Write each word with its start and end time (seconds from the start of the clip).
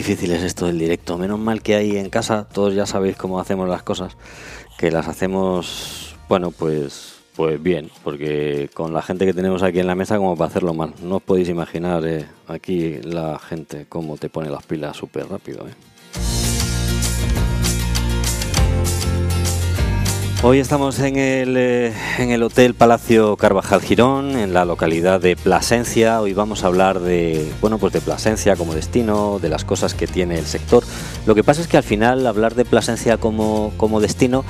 difícil 0.00 0.30
es 0.32 0.42
esto 0.42 0.66
del 0.66 0.78
directo. 0.78 1.18
Menos 1.18 1.38
mal 1.38 1.62
que 1.62 1.74
hay 1.74 1.96
en 1.98 2.08
casa, 2.08 2.48
todos 2.48 2.74
ya 2.74 2.86
sabéis 2.86 3.16
cómo 3.16 3.38
hacemos 3.38 3.68
las 3.68 3.82
cosas, 3.82 4.16
que 4.78 4.90
las 4.90 5.08
hacemos, 5.08 6.16
bueno, 6.28 6.50
pues 6.50 7.16
pues 7.36 7.62
bien, 7.62 7.90
porque 8.04 8.68
con 8.74 8.92
la 8.92 9.02
gente 9.02 9.24
que 9.24 9.32
tenemos 9.32 9.62
aquí 9.62 9.78
en 9.78 9.86
la 9.86 9.94
mesa, 9.94 10.18
como 10.18 10.36
para 10.36 10.50
hacerlo 10.50 10.74
mal. 10.74 10.92
No 11.02 11.16
os 11.16 11.22
podéis 11.22 11.48
imaginar 11.48 12.04
eh, 12.06 12.26
aquí 12.48 12.96
la 13.02 13.38
gente 13.38 13.86
cómo 13.88 14.18
te 14.18 14.28
pone 14.28 14.50
las 14.50 14.66
pilas 14.66 14.96
súper 14.96 15.26
rápido. 15.28 15.66
Eh. 15.66 15.89
Hoy 20.42 20.58
estamos 20.58 20.98
en 21.00 21.16
el, 21.16 21.54
eh, 21.58 21.92
en 22.16 22.30
el 22.30 22.42
Hotel 22.42 22.72
Palacio 22.72 23.36
Carvajal 23.36 23.82
Girón, 23.82 24.38
en 24.38 24.54
la 24.54 24.64
localidad 24.64 25.20
de 25.20 25.36
Plasencia. 25.36 26.18
Hoy 26.18 26.32
vamos 26.32 26.64
a 26.64 26.68
hablar 26.68 27.00
de, 27.00 27.52
bueno, 27.60 27.76
pues 27.76 27.92
de 27.92 28.00
Plasencia 28.00 28.56
como 28.56 28.72
destino, 28.72 29.38
de 29.38 29.50
las 29.50 29.66
cosas 29.66 29.92
que 29.92 30.06
tiene 30.06 30.38
el 30.38 30.46
sector. 30.46 30.82
Lo 31.26 31.34
que 31.34 31.44
pasa 31.44 31.60
es 31.60 31.68
que 31.68 31.76
al 31.76 31.82
final 31.82 32.26
hablar 32.26 32.54
de 32.54 32.64
Plasencia 32.64 33.18
como, 33.18 33.74
como 33.76 34.00
destino, 34.00 34.42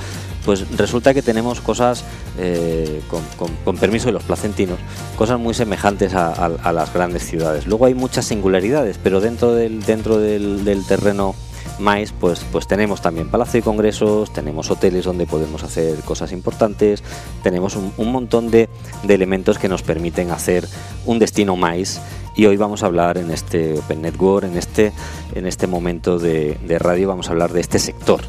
pues 0.45 0.77
resulta 0.77 1.13
que 1.13 1.21
tenemos 1.21 1.59
cosas, 1.59 2.05
eh, 2.37 3.01
con, 3.65 3.75
permiso 3.75 4.05
de 4.05 4.13
los 4.13 4.23
placentinos, 4.23 4.79
cosas 5.17 5.41
muy 5.41 5.53
semejantes 5.53 6.13
a, 6.13 6.71
las 6.71 6.93
grandes 6.93 7.25
ciudades. 7.25 7.67
Luego 7.67 7.87
hay 7.87 7.95
muchas 7.95 8.23
singularidades, 8.23 8.97
pero 8.97 9.19
dentro 9.19 9.53
del, 9.55 9.83
dentro 9.83 10.19
del 10.19 10.85
terreno 10.87 11.35
más, 11.81 12.13
pues, 12.13 12.45
pues 12.51 12.67
tenemos 12.67 13.01
también 13.01 13.29
Palacio 13.29 13.59
de 13.59 13.63
Congresos, 13.63 14.31
tenemos 14.31 14.71
hoteles 14.71 15.05
donde 15.05 15.25
podemos 15.25 15.63
hacer 15.63 15.99
cosas 15.99 16.31
importantes, 16.31 17.03
tenemos 17.43 17.75
un, 17.75 18.11
montón 18.11 18.51
de, 18.51 18.69
elementos 19.07 19.57
que 19.57 19.67
nos 19.67 19.83
permiten 19.83 20.31
hacer 20.31 20.67
un 21.05 21.19
destino 21.19 21.55
más. 21.55 22.01
Y 22.33 22.45
hoy 22.45 22.55
vamos 22.55 22.83
a 22.83 22.85
hablar 22.85 23.17
en 23.17 23.29
este 23.29 23.77
Open 23.77 24.03
Network, 24.03 24.45
en 24.45 24.57
este, 24.57 24.93
en 25.35 25.45
este 25.45 25.67
momento 25.67 26.17
de, 26.17 26.57
radio, 26.79 27.09
vamos 27.09 27.27
a 27.27 27.31
hablar 27.31 27.51
de 27.51 27.59
este 27.59 27.79
sector 27.79 28.21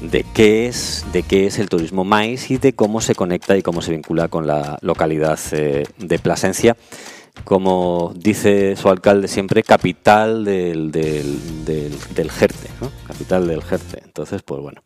de 0.00 0.24
qué 0.32 0.66
es 0.66 1.04
de 1.12 1.22
qué 1.22 1.46
es 1.46 1.58
el 1.58 1.68
turismo 1.68 2.04
más 2.04 2.50
y 2.50 2.56
de 2.56 2.72
cómo 2.72 3.02
se 3.02 3.14
conecta 3.14 3.58
y 3.58 3.62
cómo 3.62 3.82
se 3.82 3.90
vincula 3.90 4.28
con 4.28 4.46
la 4.46 4.78
localidad 4.80 5.38
eh, 5.52 5.84
de 5.98 6.18
Plasencia 6.18 6.74
como 7.44 8.12
dice 8.16 8.76
su 8.76 8.88
alcalde 8.88 9.28
siempre, 9.28 9.62
capital 9.62 10.44
del, 10.44 10.90
del, 10.90 11.38
del, 11.64 12.30
Jerte, 12.30 12.68
capital 13.06 13.46
del 13.46 13.62
Jerte. 13.62 14.02
Entonces, 14.04 14.42
pues 14.42 14.60
bueno. 14.60 14.82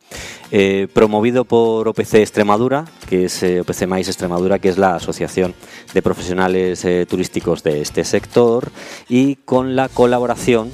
Eh, 0.51 0.89
promovido 0.93 1.45
por 1.45 1.89
OPC 1.89 2.15
Extremadura, 2.15 2.85
que 3.09 3.25
es 3.25 3.43
eh, 3.43 3.61
OPC 3.61 3.87
Mais 3.87 4.09
Extremadura, 4.09 4.59
que 4.59 4.69
es 4.69 4.79
la 4.79 4.95
asociación 4.95 5.55
de 5.93 6.03
profesionales 6.03 6.85
eh, 6.85 7.07
turísticos 7.09 7.63
de 7.63 7.81
este 7.81 8.05
sector, 8.05 8.71
y 9.09 9.37
con 9.37 9.75
la 9.75 9.89
colaboración, 9.89 10.71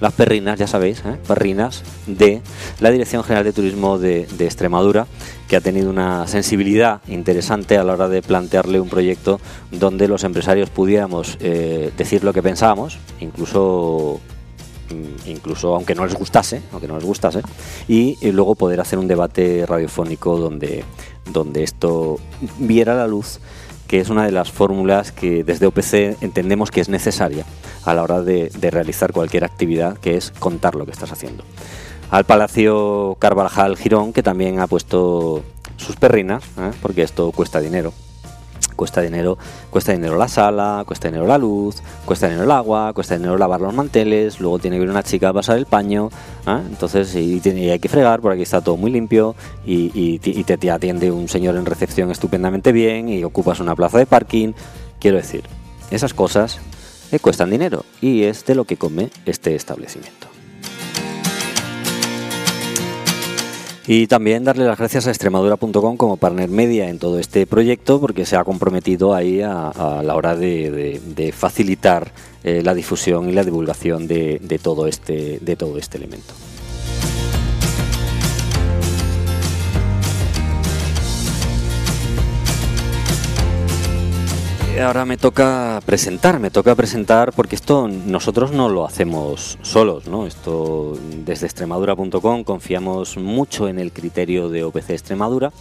las 0.00 0.12
perrinas, 0.12 0.58
ya 0.58 0.66
sabéis, 0.66 1.02
perrinas 1.26 1.82
de 2.06 2.42
la 2.80 2.90
Dirección 2.90 3.24
General 3.24 3.44
de 3.44 3.52
Turismo 3.52 3.98
de 3.98 4.26
Extremadura, 4.40 5.06
que 5.48 5.56
ha 5.56 5.60
tenido 5.60 5.90
una 5.90 6.26
sensibilidad 6.26 7.00
interesante 7.08 7.76
a 7.76 7.84
la 7.84 7.94
hora 7.94 8.08
de 8.08 8.22
plantearle 8.22 8.80
un 8.80 8.88
proyecto 8.88 9.40
donde 9.70 10.08
los 10.08 10.24
empresarios 10.24 10.70
pudiéramos 10.70 11.36
eh, 11.40 11.92
decir 11.96 12.24
lo 12.24 12.32
que 12.32 12.42
pensábamos, 12.42 12.98
incluso 13.20 14.20
mm, 14.90 15.28
incluso 15.28 15.74
aunque 15.74 15.94
no 15.94 16.06
les 16.06 16.14
gustase, 16.14 16.62
aunque 16.72 16.88
no 16.88 16.96
les 16.96 17.04
gustase, 17.04 17.42
y, 17.88 18.16
luego 18.32 18.54
poder 18.54 18.80
hacer 18.80 18.98
un 18.98 19.08
debate 19.08 19.64
radiofónico 19.66 20.38
donde, 20.38 20.84
donde 21.30 21.62
esto 21.62 22.18
viera 22.58 22.94
la 22.94 23.06
luz, 23.06 23.38
que 23.86 24.00
es 24.00 24.08
una 24.08 24.24
de 24.24 24.32
las 24.32 24.50
fórmulas 24.50 25.12
que 25.12 25.44
desde 25.44 25.66
OPC 25.66 26.22
entendemos 26.22 26.70
que 26.70 26.80
es 26.80 26.88
necesaria 26.88 27.44
a 27.84 27.92
la 27.94 28.02
hora 28.02 28.22
de 28.22 28.70
realizar 28.70 29.12
cualquier 29.12 29.44
actividad, 29.44 29.98
que 29.98 30.16
es 30.16 30.30
contar 30.30 30.74
lo 30.74 30.86
que 30.86 30.92
estás 30.92 31.12
haciendo 31.12 31.44
al 32.14 32.22
Palacio 32.22 33.16
Carvajal 33.18 33.76
Girón, 33.76 34.12
que 34.12 34.22
también 34.22 34.60
ha 34.60 34.68
puesto 34.68 35.42
sus 35.76 35.96
perrinas, 35.96 36.44
¿eh? 36.60 36.70
porque 36.80 37.02
esto 37.02 37.32
cuesta 37.32 37.58
dinero. 37.58 37.92
Cuesta 38.76 39.00
dinero, 39.00 39.36
cuesta 39.68 39.90
dinero 39.90 40.16
la 40.16 40.28
sala, 40.28 40.84
cuesta 40.86 41.08
dinero 41.08 41.26
la 41.26 41.38
luz, 41.38 41.82
cuesta 42.04 42.28
dinero 42.28 42.44
el 42.44 42.52
agua, 42.52 42.92
cuesta 42.92 43.16
dinero 43.16 43.36
lavar 43.36 43.60
los 43.60 43.74
manteles, 43.74 44.38
luego 44.38 44.60
tiene 44.60 44.76
que 44.76 44.84
ir 44.84 44.90
una 44.90 45.02
chica 45.02 45.30
a 45.30 45.32
pasar 45.32 45.58
el 45.58 45.66
paño, 45.66 46.10
¿eh? 46.46 46.60
entonces 46.68 47.12
y, 47.16 47.40
hay 47.68 47.80
que 47.80 47.88
fregar, 47.88 48.20
por 48.20 48.30
aquí 48.30 48.42
está 48.42 48.60
todo 48.60 48.76
muy 48.76 48.92
limpio 48.92 49.34
y, 49.66 50.20
te, 50.20 50.70
atiende 50.70 51.10
un 51.10 51.26
señor 51.26 51.56
en 51.56 51.66
recepción 51.66 52.12
estupendamente 52.12 52.70
bien 52.70 53.08
y 53.08 53.24
ocupas 53.24 53.58
una 53.58 53.74
plaza 53.74 53.98
de 53.98 54.06
parking. 54.06 54.52
Quiero 55.00 55.16
decir, 55.16 55.42
esas 55.90 56.14
cosas 56.14 56.60
eh, 57.10 57.18
cuestan 57.18 57.50
dinero 57.50 57.84
y 58.00 58.22
es 58.22 58.44
de 58.44 58.54
lo 58.54 58.66
que 58.66 58.76
come 58.76 59.10
este 59.26 59.56
establecimiento. 59.56 60.33
Y 63.86 64.06
también 64.06 64.44
darle 64.44 64.64
las 64.64 64.78
gracias 64.78 65.06
a 65.06 65.10
extremadura.com 65.10 65.96
como 65.98 66.16
partner 66.16 66.48
media 66.48 66.88
en 66.88 66.98
todo 66.98 67.18
este 67.18 67.46
proyecto 67.46 68.00
porque 68.00 68.24
se 68.24 68.36
ha 68.36 68.44
comprometido 68.44 69.14
ahí 69.14 69.42
a, 69.42 70.02
la 70.02 70.14
hora 70.14 70.34
de, 70.36 71.34
facilitar 71.36 72.10
eh, 72.44 72.62
la 72.62 72.72
difusión 72.72 73.28
y 73.28 73.32
la 73.32 73.44
divulgación 73.44 74.06
de, 74.06 74.60
todo 74.62 74.86
este, 74.86 75.38
de 75.40 75.56
todo 75.56 75.76
este 75.76 75.98
elemento. 75.98 76.32
Ahora 84.80 85.04
me 85.04 85.16
toca 85.16 85.80
presentar, 85.86 86.40
me 86.40 86.50
toca 86.50 86.74
presentar 86.74 87.32
porque 87.32 87.54
esto 87.54 87.88
nosotros 87.88 88.50
no 88.52 88.68
lo 88.68 88.84
hacemos 88.84 89.58
solos, 89.62 90.06
¿no? 90.06 90.26
Esto 90.26 90.98
desde 91.24 91.46
extremadura.com 91.46 92.44
confiamos 92.44 93.16
mucho 93.16 93.68
en 93.68 93.78
el 93.78 93.92
criterio 93.92 94.48
de 94.48 94.64
OPC 94.64 94.90
Extremadura 94.90 95.52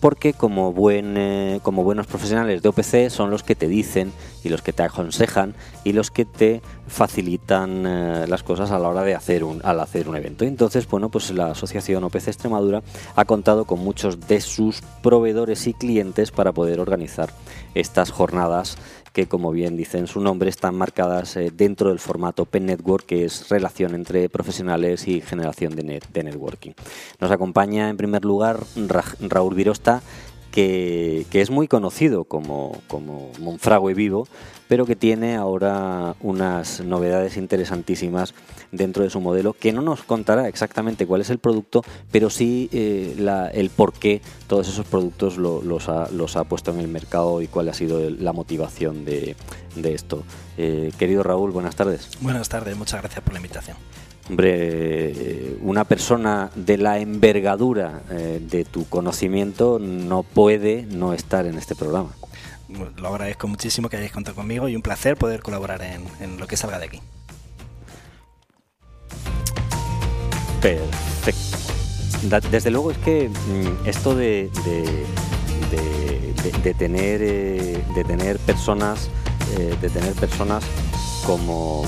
porque 0.00 0.32
como, 0.32 0.72
buen, 0.72 1.16
eh, 1.16 1.60
como 1.62 1.84
buenos 1.84 2.06
profesionales 2.06 2.62
de 2.62 2.68
OPC 2.70 3.10
son 3.10 3.30
los 3.30 3.42
que 3.42 3.54
te 3.54 3.68
dicen 3.68 4.12
y 4.42 4.48
los 4.48 4.62
que 4.62 4.72
te 4.72 4.82
aconsejan 4.82 5.54
y 5.84 5.92
los 5.92 6.10
que 6.10 6.24
te 6.24 6.62
facilitan 6.88 7.84
eh, 7.86 8.24
las 8.26 8.42
cosas 8.42 8.70
a 8.70 8.78
la 8.78 8.88
hora 8.88 9.02
de 9.02 9.14
hacer 9.14 9.44
un, 9.44 9.60
al 9.62 9.78
hacer 9.80 10.08
un 10.08 10.16
evento. 10.16 10.44
Entonces, 10.44 10.88
bueno, 10.88 11.10
pues 11.10 11.30
la 11.30 11.50
asociación 11.50 12.02
OPC 12.04 12.28
Extremadura 12.28 12.82
ha 13.14 13.24
contado 13.26 13.66
con 13.66 13.80
muchos 13.80 14.26
de 14.26 14.40
sus 14.40 14.80
proveedores 15.02 15.66
y 15.66 15.74
clientes 15.74 16.30
para 16.30 16.52
poder 16.52 16.80
organizar 16.80 17.30
estas 17.74 18.10
jornadas 18.10 18.78
que 19.12 19.26
como 19.26 19.50
bien 19.52 19.76
dicen 19.76 20.06
su 20.06 20.20
nombre 20.20 20.50
están 20.50 20.74
marcadas 20.74 21.36
eh, 21.36 21.50
dentro 21.52 21.88
del 21.88 21.98
formato 21.98 22.44
Pen 22.44 22.66
Network, 22.66 23.06
que 23.06 23.24
es 23.24 23.48
relación 23.48 23.94
entre 23.94 24.28
profesionales 24.28 25.08
y 25.08 25.20
generación 25.20 25.74
de, 25.74 25.82
net, 25.82 26.04
de 26.12 26.24
networking. 26.24 26.72
Nos 27.20 27.30
acompaña 27.30 27.88
en 27.88 27.96
primer 27.96 28.24
lugar 28.24 28.60
Raúl 29.20 29.54
Virosta, 29.54 30.02
que, 30.50 31.26
es 31.32 31.50
muy 31.50 31.68
conocido 31.68 32.24
como, 32.24 32.80
como 32.88 33.30
Monfragüe 33.40 33.94
Vivo, 33.94 34.26
pero 34.70 34.86
que 34.86 34.94
tiene 34.94 35.34
ahora 35.34 36.14
unas 36.20 36.80
novedades 36.80 37.36
interesantísimas 37.36 38.34
dentro 38.70 39.02
de 39.02 39.10
su 39.10 39.20
modelo, 39.20 39.52
que 39.52 39.72
no 39.72 39.82
nos 39.82 40.04
contará 40.04 40.46
exactamente 40.46 41.08
cuál 41.08 41.22
es 41.22 41.30
el 41.30 41.38
producto, 41.38 41.82
pero 42.12 42.30
sí 42.30 42.70
eh, 42.72 43.16
el 43.52 43.70
por 43.70 43.92
qué 43.92 44.22
todos 44.46 44.68
esos 44.68 44.86
productos 44.86 45.38
los, 45.38 45.88
ha, 45.88 46.44
puesto 46.44 46.70
en 46.70 46.78
el 46.78 46.86
mercado 46.86 47.42
y 47.42 47.48
cuál 47.48 47.68
ha 47.68 47.74
sido 47.74 48.08
la 48.10 48.32
motivación 48.32 49.04
de, 49.04 49.34
esto. 49.82 50.22
Eh, 50.56 50.92
querido 50.96 51.24
Raúl, 51.24 51.50
buenas 51.50 51.74
tardes. 51.74 52.08
Buenas 52.20 52.48
tardes, 52.48 52.76
muchas 52.76 53.00
gracias 53.00 53.24
por 53.24 53.32
la 53.32 53.40
invitación. 53.40 53.76
Hombre, 54.28 55.56
una 55.62 55.82
persona 55.82 56.52
de 56.54 56.78
la 56.78 57.00
envergadura 57.00 58.02
eh, 58.08 58.40
de 58.40 58.64
tu 58.64 58.88
conocimiento 58.88 59.80
no 59.80 60.22
puede 60.22 60.86
no 60.88 61.12
estar 61.12 61.46
en 61.46 61.58
este 61.58 61.74
programa. 61.74 62.14
Lo 62.96 63.08
agradezco 63.08 63.48
muchísimo 63.48 63.88
que 63.88 63.96
hayáis 63.96 64.12
contado 64.12 64.36
conmigo 64.36 64.68
y 64.68 64.76
un 64.76 64.82
placer 64.82 65.16
poder 65.16 65.42
colaborar 65.42 65.82
en, 65.82 66.38
lo 66.38 66.46
que 66.46 66.56
salga 66.56 66.78
de 66.78 66.86
aquí. 66.86 67.00
Perfecto. 70.60 71.58
Desde 72.50 72.70
luego 72.70 72.90
es 72.90 72.98
que 72.98 73.28
mm, 73.28 73.86
esto 73.86 74.14
de, 74.14 74.50
de, 76.62 76.74
tener, 76.74 77.20
eh, 77.22 77.82
de 77.94 78.04
tener 78.04 78.38
personas, 78.40 79.08
eh, 79.58 79.74
de 79.80 79.88
tener 79.88 80.12
personas 80.14 80.64
como 81.26 81.84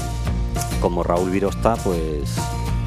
como 0.83 1.05
Raúl 1.05 1.31
Virosta, 1.31 1.77
pues, 1.77 2.35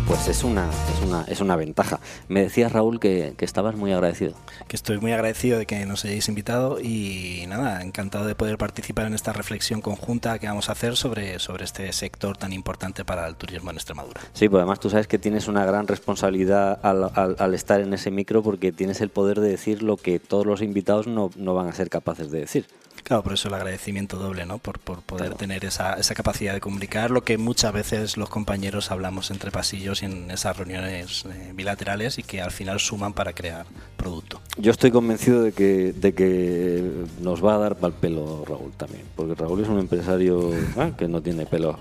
pues 0.08 0.28
es 0.28 0.44
una, 0.44 0.70
es 0.70 1.02
una, 1.06 1.22
es 1.28 1.42
una 1.42 1.56
ventaja. 1.56 2.00
Me 2.28 2.42
decías, 2.42 2.72
Raúl, 2.72 3.00
que, 3.00 3.34
que, 3.38 3.46
estabas 3.46 3.76
muy 3.76 3.92
agradecido. 3.92 4.34
Que 4.68 4.76
estoy 4.76 5.00
muy 5.00 5.12
agradecido 5.14 5.58
de 5.58 5.66
que 5.66 5.86
nos 5.86 6.06
hayáis 6.06 6.28
invitado 6.28 6.80
y 6.80 7.46
nada, 7.48 7.82
encantado 7.82 8.26
de 8.26 8.36
poder 8.36 8.58
participar 8.58 9.08
en 9.08 9.14
esta 9.14 9.34
reflexión 9.34 9.82
conjunta 9.82 10.38
que 10.38 10.48
vamos 10.48 10.70
a 10.70 10.74
hacer 10.74 10.96
sobre, 10.96 11.40
sobre 11.40 11.66
este 11.66 11.92
sector 11.94 12.38
tan 12.38 12.54
importante 12.54 13.04
para 13.04 13.28
el 13.28 13.36
turismo 13.36 13.72
en 13.72 13.78
Extremadura. 13.78 14.22
Sí, 14.34 14.48
pues 14.48 14.62
además 14.62 14.80
tú 14.80 14.90
sabes 14.90 15.08
que 15.08 15.18
tienes 15.18 15.48
una 15.48 15.66
gran 15.66 15.88
responsabilidad 15.88 16.80
al, 16.84 17.10
al, 17.16 17.36
al 17.40 17.54
estar 17.54 17.82
en 17.82 17.94
ese 17.94 18.12
micro 18.12 18.44
porque 18.44 18.72
tienes 18.72 19.02
el 19.02 19.10
poder 19.10 19.40
de 19.40 19.50
decir 19.50 19.82
lo 19.82 19.98
que 19.98 20.20
todos 20.20 20.46
los 20.46 20.62
invitados 20.62 21.08
no, 21.08 21.32
no 21.36 21.54
van 21.56 21.68
a 21.68 21.74
ser 21.74 21.90
capaces 21.90 22.30
de 22.32 22.40
decir. 22.40 22.68
Claro, 23.06 23.22
por 23.22 23.34
eso 23.34 23.50
el 23.50 23.54
agradecimiento 23.54 24.18
doble, 24.18 24.48
¿no? 24.48 24.58
Por, 24.58 24.80
por 24.80 25.04
poder 25.04 25.28
claro. 25.28 25.38
tener 25.38 25.64
esa, 25.64 25.94
esa 25.94 26.16
capacidad 26.16 26.56
de 26.56 26.60
comunicar 26.60 27.12
lo 27.12 27.24
que 27.24 27.38
muchas 27.38 27.72
veces 27.72 28.18
los 28.18 28.30
compañeros 28.30 28.90
hablamos 28.90 29.30
entre 29.30 29.52
pasillos 29.52 29.95
en 30.04 30.32
esas 30.32 30.58
reuniones 30.58 31.26
eh, 31.26 31.52
bilaterales 31.54 32.18
y 32.18 32.24
que 32.24 32.42
al 32.42 32.52
final 32.52 32.80
suman 32.80 33.14
para 33.14 33.34
crear 33.34 33.66
producto. 33.98 34.42
Yo 34.58 34.72
estoy 34.72 34.92
convencido 34.92 35.44
de 35.44 35.52
que, 35.52 35.94
de 35.94 36.14
que 36.14 36.84
nos 37.22 37.44
va 37.44 37.56
a 37.56 37.58
dar 37.58 37.76
pal 37.78 37.94
pelo 37.94 38.44
Raúl 38.46 38.72
también, 38.74 39.04
porque 39.16 39.36
Raúl 39.36 39.62
es 39.62 39.68
un 39.68 39.80
empresario 39.80 40.54
¿eh? 40.54 40.94
que 40.98 41.08
no 41.08 41.22
tiene 41.22 41.46
pelo, 41.46 41.80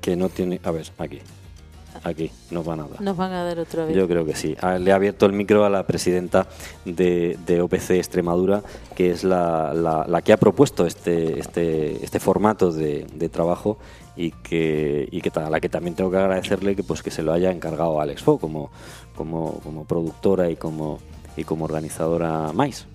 que 0.00 0.16
no 0.16 0.28
tiene... 0.28 0.60
A 0.64 0.70
ver, 0.70 0.86
aquí. 0.98 1.20
Aquí 2.04 2.30
nos 2.50 2.64
van 2.64 2.80
a 2.80 2.88
dar. 2.88 3.00
Nos 3.00 3.16
van 3.16 3.32
a 3.32 3.44
dar 3.44 3.58
otra 3.58 3.84
vez. 3.84 3.96
Yo 3.96 4.06
creo 4.08 4.24
que 4.24 4.34
sí. 4.34 4.56
Le 4.80 4.92
ha 4.92 4.94
abierto 4.94 5.26
el 5.26 5.32
micro 5.32 5.64
a 5.64 5.70
la 5.70 5.86
presidenta 5.86 6.46
de, 6.84 7.38
de 7.46 7.60
OPC 7.60 7.90
Extremadura, 7.90 8.62
que 8.94 9.10
es 9.10 9.24
la, 9.24 9.72
la, 9.74 10.04
la, 10.06 10.22
que 10.22 10.32
ha 10.32 10.36
propuesto 10.36 10.86
este, 10.86 11.38
este, 11.38 12.04
este 12.04 12.20
formato 12.20 12.72
de, 12.72 13.06
de 13.14 13.28
trabajo 13.28 13.78
y 14.16 14.32
que, 14.32 15.08
y 15.10 15.20
que 15.20 15.30
a 15.38 15.48
la 15.48 15.60
que 15.60 15.68
también 15.68 15.94
tengo 15.94 16.10
que 16.10 16.16
agradecerle 16.16 16.74
que 16.74 16.82
pues 16.82 17.02
que 17.02 17.10
se 17.10 17.22
lo 17.22 17.32
haya 17.32 17.52
encargado 17.52 18.00
a 18.00 18.02
Alex 18.02 18.22
Fo 18.22 18.38
como, 18.38 18.70
como, 19.16 19.60
como 19.60 19.84
productora 19.84 20.50
y 20.50 20.56
como, 20.56 20.98
y 21.36 21.44
como 21.44 21.64
organizadora 21.64 22.52
más. 22.52 22.86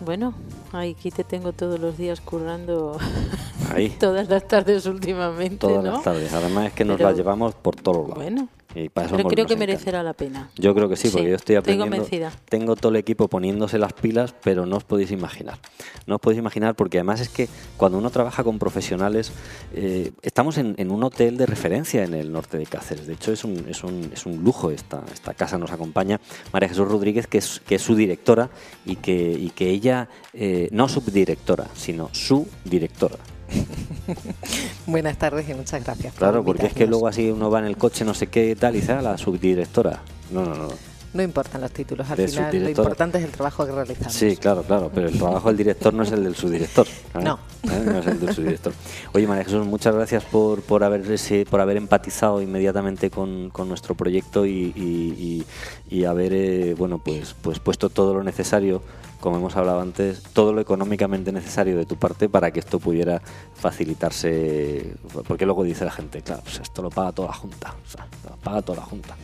Bueno, 0.00 0.32
aquí 0.72 1.10
te 1.10 1.24
tengo 1.24 1.52
todos 1.52 1.78
los 1.80 1.96
días 1.96 2.20
currando 2.20 2.98
Ahí. 3.74 3.90
todas 3.90 4.28
las 4.28 4.46
tardes 4.46 4.86
últimamente. 4.86 5.58
Todas 5.58 5.84
¿no? 5.84 5.92
las 5.92 6.02
tardes. 6.02 6.32
Además 6.32 6.66
es 6.68 6.72
que 6.72 6.84
nos 6.84 6.96
Pero, 6.96 7.10
la 7.10 7.16
llevamos 7.16 7.54
por 7.54 7.76
todos 7.76 8.08
lados. 8.08 8.22
Bueno, 8.22 8.48
y 8.74 8.88
para 8.90 9.06
eso 9.06 9.16
pero 9.16 9.28
creo 9.30 9.46
que 9.46 9.56
merecerá 9.56 10.02
la 10.02 10.12
pena. 10.12 10.50
Yo 10.56 10.74
creo 10.74 10.88
que 10.88 10.96
sí, 10.96 11.08
porque 11.08 11.24
Sí, 11.24 11.30
yo 11.30 11.36
estoy 11.36 11.56
estoy 11.56 11.56
aprendiendo. 11.56 11.96
convencida. 11.96 12.32
Tengo 12.48 12.76
todo 12.76 12.90
el 12.90 12.96
equipo 12.96 13.26
poniéndose 13.28 13.78
las 13.78 13.94
pilas, 13.94 14.34
pero 14.42 14.66
no 14.66 14.76
os 14.76 14.84
podéis 14.84 15.10
imaginar. 15.10 15.58
No 16.06 16.16
os 16.16 16.20
podéis 16.20 16.38
imaginar 16.38 16.74
porque 16.76 16.98
además 16.98 17.20
es 17.20 17.28
que 17.30 17.48
cuando 17.76 17.98
uno 17.98 18.10
trabaja 18.10 18.44
con 18.44 18.58
profesionales, 18.58 19.32
eh, 19.74 20.12
estamos 20.22 20.58
en, 20.58 20.74
en, 20.78 20.90
un 20.90 21.02
hotel 21.02 21.36
de 21.38 21.46
referencia 21.46 22.04
en 22.04 22.12
el 22.14 22.30
norte 22.30 22.58
de 22.58 22.66
Cáceres. 22.66 23.06
De 23.06 23.14
hecho, 23.14 23.32
es 23.32 23.42
un, 23.42 23.66
es 23.68 23.82
un, 23.84 24.10
es 24.12 24.26
un 24.26 24.44
lujo 24.44 24.70
esta, 24.70 25.02
esta 25.12 25.32
casa. 25.34 25.56
Nos 25.58 25.72
acompaña 25.72 26.20
María 26.52 26.68
Jesús 26.68 26.88
Rodríguez, 26.88 27.26
que 27.26 27.38
es, 27.38 27.60
que 27.66 27.76
es 27.76 27.82
su 27.82 27.94
directora 27.94 28.50
y 28.84 28.96
que, 28.96 29.32
y 29.32 29.50
que 29.50 29.70
ella, 29.70 30.08
eh, 30.34 30.57
no 30.72 30.88
subdirectora, 30.88 31.66
sino 31.74 32.10
su 32.12 32.46
directora. 32.64 33.16
Buenas 34.86 35.18
tardes 35.18 35.48
y 35.48 35.54
muchas 35.54 35.84
gracias. 35.84 36.14
Claro, 36.14 36.44
porque 36.44 36.66
es 36.66 36.72
que 36.72 36.86
luego 36.86 37.08
así 37.08 37.30
uno 37.30 37.50
va 37.50 37.60
en 37.60 37.66
el 37.66 37.76
coche, 37.76 38.04
no 38.04 38.14
sé 38.14 38.26
qué 38.26 38.56
tal, 38.56 38.76
y 38.76 38.84
ah, 38.88 39.00
la 39.02 39.18
subdirectora. 39.18 40.00
No, 40.30 40.44
no, 40.44 40.54
no. 40.54 40.68
No 41.14 41.22
importan 41.22 41.62
los 41.62 41.70
títulos, 41.70 42.08
al 42.10 42.18
De 42.18 42.28
final 42.28 42.44
lo 42.44 42.50
subdirectora. 42.50 42.82
importante 42.82 43.18
es 43.18 43.24
el 43.24 43.30
trabajo 43.30 43.64
que 43.64 43.72
realizamos. 43.72 44.12
Sí, 44.12 44.36
claro, 44.36 44.62
claro, 44.62 44.90
pero 44.94 45.08
el 45.08 45.16
trabajo 45.16 45.48
del 45.48 45.56
director 45.56 45.94
no 45.94 46.02
es 46.02 46.12
el 46.12 46.22
del 46.22 46.34
subdirector. 46.36 46.86
¿eh? 46.86 47.20
No. 47.22 47.38
¿Eh? 47.62 47.82
No 47.84 47.98
es 47.98 48.06
el 48.06 48.20
del 48.20 48.34
subdirector. 48.34 48.74
Oye, 49.14 49.26
María 49.26 49.44
Jesús, 49.44 49.66
muchas 49.66 49.94
gracias 49.94 50.22
por, 50.24 50.60
por, 50.60 50.84
haber, 50.84 51.02
por 51.48 51.60
haber 51.62 51.78
empatizado 51.78 52.42
inmediatamente 52.42 53.08
con, 53.10 53.48
con 53.48 53.68
nuestro 53.68 53.94
proyecto 53.94 54.44
y, 54.44 54.72
y, 54.76 55.44
y, 55.90 55.96
y 55.96 56.04
haber 56.04 56.34
eh, 56.34 56.74
bueno, 56.76 56.98
pues, 56.98 57.34
pues 57.40 57.58
puesto 57.58 57.88
todo 57.88 58.12
lo 58.12 58.22
necesario 58.22 58.82
como 59.20 59.36
hemos 59.36 59.56
hablado 59.56 59.80
antes, 59.80 60.22
todo 60.32 60.52
lo 60.52 60.60
económicamente 60.60 61.32
necesario 61.32 61.76
de 61.76 61.86
tu 61.86 61.96
parte 61.96 62.28
para 62.28 62.50
que 62.50 62.60
esto 62.60 62.78
pudiera 62.78 63.20
facilitarse, 63.54 64.94
porque 65.26 65.44
luego 65.44 65.64
dice 65.64 65.84
la 65.84 65.90
gente, 65.90 66.22
claro, 66.22 66.42
pues 66.42 66.60
esto 66.60 66.82
lo 66.82 66.90
paga 66.90 67.12
toda 67.12 67.28
la 67.28 67.34
Junta, 67.34 67.74
o 67.84 67.90
sea, 67.90 68.06
lo 68.28 68.36
paga 68.36 68.62
toda 68.62 68.78
la 68.78 68.84
Junta. 68.84 69.16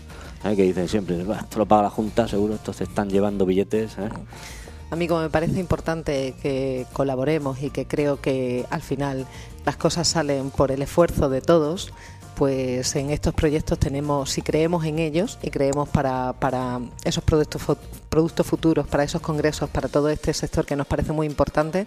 ¿Eh? 0.45 0.57
Que 0.57 0.63
dicen 0.63 0.89
siempre, 0.89 1.21
esto 1.21 1.59
lo 1.59 1.67
paga 1.67 1.85
la 1.85 1.91
Junta, 1.91 2.29
seguro, 2.29 2.55
estos 2.55 2.77
se 2.77 2.85
están 2.85 3.09
llevando 3.09 3.47
billetes. 3.47 3.97
¿eh? 3.99 4.09
A 4.91 4.97
mí 4.97 5.09
como 5.09 5.23
me 5.23 5.31
parece 5.31 5.59
importante 5.59 6.35
que 6.43 6.87
colaboremos 6.93 7.63
y 7.63 7.71
que 7.71 7.87
creo 7.87 8.21
que 8.21 8.67
al 8.71 8.83
final 8.83 9.27
las 9.65 9.77
cosas 9.77 10.07
salen 10.07 10.51
por 10.51 10.71
el 10.71 10.83
esfuerzo 10.83 11.29
de 11.29 11.41
todos, 11.41 11.93
pues 12.37 12.97
en 12.97 13.11
estos 13.11 13.35
proyectos 13.35 13.79
tenemos, 13.79 14.31
si 14.31 14.43
creemos 14.43 14.85
en 14.85 14.99
ellos 14.99 15.39
y 15.43 15.51
creemos 15.51 15.89
para, 15.89 16.33
para 16.35 16.81
esos 17.05 17.23
productos, 17.25 17.63
productos 18.09 18.47
futuros, 18.47 18.87
para 18.87 19.05
esos 19.05 19.21
congresos, 19.21 19.71
para 19.71 19.89
todo 19.89 20.09
este 20.09 20.33
sector 20.35 20.67
que 20.67 20.77
nos 20.77 20.87
parece 20.87 21.13
muy 21.13 21.27
importante, 21.27 21.87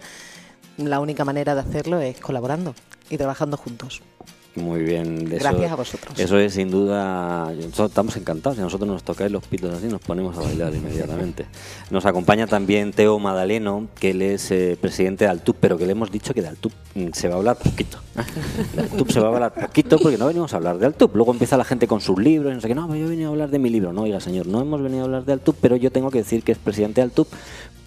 la 0.77 0.99
única 0.99 1.25
manera 1.25 1.55
de 1.55 1.61
hacerlo 1.61 1.99
es 1.99 2.19
colaborando 2.19 2.75
y 3.09 3.17
trabajando 3.17 3.57
juntos. 3.57 4.01
Muy 4.57 4.81
bien. 4.81 5.25
Gracias 5.25 5.54
eso, 5.54 5.74
a 5.74 5.75
vosotros. 5.75 6.19
Eso 6.19 6.39
es 6.39 6.54
sin 6.54 6.71
duda. 6.71 7.54
Estamos 7.54 8.18
encantados. 8.18 8.56
Si 8.56 8.62
a 8.62 8.65
nosotros 8.65 8.89
nos 8.89 9.04
tocáis 9.04 9.31
los 9.31 9.45
pitos 9.45 9.74
así, 9.74 9.88
nos 9.88 10.01
ponemos 10.01 10.36
a 10.38 10.42
bailar 10.42 10.74
inmediatamente. 10.74 11.45
Nos 11.92 12.06
acompaña 12.06 12.48
también 12.48 12.92
Teo 12.92 13.18
Madaleno, 13.19 13.88
que 14.00 14.09
él 14.12 14.21
es 14.21 14.51
eh, 14.51 14.77
presidente 14.80 15.24
de 15.25 15.31
Altup, 15.31 15.56
pero 15.59 15.77
que 15.77 15.86
le 15.86 15.94
hemos 15.94 16.12
dicho 16.12 16.33
que 16.33 16.42
de 16.42 16.50
Altup 16.50 16.74
mm, 16.95 17.07
se 17.13 17.30
va 17.30 17.36
a 17.36 17.38
hablar 17.38 17.57
poquito. 17.57 18.00
De 18.75 18.81
Altup 18.81 19.09
se 19.12 19.19
va 19.19 19.27
a 19.27 19.33
hablar 19.33 19.54
poquito 19.54 19.98
porque 20.00 20.18
no 20.18 20.27
venimos 20.27 20.54
a 20.54 20.57
hablar 20.57 20.80
de 20.80 20.88
Altup. 20.88 21.15
Luego 21.15 21.31
empieza 21.31 21.56
la 21.56 21.63
gente 21.63 21.88
con 21.88 22.01
sus 22.01 22.19
libros 22.19 22.51
y 22.51 22.56
no 22.56 22.62
sé 22.62 22.68
qué. 22.68 22.75
No, 22.75 22.88
yo 22.95 23.06
he 23.06 23.09
venido 23.09 23.30
a 23.30 23.31
hablar 23.31 23.50
de 23.50 23.59
mi 23.59 23.69
libro. 23.69 23.94
No, 23.94 24.01
oiga, 24.01 24.19
señor, 24.19 24.48
no 24.48 24.62
hemos 24.62 24.81
venido 24.81 25.01
a 25.01 25.06
hablar 25.06 25.25
de 25.25 25.33
Altup, 25.33 25.56
pero 25.62 25.75
yo 25.75 25.92
tengo 25.92 26.12
que 26.12 26.19
decir 26.19 26.44
que 26.44 26.51
es 26.51 26.57
presidente 26.57 27.01
de 27.01 27.04
Altup 27.04 27.27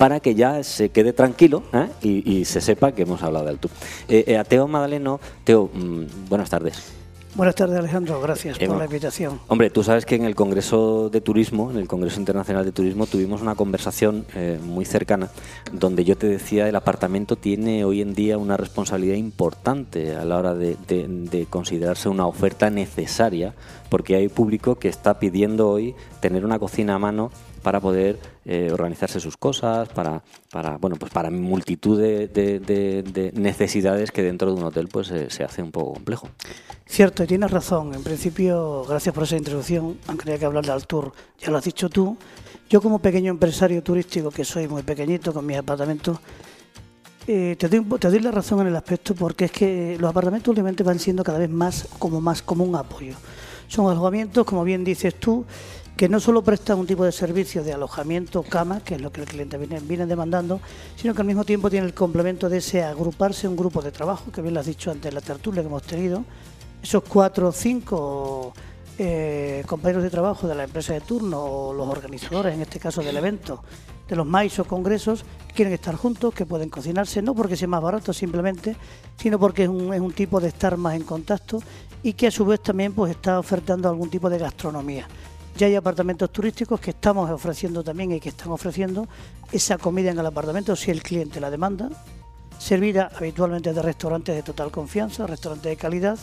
para 0.01 0.19
que 0.19 0.35
ya 0.35 0.65
se 0.65 0.89
quede 0.89 1.13
tranquilo 1.13 1.63
¿eh? 1.75 1.87
y, 2.01 2.39
y, 2.39 2.47
se 2.47 2.63
sepa 2.63 2.93
que 2.93 3.03
hemos 3.03 3.23
hablado 3.23 3.45
de 3.45 3.51
Altup. 3.51 3.71
Eh, 4.09 4.25
eh, 4.29 4.39
a 4.39 4.45
Teo 4.45 4.67
Madaleno, 4.67 5.21
Teo, 5.45 5.69
mmm, 5.75 6.05
buenas 6.27 6.49
tardes. 6.49 6.91
Buenas 7.35 7.55
tardes, 7.55 7.79
Alejandro. 7.79 8.19
Gracias 8.19 8.59
por 8.59 8.79
la 8.79 8.87
invitación. 8.87 9.39
Hombre, 9.47 9.69
tú 9.69 9.85
sabes 9.85 10.07
que 10.07 10.15
en 10.15 10.25
el 10.25 10.35
Congreso 10.35 11.11
de 11.11 11.21
Turismo, 11.21 11.71
en 11.71 11.77
el 11.77 11.87
Congreso 11.87 12.19
Internacional 12.19 12.65
de 12.65 12.73
Turismo, 12.73 13.07
tuvimos 13.07 13.43
una 13.43 13.55
conversación 13.55 14.25
eh, 14.35 14.59
muy 14.65 14.87
cercana 14.87 15.29
donde 15.71 16.03
yo 16.05 16.17
te 16.17 16.27
decía 16.27 16.67
el 16.67 16.77
apartamento 16.77 17.37
tiene 17.37 17.85
hoy 17.85 18.01
en 18.01 18.15
día 18.15 18.39
una 18.39 18.57
responsabilidad 18.57 19.17
importante 19.17 20.17
a 20.17 20.25
la 20.25 20.39
hora 20.39 20.55
de, 20.55 20.77
de, 20.89 21.07
de 21.07 21.45
considerarse 21.45 22.09
una 22.09 22.27
oferta 22.27 22.71
necesaria, 22.71 23.55
porque 23.91 24.17
hay 24.17 24.29
público 24.29 24.77
que 24.77 24.89
está 24.89 25.19
pidiendo 25.19 25.69
hoy 25.69 25.95
tener 26.21 26.47
una 26.47 26.59
cocina 26.59 26.95
a 26.95 26.99
mano 26.99 27.31
para 27.63 27.81
poder 27.81 28.19
eh, 28.53 28.69
organizarse 28.73 29.21
sus 29.21 29.37
cosas, 29.37 29.89
para, 29.91 30.25
para 30.51 30.77
bueno 30.77 30.97
pues 30.97 31.13
para 31.13 31.31
multitud 31.31 32.01
de, 32.01 32.27
de, 32.27 32.59
de, 32.59 33.05
de, 33.05 33.31
necesidades 33.31 34.11
que 34.11 34.25
dentro 34.25 34.53
de 34.53 34.61
un 34.61 34.65
hotel 34.65 34.89
pues 34.89 35.13
eh, 35.13 35.29
se 35.31 35.45
hace 35.45 35.63
un 35.63 35.71
poco 35.71 35.93
complejo. 35.93 36.29
Cierto, 36.85 37.23
y 37.23 37.29
tienes 37.29 37.53
razón. 37.53 37.95
En 37.95 38.03
principio, 38.03 38.85
gracias 38.89 39.15
por 39.15 39.23
esa 39.23 39.37
introducción, 39.37 39.99
aunque 40.09 40.31
haya 40.31 40.41
que 40.41 40.47
hablar 40.47 40.67
del 40.67 40.85
tour, 40.85 41.13
ya 41.39 41.53
lo 41.53 41.59
has 41.59 41.65
dicho 41.65 41.89
tú. 41.89 42.17
Yo 42.69 42.83
como 42.83 42.99
pequeño 42.99 43.31
empresario 43.31 43.85
turístico, 43.85 44.33
que 44.33 44.45
soy 44.45 44.67
muy 44.67 44.83
pequeñito 44.83 45.33
con 45.33 45.47
mis 45.47 45.57
apartamentos, 45.57 46.19
eh, 47.29 47.55
te, 47.57 47.69
doy, 47.69 47.85
te, 48.01 48.09
doy, 48.09 48.19
la 48.19 48.33
razón 48.33 48.63
en 48.63 48.67
el 48.67 48.75
aspecto 48.75 49.15
porque 49.15 49.45
es 49.45 49.53
que 49.53 49.97
los 50.01 50.11
apartamentos 50.11 50.49
últimamente 50.49 50.83
van 50.83 50.99
siendo 50.99 51.23
cada 51.23 51.39
vez 51.39 51.51
más 51.51 51.87
como 52.01 52.21
más 52.21 52.43
como 52.43 52.65
un 52.65 52.75
apoyo. 52.75 53.15
Son 53.69 53.89
alojamientos, 53.89 54.45
como 54.45 54.65
bien 54.65 54.83
dices 54.83 55.15
tú, 55.15 55.47
que 56.01 56.09
no 56.09 56.19
solo 56.19 56.41
prestan 56.41 56.79
un 56.79 56.87
tipo 56.87 57.05
de 57.05 57.13
servicio 57.13 57.63
de 57.63 57.75
alojamiento, 57.75 58.43
cama, 58.43 58.81
que 58.81 58.95
es 58.95 59.03
lo 59.03 59.13
que 59.13 59.21
el 59.21 59.27
cliente 59.27 59.59
viene, 59.59 59.81
viene, 59.81 60.07
demandando, 60.07 60.59
sino 60.97 61.13
que 61.13 61.21
al 61.21 61.27
mismo 61.27 61.45
tiempo 61.45 61.69
tiene 61.69 61.85
el 61.85 61.93
complemento 61.93 62.49
de 62.49 62.57
ese 62.57 62.83
agruparse 62.83 63.47
un 63.47 63.55
grupo 63.55 63.83
de 63.83 63.93
trabajo, 63.93 64.33
que 64.33 64.41
bien 64.41 64.55
lo 64.55 64.61
has 64.61 64.67
dicho 64.67 64.91
antes 64.91 65.11
en 65.11 65.15
la 65.15 65.21
tertulia 65.21 65.61
que 65.61 65.69
hemos 65.69 65.83
tenido, 65.83 66.25
esos 66.83 67.03
cuatro 67.03 67.49
o 67.49 67.53
cinco 67.53 68.55
eh, 68.99 69.63
compañeros 69.67 70.03
de 70.03 70.09
trabajo 70.09 70.49
de 70.49 70.55
la 70.55 70.65
empresa 70.65 70.95
de 70.95 71.03
turno 71.03 71.39
o 71.39 71.75
los 71.75 71.87
organizadores, 71.87 72.55
en 72.55 72.63
este 72.63 72.81
caso 72.81 73.03
del 73.03 73.19
evento, 73.19 73.63
de 74.09 74.17
los 74.17 74.27
MAIS 74.27 74.59
o 74.59 74.65
congresos, 74.65 75.27
quieren 75.55 75.75
estar 75.75 75.97
juntos, 75.97 76.33
que 76.33 76.47
pueden 76.47 76.71
cocinarse, 76.71 77.21
no 77.21 77.35
porque 77.35 77.57
sea 77.57 77.69
más 77.69 77.83
barato 77.83 78.15
simplemente, 78.15 78.75
sino 79.19 79.39
porque 79.39 79.65
es 79.65 79.69
un, 79.69 79.93
es 79.93 80.01
un 80.01 80.13
tipo 80.13 80.41
de 80.41 80.49
estar 80.49 80.79
más 80.79 80.95
en 80.95 81.03
contacto 81.03 81.63
y 82.03 82.15
que 82.15 82.29
a 82.29 82.31
su 82.31 82.47
vez 82.47 82.63
también 82.63 82.95
pues 82.95 83.11
está 83.11 83.39
ofertando 83.39 83.87
algún 83.87 84.09
tipo 84.09 84.31
de 84.31 84.39
gastronomía. 84.39 85.07
Ya 85.57 85.67
hay 85.67 85.75
apartamentos 85.75 86.31
turísticos 86.31 86.81
que 86.81 86.91
estamos 86.91 87.31
ofreciendo 87.31 87.83
también 87.83 88.13
y 88.13 88.21
que 88.21 88.31
están 88.31 88.51
ofreciendo 88.51 89.07
esa 89.53 89.79
comida 89.79 90.11
en 90.11 90.19
el 90.19 90.27
apartamento 90.27 90.75
si 90.77 90.91
el 90.91 91.03
cliente 91.03 91.41
la 91.41 91.51
demanda, 91.51 91.91
servida 92.59 93.11
habitualmente 93.17 93.73
de 93.73 93.83
restaurantes 93.83 94.35
de 94.35 94.43
total 94.43 94.71
confianza, 94.71 95.27
restaurantes 95.27 95.71
de 95.71 95.77
calidad, 95.77 96.19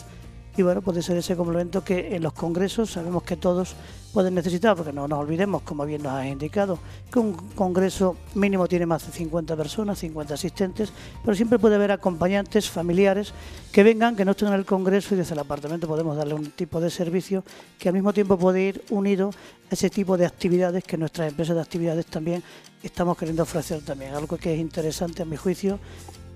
y 0.58 0.62
bueno, 0.62 0.82
puede 0.82 1.02
ser 1.02 1.16
ese 1.16 1.36
complemento 1.36 1.84
que 1.84 2.16
en 2.16 2.22
los 2.22 2.32
congresos 2.32 2.90
sabemos 2.90 3.22
que 3.22 3.36
todos 3.36 3.76
pueden 4.12 4.34
necesitar, 4.34 4.74
porque 4.74 4.92
no 4.92 5.06
nos 5.06 5.20
olvidemos, 5.20 5.62
como 5.62 5.86
bien 5.86 6.02
nos 6.02 6.12
has 6.14 6.26
indicado, 6.26 6.80
que 7.12 7.20
un 7.20 7.34
congreso 7.54 8.16
mínimo 8.34 8.66
tiene 8.66 8.84
más 8.84 9.06
de 9.06 9.12
50 9.12 9.54
personas, 9.54 10.00
50 10.00 10.34
asistentes, 10.34 10.92
pero 11.24 11.36
siempre 11.36 11.60
puede 11.60 11.76
haber 11.76 11.92
acompañantes, 11.92 12.68
familiares, 12.68 13.32
que 13.70 13.84
vengan, 13.84 14.16
que 14.16 14.24
no 14.24 14.32
estén 14.32 14.48
en 14.48 14.54
el 14.54 14.64
congreso 14.64 15.14
y 15.14 15.18
desde 15.18 15.34
el 15.34 15.40
apartamento 15.40 15.86
podemos 15.86 16.16
darle 16.16 16.34
un 16.34 16.50
tipo 16.50 16.80
de 16.80 16.90
servicio 16.90 17.44
que 17.78 17.88
al 17.88 17.94
mismo 17.94 18.12
tiempo 18.12 18.36
puede 18.36 18.62
ir 18.62 18.84
unido 18.90 19.30
a 19.70 19.74
ese 19.74 19.90
tipo 19.90 20.16
de 20.16 20.26
actividades 20.26 20.82
que 20.82 20.96
nuestras 20.96 21.28
empresas 21.28 21.54
de 21.54 21.62
actividades 21.62 22.06
también 22.06 22.42
estamos 22.82 23.16
queriendo 23.16 23.44
ofrecer 23.44 23.82
también, 23.82 24.14
algo 24.14 24.36
que 24.36 24.54
es 24.54 24.58
interesante 24.58 25.22
a 25.22 25.24
mi 25.24 25.36
juicio 25.36 25.78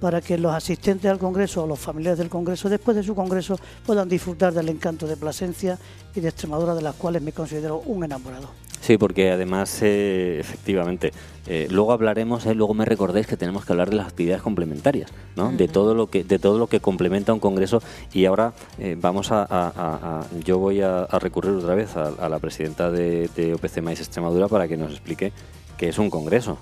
para 0.02 0.20
que 0.20 0.36
los 0.36 0.52
asistentes 0.52 1.08
al 1.08 1.20
Congreso 1.20 1.62
o 1.62 1.66
los 1.68 1.78
familiares 1.78 2.18
del 2.18 2.28
Congreso, 2.28 2.68
después 2.68 2.96
de 2.96 3.04
su 3.04 3.14
Congreso, 3.14 3.56
puedan 3.86 4.08
disfrutar 4.08 4.52
del 4.52 4.68
encanto 4.68 5.06
de 5.06 5.16
Plasencia 5.16 5.78
y 6.12 6.18
de 6.18 6.28
Extremadura, 6.28 6.74
de 6.74 6.82
las 6.82 6.96
cuales 6.96 7.22
me 7.22 7.30
considero 7.30 7.78
un 7.86 8.02
enamorado. 8.02 8.48
Sí, 8.80 8.98
porque 8.98 9.30
además, 9.30 9.78
eh, 9.82 10.38
efectivamente, 10.40 11.12
eh, 11.46 11.68
luego 11.70 11.92
hablaremos, 11.92 12.44
eh, 12.46 12.54
luego 12.56 12.74
me 12.74 12.84
recordéis 12.84 13.28
que 13.28 13.36
tenemos 13.36 13.64
que 13.64 13.74
hablar 13.74 13.90
de 13.90 13.96
las 13.96 14.08
actividades 14.08 14.42
complementarias, 14.42 15.08
¿no? 15.36 15.52
De 15.52 15.68
todo 15.68 15.94
lo 15.94 16.08
que 16.08 16.24
de 16.24 16.40
todo 16.40 16.58
lo 16.58 16.66
que 16.66 16.80
complementa 16.80 17.32
un 17.32 17.38
congreso 17.38 17.80
y 18.12 18.24
ahora 18.24 18.54
vamos 18.96 19.28
a, 19.30 20.26
yo 20.44 20.58
voy 20.58 20.80
a, 20.80 21.06
recurrir 21.20 21.52
otra 21.52 21.76
vez 21.76 21.96
a, 21.96 22.28
la 22.28 22.40
presidenta 22.40 22.90
de, 22.90 23.30
de 23.36 23.54
OPC 23.54 23.82
Mais 23.82 24.00
Extremadura 24.00 24.48
para 24.48 24.66
que 24.66 24.76
nos 24.76 24.90
explique 24.90 25.32
qué 25.78 25.90
es 25.90 25.98
un 25.98 26.10
congreso. 26.10 26.58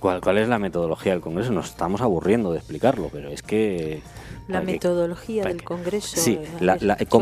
¿Cuál, 0.00 0.20
¿Cuál 0.20 0.38
es 0.38 0.48
la 0.48 0.58
metodología 0.58 1.12
del 1.12 1.20
Congreso? 1.20 1.52
Nos 1.52 1.66
estamos 1.66 2.00
aburriendo 2.00 2.52
de 2.52 2.58
explicarlo, 2.58 3.10
pero 3.12 3.28
es 3.28 3.42
que... 3.42 4.02
La 4.48 4.62
metodología 4.62 5.44
del 5.44 5.62
Congreso. 5.62 6.16
Sí, 6.16 6.40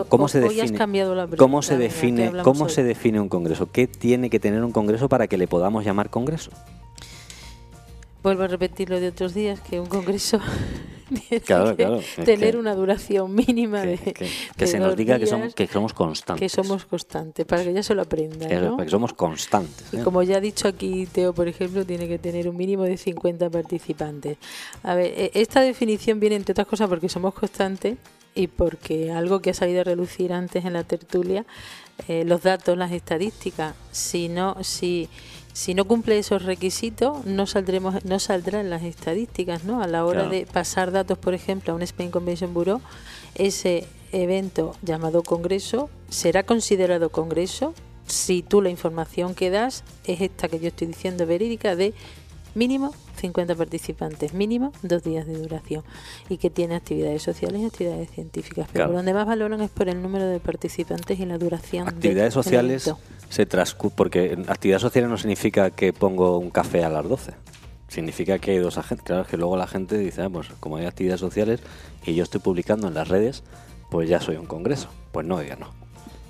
¿cómo, 0.09 0.29
se 0.29 0.41
define, 0.41 0.79
¿cómo, 1.37 1.61
se 1.61 1.77
define, 1.77 2.33
¿cómo 2.43 2.69
se 2.71 2.83
define 2.85 3.21
un 3.21 3.29
Congreso? 3.29 3.71
¿Qué 3.71 3.87
tiene 3.87 4.31
que 4.31 4.41
tener 4.41 4.65
un 4.65 4.73
Congreso 4.73 5.11
para 5.11 5.27
que 5.27 5.37
le 5.37 5.47
podamos 5.47 5.85
llamar 5.85 6.09
Congreso? 6.09 6.51
Vuelvo 8.23 8.45
a 8.45 8.47
repetir 8.47 8.89
lo 8.89 8.99
de 8.99 9.09
otros 9.09 9.35
días, 9.35 9.61
que 9.61 9.79
un 9.79 9.87
Congreso 9.87 10.41
tener 12.25 12.57
una 12.57 12.75
duración 12.75 13.35
mínima 13.35 13.83
de 13.83 13.99
que, 14.57 14.67
se 14.67 14.79
nos 14.79 14.97
diga 14.97 15.19
que 15.19 15.27
somos 15.27 15.55
que 15.55 15.67
somos 15.67 15.93
constantes. 15.93 16.41
que 16.41 16.49
somos 16.49 16.85
constantes 16.85 17.47
para 17.47 17.65
que 17.65 17.73
ya 17.73 17.83
se 17.83 17.95
lo 17.95 18.03
aprendan 18.03 18.49
que 18.77 18.91
somos 18.91 19.13
constantes 19.13 19.87
y 19.93 19.99
¿eh? 19.99 20.03
como 20.03 20.23
ya 20.23 20.37
ha 20.37 20.41
dicho 20.41 20.69
aquí 20.69 21.07
Teo 21.07 21.33
por 21.33 21.49
ejemplo 21.49 21.85
tiene 21.85 22.09
que 22.09 22.19
tener 22.19 22.49
un 22.49 22.57
mínimo 22.57 22.85
de 22.85 22.97
50 22.97 23.51
participantes. 23.51 24.39
A 24.83 24.95
ver 24.95 25.13
e, 25.17 25.31
esta 25.35 25.61
definición 25.61 26.21
viene 26.21 26.37
entre 26.37 26.53
otras 26.53 26.67
cosas 26.67 26.89
porque 26.89 27.09
somos 27.09 27.35
constantes 27.35 27.97
y 28.35 28.47
porque 28.47 29.11
algo 29.11 29.41
que 29.41 29.51
ha 29.51 29.55
salido 29.55 29.81
a 29.81 29.85
relucir 29.85 30.33
antes 30.33 30.65
en 30.65 30.73
la 30.75 30.85
tertulia 30.85 31.45
eh, 32.07 32.25
los 32.25 32.43
datos 32.43 32.77
las 32.79 32.93
estadísticas. 32.93 33.75
Si 33.91 34.29
no 34.29 34.57
si 34.63 35.09
si 35.59 35.75
no 35.75 35.87
cumple 35.87 36.17
esos 36.21 36.45
requisitos, 36.45 37.27
no 37.27 37.49
saldremos, 37.49 38.05
no 38.05 38.21
saldrán 38.21 38.71
las 38.71 38.85
estadísticas, 38.85 39.65
¿no? 39.65 39.83
A 39.83 39.89
la 39.89 40.05
hora 40.05 40.29
de 40.29 40.47
pasar 40.47 40.93
datos, 40.93 41.19
por 41.19 41.35
ejemplo, 41.35 41.73
a 41.73 41.77
un 41.77 41.83
Spain 41.83 42.13
Convention 42.13 42.55
Bureau, 42.55 42.81
ese 43.35 43.89
evento 44.13 44.77
llamado 44.83 45.25
congreso 45.25 45.91
será 46.11 46.45
considerado 46.45 47.11
congreso 47.11 47.75
si 48.07 48.45
tú 48.45 48.63
la 48.63 48.71
información 48.71 49.35
que 49.35 49.51
das 49.51 49.83
es 50.05 50.21
esta 50.21 50.47
que 50.47 50.61
yo 50.61 50.69
estoy 50.69 50.87
diciendo 50.87 51.27
verídica 51.27 51.75
de 51.75 51.93
mínimo 52.55 52.95
50 53.19 53.55
participantes, 53.55 54.35
mínimo 54.35 54.73
dos 54.83 55.03
días 55.03 55.27
de 55.27 55.35
duración 55.35 55.85
y 56.29 56.39
que 56.39 56.51
tiene 56.51 56.75
actividades 56.77 57.23
sociales 57.23 57.61
y 57.61 57.65
actividades 57.67 58.11
científicas. 58.11 58.69
Pero 58.73 58.93
donde 58.93 59.13
más 59.13 59.27
valoran 59.27 59.61
es 59.61 59.71
por 59.71 59.89
el 59.89 60.03
número 60.03 60.27
de 60.27 60.41
participantes 60.41 61.19
y 61.19 61.27
la 61.27 61.39
duración. 61.39 61.89
Actividades 61.89 62.35
sociales 62.35 62.93
se 63.29 63.47
transcurre, 63.47 63.95
porque 63.97 64.39
actividad 64.49 64.79
social 64.79 65.09
no 65.09 65.19
significa 65.19 65.71
que 65.71 65.93
pongo 65.93 66.39
un 66.39 66.51
café 66.51 66.85
a 66.85 66.89
las 66.89 67.09
12. 67.09 67.33
Significa 67.89 68.39
que 68.39 68.53
hay 68.53 68.59
dos 68.59 68.77
agentes. 68.79 69.07
Claro, 69.07 69.27
que 69.27 69.37
luego 69.37 69.57
la 69.57 69.67
gente 69.67 69.97
dice, 69.97 70.23
ah, 70.23 70.31
pues 70.31 70.49
como 70.61 70.77
hay 70.77 70.87
actividades 70.87 71.21
sociales 71.21 71.61
y 72.05 72.15
yo 72.15 72.23
estoy 72.23 72.41
publicando 72.41 72.89
en 72.89 72.95
las 72.95 73.09
redes, 73.09 73.43
pues 73.91 74.09
ya 74.09 74.21
soy 74.21 74.37
un 74.37 74.47
congreso. 74.47 74.89
Pues 75.13 75.27
no, 75.27 75.43
ya 75.43 75.57
no. 75.57 75.69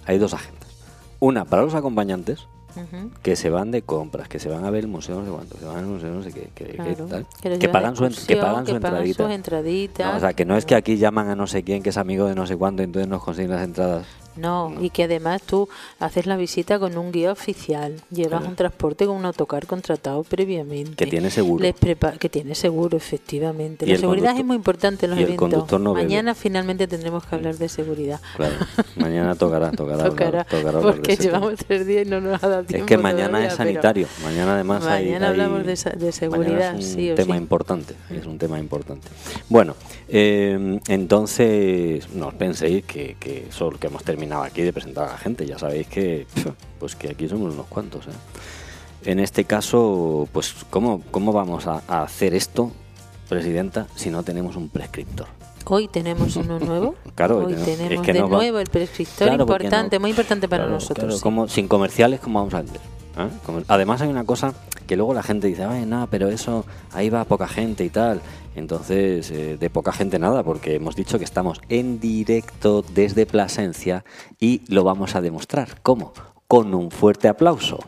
Hay 0.06 0.18
dos 0.18 0.34
agentes. 0.34 0.68
Una 1.20 1.44
para 1.44 1.62
los 1.62 1.74
acompañantes, 1.74 2.46
que 3.22 3.36
se 3.36 3.50
van 3.50 3.70
de 3.70 3.82
compras, 3.82 4.28
que 4.28 4.38
se 4.38 4.48
van 4.48 4.64
a 4.64 4.70
ver 4.70 4.84
el 4.84 4.88
museo 4.88 5.20
no 5.20 5.24
sé 5.24 5.30
cuánto, 5.30 5.58
que 5.58 5.64
van 5.64 5.78
al 5.78 5.86
museo 5.86 6.10
no 6.10 6.22
sé 6.22 6.32
qué, 6.32 6.50
que, 6.54 6.64
que, 7.58 7.68
pagan 7.68 7.96
su, 7.96 8.26
que 8.26 8.36
pagan 8.36 8.66
su 8.66 8.76
entradita. 8.76 10.16
o 10.16 10.20
sea, 10.20 10.32
que 10.32 10.44
no 10.44 10.56
es 10.56 10.64
que 10.64 10.74
aquí 10.74 10.96
llaman 10.96 11.28
a 11.28 11.34
no 11.34 11.46
sé 11.46 11.62
quién 11.62 11.82
que 11.82 11.90
es 11.90 11.96
amigo 11.96 12.26
de 12.26 12.34
no 12.34 12.46
sé 12.46 12.56
cuánto 12.56 12.82
y 12.82 12.84
entonces 12.84 13.08
nos 13.08 13.22
consiguen 13.22 13.50
las 13.50 13.64
entradas. 13.64 14.06
No, 14.38 14.72
y 14.80 14.90
que 14.90 15.04
además 15.04 15.42
tú 15.42 15.68
haces 15.98 16.26
la 16.26 16.36
visita 16.36 16.78
con 16.78 16.96
un 16.96 17.10
guía 17.10 17.32
oficial, 17.32 17.96
llevas 18.10 18.46
un 18.46 18.54
transporte 18.54 19.06
con 19.06 19.16
un 19.16 19.24
autocar 19.24 19.66
contratado 19.66 20.22
previamente. 20.22 20.94
Que 20.94 21.06
tiene 21.06 21.30
seguro. 21.30 21.64
que 22.18 22.28
tiene 22.28 22.54
seguro, 22.54 22.96
efectivamente. 22.96 23.86
la 23.86 23.98
seguridad 23.98 24.36
es 24.36 24.44
muy 24.44 24.56
importante 24.56 25.06
en 25.06 25.10
los 25.10 25.20
eventos. 25.20 25.80
Mañana 25.80 26.34
finalmente 26.34 26.86
tendremos 26.86 27.24
que 27.26 27.34
hablar 27.34 27.56
de 27.56 27.68
seguridad. 27.68 28.20
Claro, 28.36 28.54
mañana 28.96 29.34
tocará, 29.34 29.72
tocará. 29.72 30.04
tocará, 30.44 30.80
porque 30.80 31.16
llevamos 31.16 31.54
tres 31.66 31.86
días 31.86 32.06
y 32.06 32.10
no 32.10 32.20
nos 32.20 32.42
ha 32.42 32.48
dado 32.48 32.64
tiempo. 32.64 32.84
Es 32.84 32.88
que 32.88 32.98
mañana 32.98 33.44
es 33.44 33.54
sanitario, 33.54 34.06
mañana 34.22 34.54
además 34.54 34.84
mañana 34.84 35.28
hablamos 35.28 35.64
de, 35.64 35.76
seguridad, 35.76 36.78
es 36.78 36.94
un 36.94 37.14
tema 37.16 37.36
importante, 37.36 37.94
es 38.10 38.26
un 38.26 38.38
tema 38.38 38.58
importante. 38.58 39.08
Bueno, 39.48 39.74
eh, 40.08 40.78
entonces 40.88 42.08
no 42.10 42.30
penséis 42.32 42.84
que, 42.84 43.16
que 43.18 43.46
solo 43.50 43.78
que 43.78 43.88
hemos 43.88 44.04
terminado 44.04 44.27
aquí 44.32 44.62
de 44.62 44.72
presentar 44.72 45.08
a 45.08 45.12
la 45.12 45.18
gente. 45.18 45.46
Ya 45.46 45.58
sabéis 45.58 45.86
que, 45.86 46.26
pues 46.78 46.96
que 46.96 47.10
aquí 47.10 47.28
somos 47.28 47.54
unos 47.54 47.66
cuantos. 47.66 48.06
¿eh? 48.06 48.10
En 49.04 49.20
este 49.20 49.44
caso, 49.44 50.28
pues 50.32 50.54
¿cómo, 50.70 51.02
cómo 51.10 51.32
vamos 51.32 51.66
a, 51.66 51.82
hacer 52.02 52.34
esto, 52.34 52.72
Presidenta, 53.28 53.86
si 53.94 54.10
no 54.10 54.22
tenemos 54.22 54.56
un 54.56 54.68
prescriptor? 54.68 55.26
Hoy 55.66 55.88
tenemos 55.88 56.36
uno 56.36 56.58
nuevo. 56.60 56.94
claro, 57.14 57.38
hoy 57.38 57.54
tenemos 57.54 58.06
de 58.06 58.20
nuevo 58.20 58.58
el 58.58 58.68
prescriptor 58.68 59.32
importante, 59.40 59.98
muy 59.98 60.10
importante 60.10 60.48
para 60.48 60.66
nosotros. 60.66 61.20
como, 61.20 61.46
sin 61.48 61.68
comerciales, 61.68 62.20
¿cómo 62.20 62.38
vamos 62.38 62.54
a 62.54 62.62
vender? 62.62 62.80
¿Ah? 63.18 63.30
Además 63.66 64.00
hay 64.00 64.08
una 64.08 64.24
cosa 64.24 64.54
que 64.86 64.96
luego 64.96 65.12
la 65.12 65.24
gente 65.24 65.48
dice, 65.48 65.64
ay, 65.64 65.84
nada, 65.84 66.06
pero 66.06 66.28
eso, 66.28 66.64
ahí 66.92 67.10
va 67.10 67.24
poca 67.24 67.48
gente 67.48 67.84
y 67.84 67.90
tal. 67.90 68.20
Entonces, 68.54 69.30
eh, 69.32 69.56
de 69.58 69.70
poca 69.70 69.92
gente 69.92 70.18
nada, 70.20 70.44
porque 70.44 70.76
hemos 70.76 70.94
dicho 70.94 71.18
que 71.18 71.24
estamos 71.24 71.60
en 71.68 71.98
directo 71.98 72.84
desde 72.94 73.26
Plasencia 73.26 74.04
y 74.38 74.62
lo 74.72 74.84
vamos 74.84 75.16
a 75.16 75.20
demostrar. 75.20 75.80
¿Cómo? 75.82 76.12
Con 76.46 76.74
un 76.74 76.92
fuerte 76.92 77.26
aplauso. 77.26 77.80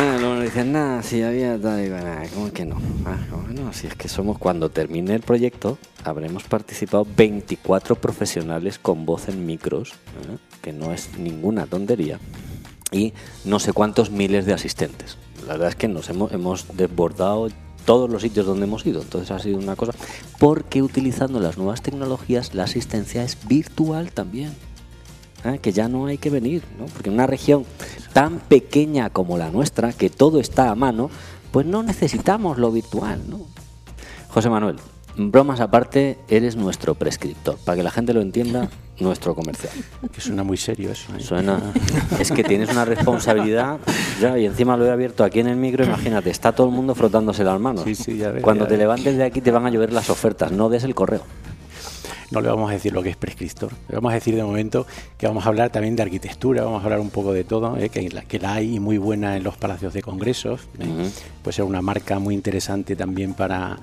Ah, 0.00 0.16
luego 0.20 0.40
dicen, 0.40 0.70
nada, 0.70 1.02
si 1.02 1.22
había 1.22 1.60
tal, 1.60 1.84
y 1.84 1.88
bueno, 1.88 2.06
¿cómo 2.32 2.52
que 2.52 2.64
no? 2.64 2.76
Ah? 3.04 3.18
Si 3.72 3.88
es 3.88 3.96
que 3.96 4.08
somos, 4.08 4.38
cuando 4.38 4.70
termine 4.70 5.12
el 5.12 5.22
proyecto, 5.22 5.76
habremos 6.04 6.44
participado 6.44 7.04
24 7.16 7.96
profesionales 7.96 8.78
con 8.78 9.04
voz 9.04 9.28
en 9.28 9.44
micros, 9.44 9.90
¿eh? 9.90 10.38
que 10.62 10.72
no 10.72 10.92
es 10.92 11.18
ninguna 11.18 11.66
tontería, 11.66 12.20
y 12.92 13.12
no 13.44 13.58
sé 13.58 13.72
cuántos 13.72 14.12
miles 14.12 14.46
de 14.46 14.52
asistentes. 14.52 15.18
La 15.48 15.54
verdad 15.54 15.70
es 15.70 15.74
que 15.74 15.88
nos 15.88 16.08
hemos, 16.10 16.30
hemos 16.30 16.76
desbordado 16.76 17.48
todos 17.84 18.08
los 18.08 18.22
sitios 18.22 18.46
donde 18.46 18.66
hemos 18.66 18.86
ido. 18.86 19.02
Entonces 19.02 19.30
ha 19.30 19.38
sido 19.38 19.58
una 19.58 19.74
cosa. 19.74 19.92
Porque 20.38 20.82
utilizando 20.82 21.40
las 21.40 21.58
nuevas 21.58 21.82
tecnologías, 21.82 22.54
la 22.54 22.64
asistencia 22.64 23.24
es 23.24 23.36
virtual 23.48 24.12
también. 24.12 24.54
¿Eh? 25.44 25.58
Que 25.60 25.72
ya 25.72 25.88
no 25.88 26.06
hay 26.06 26.18
que 26.18 26.30
venir, 26.30 26.62
¿no? 26.78 26.86
Porque 26.86 27.08
en 27.08 27.14
una 27.14 27.26
región 27.26 27.64
tan 28.12 28.38
pequeña 28.38 29.10
como 29.10 29.38
la 29.38 29.50
nuestra, 29.50 29.92
que 29.92 30.10
todo 30.10 30.40
está 30.40 30.70
a 30.70 30.74
mano, 30.74 31.10
pues 31.50 31.66
no 31.66 31.82
necesitamos 31.82 32.58
lo 32.58 32.70
virtual, 32.70 33.22
¿no? 33.28 33.40
José 34.28 34.50
Manuel, 34.50 34.76
bromas 35.16 35.60
aparte, 35.60 36.18
eres 36.28 36.56
nuestro 36.56 36.94
prescriptor. 36.94 37.56
Para 37.64 37.76
que 37.76 37.82
la 37.82 37.90
gente 37.90 38.12
lo 38.12 38.20
entienda, 38.20 38.68
nuestro 39.00 39.34
comercial. 39.34 39.72
Que 40.12 40.20
suena 40.20 40.42
muy 40.42 40.56
serio 40.56 40.90
eso. 40.90 41.14
¿eh? 41.16 41.20
Suena. 41.20 41.60
Es 42.18 42.30
que 42.30 42.44
tienes 42.44 42.70
una 42.70 42.84
responsabilidad. 42.84 43.78
Ya, 44.20 44.38
y 44.38 44.46
encima 44.46 44.76
lo 44.76 44.86
he 44.86 44.90
abierto 44.90 45.24
aquí 45.24 45.40
en 45.40 45.48
el 45.48 45.56
micro. 45.56 45.84
Imagínate, 45.84 46.30
está 46.30 46.52
todo 46.52 46.68
el 46.68 46.74
mundo 46.74 46.94
frotándose 46.94 47.44
las 47.44 47.60
manos. 47.60 47.84
Sí, 47.84 47.94
sí, 47.94 48.16
ya 48.16 48.32
Cuando 48.40 48.66
te 48.66 48.76
levantes 48.76 49.16
de 49.16 49.24
aquí 49.24 49.40
te 49.40 49.50
van 49.50 49.66
a 49.66 49.70
llover 49.70 49.92
las 49.92 50.10
ofertas. 50.10 50.52
No 50.52 50.68
des 50.68 50.84
el 50.84 50.94
correo. 50.94 51.22
No 52.30 52.40
le 52.40 52.48
vamos 52.48 52.70
a 52.70 52.74
decir 52.74 52.92
lo 52.92 53.02
que 53.02 53.10
es 53.10 53.16
prescriptor. 53.16 53.72
Le 53.88 53.96
vamos 53.96 54.12
a 54.12 54.14
decir 54.14 54.34
de 54.34 54.42
momento 54.42 54.86
que 55.16 55.26
vamos 55.26 55.44
a 55.44 55.48
hablar 55.48 55.70
también 55.70 55.96
de 55.96 56.02
arquitectura. 56.02 56.64
Vamos 56.64 56.82
a 56.82 56.84
hablar 56.84 57.00
un 57.00 57.10
poco 57.10 57.32
de 57.32 57.44
todo. 57.44 57.76
¿eh? 57.76 57.88
Que, 57.88 58.08
la, 58.10 58.22
que 58.22 58.38
la 58.38 58.54
hay 58.54 58.80
muy 58.80 58.98
buena 58.98 59.36
en 59.36 59.44
los 59.44 59.56
palacios 59.56 59.94
de 59.94 60.02
congresos. 60.02 60.68
¿eh? 60.78 61.10
Puede 61.42 61.54
ser 61.54 61.64
una 61.64 61.82
marca 61.82 62.18
muy 62.18 62.34
interesante 62.34 62.96
también 62.96 63.34
para 63.34 63.78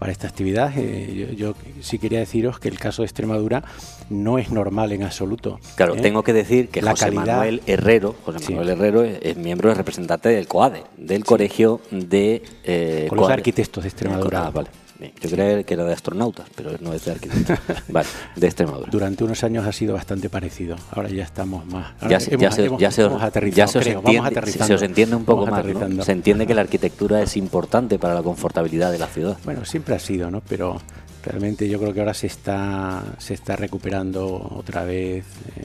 para 0.00 0.12
esta 0.12 0.26
actividad. 0.26 0.72
Eh, 0.76 1.34
yo, 1.36 1.54
sí 1.82 1.98
quería 1.98 2.20
deciros 2.20 2.58
que 2.58 2.68
el 2.68 2.78
caso 2.78 3.02
de 3.02 3.06
Extremadura 3.06 3.62
no 4.08 4.38
es 4.38 4.50
normal 4.50 4.92
en 4.92 5.02
absoluto. 5.02 5.60
Claro, 5.76 5.94
¿eh? 5.94 6.00
tengo 6.00 6.22
que 6.22 6.32
decir 6.32 6.70
que 6.70 6.80
José 6.80 7.10
Manuel 7.10 7.60
Herrero, 7.66 8.16
José 8.24 8.54
Manuel 8.54 8.70
Herrero 8.70 9.04
es, 9.04 9.36
miembro, 9.36 9.70
es 9.70 9.76
representante 9.76 10.30
del 10.30 10.48
COADE, 10.48 10.84
del 10.96 11.24
Colegio 11.26 11.82
de... 11.90 12.42
Eh, 12.64 13.06
Con 13.10 13.18
los 13.18 13.28
arquitectos 13.28 13.84
de 13.84 13.88
Extremadura. 13.90 14.46
Ah, 14.46 14.50
vale. 14.50 14.70
Yo 15.00 15.30
creía 15.30 15.62
que 15.62 15.74
era 15.74 15.84
de 15.84 15.92
astronautas, 15.92 16.46
pero 16.54 16.72
no 16.80 16.92
es 16.92 17.04
de 17.04 17.12
arquitectos. 17.12 17.58
vale, 17.88 18.08
de 18.36 18.46
Extremadura. 18.46 18.90
Durante 18.90 19.24
unos 19.24 19.42
años 19.44 19.66
ha 19.66 19.72
sido 19.72 19.94
bastante 19.94 20.28
parecido. 20.28 20.76
Ahora 20.92 21.08
ya 21.08 21.24
estamos 21.24 21.64
más. 21.66 21.92
ya, 22.08 22.20
se, 22.20 22.36
ya, 22.36 22.50
se, 22.50 22.68
ya 22.78 22.90
se, 22.90 23.04
os, 23.04 23.86
entiende, 23.86 24.42
se 24.46 24.74
os 24.74 24.82
entiende 24.82 25.16
un 25.16 25.24
poco 25.24 25.46
más. 25.46 25.64
Se 26.04 26.12
entiende 26.12 26.46
que 26.46 26.54
la 26.54 26.60
arquitectura 26.62 27.22
es 27.22 27.36
importante 27.36 27.98
para 27.98 28.14
la 28.14 28.22
confortabilidad 28.22 28.92
de 28.92 28.98
la 28.98 29.06
ciudad. 29.06 29.38
Bueno, 29.44 29.64
siempre 29.64 29.94
ha 29.94 29.98
sido, 29.98 30.30
¿no? 30.30 30.42
Pero 30.46 30.80
realmente 31.24 31.68
yo 31.68 31.78
creo 31.78 31.92
que 31.92 32.00
ahora 32.00 32.14
se 32.14 32.26
está, 32.26 33.02
se 33.18 33.34
está 33.34 33.56
recuperando 33.56 34.26
otra 34.56 34.84
vez 34.84 35.24
eh, 35.56 35.64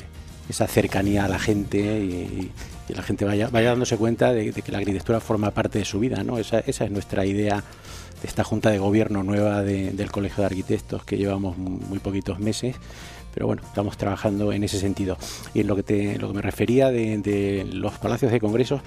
esa 0.49 0.67
cercanía 0.67 1.25
a 1.25 1.27
la 1.27 1.39
gente 1.39 1.79
y, 1.79 2.51
la 2.87 3.01
gente 3.01 3.25
vaya, 3.25 3.49
vaya 3.49 3.69
dándose 3.69 3.97
cuenta 3.97 4.31
de, 4.31 4.51
que 4.51 4.71
la 4.71 4.77
arquitectura 4.77 5.19
forma 5.19 5.49
parte 5.49 5.79
de 5.79 5.85
su 5.85 5.99
vida, 5.99 6.23
¿no? 6.23 6.37
Esa, 6.37 6.59
esa 6.59 6.85
es 6.85 6.91
nuestra 6.91 7.25
idea 7.25 7.63
esta 8.25 8.43
junta 8.43 8.69
de 8.69 8.79
gobierno 8.79 9.23
nueva 9.23 9.61
del 9.63 10.11
Colegio 10.11 10.41
de 10.41 10.45
Arquitectos 10.47 11.03
que 11.05 11.17
llevamos 11.17 11.57
muy 11.57 11.99
poquitos 11.99 12.39
meses 12.39 12.75
pero 13.35 13.47
bueno, 13.47 13.61
estamos 13.65 13.97
trabajando 13.97 14.53
en 14.53 14.63
ese 14.63 14.79
sentido. 14.79 15.17
Y 15.53 15.59
en 15.59 15.67
lo 15.67 15.75
que, 15.75 15.83
te, 15.83 16.17
lo 16.17 16.29
que 16.29 16.35
me 16.35 16.41
refería 16.41 16.89
de, 16.89 17.67
los 17.69 17.99
palacios 17.99 18.31
de 18.31 18.39
congresos 18.39 18.79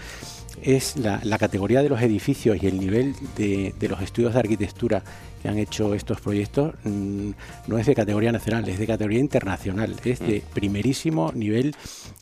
es 0.62 0.96
la, 0.96 1.38
categoría 1.38 1.82
de 1.82 1.90
los 1.90 2.00
edificios 2.00 2.56
y 2.60 2.66
el 2.66 2.80
nivel 2.80 3.14
de, 3.36 3.74
los 3.82 4.00
estudios 4.00 4.32
de 4.32 4.40
arquitectura 4.40 5.02
que 5.48 5.52
han 5.52 5.58
hecho 5.58 5.94
estos 5.94 6.20
proyectos 6.20 6.74
mm, 6.84 7.30
no 7.68 7.78
es 7.78 7.86
de 7.86 7.94
categoría 7.94 8.32
nacional, 8.32 8.68
es 8.68 8.78
de 8.78 8.86
categoría 8.86 9.20
internacional, 9.20 9.96
es 10.04 10.20
de 10.20 10.42
mm. 10.46 10.52
primerísimo 10.52 11.32
nivel 11.34 11.74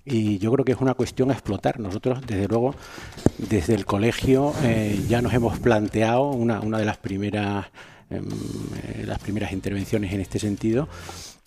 y 0.05 0.39
yo 0.39 0.53
creo 0.53 0.65
que 0.65 0.73
es 0.73 0.81
una 0.81 0.95
cuestión 0.95 1.31
a 1.31 1.33
explotar. 1.35 1.81
Nosotros, 1.81 2.21
desde 2.27 2.47
luego, 2.47 2.75
desde 3.39 3.75
el 3.75 3.85
colegio 3.85 4.53
eh, 4.63 5.01
ya 5.09 5.21
nos 5.23 5.35
hemos 5.35 5.59
planteado 5.59 6.31
una, 6.31 6.61
una 6.61 6.79
de 6.79 6.85
las 6.85 6.99
primeras, 6.99 7.67
em, 8.11 8.25
eh, 8.29 9.05
las 9.07 9.19
primeras 9.19 9.53
intervenciones 9.53 10.13
en 10.13 10.21
este 10.21 10.39
sentido 10.39 10.89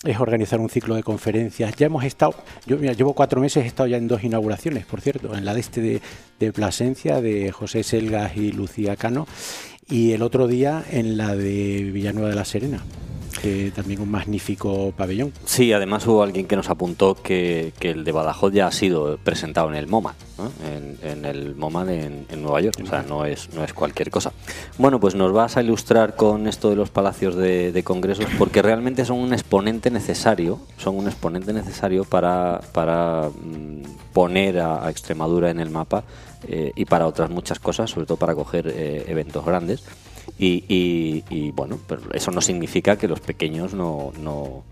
es 0.04 0.20
organizar 0.20 0.60
un 0.60 0.70
ciclo 0.70 0.96
de 0.96 1.04
conferencias. 1.04 1.76
Ya 1.76 1.88
hemos 1.88 2.04
estado, 2.04 2.36
yo 2.66 2.78
llevo 2.78 3.14
cuatro 3.14 3.42
meses, 3.42 3.64
he 3.64 3.68
estado 3.68 3.88
ya 3.88 3.98
en 3.98 4.08
dos 4.08 4.24
inauguraciones, 4.24 4.86
por 4.86 5.02
cierto, 5.02 5.36
en 5.36 5.44
la 5.44 5.54
de 5.54 5.60
este 5.60 5.82
de, 5.82 6.02
de 6.40 6.54
Plasencia, 6.54 7.22
de 7.22 7.52
José 7.52 7.84
Selgas 7.84 8.38
y 8.38 8.54
Lucía 8.54 8.96
Cano, 8.96 9.28
y 9.90 10.12
el 10.12 10.22
otro 10.22 10.48
día 10.48 10.84
en 10.90 11.18
la 11.18 11.36
de 11.36 11.90
Villanueva 11.92 12.30
de 12.30 12.36
la 12.36 12.46
Serena 12.46 12.84
que 13.42 13.72
también 13.72 14.02
un 14.02 14.12
magnífico 14.12 14.94
pabellón. 14.96 15.34
Sí, 15.46 15.74
además 15.74 16.06
hubo 16.08 16.24
alguien 16.24 16.48
que 16.48 16.56
nos 16.56 16.70
apuntó 16.70 17.16
que, 17.16 17.74
el 17.82 18.04
de 18.04 18.12
Badajoz 18.12 18.54
ya 18.54 18.68
ha 18.68 18.72
sido 18.72 19.18
presentado 19.18 19.70
en 19.70 19.76
el 19.76 19.88
MoMA, 19.88 20.16
en, 21.04 21.26
el 21.26 21.56
MoMA 21.56 21.94
en, 21.94 22.26
Nueva 22.42 22.62
York, 22.62 22.80
o 22.84 22.86
sea, 22.86 23.04
no 23.04 23.26
es, 23.26 23.54
no 23.54 23.64
es 23.64 23.74
cualquier 23.74 24.10
cosa. 24.10 24.32
Bueno, 24.78 25.00
pues 25.00 25.16
nos 25.16 25.32
vas 25.34 25.58
a 25.58 25.62
ilustrar 25.62 26.16
con 26.16 26.48
esto 26.48 26.70
de 26.70 26.76
los 26.76 26.90
palacios 26.90 27.36
de, 27.36 27.82
congresos, 27.84 28.26
porque 28.38 28.62
realmente 28.62 29.06
son 29.06 29.20
un 29.20 29.34
exponente 29.34 29.90
necesario, 29.90 30.60
son 30.78 30.98
un 30.98 31.08
exponente 31.08 31.54
necesario 31.54 32.06
para, 32.06 32.62
para 32.74 33.30
mm, 33.30 34.14
poner 34.14 34.60
a, 34.60 34.90
Extremadura 34.90 35.50
en 35.50 35.60
el 35.60 35.70
mapa 35.70 36.04
eh, 36.48 36.72
y 36.76 36.86
para 36.86 37.08
otras 37.08 37.30
muchas 37.30 37.60
cosas, 37.60 37.90
sobre 37.90 38.06
todo 38.08 38.18
para 38.18 38.36
coger 38.36 38.68
eh, 38.68 39.06
eventos 39.08 39.46
grandes. 39.46 39.84
Y, 40.40 41.52
bueno, 41.52 41.78
pero 41.86 42.02
eso 42.14 42.32
no 42.32 42.42
significa 42.42 42.98
que 42.98 43.08
los 43.08 43.20
pequeños 43.20 43.74
no, 43.74 44.14
no, 44.22 44.64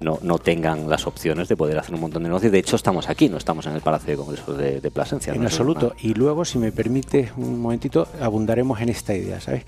no, 0.00 0.38
tengan 0.38 0.88
las 0.88 1.06
opciones 1.06 1.48
de 1.48 1.56
poder 1.56 1.78
hacer 1.78 1.94
un 1.94 2.00
montón 2.00 2.22
de 2.22 2.28
negocios. 2.28 2.52
De 2.52 2.58
hecho, 2.58 2.76
estamos 2.76 3.08
aquí, 3.08 3.28
no 3.28 3.36
estamos 3.36 3.66
en 3.66 3.72
el 3.72 3.80
Palacio 3.80 4.12
de 4.12 4.16
Congresos 4.16 4.56
de, 4.56 4.90
Plasencia. 4.92 5.34
En 5.34 5.44
absoluto. 5.44 5.94
Y 6.00 6.14
luego, 6.14 6.44
si 6.44 6.58
me 6.58 6.70
permite 6.70 7.32
un 7.36 7.60
momentito, 7.60 8.06
abundaremos 8.20 8.80
en 8.80 8.90
esta 8.90 9.14
idea, 9.14 9.40
¿sabes? 9.40 9.64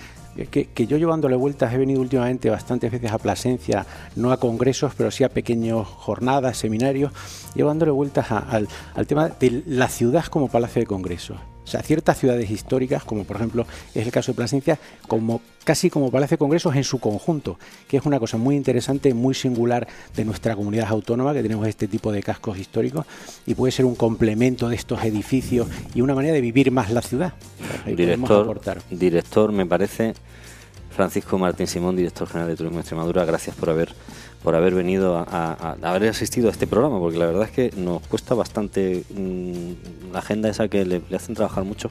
Que, 0.50 0.68
que, 0.68 0.86
yo 0.86 0.96
llevándole 0.96 1.34
vueltas 1.34 1.74
he 1.74 1.76
venido 1.76 2.00
últimamente 2.00 2.48
bastantes 2.48 2.92
veces 2.92 3.10
a 3.10 3.18
Plasencia, 3.18 3.84
no 4.14 4.30
a 4.30 4.38
congresos, 4.38 4.94
pero 4.96 5.10
sí 5.10 5.24
a 5.24 5.28
pequeños 5.28 5.86
jornadas, 5.88 6.56
seminarios, 6.56 7.12
llevándole 7.56 7.90
vueltas 7.90 8.30
al, 8.30 8.68
al 8.94 9.06
tema 9.08 9.28
de 9.28 9.64
la 9.66 9.88
ciudad 9.88 10.24
como 10.26 10.48
Palacio 10.48 10.80
de 10.80 10.86
Congresos. 10.86 11.36
O 11.64 11.66
sea, 11.66 11.82
ciertas 11.82 12.18
ciudades 12.18 12.50
históricas, 12.50 13.04
como 13.04 13.24
por 13.24 13.36
ejemplo 13.36 13.66
es 13.94 14.04
el 14.04 14.12
caso 14.12 14.32
de 14.32 14.36
Plasencia, 14.36 14.78
como 15.06 15.40
casi 15.64 15.90
como 15.90 16.10
Palacio 16.10 16.36
de 16.36 16.38
Congresos 16.38 16.74
en 16.74 16.84
su 16.84 16.98
conjunto, 16.98 17.58
que 17.86 17.98
es 17.98 18.06
una 18.06 18.18
cosa 18.18 18.38
muy 18.38 18.56
interesante, 18.56 19.14
muy 19.14 19.34
singular 19.34 19.86
de 20.16 20.24
nuestra 20.24 20.56
comunidad 20.56 20.88
autónoma, 20.88 21.32
que 21.32 21.42
tenemos 21.42 21.66
este 21.68 21.86
tipo 21.86 22.12
de 22.12 22.22
cascos 22.22 22.58
históricos 22.58 23.06
y 23.46 23.54
puede 23.54 23.72
ser 23.72 23.84
un 23.84 23.94
complemento 23.94 24.68
de 24.68 24.76
estos 24.76 25.04
edificios 25.04 25.68
y 25.94 26.00
una 26.00 26.14
manera 26.14 26.34
de 26.34 26.40
vivir 26.40 26.70
más 26.70 26.90
la 26.90 27.02
ciudad. 27.02 27.34
director, 27.86 28.60
director, 28.90 29.52
me 29.52 29.66
parece, 29.66 30.14
Francisco 30.90 31.38
Martín 31.38 31.66
Simón, 31.66 31.94
director 31.94 32.26
general 32.26 32.48
de 32.48 32.56
Turismo 32.56 32.78
de 32.78 32.80
Extremadura, 32.80 33.24
gracias 33.24 33.54
por 33.54 33.70
haber 33.70 33.94
por 34.42 34.54
haber 34.54 34.74
venido 34.74 35.16
a, 35.18 35.76
haber 35.82 36.08
asistido 36.08 36.48
a 36.48 36.52
este 36.52 36.66
programa, 36.66 36.98
porque 36.98 37.18
la 37.18 37.26
verdad 37.26 37.44
es 37.44 37.50
que 37.50 37.72
nos 37.76 38.00
cuesta 38.06 38.34
bastante 38.34 39.04
mm, 39.14 40.12
la 40.12 40.20
agenda 40.20 40.48
esa 40.48 40.68
que 40.68 40.84
le, 40.84 41.02
hacen 41.14 41.34
trabajar 41.34 41.64
mucho 41.64 41.90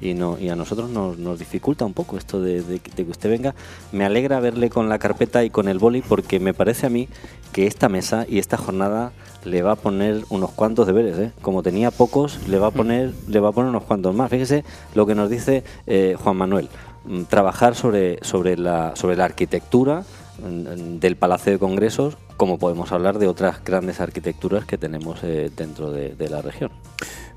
y 0.00 0.14
no 0.14 0.38
y 0.38 0.48
a 0.48 0.56
nosotros 0.56 0.88
nos, 0.88 1.18
nos 1.18 1.38
dificulta 1.38 1.84
un 1.84 1.92
poco 1.92 2.16
esto 2.16 2.40
de, 2.40 2.80
que 2.80 3.02
usted 3.02 3.28
venga. 3.28 3.54
Me 3.92 4.04
alegra 4.04 4.40
verle 4.40 4.70
con 4.70 4.88
la 4.88 4.98
carpeta 4.98 5.44
y 5.44 5.50
con 5.50 5.68
el 5.68 5.78
boli 5.78 6.00
porque 6.00 6.40
me 6.40 6.54
parece 6.54 6.86
a 6.86 6.90
mí 6.90 7.08
que 7.52 7.66
esta 7.66 7.88
mesa 7.88 8.24
y 8.28 8.38
esta 8.38 8.56
jornada 8.56 9.12
le 9.44 9.62
va 9.62 9.72
a 9.72 9.76
poner 9.76 10.24
unos 10.28 10.50
cuantos 10.52 10.86
deberes, 10.86 11.18
¿eh? 11.18 11.32
como 11.42 11.62
tenía 11.62 11.90
pocos, 11.90 12.38
le 12.48 12.58
va 12.58 12.68
a 12.68 12.70
poner 12.70 13.12
le 13.28 13.40
va 13.40 13.50
a 13.50 13.52
poner 13.52 13.70
unos 13.70 13.84
cuantos 13.84 14.14
más. 14.14 14.30
Fíjese 14.30 14.64
lo 14.94 15.04
que 15.06 15.14
nos 15.14 15.28
dice 15.28 15.64
eh, 15.86 16.16
Juan 16.18 16.36
Manuel, 16.36 16.68
mm, 17.04 17.24
trabajar 17.24 17.74
sobre 17.74 18.18
sobre 18.22 18.56
la 18.56 18.96
sobre 18.96 19.16
la 19.16 19.26
arquitectura 19.26 20.04
del 20.40 21.16
Palacio 21.16 21.52
de 21.52 21.58
Congresos, 21.58 22.16
como 22.36 22.58
podemos 22.58 22.92
hablar 22.92 23.18
de 23.18 23.28
otras 23.28 23.62
grandes 23.64 24.00
arquitecturas 24.00 24.64
que 24.64 24.78
tenemos 24.78 25.22
eh, 25.22 25.50
dentro 25.56 25.90
de, 25.90 26.28
la 26.28 26.42
región. 26.42 26.70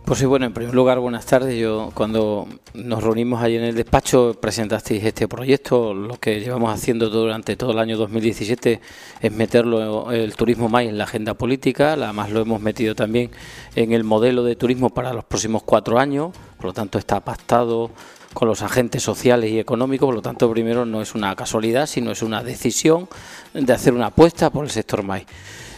Pues 0.06 0.20
sí, 0.20 0.26
bueno, 0.26 0.46
en 0.46 0.54
primer 0.54 0.76
lugar, 0.76 1.00
buenas 1.00 1.26
tardes. 1.26 1.58
Yo 1.58 1.92
cuando 1.94 2.48
nos 2.74 3.04
reunimos 3.04 3.42
ahí 3.42 3.56
en 3.56 3.64
el 3.64 3.76
despacho 3.76 4.36
presentasteis 4.40 5.04
este 5.04 5.28
proyecto. 5.30 5.94
Lo 5.94 6.20
que 6.20 6.42
llevamos 6.42 6.74
haciendo 6.74 7.10
durante 7.10 7.56
todo 7.56 7.72
el 7.72 7.80
año 7.80 7.98
2017 7.98 8.82
es 9.22 9.32
meterlo 9.32 10.12
el 10.12 10.36
turismo 10.36 10.68
más 10.68 10.84
en 10.84 10.98
la 10.98 11.06
agenda 11.06 11.34
política. 11.36 11.94
Además 11.94 12.32
lo 12.32 12.42
hemos 12.42 12.62
metido 12.62 12.96
también 12.96 13.32
en 13.76 13.94
el 13.94 14.04
modelo 14.04 14.44
de 14.44 14.58
turismo 14.58 14.90
para 14.90 15.14
los 15.14 15.24
próximos 15.24 15.64
cuatro 15.64 15.98
años. 15.98 16.36
Por 16.58 16.66
lo 16.66 16.74
tanto 16.74 16.98
está 16.98 17.22
pactado 17.22 17.92
con 18.34 18.48
los 18.48 18.62
agentes 18.62 19.04
sociales 19.04 19.52
y 19.52 19.60
económicos, 19.60 20.08
por 20.08 20.16
lo 20.16 20.22
tanto, 20.22 20.50
primero 20.52 20.86
no 20.86 21.02
es 21.02 21.16
una 21.16 21.36
casualidad, 21.36 21.88
sino 21.88 22.12
es 22.12 22.22
una 22.22 22.44
decisión 22.44 23.08
de 23.54 23.74
hacer 23.74 23.94
una 23.94 24.08
apuesta 24.08 24.50
por 24.50 24.66
el 24.66 24.72
sector 24.72 25.04
maíz. 25.04 25.26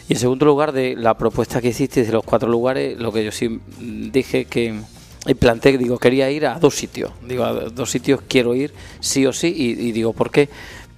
Y 0.07 0.13
en 0.13 0.19
segundo 0.19 0.45
lugar, 0.45 0.71
de 0.71 0.95
la 0.95 1.17
propuesta 1.17 1.61
que 1.61 1.69
hiciste 1.69 2.03
de 2.03 2.11
los 2.11 2.23
cuatro 2.23 2.47
lugares, 2.47 2.97
lo 2.99 3.11
que 3.11 3.23
yo 3.23 3.31
sí 3.31 3.59
dije 3.79 4.45
que 4.45 4.79
planteé, 5.39 5.77
digo, 5.77 5.97
quería 5.97 6.29
ir 6.29 6.45
a 6.45 6.59
dos 6.59 6.75
sitios. 6.75 7.11
Digo, 7.27 7.43
a 7.43 7.53
dos 7.53 7.89
sitios 7.89 8.21
quiero 8.27 8.53
ir 8.53 8.73
sí 8.99 9.25
o 9.25 9.33
sí, 9.33 9.53
y, 9.55 9.91
digo, 9.91 10.13
¿por 10.13 10.29
qué? 10.29 10.49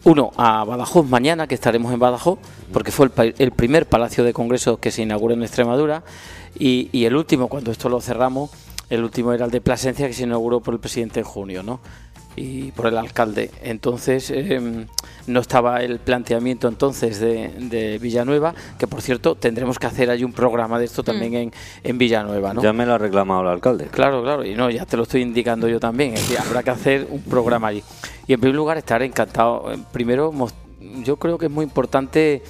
Uno, 0.04 0.32
a 0.38 0.64
Badajoz 0.66 1.08
mañana, 1.08 1.48
que 1.48 1.56
estaremos 1.56 1.94
en 1.94 2.00
Badajoz, 2.00 2.40
porque 2.74 2.92
fue 2.92 3.10
el, 3.38 3.52
primer 3.52 3.88
palacio 3.88 4.24
de 4.24 4.34
congresos 4.34 4.80
que 4.80 4.92
se 4.92 5.02
inauguró 5.04 5.34
en 5.34 5.44
Extremadura, 5.44 6.04
y 6.60 7.06
el 7.06 7.16
último, 7.16 7.48
cuando 7.48 7.72
esto 7.72 7.88
lo 7.88 8.02
cerramos, 8.02 8.50
el 8.90 9.04
último 9.04 9.34
era 9.34 9.46
el 9.46 9.52
de 9.52 9.62
Plasencia, 9.62 10.08
que 10.08 10.14
se 10.14 10.24
inauguró 10.24 10.60
por 10.60 10.74
el 10.74 10.80
presidente 10.80 11.20
en 11.20 11.26
junio, 11.26 11.64
¿no? 11.64 11.80
y 12.38 12.72
por 12.72 12.86
el 12.86 12.98
alcalde. 12.98 13.52
Entonces 13.64 14.30
em, 14.30 14.86
no 15.26 15.40
estaba 15.42 15.82
el 15.82 16.00
planteamiento 16.00 16.68
entonces 16.68 17.20
de, 17.20 17.98
Villanueva, 18.00 18.54
que 18.78 18.88
por 18.88 19.02
cierto 19.02 19.36
tendremos 19.36 19.80
que 19.80 19.88
hacer 19.88 20.10
ahí 20.10 20.24
un 20.24 20.32
programa 20.32 20.78
de 20.80 20.86
esto 20.86 21.04
también 21.04 21.34
mm. 21.34 21.36
en, 21.36 21.54
en, 21.84 21.98
Villanueva. 21.98 22.54
¿no? 22.54 22.62
Ya 22.62 22.72
me 22.72 22.86
lo 22.86 22.94
ha 22.94 22.98
reclamado 23.00 23.42
el 23.42 23.48
alcalde. 23.48 23.88
Claro, 23.88 24.22
claro, 24.22 24.46
y 24.46 24.54
no, 24.54 24.70
ya 24.70 24.86
te 24.86 24.96
lo 24.96 25.04
estoy 25.04 25.24
indicando 25.24 25.68
yo 25.68 25.80
también, 25.80 26.14
es 26.14 26.30
que 26.30 26.38
habrá 26.38 26.62
que 26.62 26.70
hacer 26.70 27.08
un 27.10 27.24
programa 27.24 27.70
allí. 27.70 27.84
Y 28.28 28.34
en 28.34 28.40
primer 28.40 28.56
lugar 28.56 28.78
estaré 28.78 29.06
encantado. 29.06 29.66
Primero, 29.92 30.32
yo 31.04 31.18
creo 31.18 31.40
que 31.40 31.48
es 31.48 31.52
muy 31.52 31.64
importante 31.64 32.44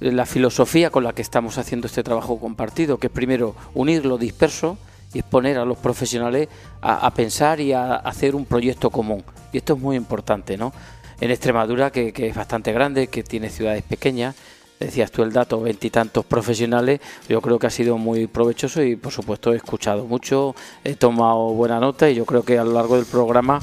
la 0.00 0.24
filosofía 0.24 0.90
con 0.90 1.04
la 1.04 1.12
que 1.12 1.22
estamos 1.22 1.58
haciendo 1.58 1.86
este 1.86 2.02
trabajo 2.02 2.40
compartido, 2.40 2.98
que 2.98 3.08
es 3.08 3.12
primero 3.12 3.54
unir 3.74 4.06
lo 4.06 4.16
disperso, 4.16 4.78
y 5.12 5.20
exponer 5.20 5.58
a 5.58 5.64
los 5.64 5.78
profesionales 5.78 6.48
a, 6.80 7.10
pensar 7.12 7.60
y 7.60 7.72
a, 7.72 7.96
hacer 7.96 8.34
un 8.34 8.44
proyecto 8.44 8.90
común. 8.90 9.24
Y 9.52 9.58
esto 9.58 9.74
es 9.74 9.80
muy 9.80 9.96
importante, 9.96 10.56
¿no? 10.56 10.72
En 11.20 11.30
Extremadura, 11.30 11.90
que, 11.90 12.12
es 12.16 12.34
bastante 12.34 12.72
grande, 12.72 13.08
que 13.08 13.22
tiene 13.22 13.50
ciudades 13.50 13.82
pequeñas, 13.82 14.36
decías 14.78 15.10
tú 15.10 15.22
el 15.22 15.32
dato, 15.32 15.60
veintitantos 15.60 16.24
profesionales, 16.24 17.00
yo 17.28 17.40
creo 17.40 17.58
que 17.58 17.66
ha 17.66 17.70
sido 17.70 17.98
muy 17.98 18.28
provechoso 18.28 18.82
y 18.82 18.94
por 18.94 19.12
supuesto 19.12 19.52
he 19.52 19.56
escuchado 19.56 20.04
mucho, 20.04 20.54
he 20.84 20.94
tomado 20.94 21.48
buena 21.54 21.80
nota 21.80 22.08
y 22.08 22.14
yo 22.14 22.24
creo 22.24 22.44
que 22.44 22.58
a 22.58 22.64
lo 22.64 22.72
largo 22.72 22.94
del 22.94 23.06
programa 23.06 23.58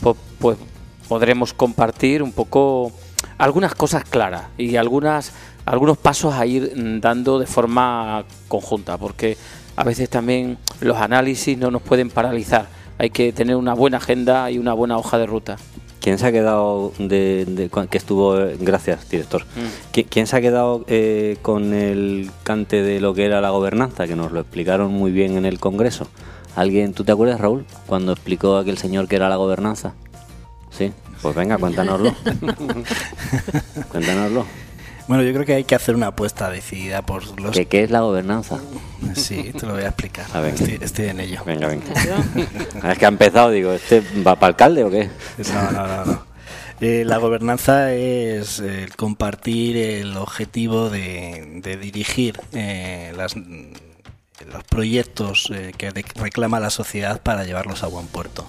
pues, 0.00 0.16
pues 0.38 0.58
podremos 1.08 1.52
compartir 1.52 2.22
un 2.22 2.30
poco 2.30 2.92
algunas 3.38 3.74
cosas 3.74 4.04
claras 4.04 4.44
y 4.56 4.76
algunas 4.76 5.32
algunos 5.66 5.98
pasos 5.98 6.34
a 6.34 6.46
ir 6.46 6.72
dando 7.00 7.38
de 7.38 7.46
forma 7.46 8.24
conjunta, 8.48 8.96
porque 8.98 9.36
a 9.80 9.84
veces 9.84 10.10
también 10.10 10.58
los 10.82 10.98
análisis 10.98 11.56
no 11.56 11.70
nos 11.70 11.80
pueden 11.80 12.10
paralizar. 12.10 12.66
Hay 12.98 13.08
que 13.08 13.32
tener 13.32 13.56
una 13.56 13.72
buena 13.72 13.96
agenda 13.96 14.50
y 14.50 14.58
una 14.58 14.74
buena 14.74 14.98
hoja 14.98 15.16
de 15.16 15.24
ruta. 15.24 15.56
¿Quién 16.02 16.18
se 16.18 16.26
ha 16.26 16.32
quedado 16.32 16.92
de, 16.98 17.70
que 17.88 17.96
estuvo? 17.96 18.36
Gracias, 18.58 19.08
director. 19.08 19.44
Mm. 19.44 20.00
¿Quién 20.10 20.26
se 20.26 20.36
ha 20.36 20.42
quedado 20.42 20.84
eh, 20.86 21.38
con 21.40 21.72
el 21.72 22.30
cante 22.42 22.82
de 22.82 23.00
lo 23.00 23.14
que 23.14 23.24
era 23.24 23.40
la 23.40 23.48
gobernanza? 23.48 24.06
Que 24.06 24.16
nos 24.16 24.32
lo 24.32 24.40
explicaron 24.40 24.92
muy 24.92 25.12
bien 25.12 25.38
en 25.38 25.46
el 25.46 25.58
Congreso. 25.58 26.08
¿Alguien, 26.56 26.92
tú 26.92 27.04
te 27.04 27.12
acuerdas, 27.12 27.40
Raúl, 27.40 27.64
cuando 27.86 28.12
explicó 28.12 28.58
aquel 28.58 28.76
señor 28.76 29.08
que 29.08 29.16
era 29.16 29.30
la 29.30 29.36
gobernanza? 29.36 29.94
Sí, 30.68 30.92
pues 31.22 31.34
venga, 31.34 31.56
cuéntanoslo. 31.56 32.14
cuéntanoslo. 33.90 34.44
Bueno, 35.10 35.24
yo 35.24 35.32
creo 35.32 35.44
que 35.44 35.54
hay 35.54 35.64
que 35.64 35.74
hacer 35.74 35.96
una 35.96 36.06
apuesta 36.06 36.48
decidida 36.50 37.02
por 37.02 37.40
los... 37.40 37.50
¿Qué, 37.50 37.66
qué 37.66 37.82
es 37.82 37.90
la 37.90 37.98
gobernanza? 37.98 38.60
Sí, 39.16 39.50
te 39.58 39.66
lo 39.66 39.72
voy 39.72 39.82
a 39.82 39.88
explicar. 39.88 40.24
estoy, 40.46 41.06
en 41.06 41.18
ello. 41.18 41.42
Venga, 41.44 41.66
venga. 41.66 41.84
es 42.92 42.96
que 42.96 43.06
ha 43.06 43.08
empezado, 43.08 43.50
digo, 43.50 43.72
¿este 43.72 44.04
va 44.24 44.36
para 44.36 44.50
alcalde 44.50 44.84
o 44.84 44.90
qué? 44.90 45.10
No, 45.52 45.72
no, 45.72 45.86
no. 45.88 46.04
no. 46.04 46.26
Eh, 46.80 47.02
la 47.04 47.16
gobernanza 47.16 47.92
es 47.92 48.60
eh, 48.60 48.88
compartir 48.96 49.76
el 49.76 50.16
objetivo 50.16 50.90
de, 50.90 51.60
dirigir 51.82 52.40
eh, 52.52 53.12
las, 53.16 53.34
los 53.34 54.64
proyectos 54.70 55.52
que 55.76 55.90
reclama 55.90 56.60
la 56.60 56.70
sociedad 56.70 57.20
para 57.20 57.42
llevarlos 57.42 57.82
a 57.82 57.88
buen 57.88 58.06
puerto. 58.06 58.48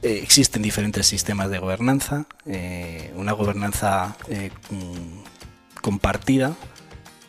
existen 0.00 0.62
diferentes 0.62 1.06
sistemas 1.06 1.50
de 1.50 1.58
gobernanza, 1.58 2.24
una 3.14 3.32
gobernanza 3.32 4.16
compartida 5.82 6.54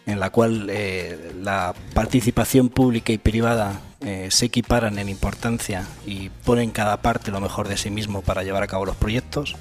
en 0.06 0.20
la 0.20 0.30
cual 0.30 0.68
eh, 0.70 1.34
la 1.42 1.74
participación 1.94 2.70
pública 2.70 3.14
y 3.14 3.18
privada 3.18 3.80
eh, 4.02 4.28
se 4.32 4.46
equiparan 4.46 5.00
en 5.00 5.08
importancia 5.10 5.88
y 6.06 6.30
ponen 6.30 6.72
cada 6.72 6.98
parte 6.98 7.32
lo 7.32 7.40
mejor 7.40 7.68
de 7.68 7.78
sí 7.78 7.90
mismo 7.90 8.22
para 8.22 8.44
llevar 8.44 8.64
a 8.64 8.68
cabo 8.68 8.86
los 8.86 8.96
proyectos. 8.96 9.56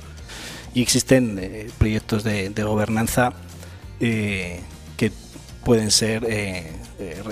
Y 0.75 0.83
existen 0.83 1.39
eh, 1.41 1.71
proyectos 1.79 2.25
de, 2.25 2.51
gobernanza 2.65 3.33
que 4.01 5.13
pueden 5.65 5.93
ser 5.93 6.27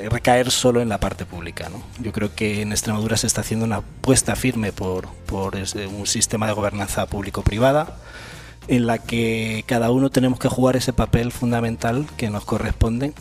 recaer 0.08 0.52
solo 0.52 0.80
en 0.80 0.88
la 0.88 1.00
parte 1.00 1.26
pública. 1.26 1.68
Yo 1.98 2.12
creo 2.12 2.32
que 2.32 2.62
en 2.62 2.70
Extremadura 2.70 3.16
se 3.16 3.26
está 3.26 3.40
haciendo 3.40 3.66
una 3.66 3.76
apuesta 3.76 4.36
firme 4.36 4.72
por, 4.72 5.08
por 5.26 5.56
un 5.56 6.06
sistema 6.06 6.46
de 6.46 6.52
gobernanza 6.52 7.06
público-privada 7.06 7.96
en 8.68 8.86
la 8.86 8.98
que 8.98 9.64
cada 9.66 9.90
uno 9.90 10.10
tenemos 10.10 10.38
que 10.38 10.48
jugar 10.48 10.76
ese 10.76 10.92
papel 10.92 11.32
fundamental 11.32 12.06
que 12.16 12.30
nos 12.30 12.44
corresponde 12.44 13.12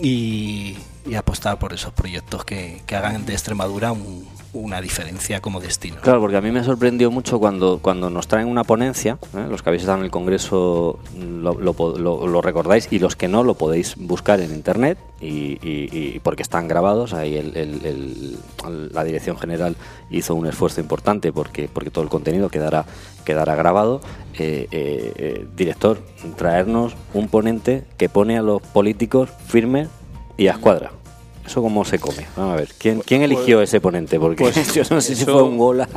y, 0.00 0.76
apostar 1.16 1.58
por 1.58 1.72
esos 1.72 1.92
proyectos 1.94 2.44
que, 2.44 2.82
que 2.86 2.94
hagan 2.94 3.24
de 3.24 3.32
Extremadura 3.32 3.92
un, 3.92 4.28
una 4.52 4.80
diferencia 4.80 5.40
como 5.40 5.60
destino. 5.60 5.96
Claro, 6.00 6.20
porque 6.20 6.36
a 6.36 6.40
mí 6.40 6.50
me 6.50 6.64
sorprendió 6.64 7.10
mucho 7.10 7.38
cuando, 7.38 7.78
cuando 7.80 8.10
nos 8.10 8.28
traen 8.28 8.48
una 8.48 8.64
ponencia, 8.64 9.18
¿eh? 9.36 9.46
los 9.48 9.62
que 9.62 9.70
habéis 9.70 9.82
estado 9.82 9.98
en 9.98 10.04
el 10.04 10.10
Congreso 10.10 10.98
lo, 11.18 11.54
lo, 11.54 12.42
recordáis 12.42 12.88
y 12.90 12.98
los 12.98 13.16
que 13.16 13.28
no 13.28 13.44
lo 13.44 13.54
podéis 13.54 13.96
buscar 13.96 14.40
en 14.40 14.54
Internet 14.54 14.98
y, 15.20 16.18
porque 16.20 16.42
están 16.42 16.68
grabados, 16.68 17.12
ahí 17.12 17.36
el, 17.36 18.38
la 18.92 19.04
Dirección 19.04 19.36
General 19.36 19.76
hizo 20.10 20.34
un 20.34 20.46
esfuerzo 20.46 20.80
importante 20.80 21.32
porque, 21.32 21.68
porque 21.72 21.90
todo 21.90 22.04
el 22.04 22.10
contenido 22.10 22.48
quedará, 22.48 22.86
quedará 23.24 23.54
grabado. 23.54 24.00
Eh, 24.40 24.68
eh, 24.70 25.46
director, 25.56 25.98
traernos 26.36 26.94
un 27.12 27.28
ponente 27.28 27.82
que 27.96 28.08
pone 28.08 28.38
a 28.38 28.42
los 28.42 28.62
políticos 28.62 29.30
firmes 29.48 29.88
y 30.36 30.46
a 30.46 30.52
escuadra. 30.52 30.92
¿Eso 31.48 31.62
cómo 31.62 31.82
se 31.82 31.98
come? 31.98 32.26
Vamos 32.36 32.52
a 32.52 32.56
ver. 32.56 32.68
¿Quién, 32.76 33.00
quién 33.00 33.22
pues, 33.22 33.30
eligió 33.30 33.62
ese 33.62 33.80
ponente? 33.80 34.20
Porque 34.20 34.44
pues, 34.44 34.74
yo 34.74 34.82
no 34.90 35.00
sé 35.00 35.16
si 35.16 35.24
fue 35.24 35.42
un 35.42 35.56
gol 35.56 35.80
a, 35.80 35.88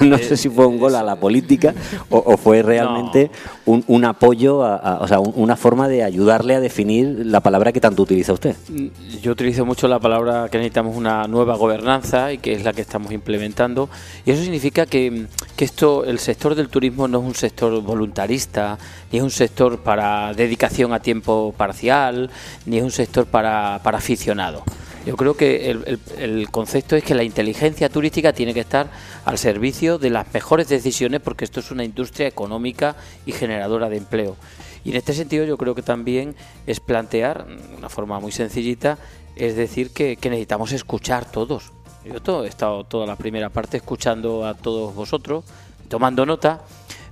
no 0.00 0.18
sé 0.18 0.36
si 0.36 0.50
fue 0.50 0.66
un 0.66 0.78
gol 0.78 0.94
a 0.94 1.02
la 1.02 1.16
política 1.16 1.72
o, 2.10 2.36
fue 2.36 2.60
realmente 2.60 3.30
un, 3.64 4.04
apoyo, 4.04 4.58
o 4.58 5.08
sea, 5.08 5.20
una 5.20 5.56
forma 5.56 5.88
de 5.88 6.02
ayudarle 6.02 6.54
a 6.54 6.60
definir 6.60 7.22
la 7.24 7.40
palabra 7.40 7.72
que 7.72 7.80
tanto 7.80 8.02
utiliza 8.02 8.34
usted. 8.34 8.54
Mm, 8.68 8.88
yo 9.22 9.32
utilizo 9.32 9.64
mucho 9.64 9.88
la 9.88 9.98
palabra 9.98 10.50
que 10.50 10.58
necesitamos 10.58 10.94
una 10.94 11.26
nueva 11.26 11.56
gobernanza 11.56 12.34
y 12.34 12.36
que 12.36 12.52
es 12.52 12.62
la 12.62 12.74
que 12.74 12.82
estamos 12.82 13.10
implementando. 13.10 13.88
Y 14.26 14.32
eso 14.32 14.42
significa 14.42 14.84
que, 14.84 15.28
que 15.56 15.64
esto, 15.64 16.04
el 16.04 16.18
sector 16.18 16.54
del 16.54 16.68
turismo 16.68 17.08
no 17.08 17.20
es 17.20 17.24
un 17.24 17.34
sector 17.34 17.80
voluntarista, 17.80 18.76
ni 19.10 19.16
es 19.16 19.24
un 19.24 19.30
sector 19.30 19.78
para 19.78 20.34
dedicación 20.34 20.92
a 20.92 21.00
tiempo 21.00 21.54
parcial, 21.56 22.28
ni 22.66 22.76
es 22.76 22.84
un 22.84 22.90
sector 22.90 23.24
para, 23.24 23.80
para 23.82 23.96
aficionados. 23.96 24.62
Yo 25.06 25.16
creo 25.16 25.34
que 25.34 25.70
el, 26.18 26.50
concepto 26.50 26.94
es 26.94 27.02
que 27.02 27.14
la 27.14 27.22
inteligencia 27.22 27.88
turística 27.88 28.34
tiene 28.34 28.52
que 28.52 28.60
estar 28.60 28.90
al 29.24 29.38
servicio 29.38 29.98
de 29.98 30.10
las 30.10 30.32
mejores 30.34 30.68
decisiones 30.68 31.20
porque 31.20 31.44
esto 31.44 31.60
es 31.60 31.70
una 31.70 31.84
industria 31.84 32.26
económica 32.26 32.96
y 33.24 33.32
generadora 33.32 33.88
de 33.88 33.96
empleo. 33.96 34.36
Y 34.84 34.90
en 34.90 34.96
este 34.96 35.14
sentido 35.14 35.46
yo 35.46 35.56
creo 35.56 35.74
que 35.74 35.82
también 35.82 36.34
es 36.66 36.80
plantear, 36.80 37.46
una 37.78 37.88
forma 37.88 38.20
muy 38.20 38.30
sencillita, 38.30 38.98
es 39.36 39.56
decir, 39.56 39.90
que, 39.90 40.18
necesitamos 40.22 40.72
escuchar 40.72 41.30
todos. 41.30 41.72
Yo 42.04 42.44
he 42.44 42.48
estado 42.48 42.84
toda 42.84 43.06
la 43.06 43.16
primera 43.16 43.48
parte 43.48 43.78
escuchando 43.78 44.46
a 44.46 44.54
todos 44.54 44.94
vosotros, 44.94 45.44
tomando 45.88 46.26
nota, 46.26 46.62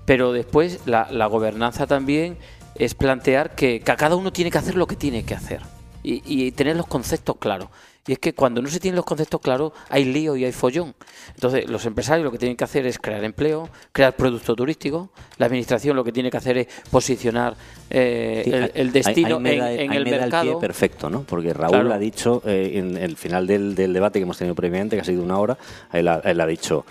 pero 0.04 0.32
después 0.32 0.80
la, 0.84 1.26
gobernanza 1.26 1.86
también 1.86 2.36
es 2.74 2.94
plantear 2.94 3.54
que 3.54 3.80
cada 3.80 4.14
uno 4.14 4.30
tiene 4.30 4.50
que 4.50 4.58
hacer 4.58 4.74
lo 4.74 4.86
que 4.86 4.96
tiene 4.96 5.24
que 5.24 5.34
hacer 5.34 5.77
y, 6.02 6.52
tener 6.52 6.76
los 6.76 6.86
conceptos 6.86 7.36
claros. 7.38 7.68
Y 8.06 8.12
es 8.12 8.18
que 8.18 8.32
cuando 8.32 8.62
no 8.62 8.68
se 8.68 8.80
tienen 8.80 8.96
los 8.96 9.04
conceptos 9.04 9.38
claros, 9.42 9.72
hay 9.90 10.06
lío 10.06 10.34
y 10.34 10.44
hay 10.46 10.52
follón. 10.52 10.94
Entonces, 11.34 11.68
los 11.68 11.84
empresarios 11.84 12.24
lo 12.24 12.32
que 12.32 12.38
tienen 12.38 12.56
que 12.56 12.64
hacer 12.64 12.86
es 12.86 12.98
crear 12.98 13.22
empleo, 13.22 13.68
crear 13.92 14.16
producto 14.16 14.56
turístico. 14.56 15.10
La 15.36 15.44
administración 15.44 15.94
lo 15.94 16.02
que 16.02 16.12
tiene 16.12 16.30
que 16.30 16.38
hacer 16.38 16.56
es 16.56 16.68
posicionar 16.90 17.54
eh, 17.90 18.70
el, 18.74 18.92
destino 18.92 19.36
en, 19.44 19.92
el 19.92 20.04
mercado. 20.06 20.58
perfecto, 20.58 21.10
¿no? 21.10 21.24
Porque 21.24 21.52
Raúl 21.52 21.92
ha 21.92 21.98
dicho 21.98 22.42
eh, 22.46 22.72
en 22.76 22.96
el 22.96 23.16
final 23.18 23.46
del, 23.46 23.74
debate 23.74 24.18
que 24.18 24.22
hemos 24.22 24.38
tenido 24.38 24.54
previamente, 24.54 24.96
que 24.96 25.02
ha 25.02 25.04
sido 25.04 25.22
una 25.22 25.38
hora, 25.38 25.58
él 25.92 26.08
ha 26.08 26.46
dicho: 26.46 26.86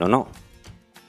no, 0.00 0.08
no, 0.08 0.28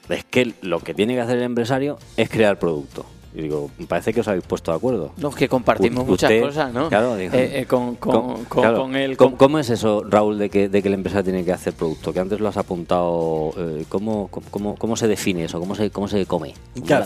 es 0.08 0.24
que 0.24 0.54
lo 0.62 0.80
que 0.80 0.94
tiene 0.94 1.14
que 1.14 1.20
hacer 1.20 1.38
el 1.38 1.44
empresario 1.44 1.98
es 2.16 2.28
crear 2.28 2.58
producto. 2.58 3.06
Y 3.36 3.42
digo, 3.42 3.70
parece 3.86 4.14
que 4.14 4.20
os 4.20 4.28
habéis 4.28 4.44
puesto 4.44 4.70
de 4.70 4.78
acuerdo. 4.78 5.12
No, 5.18 5.30
que 5.30 5.46
compartimos 5.46 6.06
muchas 6.06 6.32
cosas, 6.40 6.72
¿no? 6.72 6.88
Claro, 6.88 7.18
eh, 7.18 7.28
eh, 7.34 7.66
con, 7.66 7.96
con, 7.96 8.46
¿Cómo, 8.46 9.58
es 9.58 9.68
eso, 9.68 10.04
Raúl, 10.08 10.38
de 10.38 10.48
que, 10.48 10.70
de 10.70 10.82
que 10.82 10.88
la 10.88 10.94
empresa 10.94 11.22
tiene 11.22 11.44
que 11.44 11.52
hacer 11.52 11.74
producto? 11.74 12.14
Que 12.14 12.20
antes 12.20 12.40
lo 12.40 12.48
has 12.48 12.56
apuntado. 12.56 13.52
Eh, 13.58 13.84
¿cómo, 13.90 14.28
cómo, 14.28 14.74
cómo, 14.76 14.96
se 14.96 15.06
define 15.06 15.44
eso? 15.44 15.60
¿Cómo 15.60 15.74
se, 15.74 15.90
cómo 15.90 16.08
se 16.08 16.24
come? 16.24 16.54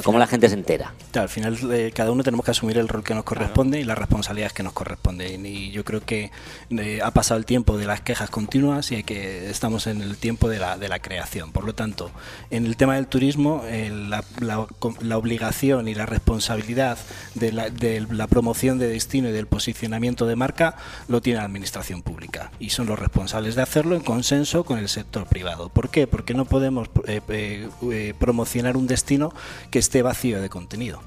¿Cómo, 0.05 0.21
la, 0.21 0.29
gente 0.29 0.49
se 0.49 0.55
entera? 0.55 0.95
Claro, 1.11 1.25
al 1.25 1.29
final 1.29 1.59
cada 1.93 2.13
uno 2.13 2.23
tenemos 2.23 2.45
que 2.45 2.53
asumir 2.53 2.79
el 2.79 2.87
rol 2.87 3.03
que 3.03 3.15
nos 3.15 3.25
corresponde 3.25 3.81
y 3.81 3.85
las 3.85 3.99
responsabilidades 3.99 4.53
que 4.53 4.63
nos 4.63 4.73
corresponden. 4.73 5.45
Y 5.45 5.73
yo 5.73 5.85
creo 5.85 6.01
que 6.01 6.31
ha 7.03 7.11
pasado 7.11 7.39
el 7.39 7.45
tiempo 7.45 7.77
de 7.77 7.87
las 7.87 8.03
quejas 8.03 8.31
continuas 8.31 8.93
y 8.93 8.95
hay 8.95 9.03
que 9.03 9.51
estamos 9.51 9.89
en 9.89 10.01
el 10.01 10.17
tiempo 10.17 10.49
de 10.49 10.61
la, 10.61 10.79
de 10.79 10.89
la 10.89 11.01
creación. 11.01 11.51
Por 11.51 11.65
lo 11.65 11.75
tanto, 11.75 12.13
en 12.53 12.67
el 12.67 12.77
tema 12.77 12.95
del 12.95 13.09
turismo, 13.09 13.65
la, 14.09 14.23
la, 14.39 14.67
la 15.01 15.19
obligación 15.19 15.89
y 15.89 15.95
la 15.95 16.07
responsabilidad 16.07 16.20
responsabilidad 16.21 16.99
de 17.35 17.51
la, 17.53 18.27
promoción 18.27 18.79
de 18.79 18.87
destino 18.87 19.31
y 19.31 19.33
del 19.33 19.47
posicionamiento 19.47 20.27
de 20.27 20.37
marca 20.37 20.77
lo 21.09 21.21
tiene 21.21 21.39
la 21.39 21.47
administración 21.47 22.03
pública 22.03 22.53
y 22.61 22.71
son 22.71 22.87
los 22.87 22.99
responsables 22.99 23.55
de 23.55 23.63
hacerlo 23.63 23.97
en 23.97 24.03
consenso 24.03 24.65
con 24.65 24.79
el 24.79 24.89
sector 24.89 25.27
privado. 25.27 25.71
¿Por 25.71 25.89
qué? 25.89 26.07
Porque 26.07 26.35
no 26.35 26.45
podemos 26.45 26.89
eh, 27.07 27.21
eh, 27.29 27.69
eh, 27.91 28.15
promocionar 28.19 28.77
un 28.77 28.87
destino 28.87 29.33
que 29.71 29.79
esté 29.79 30.03
vacío 30.03 30.41
de 30.41 30.51
contenido. 30.51 31.01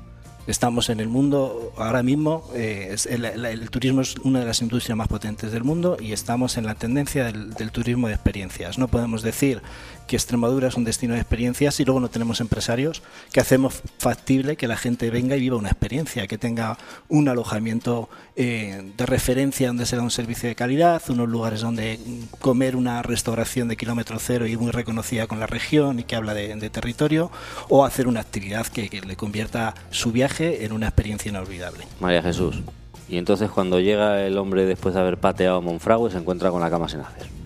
Estamos 0.46 0.90
en 0.90 1.00
el 1.00 1.08
mundo 1.08 1.72
ahora 1.78 2.04
mismo, 2.04 2.50
el, 2.54 3.70
turismo 3.70 4.02
es 4.02 4.18
una 4.18 4.42
de 4.42 4.46
las 4.46 4.62
industrias 4.62 4.98
más 4.98 5.08
potentes 5.08 5.54
del 5.54 5.64
mundo 5.64 5.96
y 5.98 6.12
estamos 6.12 6.58
en 6.58 6.66
la 6.66 6.76
tendencia 6.76 7.24
del, 7.24 7.54
del 7.54 7.72
turismo 7.72 8.10
de 8.10 8.16
experiencias. 8.16 8.78
No 8.78 8.90
podemos 8.90 9.22
decir 9.22 9.62
que 10.08 10.16
Extremadura 10.16 10.68
es 10.68 10.76
un 10.76 10.84
destino 10.84 11.14
de 11.14 11.20
experiencias 11.20 11.80
y 11.80 11.86
luego 11.86 12.00
no 12.00 12.10
tenemos 12.10 12.42
empresarios 12.42 13.02
que 13.32 13.40
hacemos 13.40 13.82
factible 13.98 14.56
que 14.56 14.68
la 14.68 14.78
gente 14.78 15.10
venga 15.10 15.36
y 15.36 15.42
viva 15.42 15.58
una 15.58 15.70
experiencia, 15.70 16.28
que 16.28 16.38
tenga 16.38 16.78
un 17.10 17.30
alojamiento 17.30 18.10
eh, 18.36 18.92
de 18.98 19.06
referencia 19.06 19.68
donde 19.68 19.86
se 19.86 19.96
da 19.96 20.02
un 20.02 20.12
servicio 20.12 20.50
de 20.50 20.56
calidad, 20.56 21.02
unos 21.10 21.30
lugares 21.30 21.62
donde 21.62 22.00
comer 22.40 22.76
una 22.76 23.02
restauración 23.02 23.68
de 23.68 23.78
kilómetro 23.78 24.18
cero 24.20 24.48
y 24.48 24.58
muy 24.58 24.72
reconocida 24.72 25.28
con 25.28 25.40
la 25.40 25.48
región 25.48 26.00
y 26.00 26.04
que 26.04 26.16
habla 26.16 26.34
de, 26.34 26.70
territorio, 26.70 27.32
o 27.70 27.86
hacer 27.86 28.08
una 28.08 28.20
actividad 28.20 28.68
que, 28.68 28.90
le 29.06 29.16
convierta 29.16 29.74
su 29.90 30.12
viaje 30.12 30.66
en 30.66 30.72
una 30.72 30.88
experiencia 30.88 31.30
inolvidable. 31.30 31.86
María 32.00 32.22
Jesús. 32.22 32.62
Y 33.10 33.18
entonces 33.18 33.50
cuando 33.50 33.80
llega 33.80 34.26
el 34.26 34.38
hombre 34.38 34.66
después 34.66 34.96
de 34.96 35.02
haber 35.02 35.18
pateado 35.18 35.62
Monfragüe 35.62 36.10
se 36.10 36.18
encuentra 36.18 36.52
con 36.52 36.62
la 36.62 36.70
cama 36.70 36.88
sin 36.88 37.02
hacer. 37.02 37.43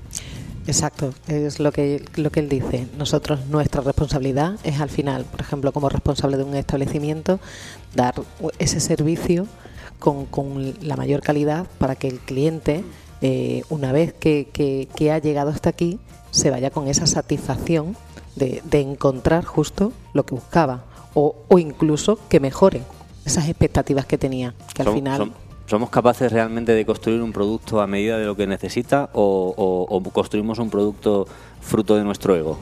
Exacto, 0.67 1.13
es 1.27 1.60
lo 1.62 1.71
que, 1.71 2.03
lo 2.17 2.30
que 2.30 2.41
él 2.41 2.49
dice. 2.49 2.88
Nosotros, 2.97 3.45
nuestra 3.47 3.82
responsabilidad 3.82 4.60
es 4.65 4.82
al 4.82 4.89
final, 4.89 5.23
por 5.23 5.39
ejemplo, 5.39 5.71
como 5.71 5.88
responsable 5.88 6.36
de 6.36 6.43
un 6.43 6.56
establecimiento, 6.56 7.39
dar 7.95 8.15
ese 8.60 8.82
servicio 8.82 9.47
con, 9.97 10.25
con 10.25 10.73
la 10.82 10.97
mayor 10.97 11.21
calidad 11.21 11.65
para 11.77 11.95
que 11.95 12.10
el 12.10 12.19
cliente, 12.19 12.84
eh, 13.21 13.63
una 13.69 13.93
vez 13.93 14.13
que, 14.13 14.49
que, 14.51 14.89
que, 14.93 15.12
ha 15.12 15.19
llegado 15.19 15.51
hasta 15.51 15.69
aquí, 15.69 15.99
se 16.32 16.51
vaya 16.51 16.69
con 16.69 16.89
esa 16.89 17.08
satisfacción 17.08 17.95
de, 18.36 18.62
de 18.65 18.82
encontrar 18.82 19.45
justo 19.45 19.93
lo 20.13 20.25
que 20.25 20.36
buscaba 20.36 20.84
o, 21.13 21.36
o, 21.47 21.60
incluso 21.60 22.19
que 22.27 22.41
mejore 22.41 22.82
esas 23.25 23.47
expectativas 23.47 24.06
que 24.06 24.17
tenía, 24.17 24.53
que 24.73 24.82
al 24.82 24.93
final... 24.93 25.17
Son 25.17 25.46
¿Somos 25.67 25.89
capaces 25.89 26.32
realmente 26.32 26.71
de 26.71 26.86
construir 26.86 27.21
un 27.21 27.34
producto 27.34 27.82
a 27.82 27.88
medida 27.88 28.17
de 28.17 28.25
lo 28.25 28.38
que 28.38 28.47
necesita 28.47 29.10
o, 29.12 29.53
o, 29.58 29.97
o, 29.97 30.03
construimos 30.12 30.60
un 30.60 30.69
producto 30.69 31.27
fruto 31.60 31.97
de 31.97 32.06
nuestro 32.06 32.38
ego? 32.38 32.58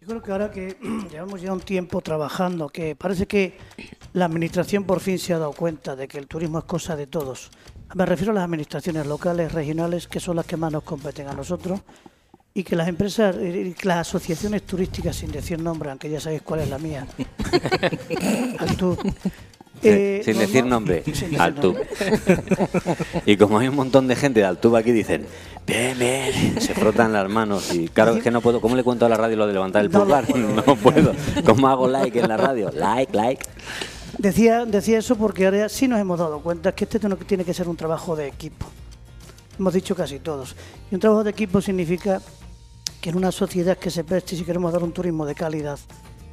Yo 0.00 0.08
creo 0.08 0.22
que 0.22 0.32
ahora 0.32 0.50
que 0.50 0.78
llevamos 1.12 1.42
ya 1.42 1.52
un 1.52 1.60
tiempo 1.60 2.00
trabajando, 2.00 2.70
que 2.70 2.96
parece 2.96 3.26
que 3.26 3.58
la 4.14 4.24
Administración 4.24 4.84
por 4.84 5.00
fin 5.00 5.18
se 5.18 5.34
ha 5.34 5.38
dado 5.38 5.52
cuenta 5.52 5.96
de 5.96 6.08
que 6.08 6.16
el 6.16 6.26
turismo 6.26 6.58
es 6.58 6.64
cosa 6.64 6.96
de 6.96 7.06
todos. 7.06 7.50
Me 7.94 8.06
refiero 8.06 8.32
a 8.32 8.36
las 8.36 8.44
administraciones 8.44 9.06
locales, 9.06 9.52
regionales, 9.52 10.08
que 10.08 10.18
son 10.18 10.36
las 10.36 10.46
que 10.46 10.56
más 10.56 10.72
nos 10.72 10.84
competen 10.84 11.28
a 11.28 11.34
nosotros, 11.34 11.80
y 12.54 12.64
que 12.64 12.74
las 12.74 12.88
empresas, 12.88 13.36
y 13.36 13.74
las 13.82 13.98
asociaciones 13.98 14.62
turísticas, 14.62 15.14
sin 15.14 15.30
decir 15.30 15.60
nombre, 15.60 15.90
aunque 15.90 16.08
ya 16.08 16.20
sabéis 16.20 16.40
cuál 16.40 16.60
es 16.60 16.70
la 16.70 16.78
mía, 16.78 17.06
Altur, 18.58 18.96
eh, 19.82 20.22
sin, 20.24 20.38
decir 20.38 20.64
nombre, 20.64 21.02
sin 21.12 21.40
Altub. 21.40 21.76
y 23.26 23.36
como 23.36 23.58
hay 23.58 23.68
un 23.68 23.76
montón 23.76 24.08
de 24.08 24.16
gente 24.16 24.40
de 24.40 24.46
Altub 24.46 24.76
aquí, 24.76 24.92
dicen, 24.92 25.26
bien, 25.66 26.60
se 26.60 26.74
frotan 26.74 27.12
las 27.12 27.28
manos. 27.28 27.74
Y 27.74 27.88
claro, 27.88 28.16
es 28.16 28.22
que 28.22 28.30
no 28.30 28.40
puedo. 28.40 28.60
¿Cómo 28.60 28.76
le 28.76 28.84
cuento 28.84 29.06
a 29.06 29.08
la 29.08 29.16
radio 29.16 29.36
lo 29.36 29.46
de 29.46 29.52
levantar 29.52 29.84
el 29.84 29.90
pulgar? 29.90 30.34
No, 30.36 30.62
no 30.66 30.76
puedo. 30.76 31.14
¿Cómo 31.44 31.68
hago 31.68 31.88
like 31.88 32.18
en 32.18 32.28
la 32.28 32.36
radio? 32.36 32.70
Like, 32.72 33.14
like. 33.16 33.44
Decía, 34.16 34.64
decía 34.64 34.98
eso 34.98 35.16
porque 35.16 35.44
ahora 35.44 35.68
sí 35.68 35.86
nos 35.86 36.00
hemos 36.00 36.18
dado 36.18 36.40
cuenta 36.40 36.72
que 36.72 36.84
este 36.84 36.98
tiene 36.98 37.44
que 37.44 37.54
ser 37.54 37.68
un 37.68 37.76
trabajo 37.76 38.16
de 38.16 38.26
equipo. 38.26 38.66
Hemos 39.58 39.74
dicho 39.74 39.94
casi 39.94 40.18
todos. 40.18 40.56
Y 40.90 40.94
un 40.94 41.00
trabajo 41.00 41.24
de 41.24 41.30
equipo 41.30 41.60
significa 41.60 42.20
que 43.00 43.10
en 43.10 43.16
una 43.16 43.30
sociedad 43.30 43.76
que 43.76 43.90
se 43.90 44.04
preste, 44.04 44.36
si 44.36 44.44
queremos 44.44 44.72
dar 44.72 44.82
un 44.82 44.92
turismo 44.92 45.26
de 45.26 45.34
calidad, 45.34 45.78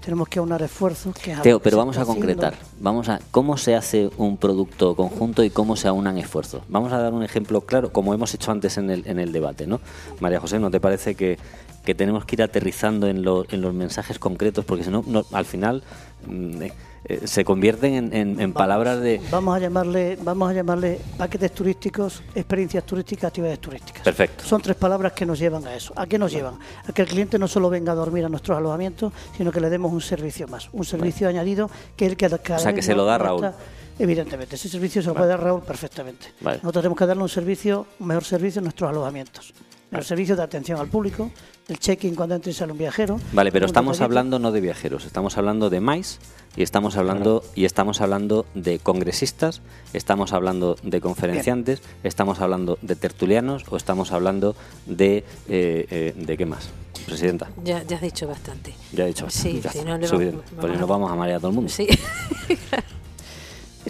tenemos 0.06 0.30
que 0.30 0.38
aunar 0.38 0.62
esfuerzos. 0.62 1.16
Que 1.16 1.36
Teo, 1.38 1.60
pero 1.60 1.78
vamos 1.78 1.98
a 1.98 2.06
concretar. 2.06 2.54
Haciendo. 2.54 2.80
Vamos 2.80 3.10
a 3.10 3.20
cómo 3.32 3.58
se 3.58 3.76
hace 3.76 4.12
un 4.18 4.38
producto 4.38 4.96
conjunto 4.96 5.44
y 5.44 5.50
cómo 5.50 5.76
se 5.76 5.88
aunan 5.88 6.20
esfuerzos. 6.20 6.62
Vamos 6.70 6.94
a 6.94 7.00
dar 7.00 7.12
un 7.12 7.24
ejemplo 7.24 7.62
claro, 7.62 7.92
como 7.92 8.14
hemos 8.14 8.32
hecho 8.36 8.52
antes 8.52 8.78
en 8.78 8.92
el, 8.92 9.08
en 9.08 9.18
el 9.18 9.32
debate, 9.32 9.66
¿no? 9.66 9.82
María 10.20 10.40
José, 10.40 10.60
¿no 10.60 10.70
te 10.70 10.80
parece 10.80 11.16
que, 11.16 11.40
que 11.84 11.96
tenemos 11.96 12.24
que 12.26 12.36
ir 12.36 12.44
aterrizando 12.44 13.08
en, 13.08 13.24
lo, 13.24 13.46
en 13.50 13.62
los 13.62 13.74
mensajes 13.74 14.20
concretos? 14.20 14.64
Porque 14.64 14.84
si 14.84 14.92
no, 14.92 15.04
no 15.08 15.26
al 15.32 15.46
final 15.46 15.82
mm, 16.28 16.62
eh, 17.08 17.28
se 17.28 17.46
convierten 17.46 17.94
en, 17.94 18.06
en, 18.14 18.30
en 18.30 18.38
vamos, 18.38 18.54
palabras 18.54 19.00
de. 19.00 19.22
Vamos 19.32 19.56
a 19.56 19.60
llamarle, 19.60 20.18
vamos 20.22 20.50
a 20.50 20.54
llamarle 20.54 21.00
paquetes 21.18 21.52
turísticos, 21.52 22.24
experiencias 22.34 22.84
turísticas, 22.86 23.28
actividades 23.28 23.60
turísticas. 23.60 24.02
Perfecto. 24.04 24.44
Son 24.44 24.62
tres 24.62 24.76
palabras 24.76 25.14
que 25.14 25.26
nos 25.26 25.38
llevan 25.40 25.66
a 25.68 25.76
eso. 25.76 25.94
¿A 25.96 26.08
qué 26.08 26.18
nos 26.18 26.32
llevan? 26.32 26.58
A 26.88 26.92
que 26.92 27.04
el 27.04 27.08
cliente 27.08 27.38
no 27.38 27.48
solo 27.48 27.70
venga 27.70 27.92
a 27.92 27.96
dormir 27.96 28.26
a 28.26 28.30
nuestros 28.30 28.58
alojamientos, 28.58 29.14
sino 29.38 29.52
que 29.52 29.60
le 29.60 29.70
demos 29.70 29.94
un 29.94 30.02
servicio 30.02 30.48
más, 30.48 30.70
un 30.74 30.84
servicio 30.84 31.28
vale. 31.28 31.40
añadido 31.40 31.70
que 31.96 32.06
el 32.08 32.18
que 32.18 32.28
cada 32.40 32.58
O 32.58 32.64
sea, 32.64 32.74
que 32.74 32.82
se 32.82 32.96
lo 32.96 33.06
da 33.06 33.18
Raúl. 33.18 33.52
Evidentemente, 33.98 34.56
ese 34.56 34.68
servicio 34.68 35.02
se 35.02 35.08
lo 35.08 35.14
puede 35.14 35.30
dar 35.30 35.42
Raúl 35.42 35.62
perfectamente. 35.62 36.28
Vale. 36.42 36.58
Nosotros 36.58 36.82
tenemos 36.82 36.98
que 36.98 37.06
darle 37.06 37.24
un 37.24 37.30
servicio, 37.30 37.88
un 38.00 38.08
mejor 38.08 38.26
servicio 38.26 38.60
en 38.60 38.66
nuestros 38.66 38.90
alojamientos. 38.90 39.54
El 39.92 40.04
servicio 40.04 40.36
de 40.36 40.44
atención 40.44 40.80
al 40.80 40.88
público, 40.88 41.32
el 41.68 41.80
check-in 41.80 42.16
cuando 42.16 42.36
entra 42.36 42.52
y 42.52 42.54
sale 42.54 42.72
un 42.72 42.78
viajero. 42.78 43.20
Vale, 43.34 43.52
pero 43.52 43.66
estamos 43.66 44.02
hablando 44.02 44.40
no 44.40 44.52
de 44.52 44.62
viajeros, 44.62 45.06
estamos 45.06 45.38
hablando 45.38 45.70
de 45.70 45.80
MAIS 45.80 46.20
y 46.56 46.64
estamos 46.64 46.96
hablando 46.96 47.42
claro. 47.42 47.54
y 47.56 47.66
estamos 47.66 48.02
hablando 48.02 48.46
de 48.54 48.80
congresistas, 48.80 49.62
estamos 49.94 50.34
hablando 50.34 50.78
de 50.84 51.02
conferenciantes, 51.02 51.82
Bien. 51.82 52.00
estamos 52.04 52.40
hablando 52.40 52.78
de 52.82 52.96
tertulianos 52.96 53.64
o 53.70 53.78
estamos 53.78 54.12
hablando 54.12 54.56
de 54.86 55.18
eh, 55.50 55.88
eh, 55.90 56.14
de 56.16 56.38
qué 56.38 56.46
más, 56.46 56.70
presidenta. 57.06 57.50
Ya, 57.64 57.84
ya 57.84 57.98
has 57.98 58.02
dicho 58.02 58.28
bastante. 58.28 58.74
Ya 58.94 59.06
he 59.06 59.08
dicho 59.08 59.26
bastante. 59.26 59.52
Sí, 59.52 59.62
ya 59.62 59.72
si 59.72 59.80
no 59.80 59.98
le 59.98 60.08
vamos, 60.08 60.26
vamos, 60.26 60.44
pues 60.60 60.80
nos 60.80 60.90
vamos 60.90 61.12
a 61.12 61.16
marear 61.16 61.38
a 61.38 61.40
todo 61.40 61.50
el 61.50 61.56
mundo. 61.56 61.72
Sí. 61.72 61.88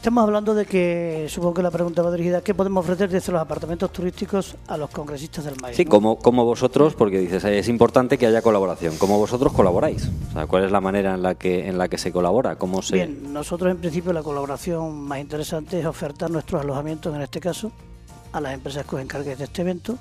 Estamos 0.05 0.23
hablando 0.23 0.53
de 0.53 0.67
que, 0.67 1.25
supongo 1.29 1.55
que 1.55 1.63
la 1.63 1.71
pregunta 1.71 2.03
va 2.03 2.11
dirigida, 2.11 2.41
¿qué 2.41 2.53
podemos 2.53 2.83
ofrecer 2.83 3.09
desde 3.09 3.31
los 3.31 3.41
apartamentos 3.41 3.91
turísticos 3.91 4.55
a 4.67 4.77
los 4.77 4.91
congresistas 4.91 5.45
del 5.45 5.55
maíz? 5.59 5.75
Sí, 5.75 5.83
¿no? 5.83 5.89
como, 5.89 6.17
como 6.19 6.45
vosotros, 6.45 6.93
porque 6.93 7.17
dices, 7.17 7.43
es 7.43 7.67
importante 7.67 8.19
que 8.19 8.27
haya 8.27 8.43
colaboración, 8.43 8.97
como 8.97 9.17
vosotros 9.17 9.51
colaboráis. 9.51 10.07
O 10.29 10.33
sea, 10.33 10.45
¿cuál 10.45 10.65
es 10.65 10.71
la 10.71 10.79
manera 10.79 11.15
en 11.15 11.23
la 11.23 11.33
que, 11.33 11.67
en 11.67 11.79
la 11.79 11.87
que 11.87 11.97
se 11.97 12.11
colabora? 12.11 12.55
¿Cómo 12.55 12.83
se... 12.83 12.93
Bien, 12.93 13.33
nosotros 13.33 13.71
en 13.71 13.77
principio 13.77 14.13
la 14.13 14.21
colaboración 14.21 14.95
más 14.95 15.17
interesante 15.21 15.79
es 15.79 15.87
ofertar 15.87 16.29
nuestros 16.29 16.61
alojamientos, 16.61 17.15
en 17.15 17.23
este 17.23 17.39
caso, 17.39 17.71
a 18.31 18.39
las 18.39 18.53
empresas 18.53 18.85
que 18.85 18.97
os 18.97 19.01
encarguéis 19.01 19.39
de 19.39 19.45
este 19.45 19.63
evento, 19.63 19.97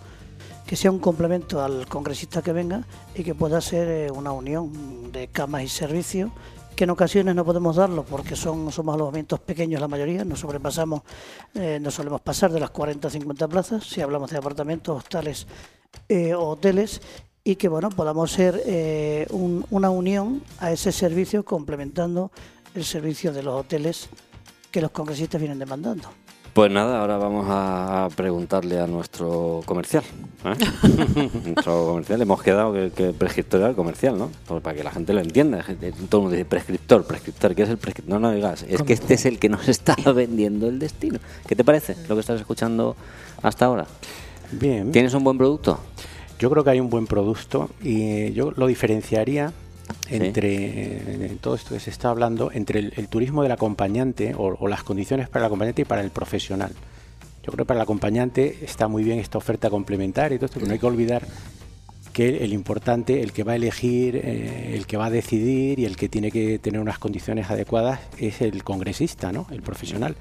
que 0.66 0.76
sea 0.76 0.90
un 0.90 0.98
complemento 0.98 1.64
al 1.64 1.86
congresista 1.86 2.42
que 2.42 2.52
venga 2.52 2.82
y 3.14 3.24
que 3.24 3.34
pueda 3.34 3.58
ser 3.62 3.88
eh, 3.88 4.10
una 4.10 4.32
unión 4.32 5.10
de 5.12 5.28
camas 5.28 5.62
y 5.62 5.68
servicios 5.68 6.30
que 6.74 6.84
en 6.84 6.90
ocasiones 6.90 7.34
no 7.34 7.44
podemos 7.44 7.76
darlo 7.76 8.04
porque 8.04 8.36
son 8.36 8.70
somos 8.72 8.94
alojamientos 8.94 9.40
pequeños 9.40 9.80
la 9.80 9.88
mayoría, 9.88 10.24
no 10.24 10.36
sobrepasamos, 10.36 11.02
eh, 11.54 11.78
no 11.80 11.90
solemos 11.90 12.20
pasar 12.20 12.52
de 12.52 12.60
las 12.60 12.70
40 12.70 13.08
o 13.08 13.10
50 13.10 13.48
plazas, 13.48 13.84
si 13.84 14.00
hablamos 14.00 14.30
de 14.30 14.38
apartamentos, 14.38 14.96
hostales 14.96 15.46
eh, 16.08 16.34
o 16.34 16.48
hoteles, 16.48 17.00
y 17.42 17.56
que 17.56 17.68
bueno 17.68 17.90
podamos 17.90 18.32
ser 18.32 18.62
eh, 18.66 19.26
un, 19.30 19.64
una 19.70 19.90
unión 19.90 20.42
a 20.58 20.72
ese 20.72 20.92
servicio 20.92 21.44
complementando 21.44 22.30
el 22.74 22.84
servicio 22.84 23.32
de 23.32 23.42
los 23.42 23.60
hoteles 23.60 24.08
que 24.70 24.80
los 24.80 24.90
congresistas 24.90 25.40
vienen 25.40 25.58
demandando. 25.58 26.23
Pues 26.54 26.70
nada, 26.70 27.00
ahora 27.00 27.16
vamos 27.16 27.46
a 27.48 28.08
preguntarle 28.14 28.78
a 28.78 28.86
nuestro 28.86 29.60
comercial. 29.66 30.04
¿eh? 30.44 30.54
nuestro 31.46 31.86
comercial, 31.86 32.22
hemos 32.22 32.40
quedado 32.44 32.72
que, 32.72 32.92
que 32.92 33.08
el 33.08 33.14
prescriptor 33.14 33.58
era 33.58 33.70
el 33.70 33.74
comercial, 33.74 34.16
¿no? 34.16 34.30
Pues 34.46 34.62
para 34.62 34.76
que 34.76 34.84
la 34.84 34.92
gente 34.92 35.12
lo 35.12 35.20
entienda. 35.20 35.64
Todo 36.08 36.20
el 36.20 36.22
mundo 36.22 36.30
dice 36.30 36.44
prescriptor, 36.44 37.04
prescriptor, 37.08 37.56
¿qué 37.56 37.64
es 37.64 37.70
el 37.70 37.78
prescriptor? 37.78 38.20
No, 38.20 38.20
no 38.20 38.32
digas, 38.32 38.64
es 38.68 38.80
que 38.82 38.92
este 38.92 39.14
es 39.14 39.26
el 39.26 39.40
que 39.40 39.48
nos 39.48 39.66
está 39.68 39.96
vendiendo 40.12 40.68
el 40.68 40.78
destino. 40.78 41.18
¿Qué 41.44 41.56
te 41.56 41.64
parece 41.64 41.96
lo 42.08 42.14
que 42.14 42.20
estás 42.20 42.38
escuchando 42.38 42.94
hasta 43.42 43.64
ahora? 43.64 43.88
Bien. 44.52 44.92
¿Tienes 44.92 45.12
un 45.14 45.24
buen 45.24 45.36
producto? 45.36 45.80
Yo 46.38 46.50
creo 46.50 46.62
que 46.62 46.70
hay 46.70 46.78
un 46.78 46.88
buen 46.88 47.08
producto 47.08 47.70
y 47.82 48.32
yo 48.32 48.52
lo 48.52 48.68
diferenciaría 48.68 49.52
entre 50.08 51.28
sí. 51.28 51.38
todo 51.40 51.54
esto 51.54 51.74
que 51.74 51.80
se 51.80 51.90
está 51.90 52.10
hablando, 52.10 52.50
entre 52.52 52.80
el, 52.80 52.92
el 52.96 53.08
turismo 53.08 53.42
del 53.42 53.52
acompañante 53.52 54.34
o, 54.34 54.56
o, 54.58 54.68
las 54.68 54.82
condiciones 54.82 55.28
para 55.28 55.44
el 55.44 55.46
acompañante 55.46 55.82
y 55.82 55.84
para 55.84 56.02
el 56.02 56.10
profesional. 56.10 56.72
Yo 57.42 57.52
creo 57.52 57.64
que 57.64 57.68
para 57.68 57.80
el 57.80 57.82
acompañante 57.82 58.58
está 58.62 58.88
muy 58.88 59.04
bien 59.04 59.18
esta 59.18 59.38
oferta 59.38 59.68
complementaria 59.70 60.36
y 60.36 60.38
todo 60.38 60.46
esto, 60.46 60.60
pero 60.60 60.66
no 60.68 60.72
hay 60.72 60.78
que 60.78 60.86
olvidar 60.86 61.26
que 62.14 62.44
el 62.44 62.52
importante, 62.52 63.22
el 63.22 63.32
que 63.32 63.42
va 63.42 63.52
a 63.52 63.56
elegir, 63.56 64.16
eh, 64.16 64.74
el 64.74 64.86
que 64.86 64.96
va 64.96 65.06
a 65.06 65.10
decidir 65.10 65.80
y 65.80 65.84
el 65.84 65.96
que 65.96 66.08
tiene 66.08 66.30
que 66.30 66.58
tener 66.60 66.80
unas 66.80 66.98
condiciones 66.98 67.50
adecuadas 67.50 68.00
es 68.18 68.40
el 68.40 68.62
congresista, 68.62 69.32
¿no? 69.32 69.46
el 69.50 69.62
profesional. 69.62 70.14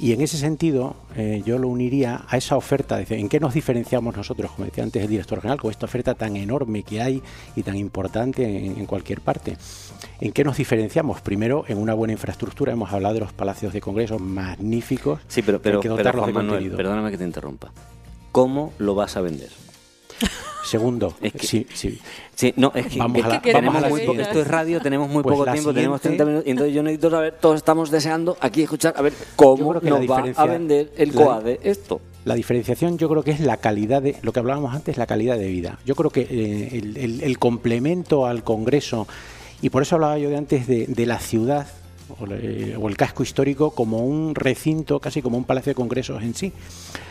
Y 0.00 0.12
en 0.12 0.20
ese 0.20 0.36
sentido, 0.36 0.94
eh, 1.16 1.42
yo 1.44 1.58
lo 1.58 1.66
uniría 1.66 2.24
a 2.28 2.36
esa 2.36 2.56
oferta, 2.56 2.96
de 2.98 3.18
en 3.18 3.28
qué 3.28 3.40
nos 3.40 3.54
diferenciamos 3.54 4.16
nosotros, 4.16 4.52
como 4.52 4.66
decía 4.66 4.84
antes 4.84 5.02
el 5.02 5.08
director 5.08 5.40
general, 5.40 5.60
con 5.60 5.72
esta 5.72 5.86
oferta 5.86 6.14
tan 6.14 6.36
enorme 6.36 6.84
que 6.84 7.02
hay 7.02 7.20
y 7.56 7.64
tan 7.64 7.76
importante 7.76 8.44
en, 8.44 8.78
en, 8.78 8.86
cualquier 8.86 9.20
parte. 9.20 9.56
¿En 10.20 10.32
qué 10.32 10.44
nos 10.44 10.56
diferenciamos? 10.56 11.20
Primero, 11.20 11.64
en 11.66 11.78
una 11.78 11.94
buena 11.94 12.12
infraestructura. 12.12 12.72
Hemos 12.72 12.92
hablado 12.92 13.14
de 13.14 13.20
los 13.20 13.32
palacios 13.32 13.72
de 13.72 13.80
congresos 13.80 14.20
magníficos. 14.20 15.20
Sí, 15.26 15.42
pero, 15.42 15.60
pero, 15.60 15.80
que 15.80 15.90
pero 15.90 16.12
Juan 16.12 16.32
Manuel, 16.32 16.70
perdóname 16.70 17.10
que 17.10 17.18
te 17.18 17.24
interrumpa. 17.24 17.72
¿Cómo 18.30 18.72
lo 18.78 18.94
vas 18.94 19.16
a 19.16 19.20
vender? 19.20 19.50
Segundo, 20.68 21.14
es 21.22 21.32
que, 21.32 21.46
sí, 21.46 21.66
sí. 21.72 21.98
Sí, 22.34 22.52
no, 22.56 22.70
es 22.74 22.88
que, 22.88 22.98
vamos 22.98 23.16
es 23.16 23.24
a 23.24 23.28
la, 23.28 23.40
que 23.40 23.54
vamos 23.54 23.74
a 23.74 23.80
la 23.80 23.88
muy 23.88 24.02
poco, 24.02 24.20
esto 24.20 24.42
es 24.42 24.46
radio, 24.46 24.82
tenemos 24.82 25.08
muy 25.08 25.22
pues 25.22 25.32
poco 25.32 25.44
tiempo, 25.44 25.70
siguiente, 25.70 25.80
tenemos 25.80 26.00
30 26.02 26.24
minutos, 26.26 26.46
y 26.46 26.50
entonces 26.50 26.74
yo 26.74 26.82
necesito 26.82 27.10
saber, 27.10 27.34
todos 27.40 27.56
estamos 27.56 27.90
deseando 27.90 28.36
aquí 28.38 28.62
escuchar, 28.62 28.92
a 28.98 29.00
ver 29.00 29.14
cómo 29.34 29.72
nos 29.72 30.10
va 30.10 30.24
a 30.36 30.44
vender 30.44 30.92
el 30.98 31.14
COADE 31.14 31.60
esto. 31.62 32.02
La 32.26 32.34
diferenciación 32.34 32.98
yo 32.98 33.08
creo 33.08 33.22
que 33.22 33.30
es 33.30 33.40
la 33.40 33.56
calidad 33.56 34.02
de, 34.02 34.16
lo 34.20 34.34
que 34.34 34.40
hablábamos 34.40 34.74
antes, 34.74 34.98
la 34.98 35.06
calidad 35.06 35.38
de 35.38 35.48
vida. 35.48 35.78
Yo 35.86 35.94
creo 35.94 36.10
que 36.10 36.20
eh, 36.20 36.68
el, 36.76 36.98
el, 36.98 37.22
el, 37.22 37.38
complemento 37.38 38.26
al 38.26 38.44
Congreso, 38.44 39.08
y 39.62 39.70
por 39.70 39.80
eso 39.80 39.94
hablaba 39.94 40.18
yo 40.18 40.28
de 40.28 40.36
antes 40.36 40.66
de, 40.66 40.86
de 40.86 41.06
la 41.06 41.18
ciudad, 41.18 41.66
o, 42.18 42.26
le, 42.26 42.76
o 42.76 42.88
el 42.88 42.96
casco 42.96 43.22
histórico 43.22 43.70
como 43.70 43.98
un 43.98 44.34
recinto, 44.34 45.00
casi 45.00 45.22
como 45.22 45.36
un 45.38 45.44
palacio 45.44 45.70
de 45.70 45.74
congresos 45.74 46.22
en 46.22 46.34
sí. 46.34 46.52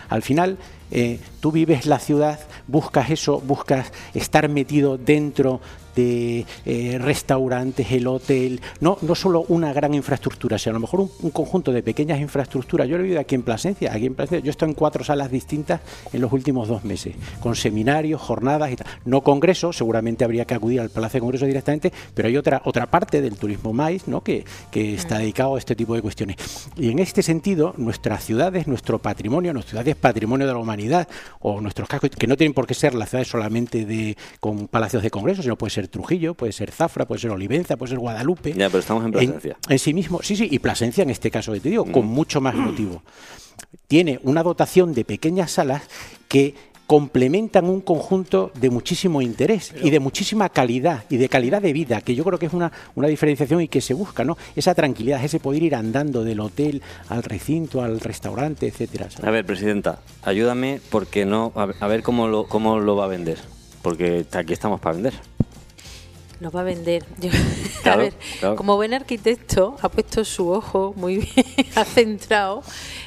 Al 0.10 0.22
final, 0.22 0.58
eh, 0.92 1.20
tú 1.40 1.52
vives 1.52 1.86
la 1.86 2.00
ciudad, 2.00 2.40
buscas 2.68 3.10
eso, 3.10 3.40
buscas 3.42 3.92
estar 4.14 4.48
metido 4.50 4.98
dentro, 4.98 5.60
de 5.98 6.46
eh, 6.66 7.00
restaurantes, 7.02 7.92
el 7.92 8.06
hotel, 8.08 8.62
no, 8.80 8.98
no 9.02 9.16
solo 9.16 9.46
una 9.48 9.74
gran 9.74 9.96
infraestructura, 9.96 10.58
sino 10.60 10.72
a 10.72 10.74
lo 10.76 10.80
mejor 10.82 11.02
un, 11.02 11.32
conjunto 11.32 11.72
de 11.72 11.82
pequeñas 11.82 12.20
infraestructuras. 12.22 12.88
Yo 12.88 12.98
lo 12.98 13.02
he 13.02 13.04
vivido 13.04 13.20
aquí 13.20 13.36
en 13.36 13.42
Plasencia, 13.42 13.92
aquí 13.92 14.06
en 14.06 14.14
Plasencia, 14.14 14.40
yo 14.40 14.50
he 14.50 14.52
estado 14.52 14.70
en 14.70 14.76
cuatro 14.76 15.04
salas 15.04 15.32
distintas 15.32 15.82
en 16.14 16.22
los 16.22 16.32
últimos 16.32 16.68
dos 16.68 16.84
meses, 16.84 17.16
con 17.42 17.56
seminarios, 17.56 18.22
jornadas 18.22 18.72
y 18.72 18.76
tal. 18.76 18.88
No 19.06 19.22
congresos, 19.22 19.76
seguramente 19.76 20.24
habría 20.24 20.46
que 20.46 20.54
acudir 20.54 20.82
al 20.82 20.90
Palacio 20.90 21.18
de 21.18 21.22
Congreso 21.22 21.46
directamente, 21.46 21.92
pero 22.14 22.28
hay 22.28 22.38
otra, 22.38 22.62
otra 22.66 22.86
parte 22.86 23.22
del 23.22 23.36
turismo 23.36 23.74
maíz 23.74 24.08
¿no? 24.08 24.22
que, 24.22 24.46
que 24.70 24.94
está 24.94 25.18
dedicado 25.18 25.56
a 25.56 25.60
este 25.60 25.76
tipo 25.76 25.96
de 25.96 26.02
cuestiones. 26.04 26.38
Y 26.78 26.92
en 26.92 27.00
este 27.00 27.24
sentido, 27.24 27.74
nuestras 27.78 28.24
ciudades, 28.24 28.68
nuestro 28.68 29.00
patrimonio, 29.00 29.52
nuestras 29.54 29.72
ciudades 29.72 29.96
patrimonio 29.96 30.46
de 30.46 30.54
la 30.54 30.60
humanidad, 30.60 31.08
o 31.40 31.60
nuestros 31.60 31.90
cascos, 31.90 32.12
que 32.12 32.28
no 32.28 32.38
tienen 32.38 32.54
por 32.54 32.68
qué 32.68 32.76
ser 32.76 32.94
las 32.94 33.10
ciudades 33.10 33.28
solamente 33.28 33.86
de 33.86 34.16
con 34.40 34.68
palacios 34.68 35.02
de 35.02 35.10
congreso, 35.10 35.42
sino 35.42 35.58
puede 35.58 35.72
ser 35.72 35.87
Trujillo, 35.90 36.34
puede 36.34 36.52
ser 36.52 36.72
Zafra, 36.72 37.06
puede 37.06 37.22
ser 37.22 37.32
Olivenza, 37.32 37.78
puede 37.78 37.92
ser 37.92 38.00
Guadalupe. 38.00 38.54
Ya, 38.54 38.68
pero 38.68 38.80
estamos 38.80 39.06
en 39.06 39.12
Plasencia. 39.12 39.58
En, 39.70 39.80
sí 39.80 39.94
mismo, 39.94 40.22
sí, 40.22 40.36
sí, 40.36 40.48
y 40.50 40.60
Plasencia 40.60 41.04
en 41.04 41.10
este 41.10 41.32
caso 41.32 41.54
que 41.54 41.60
te 41.60 41.70
digo, 41.70 41.86
con 41.86 42.06
mm. 42.06 42.10
mucho 42.10 42.42
más 42.42 42.56
motivo. 42.56 43.04
Tiene 43.88 44.20
una 44.24 44.44
dotación 44.44 44.94
de 44.94 45.06
pequeñas 45.06 45.52
salas 45.52 45.84
que 46.28 46.56
complementan 46.88 47.66
un 47.66 47.82
conjunto 47.82 48.52
de 48.56 48.70
muchísimo 48.70 49.22
interés 49.22 49.74
y 49.84 49.90
de 49.90 50.00
muchísima 50.00 50.48
calidad 50.48 51.04
y 51.10 51.18
de 51.18 51.28
calidad 51.28 51.62
de 51.62 51.74
vida, 51.74 52.00
que 52.00 52.16
yo 52.16 52.24
creo 52.24 52.40
que 52.40 52.46
es 52.46 52.54
una, 52.54 52.72
una 52.96 53.10
diferenciación 53.10 53.62
y 53.62 53.68
que 53.68 53.82
se 53.82 53.94
busca, 53.94 54.24
¿no? 54.24 54.38
Esa 54.56 54.74
tranquilidad, 54.74 55.24
ese 55.24 55.42
poder 55.42 55.64
ir 55.64 55.76
andando 55.76 56.24
del 56.24 56.40
hotel 56.40 56.82
al 57.10 57.24
recinto, 57.24 57.84
al 57.84 58.00
restaurante, 58.00 58.68
etcétera. 58.68 59.10
A 59.22 59.32
ver, 59.32 59.46
presidenta, 59.46 60.00
ayúdame 60.24 60.80
porque 60.90 61.26
no, 61.26 61.52
a 61.56 61.88
ver 61.88 62.04
cómo 62.04 62.30
lo, 62.30 62.46
cómo 62.46 62.80
lo 62.80 62.96
va 62.96 63.04
a 63.04 63.10
vender, 63.10 63.38
porque 63.82 64.26
aquí 64.32 64.54
estamos 64.54 64.80
para 64.80 64.94
vender 64.94 65.14
lo 66.40 66.52
va 66.52 66.62
a 66.62 66.64
vender. 66.64 67.06
a 67.86 67.96
ver, 67.96 68.14
como 68.56 68.76
buen 68.76 68.94
arquitecto, 68.94 69.78
ha 69.82 69.90
puesto 69.90 70.24
su 70.26 70.50
ojo 70.50 70.94
muy 70.96 71.18
bien, 71.36 71.46
ha 71.76 71.86
centrado 71.86 72.64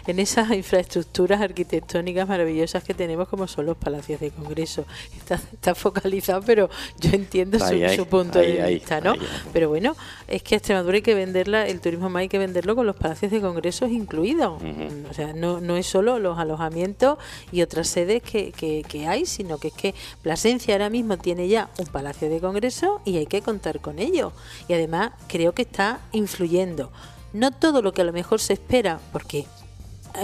en 0.07 0.19
esas 0.19 0.51
infraestructuras 0.51 1.41
arquitectónicas 1.41 2.29
maravillosas 2.29 2.83
que 2.83 2.95
tenemos, 2.95 3.29
como 3.29 3.47
son 3.47 3.67
los 3.67 3.77
palacios 3.77 4.21
de 4.21 4.31
congreso. 4.31 4.85
Está, 5.17 5.75
focalizado, 5.75 6.43
pero 6.43 6.69
yo 6.99 7.11
entiendo 7.13 7.59
su, 7.59 8.07
punto 8.07 8.41
de 8.41 8.67
vista, 8.71 9.01
¿no? 9.01 9.15
Pero 9.53 9.69
bueno, 9.69 9.97
es 10.27 10.43
que 10.43 10.57
a 10.57 10.59
Extremadura 10.59 10.97
hay 10.97 11.03
que 11.03 11.15
venderla, 11.15 11.67
el 11.67 11.81
turismo 11.81 12.11
más 12.11 12.23
hay 12.23 12.29
que 12.29 12.39
venderlo 12.39 12.75
con 12.75 12.87
los 12.87 12.97
palacios 12.97 13.31
de 13.31 13.41
congresos 13.41 13.91
incluidos. 13.91 14.61
O 15.09 15.15
sea, 15.15 15.33
no, 15.33 15.61
no 15.61 15.77
es 15.77 15.87
solo 15.87 16.19
los 16.19 16.39
alojamientos 16.39 17.19
y 17.53 17.63
otras 17.63 17.89
sedes 17.89 18.23
que, 18.23 18.53
que, 18.53 18.85
que 18.89 19.07
hay, 19.07 19.27
sino 19.27 19.59
que 19.59 19.69
es 19.69 19.75
que 19.75 19.95
Plasencia 20.23 20.75
ahora 20.75 20.91
mismo 20.91 21.17
tiene 21.19 21.49
ya 21.49 21.71
un 21.79 21.87
palacio 21.87 22.29
de 22.29 22.41
congreso 22.41 23.01
y 23.05 23.20
hay 23.21 23.27
que 23.27 23.43
contar 23.43 23.81
con 23.81 23.99
ello. 23.99 24.33
Y 24.69 24.75
además 24.75 25.13
creo 25.29 25.53
que 25.55 25.63
está 25.63 26.01
influyendo. 26.13 26.91
No 27.33 27.51
todo 27.53 27.83
lo 27.83 27.93
que 27.93 28.03
a 28.03 28.05
lo 28.05 28.13
mejor 28.13 28.41
se 28.41 28.55
espera, 28.55 29.01
porque 29.13 29.47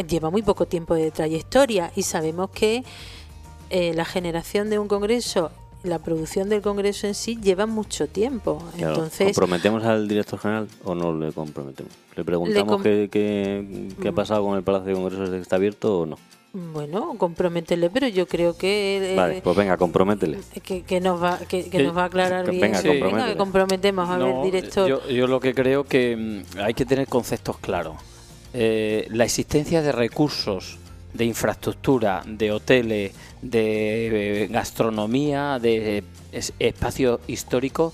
lleva 0.08 0.30
muy 0.30 0.42
poco 0.42 0.66
tiempo 0.66 0.94
de 0.94 1.10
trayectoria 1.10 1.92
y 1.94 2.02
sabemos 2.02 2.50
que 2.50 2.84
eh, 3.70 3.94
la 3.94 4.04
generación 4.04 4.70
de 4.70 4.78
un 4.78 4.88
congreso 4.88 5.50
la 5.86 6.00
producción 6.00 6.48
del 6.48 6.62
Congreso 6.62 7.06
en 7.06 7.14
sí 7.14 7.38
lleva 7.40 7.66
mucho 7.66 8.08
tiempo. 8.08 8.62
Entonces, 8.76 9.26
¿Comprometemos 9.26 9.84
al 9.84 10.08
director 10.08 10.38
general 10.38 10.68
o 10.84 10.94
no 10.94 11.16
le 11.16 11.32
comprometemos? 11.32 11.92
¿Le 12.16 12.24
preguntamos 12.24 12.82
qué, 12.82 13.08
qué, 13.10 14.08
ha 14.08 14.12
pasado 14.12 14.44
con 14.44 14.56
el 14.56 14.64
Palacio 14.64 14.88
de 14.88 14.94
Congresos? 14.94 15.30
¿Está 15.30 15.56
abierto 15.56 16.00
o 16.00 16.06
no? 16.06 16.18
Bueno, 16.58 17.16
comprométele, 17.18 17.90
pero 17.90 18.08
yo 18.08 18.26
creo 18.26 18.56
que... 18.56 19.12
Eh, 19.12 19.14
vale, 19.14 19.42
pues 19.42 19.54
venga, 19.54 19.76
comprométele. 19.76 20.38
Que, 20.62 21.00
nos, 21.02 21.22
va, 21.22 21.38
que, 21.38 21.68
nos 21.82 21.94
va 21.94 22.04
a 22.04 22.06
aclarar 22.06 22.50
bien. 22.50 22.62
Venga, 22.62 22.82
que 22.82 23.36
comprometemos 23.36 24.08
a 24.08 24.16
ver, 24.16 24.42
director. 24.42 24.88
Yo, 24.88 25.06
yo, 25.06 25.26
lo 25.26 25.38
que 25.38 25.52
creo 25.52 25.84
que 25.84 26.16
mm, 26.16 26.60
hay 26.60 26.72
que 26.72 26.86
tener 26.86 27.08
conceptos 27.08 27.58
claros. 27.58 27.96
Eh, 28.54 29.06
la 29.10 29.24
existencia 29.24 29.82
de 29.82 29.92
recursos, 29.92 30.78
de 31.12 31.26
infraestructura, 31.26 32.22
de 32.26 32.50
hoteles, 32.50 33.12
de 33.42 34.44
eh, 34.44 34.46
gastronomía, 34.46 35.58
de 35.58 36.04
espacios 36.58 37.20
históricos, 37.26 37.92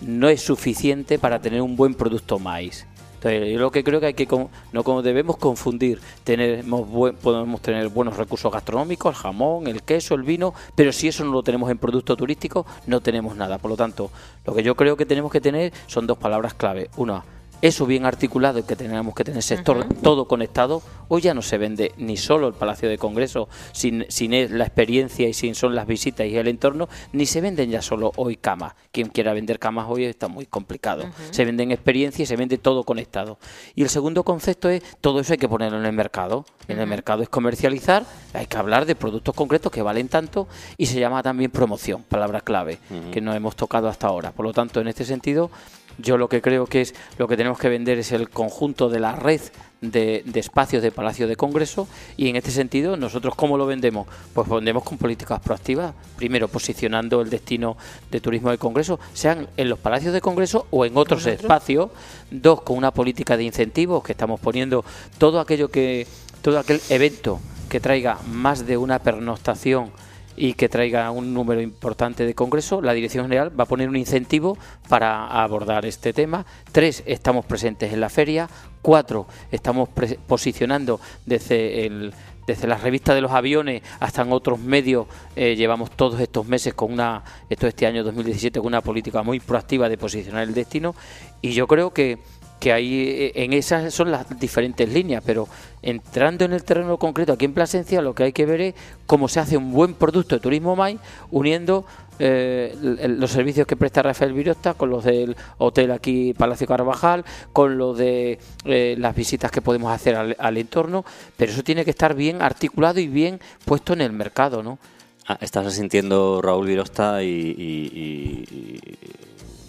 no 0.00 0.30
es 0.30 0.40
suficiente 0.40 1.18
para 1.18 1.42
tener 1.42 1.60
un 1.60 1.76
buen 1.76 1.94
producto 1.94 2.38
maíz 2.38 2.86
yo 3.22 3.58
lo 3.58 3.70
que 3.70 3.84
creo 3.84 4.00
que 4.00 4.06
hay 4.06 4.14
que 4.14 4.26
no 4.72 5.02
debemos 5.02 5.36
confundir, 5.36 6.00
tenemos 6.24 6.88
podemos 7.22 7.60
tener 7.60 7.88
buenos 7.88 8.16
recursos 8.16 8.52
gastronómicos, 8.52 9.14
el 9.14 9.22
jamón, 9.22 9.66
el 9.66 9.82
queso, 9.82 10.14
el 10.14 10.22
vino, 10.22 10.54
pero 10.74 10.92
si 10.92 11.08
eso 11.08 11.24
no 11.24 11.32
lo 11.32 11.42
tenemos 11.42 11.70
en 11.70 11.78
producto 11.78 12.16
turístico, 12.16 12.66
no 12.86 13.00
tenemos 13.00 13.36
nada. 13.36 13.58
Por 13.58 13.70
lo 13.70 13.76
tanto, 13.76 14.10
lo 14.44 14.54
que 14.54 14.62
yo 14.62 14.74
creo 14.74 14.96
que 14.96 15.06
tenemos 15.06 15.30
que 15.30 15.40
tener 15.40 15.72
son 15.86 16.06
dos 16.06 16.18
palabras 16.18 16.54
clave. 16.54 16.90
Una, 16.96 17.24
eso 17.62 17.86
bien 17.86 18.04
articulado 18.04 18.58
y 18.58 18.64
que 18.64 18.76
tenemos 18.76 19.14
que 19.14 19.24
tener 19.24 19.42
sector 19.42 19.86
todo 20.02 20.26
conectado, 20.26 20.82
hoy 21.08 21.22
ya 21.22 21.32
no 21.32 21.42
se 21.42 21.58
vende 21.58 21.92
ni 21.96 22.16
solo 22.16 22.48
el 22.48 22.54
Palacio 22.54 22.88
de 22.88 22.98
Congreso, 22.98 23.48
sin, 23.72 24.04
sin 24.08 24.32
la 24.58 24.64
experiencia 24.64 25.28
y 25.28 25.32
sin 25.32 25.54
son 25.54 25.74
las 25.74 25.86
visitas 25.86 26.26
y 26.26 26.36
el 26.36 26.48
entorno, 26.48 26.88
ni 27.12 27.24
se 27.24 27.40
venden 27.40 27.70
ya 27.70 27.80
solo 27.80 28.12
hoy 28.16 28.36
camas. 28.36 28.74
Quien 28.90 29.08
quiera 29.08 29.32
vender 29.32 29.60
camas 29.60 29.86
hoy 29.88 30.04
está 30.04 30.26
muy 30.26 30.44
complicado. 30.46 31.04
Se 31.30 31.44
venden 31.44 31.70
experiencias 31.70 32.20
y 32.20 32.26
se 32.26 32.36
vende 32.36 32.58
todo 32.58 32.82
conectado. 32.82 33.38
Y 33.74 33.82
el 33.82 33.88
segundo 33.88 34.24
concepto 34.24 34.68
es, 34.68 34.82
todo 35.00 35.20
eso 35.20 35.32
hay 35.32 35.38
que 35.38 35.48
ponerlo 35.48 35.78
en 35.78 35.86
el 35.86 35.92
mercado. 35.92 36.44
En 36.66 36.80
el 36.80 36.86
mercado 36.86 37.22
es 37.22 37.28
comercializar, 37.28 38.04
hay 38.34 38.46
que 38.46 38.56
hablar 38.56 38.86
de 38.86 38.94
productos 38.94 39.34
concretos 39.34 39.70
que 39.70 39.82
valen 39.82 40.08
tanto 40.08 40.48
y 40.76 40.86
se 40.86 40.98
llama 40.98 41.22
también 41.22 41.50
promoción, 41.50 42.02
palabra 42.02 42.40
clave, 42.40 42.78
que 43.12 43.20
no 43.20 43.34
hemos 43.34 43.54
tocado 43.54 43.88
hasta 43.88 44.08
ahora. 44.08 44.32
Por 44.32 44.46
lo 44.46 44.52
tanto, 44.52 44.80
en 44.80 44.88
este 44.88 45.04
sentido, 45.04 45.50
yo 45.98 46.16
lo 46.16 46.28
que 46.28 46.40
creo 46.40 46.66
que 46.66 46.80
es 46.82 46.94
lo 47.18 47.28
que 47.28 47.36
tenemos 47.36 47.58
que 47.58 47.68
vender 47.68 47.98
es 47.98 48.12
el 48.12 48.28
conjunto 48.28 48.88
de 48.88 49.00
la 49.00 49.16
red 49.16 49.40
de, 49.82 50.22
espacios 50.34 50.82
de 50.82 50.92
Palacio 50.92 51.26
de 51.26 51.36
Congreso 51.36 51.88
y 52.16 52.28
en 52.28 52.36
este 52.36 52.50
sentido 52.50 52.96
nosotros 52.96 53.34
cómo 53.34 53.58
lo 53.58 53.66
vendemos 53.66 54.06
pues 54.32 54.48
vendemos 54.48 54.84
con 54.84 54.96
políticas 54.96 55.40
proactivas. 55.40 55.94
Primero 56.16 56.48
posicionando 56.48 57.20
el 57.20 57.30
destino 57.30 57.76
de 58.10 58.20
turismo 58.20 58.50
de 58.50 58.58
Congreso 58.58 58.98
sean 59.12 59.48
en 59.56 59.68
los 59.68 59.78
Palacios 59.78 60.14
de 60.14 60.20
Congreso 60.20 60.66
o 60.70 60.86
en 60.86 60.96
otros 60.96 61.26
espacios. 61.26 61.90
Dos 62.30 62.62
con 62.62 62.76
una 62.76 62.92
política 62.92 63.36
de 63.36 63.44
incentivos 63.44 64.02
que 64.02 64.12
estamos 64.12 64.40
poniendo 64.40 64.84
todo 65.18 65.40
aquello 65.40 65.70
que 65.70 66.06
todo 66.42 66.58
aquel 66.58 66.80
evento 66.88 67.40
que 67.68 67.80
traiga 67.80 68.18
más 68.30 68.66
de 68.66 68.76
una 68.76 68.98
pernoctación 68.98 69.90
y 70.36 70.54
que 70.54 70.68
traiga 70.68 71.10
un 71.10 71.34
número 71.34 71.60
importante 71.60 72.24
de 72.26 72.34
congreso, 72.34 72.80
la 72.80 72.92
Dirección 72.92 73.24
General 73.24 73.58
va 73.58 73.64
a 73.64 73.68
poner 73.68 73.88
un 73.88 73.96
incentivo 73.96 74.56
para 74.88 75.26
abordar 75.26 75.86
este 75.86 76.12
tema. 76.12 76.44
Tres, 76.70 77.02
estamos 77.06 77.44
presentes 77.44 77.92
en 77.92 78.00
la 78.00 78.08
feria. 78.08 78.48
Cuatro, 78.80 79.26
estamos 79.50 79.88
posicionando 80.26 81.00
desde 81.26 81.86
el 81.86 82.12
desde 82.46 82.66
la 82.66 82.76
revista 82.76 83.14
de 83.14 83.20
los 83.20 83.30
aviones 83.30 83.82
hasta 84.00 84.22
en 84.22 84.32
otros 84.32 84.58
medios 84.58 85.06
eh, 85.36 85.54
llevamos 85.54 85.92
todos 85.92 86.20
estos 86.20 86.44
meses 86.44 86.74
con 86.74 86.92
una 86.92 87.22
esto 87.48 87.68
este 87.68 87.86
año 87.86 88.02
2017 88.02 88.58
con 88.58 88.66
una 88.66 88.80
política 88.80 89.22
muy 89.22 89.38
proactiva 89.38 89.88
de 89.88 89.96
posicionar 89.96 90.42
el 90.42 90.52
destino 90.52 90.94
y 91.40 91.52
yo 91.52 91.68
creo 91.68 91.92
que 91.92 92.18
que 92.62 92.72
ahí 92.72 93.08
eh, 93.08 93.32
en 93.34 93.54
esas 93.54 93.92
son 93.92 94.12
las 94.12 94.38
diferentes 94.38 94.88
líneas, 94.88 95.20
pero 95.26 95.48
entrando 95.82 96.44
en 96.44 96.52
el 96.52 96.62
terreno 96.62 96.96
concreto 96.96 97.32
aquí 97.32 97.44
en 97.44 97.54
Plasencia, 97.54 98.00
lo 98.00 98.14
que 98.14 98.22
hay 98.22 98.32
que 98.32 98.46
ver 98.46 98.60
es 98.60 98.74
cómo 99.04 99.26
se 99.26 99.40
hace 99.40 99.56
un 99.56 99.72
buen 99.72 99.94
producto 99.94 100.36
de 100.36 100.40
turismo 100.40 100.76
MAI 100.76 100.96
uniendo 101.32 101.84
eh, 102.20 102.72
los 103.18 103.32
servicios 103.32 103.66
que 103.66 103.74
presta 103.74 104.02
Rafael 104.02 104.32
Virosta 104.32 104.74
con 104.74 104.90
los 104.90 105.02
del 105.02 105.36
hotel 105.58 105.90
aquí 105.90 106.34
Palacio 106.34 106.68
Carvajal, 106.68 107.24
con 107.52 107.78
los 107.78 107.98
de 107.98 108.38
eh, 108.64 108.94
las 108.96 109.16
visitas 109.16 109.50
que 109.50 109.60
podemos 109.60 109.90
hacer 109.90 110.14
al, 110.14 110.56
entorno, 110.56 111.04
pero 111.36 111.50
eso 111.50 111.64
tiene 111.64 111.84
que 111.84 111.90
estar 111.90 112.14
bien 112.14 112.42
articulado 112.42 113.00
y 113.00 113.08
bien 113.08 113.40
puesto 113.64 113.92
en 113.92 114.02
el 114.02 114.12
mercado, 114.12 114.62
¿no? 114.62 114.78
Ah, 115.26 115.36
estás 115.40 115.74
sintiendo 115.74 116.40
Raúl 116.40 116.68
Virosta 116.68 117.24
y 117.24 118.78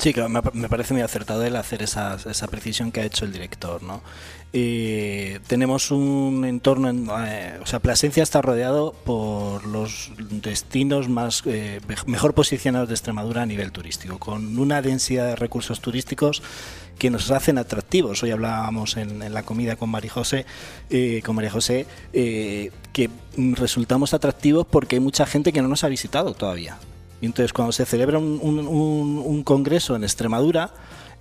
Sí, 0.03 0.13
que 0.13 0.27
me, 0.27 0.67
parece 0.67 0.93
muy 0.93 1.01
acertado 1.01 1.45
el 1.45 1.55
hacer 1.55 1.81
esa, 1.81 2.17
esa 2.29 2.47
precisión 2.47 2.91
que 2.91 2.99
ha 2.99 3.05
hecho 3.05 3.23
el 3.23 3.31
director, 3.31 3.81
¿no? 3.81 4.01
Y 4.51 5.39
tenemos 5.47 5.91
un 5.91 6.43
entorno, 6.43 6.91
eh, 7.25 7.57
o 7.61 7.65
sea, 7.65 7.79
Plasencia 7.79 8.21
está 8.21 8.41
rodeado 8.41 8.91
por 9.05 9.65
los 9.65 10.11
destinos 10.17 11.07
más 11.07 11.43
eh, 11.45 11.79
mejor 12.05 12.33
posicionados 12.33 12.89
de 12.89 12.95
Extremadura 12.95 13.43
a 13.43 13.45
nivel 13.45 13.71
turístico, 13.71 14.19
con 14.19 14.57
una 14.59 14.81
densidad 14.81 15.25
de 15.25 15.35
recursos 15.37 15.79
turísticos 15.79 16.43
que 16.99 17.09
nos 17.09 17.31
hacen 17.31 17.57
atractivos. 17.57 18.23
Hoy 18.23 18.31
hablábamos 18.31 18.97
en, 18.97 19.33
la 19.33 19.43
comida 19.43 19.77
con 19.77 19.89
María 19.89 20.11
José, 20.11 20.45
eh, 20.89 21.21
con 21.23 21.33
María 21.37 21.51
José, 21.51 21.87
que 22.11 23.09
resultamos 23.37 24.13
atractivos 24.13 24.67
porque 24.69 24.97
hay 24.97 24.99
mucha 24.99 25.25
gente 25.25 25.53
que 25.53 25.61
no 25.61 25.69
nos 25.69 25.85
ha 25.85 25.87
visitado 25.87 26.33
todavía 26.33 26.77
entonces 27.25 27.53
cuando 27.53 27.71
se 27.71 27.85
celebra 27.85 28.17
un, 28.19 29.43
congreso 29.43 29.95
en 29.95 30.03
Extremadura, 30.03 30.71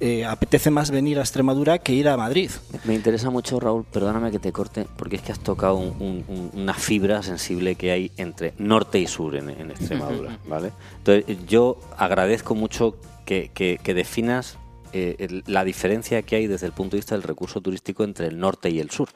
eh, 0.01 0.25
apetece 0.25 0.71
más 0.71 0.91
venir 0.91 1.19
a 1.19 1.23
Extremadura 1.23 1.79
que 1.79 1.93
ir 1.93 2.09
a 2.09 2.17
Madrid. 2.17 2.51
Me 2.85 2.95
interesa 2.95 3.31
mucho, 3.31 3.61
Raúl, 3.61 3.85
perdóname 3.85 4.31
que 4.33 4.39
te 4.41 4.51
corte, 4.53 4.87
porque 4.97 5.17
es 5.17 5.23
que 5.23 5.31
has 5.33 5.39
tocado 5.39 5.77
un- 5.77 6.25
un- 6.29 6.51
una 6.55 6.75
fibra 6.75 7.23
sensible 7.23 7.77
que 7.77 7.93
hay 7.93 8.11
entre 8.17 8.53
norte 8.59 8.99
y 8.99 9.07
sur 9.07 9.37
en, 9.37 9.51
en 9.51 9.71
Extremadura, 9.71 10.39
¿vale? 10.49 10.73
Entonces, 10.99 11.37
yo 11.47 11.79
agradezco 11.97 12.55
mucho 12.57 12.97
que, 13.25 13.51
que- 13.55 13.79
que 13.83 13.95
definas 13.95 14.59
eh, 14.95 15.41
la 15.47 15.65
diferencia 15.65 16.21
que 16.23 16.37
hay 16.37 16.47
desde 16.49 16.67
el 16.67 16.73
punto 16.73 16.97
de 16.97 16.99
vista 16.99 17.15
del 17.15 17.23
recurso 17.23 17.63
turístico 17.63 18.05
entre 18.05 18.27
el 18.27 18.39
norte 18.39 18.69
y 18.69 18.79
el 18.79 18.91
sur, 18.91 19.09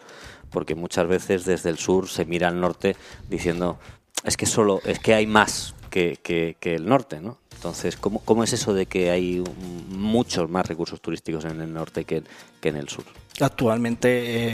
porque 0.50 0.74
muchas 0.74 1.06
veces 1.06 1.44
desde 1.44 1.68
el 1.68 1.76
sur 1.76 2.08
se 2.08 2.24
mira 2.24 2.48
al 2.48 2.58
norte 2.60 2.96
diciendo 3.28 3.76
es 4.24 4.36
que 4.36 4.46
solo 4.46 4.80
es 4.84 4.98
que 4.98 5.14
hay 5.14 5.26
más 5.26 5.74
que, 5.90 6.18
que- 6.22 6.56
que 6.60 6.74
el 6.74 6.86
norte, 6.86 7.20
¿no? 7.20 7.38
Entonces, 7.54 7.96
¿cómo, 7.96 8.20
¿cómo 8.20 8.44
es 8.44 8.52
eso 8.52 8.74
de 8.74 8.84
que 8.86 9.10
hay 9.10 9.42
muchos 9.88 10.48
más 10.50 10.66
recursos 10.66 11.00
turísticos 11.00 11.44
en 11.46 11.60
el 11.62 11.72
norte 11.72 12.04
que, 12.04 12.22
que 12.60 12.68
en 12.68 12.76
el 12.76 12.88
sur? 12.88 13.04
Actualmente 13.40 14.08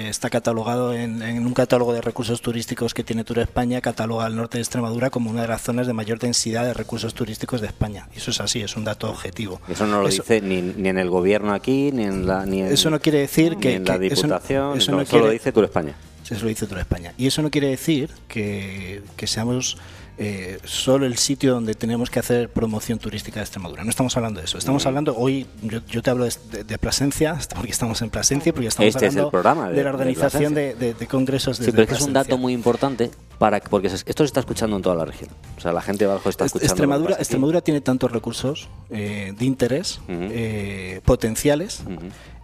eh, 0.04 0.08
está 0.08 0.30
catalogado 0.30 0.94
en, 0.94 1.20
en 1.22 1.44
un 1.44 1.52
catálogo 1.52 1.92
de 1.92 2.00
recursos 2.00 2.40
turísticos 2.42 2.94
que 2.94 3.02
tiene 3.04 3.24
Tour 3.24 3.40
España, 3.40 3.80
cataloga 3.80 4.26
el 4.28 4.36
norte 4.36 4.58
de 4.58 4.62
Extremadura 4.62 5.10
como 5.10 5.30
una 5.30 5.42
de 5.42 5.48
las 5.48 5.62
zonas 5.62 5.86
de 5.88 5.92
mayor 5.92 6.18
densidad 6.20 6.64
de 6.64 6.74
recursos 6.74 7.12
turísticos 7.12 7.60
de 7.60 7.66
España. 7.68 8.08
Y 8.14 8.18
eso 8.18 8.30
es 8.30 8.40
así, 8.40 8.60
es 8.60 8.76
un 8.76 8.84
dato 8.84 9.10
objetivo. 9.10 9.60
Eso 9.68 9.86
no 9.86 10.00
lo 10.02 10.08
Eso- 10.08 10.22
dice 10.22 10.40
ni, 10.40 10.62
ni 10.62 10.88
en 10.88 10.98
el 10.98 11.10
gobierno 11.10 11.52
aquí, 11.54 11.90
ni 11.92 12.04
en 12.04 12.26
la, 12.26 12.46
ni 12.46 12.60
en, 12.62 12.72
Eso 12.72 12.88
no 12.90 13.00
quiere 13.00 13.18
decir 13.18 13.56
ni 13.56 13.60
que- 13.60 13.74
en 13.74 13.84
la 13.84 13.98
que 13.98 14.06
eso 14.06 14.26
no- 14.26 14.34
Diputación, 14.34 14.78
eso 14.78 14.92
no, 14.92 14.98
lo 14.98 15.30
dice 15.30 15.50
Tour 15.52 15.64
España. 15.64 15.94
Eso 16.30 16.42
lo 16.42 16.48
dice 16.48 16.66
Tour 16.66 16.78
España. 16.78 17.12
Y 17.18 17.26
eso 17.26 17.42
no 17.42 17.50
quiere 17.50 17.68
decir 17.68 18.10
que, 18.28 19.02
que 19.16 19.26
seamos 19.26 19.76
eh, 20.18 20.58
solo 20.64 21.06
el 21.06 21.16
sitio 21.16 21.54
donde 21.54 21.74
tenemos 21.74 22.10
que 22.10 22.18
hacer 22.20 22.48
promoción 22.50 22.98
turística 22.98 23.40
de 23.40 23.44
Extremadura. 23.44 23.82
No 23.82 23.90
estamos 23.90 24.14
hablando 24.16 24.40
de 24.40 24.46
eso. 24.46 24.58
Estamos 24.58 24.84
hablando, 24.86 25.16
hoy 25.16 25.46
yo, 25.62 25.80
yo 25.88 26.02
te 26.02 26.10
hablo 26.10 26.24
de, 26.26 26.32
de- 26.52 26.64
de 26.64 26.78
Plasencia, 26.78 27.38
porque 27.54 27.72
estamos 27.72 28.00
en 28.02 28.10
Plasencia, 28.10 28.52
porque 28.52 28.68
estamos 28.68 28.94
Este 28.94 29.06
es 29.06 29.14
el 29.14 29.18
hablando 29.20 29.30
programa 29.30 29.68
de- 29.70 29.74
de, 29.76 29.82
la 29.84 29.90
organización 29.90 30.54
de, 30.54 30.74
de- 30.74 30.94
de 30.94 31.06
congresos 31.06 31.56
Sí, 31.56 31.64
pero 31.70 31.82
es 31.84 31.88
que 31.88 31.94
es 31.94 32.00
un 32.02 32.12
dato 32.12 32.36
muy 32.38 32.52
importante 32.52 33.10
para 33.38 33.58
porque 33.60 33.88
se- 33.88 33.96
esto 34.06 34.22
se 34.22 34.26
está 34.26 34.40
escuchando 34.40 34.76
en 34.76 34.82
toda 34.82 34.94
la 34.96 35.06
región. 35.06 35.30
O 35.56 35.60
sea, 35.60 35.72
la 35.72 35.80
gente 35.82 36.04
de 36.04 36.10
abajo 36.12 36.28
está 36.28 36.44
Est- 36.44 36.54
escuchando. 36.56 36.72
Extremadura. 36.74 37.16
Extremadura 37.16 37.60
tiene 37.62 37.80
tantos 37.80 38.12
recursos 38.12 38.68
eh, 38.90 39.34
de 39.36 39.44
interés 39.44 40.00
eh, 40.08 41.00
potenciales. 41.04 41.82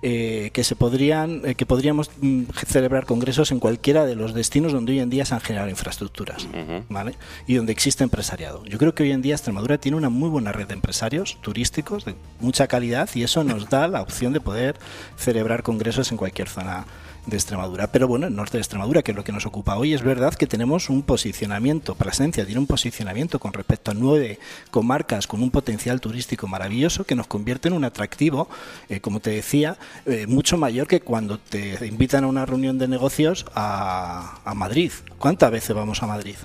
Eh, 0.03 0.51
que 0.53 0.64
se 0.64 0.76
podrían 0.76 1.42
eh, 1.44 1.55
que 1.55 1.66
podríamos 1.66 2.11
mm, 2.20 2.44
celebrar 2.66 3.07
congresos 3.07 3.51
en 3.51 3.61
cualquiera 3.61 4.07
de 4.07 4.14
los 4.14 4.34
destinos 4.34 4.72
donde 4.72 4.92
hoy 4.92 5.01
en 5.01 5.11
día 5.11 5.24
se 5.24 5.34
han 5.34 5.40
generado 5.40 5.68
infraestructuras. 5.68 6.46
¿vale? 6.88 7.14
y 7.46 7.55
donde 7.55 7.72
existe 7.72 8.05
empresariado. 8.05 8.64
Yo 8.64 8.78
creo 8.78 8.94
que 8.94 9.03
hoy 9.03 9.12
en 9.12 9.22
día 9.22 9.34
Extremadura 9.34 9.78
tiene 9.78 9.96
una 9.96 10.09
muy 10.09 10.28
buena 10.28 10.53
red 10.53 10.66
de 10.66 10.74
empresarios 10.74 11.38
turísticos 11.40 12.05
de 12.05 12.14
mucha 12.40 12.66
calidad 12.66 13.09
y 13.14 13.22
eso 13.22 13.44
nos 13.44 13.68
da 13.68 13.88
la 13.88 14.03
opción 14.03 14.32
de 14.32 14.40
poder 14.40 14.76
celebrar 15.16 15.62
congresos 15.62 16.11
en 16.11 16.16
cualquier 16.16 16.49
zona 16.49 16.86
de 17.28 17.36
Extremadura. 17.36 17.92
Pero 17.92 18.08
bueno, 18.08 18.26
el 18.26 18.34
norte 18.34 18.56
de 18.56 18.62
Extremadura, 18.62 19.02
que 19.02 19.12
es 19.12 19.16
lo 19.16 19.24
que 19.24 19.32
nos 19.32 19.46
ocupa 19.46 19.76
hoy, 19.76 19.94
es 19.94 20.02
verdad 20.02 20.34
que 20.34 20.46
tenemos 20.46 20.88
un 20.88 21.02
posicionamiento, 21.02 21.94
Plasencia 21.94 22.44
tiene 22.44 22.60
un 22.60 22.66
posicionamiento 22.66 23.38
con 23.38 23.52
respecto 23.52 23.90
a 23.90 23.94
nueve 23.94 24.38
comarcas 24.70 25.26
con 25.26 25.42
un 25.42 25.50
potencial 25.50 26.00
turístico 26.00 26.46
maravilloso 26.46 27.04
que 27.04 27.14
nos 27.14 27.26
convierte 27.26 27.68
en 27.68 27.74
un 27.74 27.84
atractivo, 27.84 28.48
eh, 28.88 29.00
como 29.00 29.20
te 29.20 29.30
decía, 29.30 29.76
eh, 30.06 30.26
mucho 30.26 30.56
mayor 30.56 30.86
que 30.86 31.00
cuando 31.00 31.38
te 31.38 31.86
invitan 31.86 32.24
a 32.24 32.26
una 32.26 32.46
reunión 32.46 32.78
de 32.78 32.88
negocios 32.88 33.46
a, 33.54 34.40
a 34.44 34.54
Madrid. 34.54 34.92
¿Cuántas 35.18 35.50
veces 35.50 35.74
vamos 35.74 36.02
a 36.02 36.06
Madrid? 36.06 36.36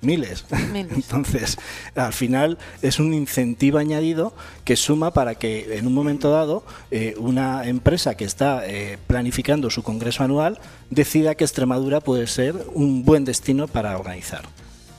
Miles. 0.00 0.44
Miles. 0.72 0.92
Entonces, 0.96 1.58
al 1.94 2.12
final 2.12 2.58
es 2.82 2.98
un 2.98 3.14
incentivo 3.14 3.78
añadido 3.78 4.32
que 4.64 4.76
suma 4.76 5.12
para 5.12 5.34
que 5.34 5.78
en 5.78 5.86
un 5.86 5.94
momento 5.94 6.30
dado 6.30 6.64
eh, 6.90 7.14
una 7.18 7.66
empresa 7.66 8.16
que 8.16 8.24
está 8.24 8.66
eh, 8.66 8.98
planificando 9.06 9.70
su 9.70 9.82
congreso 9.82 10.24
anual 10.24 10.60
decida 10.90 11.34
que 11.34 11.44
Extremadura 11.44 12.00
puede 12.00 12.26
ser 12.26 12.54
un 12.74 13.04
buen 13.04 13.24
destino 13.24 13.66
para 13.66 13.98
organizar 13.98 14.42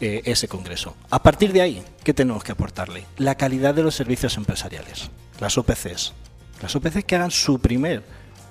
eh, 0.02 0.22
ese 0.24 0.47
congreso. 0.47 0.95
A 1.10 1.22
partir 1.22 1.52
de 1.52 1.62
ahí, 1.62 1.84
¿qué 2.06 2.14
tenemos 2.14 2.41
que 2.41 2.54
aportarle? 2.54 3.04
La 3.18 3.36
calidad 3.36 3.76
de 3.76 3.84
los 3.84 3.95
servicios 3.95 4.38
empresariales, 4.38 5.10
las 5.41 5.58
OPCs. 5.58 6.14
Las 6.62 6.74
OPCs 6.74 7.04
que 7.04 7.16
hagan 7.18 7.32
su 7.32 7.60
primer, 7.60 8.04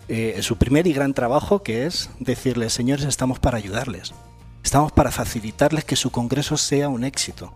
eh, 0.08 0.38
su 0.42 0.56
primer 0.56 0.86
y 0.86 0.92
gran 0.92 1.14
trabajo, 1.14 1.62
que 1.62 1.86
es 1.86 2.10
decirles, 2.20 2.74
señores, 2.74 3.06
estamos 3.06 3.38
para 3.38 3.56
ayudarles. 3.56 4.12
Estamos 4.62 4.92
para 4.92 5.10
facilitarles 5.10 5.84
que 5.84 5.96
su 5.96 6.10
congreso 6.10 6.56
sea 6.56 6.88
un 6.88 7.04
éxito. 7.04 7.52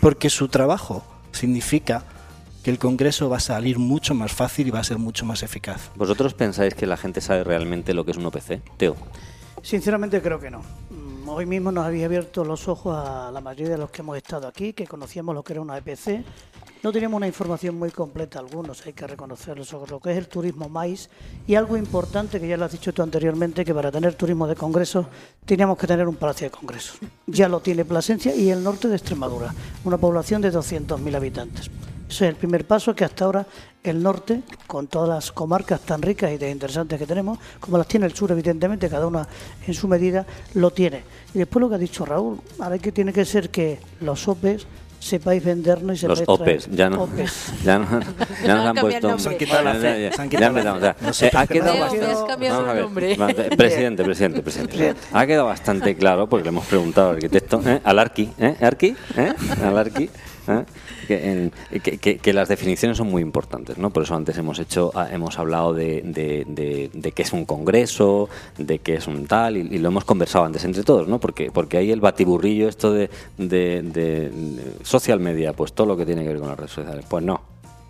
Porque 0.00 0.30
su 0.30 0.48
trabajo 0.48 1.04
significa 1.32 2.04
que 2.62 2.70
el 2.70 2.78
congreso 2.78 3.28
va 3.28 3.36
a 3.36 3.40
salir 3.40 3.78
mucho 3.78 4.14
más 4.14 4.32
fácil 4.32 4.66
y 4.66 4.70
va 4.70 4.80
a 4.80 4.84
ser 4.84 4.98
mucho 4.98 5.24
más 5.24 5.42
eficaz. 5.42 5.90
¿Vosotros 5.94 6.34
pensáis 6.34 6.74
que 6.74 6.86
la 6.86 6.96
gente 6.96 7.20
sabe 7.20 7.44
realmente 7.44 7.94
lo 7.94 8.04
que 8.04 8.10
es 8.10 8.16
un 8.16 8.26
OPC? 8.26 8.60
Teo. 8.76 8.96
Sinceramente 9.62 10.20
creo 10.20 10.40
que 10.40 10.50
no. 10.50 10.62
Mm, 10.90 11.28
Hoy 11.28 11.44
mismo 11.44 11.72
nos 11.72 11.84
había 11.84 12.06
abierto 12.06 12.44
los 12.44 12.68
ojos 12.68 12.96
a 12.96 13.32
la 13.32 13.40
mayoría 13.40 13.72
de 13.72 13.78
los 13.78 13.90
que 13.90 14.02
hemos 14.02 14.16
estado 14.16 14.46
aquí, 14.46 14.72
que 14.72 14.86
conocíamos 14.86 15.34
lo 15.34 15.42
que 15.42 15.54
era 15.54 15.62
una 15.62 15.76
EPC. 15.76 16.24
No 16.86 16.92
teníamos 16.92 17.16
una 17.16 17.26
información 17.26 17.76
muy 17.76 17.90
completa 17.90 18.38
algunos, 18.38 18.86
hay 18.86 18.92
que 18.92 19.08
reconocerlo, 19.08 19.64
sobre 19.64 19.90
lo 19.90 19.98
que 19.98 20.12
es 20.12 20.18
el 20.18 20.28
turismo 20.28 20.68
maíz. 20.68 21.10
Y 21.44 21.56
algo 21.56 21.76
importante, 21.76 22.38
que 22.38 22.46
ya 22.46 22.56
lo 22.56 22.64
has 22.64 22.70
dicho 22.70 22.94
tú 22.94 23.02
anteriormente, 23.02 23.64
que 23.64 23.74
para 23.74 23.90
tener 23.90 24.14
turismo 24.14 24.46
de 24.46 24.54
congresos 24.54 25.04
teníamos 25.44 25.78
que 25.78 25.88
tener 25.88 26.06
un 26.06 26.14
palacio 26.14 26.46
de 26.46 26.52
congresos. 26.52 26.98
Ya 27.26 27.48
lo 27.48 27.58
tiene 27.58 27.84
Plasencia 27.84 28.32
y 28.36 28.50
el 28.50 28.62
norte 28.62 28.86
de 28.86 28.94
Extremadura, 28.94 29.52
una 29.82 29.98
población 29.98 30.40
de 30.42 30.52
200.000 30.52 31.16
habitantes. 31.16 31.68
Ese 32.08 32.26
es 32.26 32.30
el 32.30 32.36
primer 32.36 32.64
paso 32.64 32.94
que 32.94 33.04
hasta 33.04 33.24
ahora 33.24 33.44
el 33.82 34.00
norte, 34.00 34.42
con 34.68 34.86
todas 34.86 35.08
las 35.08 35.32
comarcas 35.32 35.80
tan 35.80 36.02
ricas 36.02 36.32
y 36.32 36.38
tan 36.38 36.50
interesantes 36.50 37.00
que 37.00 37.06
tenemos, 37.06 37.40
como 37.58 37.78
las 37.78 37.88
tiene 37.88 38.06
el 38.06 38.14
sur, 38.14 38.30
evidentemente, 38.30 38.88
cada 38.88 39.08
una 39.08 39.26
en 39.66 39.74
su 39.74 39.88
medida, 39.88 40.24
lo 40.54 40.70
tiene. 40.70 41.02
Y 41.34 41.38
después 41.38 41.60
lo 41.60 41.68
que 41.68 41.74
ha 41.74 41.78
dicho 41.78 42.06
Raúl, 42.06 42.40
ahora 42.60 42.78
que 42.78 42.92
tiene 42.92 43.12
que 43.12 43.24
ser 43.24 43.50
que 43.50 43.80
los 44.00 44.28
OPEs 44.28 44.68
sepáis 45.06 45.44
vendernos 45.44 46.02
y 46.02 46.06
Los 46.06 46.18
sepáis 46.18 46.38
traer- 46.40 46.56
OPEs, 46.56 46.68
ya 46.70 46.90
no, 46.90 47.02
OPEs. 47.04 47.52
ya 47.64 47.78
no, 47.78 47.86
ya 48.44 48.54
nos 48.54 48.66
Han 48.66 48.66
han 48.66 48.76
puesto. 48.76 49.18
Se 49.18 49.28
han 49.28 49.38
quitado 49.38 49.62
la 49.64 49.72
ya. 50.00 50.12
se 50.12 50.22
han 50.22 50.28
eh, 51.26 51.30
por 51.30 51.40
ha 51.40 51.46
qué 51.46 51.54
quedado 51.54 51.78
bastante. 51.80 52.48
Vamos 52.48 52.68
a 52.68 52.74
vamos 52.74 52.94
ver, 52.94 53.56
Presidente, 53.56 54.04
presidente, 54.04 54.42
presidente. 54.42 54.94
Ha 55.12 55.26
quedado 55.26 55.46
bastante 55.46 55.94
claro 55.96 56.28
porque 56.28 56.44
le 56.44 56.48
hemos 56.50 56.66
preguntado 56.66 57.10
al 57.10 57.14
arquitecto, 57.16 57.62
¿eh? 57.64 57.80
al 57.84 57.98
Arqui, 57.98 58.30
¿eh? 58.38 58.56
Arqui, 58.60 58.96
¿eh? 59.16 59.32
al 59.64 59.78
Arqui, 59.78 60.04
¿eh? 60.04 60.64
Que, 61.06 61.30
en- 61.30 61.52
que- 61.82 61.98
que- 61.98 62.18
que 62.18 62.32
las 62.32 62.48
definiciones 62.48 62.96
son 62.98 63.08
muy 63.08 63.22
importantes, 63.22 63.78
¿no? 63.78 63.90
Por 63.90 64.02
eso 64.02 64.14
antes 64.14 64.36
hemos 64.38 64.58
hecho, 64.58 64.90
ah, 64.94 65.08
hemos 65.12 65.38
hablado 65.38 65.72
de, 65.72 66.02
de, 66.02 66.44
de, 66.48 66.90
de 66.92 67.12
qué 67.12 67.22
es 67.22 67.32
un 67.32 67.44
congreso, 67.44 68.28
de 68.58 68.78
qué 68.80 68.94
es 68.96 69.06
un 69.06 69.26
tal, 69.26 69.56
y, 69.56 69.60
y 69.60 69.78
lo 69.78 69.88
hemos 69.88 70.04
conversado 70.04 70.44
antes 70.44 70.64
entre 70.64 70.82
todos, 70.82 71.06
¿no? 71.08 71.20
Porque, 71.20 71.50
porque 71.52 71.76
hay 71.78 71.90
el 71.92 72.00
batiburrillo 72.00 72.68
esto 72.68 72.92
de, 72.92 73.08
de, 73.38 73.82
de- 73.82 74.30
de 74.30 74.62
social 74.82 75.20
media, 75.20 75.52
pues 75.52 75.72
todo 75.72 75.86
lo 75.86 75.96
que 75.96 76.04
tiene 76.06 76.22
que 76.22 76.28
ver 76.30 76.38
con 76.38 76.48
las 76.48 76.58
redes 76.58 76.72
sociales. 76.72 77.04
Pues 77.08 77.24
no, 77.24 77.40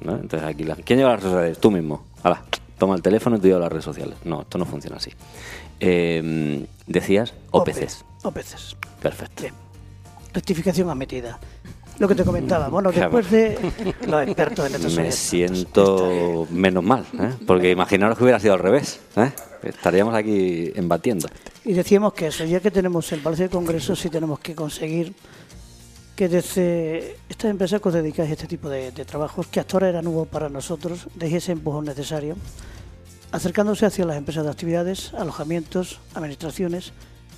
¿no? 0.03 0.13
Entonces 0.17 0.43
aquí, 0.49 0.65
la- 0.65 0.77
¿quién 0.77 0.99
lleva 0.99 1.13
las 1.13 1.21
redes 1.23 1.33
sociales? 1.35 1.59
Tú 1.59 1.71
mismo. 1.71 2.05
Hala, 2.23 2.43
toma 2.79 2.95
el 2.97 3.03
teléfono 3.03 3.37
y 3.37 3.41
tú 3.41 3.47
llevas 3.47 3.63
las 3.63 3.73
redes 3.73 3.85
sociales. 3.85 4.17
No, 4.25 4.43
esto 4.43 4.59
no 4.59 4.67
funciona 4.67 4.97
así. 4.99 5.11
Eh, 5.81 6.67
decías 6.87 7.35
OPCs. 7.51 8.05
OPCs. 8.25 8.77
Perfecto. 9.01 9.43
Bien. 9.43 9.55
Rectificación 10.33 10.91
admitida. 10.91 11.39
Lo 11.99 12.09
que 12.09 12.15
te 12.15 12.25
comentaba, 12.25 12.69
bueno, 12.69 12.93
después 12.93 13.31
de 13.31 13.59
los 14.07 14.23
expertos 14.23 14.67
en 14.67 14.75
estos 14.75 14.97
Me 14.97 15.13
siento 15.13 16.47
menos 16.51 16.85
mal, 16.85 17.07
¿eh? 17.19 17.33
porque 17.47 17.71
imaginaros 17.71 18.19
que 18.19 18.25
hubiera 18.25 18.39
sido 18.39 18.55
al 18.55 18.61
revés. 18.61 19.01
¿eh? 19.17 19.33
Estaríamos 19.63 20.15
aquí 20.15 20.73
embatiendo. 20.75 21.29
Y 21.65 21.73
decíamos 21.73 22.13
que 22.13 22.27
eso, 22.27 22.45
ya 22.45 22.61
que 22.61 22.71
tenemos 22.71 23.11
el 23.13 23.21
Palacio 23.21 23.47
de 23.47 23.51
Congresos, 23.51 23.99
sí 23.99 24.11
tenemos 24.11 24.39
que 24.41 24.55
conseguir 24.55 25.15
que 26.15 26.29
desde 26.29 27.17
estas 27.29 27.51
empresas 27.51 27.81
que 27.81 27.89
os 27.89 27.95
dedicáis 27.95 28.31
a 28.31 28.33
este 28.33 28.47
tipo 28.47 28.69
de, 28.69 28.91
de 28.91 29.05
trabajos, 29.05 29.47
que 29.47 29.61
hasta 29.61 29.77
ahora 29.77 29.89
era 29.89 30.03
nuevo 30.03 30.27
para 30.27 30.49
nosotros, 30.49 31.09
deis 31.15 31.35
ese 31.35 31.53
empujón 31.53 31.85
necesario, 31.85 32.37
acercándose 33.33 33.87
hacia 33.87 34.05
las 34.05 34.17
empresas 34.17 34.45
de 34.45 34.51
actividades, 34.51 35.13
alojamientos, 35.15 36.01
administraciones, 36.15 36.93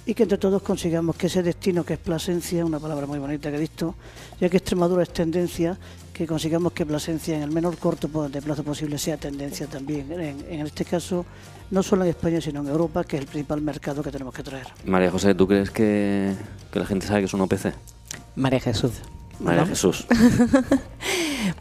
y 0.09 0.15
que 0.15 0.23
entre 0.23 0.39
todos 0.39 0.63
consigamos 0.63 1.17
que 1.17 1.27
ese 1.27 1.43
destino 1.43 1.85
que 1.85 1.93
es 1.93 1.99
Plasencia, 1.99 2.65
una 2.65 2.81
palabra 2.81 3.07
muy 3.07 3.19
bonita 3.19 3.51
que 3.51 3.59
he 3.59 3.61
visto, 3.61 3.95
ya 4.41 4.49
que 4.49 4.57
Extremadura 4.57 5.03
es 5.03 5.11
tendencia, 5.11 5.77
que 6.15 6.27
consigamos 6.27 6.73
que 6.73 6.87
Plasencia 6.87 7.37
en 7.37 7.43
el 7.43 7.51
menor 7.51 7.77
corto 7.77 8.09
de 8.31 8.41
plazo 8.41 8.65
posible 8.65 8.97
sea 8.97 9.19
tendencia 9.19 9.67
también, 9.67 10.11
en, 10.13 10.47
en 10.49 10.67
este 10.67 10.87
caso, 10.87 11.27
no 11.71 11.83
solo 11.83 12.05
en 12.05 12.09
España, 12.09 12.41
sino 12.41 12.61
en 12.61 12.69
Europa, 12.69 13.05
que 13.05 13.17
es 13.17 13.21
el 13.21 13.29
principal 13.29 13.61
mercado 13.61 14.03
que 14.03 14.11
tenemos 14.11 14.33
que 14.33 14.43
traer. 14.43 14.69
María 14.87 15.11
José, 15.11 15.35
¿tú 15.35 15.47
crees 15.47 15.71
que, 15.71 16.35
que 16.73 16.79
la 16.79 16.87
gente 16.87 17.07
sabe 17.07 17.21
que 17.21 17.27
es 17.27 17.35
un 17.35 17.43
OPC? 17.43 17.75
María 18.35 18.61
Jesús. 18.61 18.93
María 19.41 19.63
¿no? 19.63 19.67
Jesús. 19.69 20.07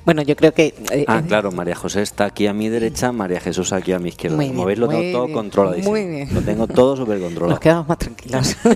Bueno, 0.03 0.21
yo 0.21 0.35
creo 0.35 0.53
que... 0.53 0.73
eh, 0.91 1.05
Ah, 1.07 1.19
eh, 1.19 1.27
claro, 1.27 1.51
María 1.51 1.75
José 1.75 2.01
está 2.01 2.25
aquí 2.25 2.47
a 2.47 2.53
mi 2.53 2.67
derecha, 2.67 3.11
María 3.11 3.39
Jesús 3.39 3.71
aquí 3.73 3.91
a 3.93 3.99
mi 3.99 4.09
izquierda. 4.09 4.35
Como 4.35 4.65
veis, 4.65 4.79
lo 4.79 4.87
tengo 4.87 5.11
todo 5.11 5.33
controladísimo. 5.33 5.91
muy 5.91 6.05
bien. 6.05 6.33
Lo 6.33 6.41
tengo 6.41 6.67
todo 6.67 6.97
súper 6.97 7.19
controlado. 7.19 7.51
Nos 7.51 7.59
quedamos 7.59 7.87
más 7.87 7.97
tranquilos. 7.97 8.57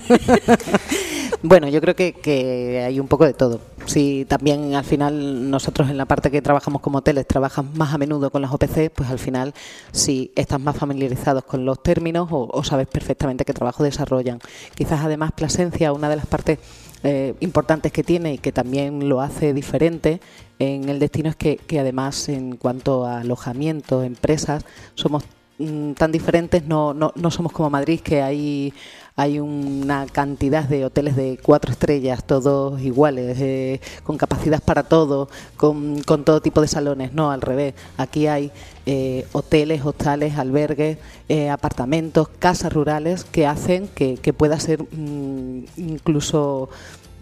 Bueno, 1.44 1.68
yo 1.68 1.80
creo 1.80 1.96
que, 1.96 2.12
que, 2.12 2.84
hay 2.86 3.00
un 3.00 3.08
poco 3.08 3.24
de 3.24 3.34
todo. 3.34 3.60
Si 3.86 4.24
también 4.26 4.74
al 4.74 4.84
final 4.84 5.50
nosotros 5.50 5.90
en 5.90 5.96
la 5.96 6.06
parte 6.06 6.30
que 6.30 6.40
trabajamos 6.40 6.80
como 6.80 6.98
hoteles 6.98 7.26
trabajas 7.26 7.64
más 7.74 7.92
a 7.92 7.98
menudo 7.98 8.30
con 8.30 8.42
las 8.42 8.52
OPC, 8.52 8.90
pues 8.94 9.10
al 9.10 9.18
final 9.18 9.54
si 9.90 10.32
estás 10.36 10.60
más 10.60 10.76
familiarizados 10.76 11.44
con 11.44 11.64
los 11.64 11.82
términos 11.82 12.28
o, 12.30 12.64
sabes 12.64 12.86
perfectamente 12.86 13.44
qué 13.44 13.52
trabajo 13.52 13.82
desarrollan. 13.82 14.38
Quizás 14.74 15.00
además 15.00 15.32
Plasencia, 15.32 15.92
una 15.92 16.08
de 16.08 16.16
las 16.16 16.26
partes 16.26 16.58
eh, 17.02 17.34
importantes 17.40 17.90
que 17.90 18.04
tiene 18.04 18.34
y 18.34 18.38
que 18.38 18.52
también 18.52 19.08
lo 19.08 19.20
hace 19.20 19.52
diferente 19.52 20.20
en 20.58 20.88
el 20.88 21.00
destino 21.00 21.30
es 21.30 21.36
que, 21.36 21.56
que 21.56 21.80
además 21.80 22.28
en 22.28 22.56
cuanto 22.56 23.04
a 23.04 23.20
alojamiento, 23.20 24.04
empresas, 24.04 24.64
somos 24.94 25.24
mm, 25.62 25.92
tan 25.94 26.12
diferentes, 26.12 26.64
no, 26.64 26.92
no, 26.94 27.12
no 27.14 27.30
somos 27.30 27.52
como 27.52 27.70
Madrid, 27.70 28.00
que 28.00 28.22
hay 28.22 28.72
hay 29.14 29.38
una 29.40 30.06
cantidad 30.06 30.64
de 30.64 30.86
hoteles 30.86 31.16
de 31.16 31.38
cuatro 31.42 31.72
estrellas, 31.72 32.24
todos 32.24 32.80
iguales, 32.80 33.36
eh, 33.40 33.80
con 34.04 34.16
capacidad 34.16 34.62
para 34.62 34.84
todo, 34.84 35.28
con, 35.56 36.00
con, 36.02 36.24
todo 36.24 36.40
tipo 36.40 36.60
de 36.60 36.68
salones. 36.68 37.12
No, 37.12 37.30
al 37.30 37.42
revés. 37.42 37.74
Aquí 37.98 38.26
hay 38.26 38.50
eh, 38.86 39.26
hoteles, 39.32 39.84
hostales, 39.84 40.38
albergues, 40.38 40.98
eh, 41.28 41.50
apartamentos, 41.50 42.28
casas 42.38 42.72
rurales 42.72 43.24
que 43.24 43.46
hacen 43.46 43.88
que, 43.88 44.16
que 44.16 44.32
pueda 44.32 44.58
ser 44.58 44.82
mm, 44.82 45.64
incluso 45.76 46.70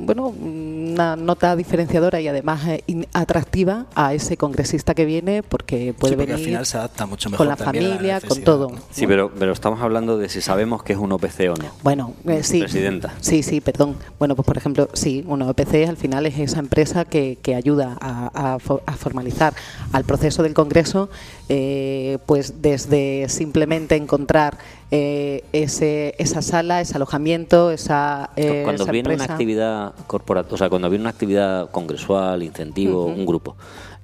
bueno, 0.07 0.29
una 0.29 1.17
nota 1.17 1.57
diferenciadora 1.57 2.21
y 2.21 2.29
además 2.29 2.67
eh, 2.67 3.07
atractiva 3.13 3.87
a 3.95 4.15
ese 4.15 4.37
congresista 4.37 4.95
que 4.95 5.05
viene 5.05 5.43
porque 5.43 5.95
puede 5.99 6.17
venir 6.17 6.35
al 6.35 6.41
final 6.41 6.67
se 6.67 6.79
adapta 6.79 7.07
mucho 7.07 7.31
mejor 7.31 7.47
con 7.47 7.49
la 7.49 7.57
familia, 7.57 8.21
con 8.21 8.43
todo. 8.43 8.73
Sí, 8.91 9.07
pero, 9.07 9.31
pero 9.39 9.53
estamos 9.53 9.81
hablando 9.81 10.19
de 10.19 10.29
si 10.29 10.41
sabemos 10.41 10.83
que 10.83 10.93
es 10.93 10.99
un 10.99 11.13
OPC 11.13 11.51
o 11.51 11.55
no. 11.57 11.71
Bueno, 11.83 12.15
eh, 12.27 12.43
sí. 12.43 12.61
Presidenta. 12.61 13.15
Sí, 13.21 13.43
sí, 13.43 13.61
perdón. 13.61 13.97
Bueno, 14.19 14.35
pues 14.35 14.47
por 14.47 14.57
ejemplo, 14.57 14.89
sí, 14.93 15.25
un 15.27 15.43
OPC 15.43 15.89
al 15.89 15.97
final 15.97 16.27
es 16.27 16.39
esa 16.39 16.59
empresa 16.59 17.05
que, 17.05 17.39
que 17.43 17.55
ayuda 17.55 17.97
a, 18.01 18.55
a, 18.55 18.59
formalizar 18.97 19.55
al 19.93 20.05
proceso 20.05 20.43
del 20.43 20.55
Congreso, 20.55 21.09
eh, 21.49 22.19
pues 22.27 22.63
desde 22.63 23.29
simplemente 23.29 23.97
encontrar 23.97 24.59
eh, 24.91 25.45
ese, 25.53 26.15
esa 26.19 26.43
sala, 26.43 26.81
ese 26.81 26.97
alojamiento, 26.97 27.71
esa. 27.71 28.31
Eh, 28.37 28.63
cuando 28.65 28.87
viene 28.87 29.15
una 29.15 29.25
actividad 29.25 29.95
corporativa, 30.07 30.55
o 30.55 30.59
sea, 30.59 30.69
cuando 30.69 30.91
viene 30.91 31.03
una 31.03 31.11
actividad 31.11 31.71
congresual, 31.71 32.43
incentivo, 32.43 33.05
un 33.05 33.27
grupo. 33.27 33.57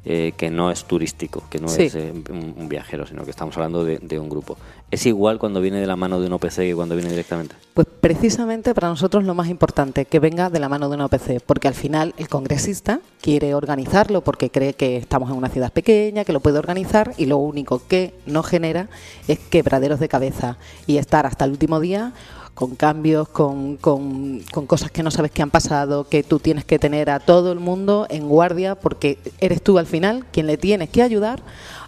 Eh, 0.09 0.35
que 0.37 0.51
no 0.51 0.71
es 0.71 0.85
turístico, 0.85 1.43
que 1.51 1.59
no 1.59 1.67
es 1.67 1.97
eh, 1.97 2.13
un, 2.31 2.69
viajero, 2.69 3.09
sino 3.09 3.25
que 3.25 3.31
estamos 3.33 3.57
hablando 3.57 3.85
de, 3.85 4.19
un 4.21 4.29
grupo. 4.29 4.57
¿Es 4.89 5.05
igual 5.05 5.39
cuando 5.39 5.61
viene 5.61 5.81
de 5.81 5.87
la 5.87 5.97
mano 5.97 6.21
de 6.21 6.29
un 6.29 6.35
OPC 6.35 6.57
que 6.59 6.75
cuando 6.77 6.95
viene 6.95 7.11
directamente? 7.11 7.57
Pues 7.75 7.89
precisamente 8.01 8.73
para 8.73 8.89
nosotros 8.89 9.25
lo 9.25 9.35
más 9.35 9.49
importante, 9.49 10.05
que 10.05 10.21
venga 10.21 10.49
de 10.49 10.61
la 10.61 10.69
mano 10.69 10.89
de 10.89 10.95
un 10.95 11.01
OPC, 11.03 11.41
porque 11.45 11.67
al 11.67 11.75
final 11.75 12.15
el 12.19 12.29
congresista 12.29 13.01
quiere 13.21 13.55
organizarlo 13.55 14.21
porque 14.21 14.49
cree 14.49 14.75
que 14.75 14.97
estamos 14.97 15.29
en 15.31 15.37
una 15.37 15.49
ciudad 15.49 15.73
pequeña, 15.73 16.25
que 16.25 16.33
lo 16.33 16.39
puede 16.39 16.61
organizar 16.61 17.15
y 17.17 17.27
lo 17.27 17.39
único 17.39 17.83
que 17.89 18.15
no 18.27 18.45
genera 18.45 18.89
es 19.27 19.41
quebraderos 19.41 19.99
de 19.99 20.09
cabeza 20.09 20.57
y 20.87 20.99
estar 20.99 21.27
hasta 21.27 21.45
el 21.47 21.51
último 21.51 21.81
día 21.81 22.13
con 22.57 22.75
cambios, 22.75 23.29
con, 23.29 23.77
con, 23.77 24.41
cosas 24.67 24.91
que 24.91 25.03
no 25.03 25.11
sabes 25.11 25.31
que 25.31 25.43
han 25.43 25.51
pasado, 25.51 26.09
que 26.09 26.23
tú 26.23 26.39
tienes 26.39 26.65
que 26.65 26.79
tener 26.79 27.11
a 27.11 27.21
todo 27.21 27.53
el 27.53 27.61
mundo 27.61 28.07
en 28.09 28.27
guardia 28.27 28.75
porque 28.75 29.19
eres 29.41 29.61
tú 29.61 29.79
al 29.79 29.85
final 29.85 30.25
quien 30.33 30.47
le 30.47 30.57
tienes 30.57 30.89
que 30.89 31.03
ayudar 31.03 31.43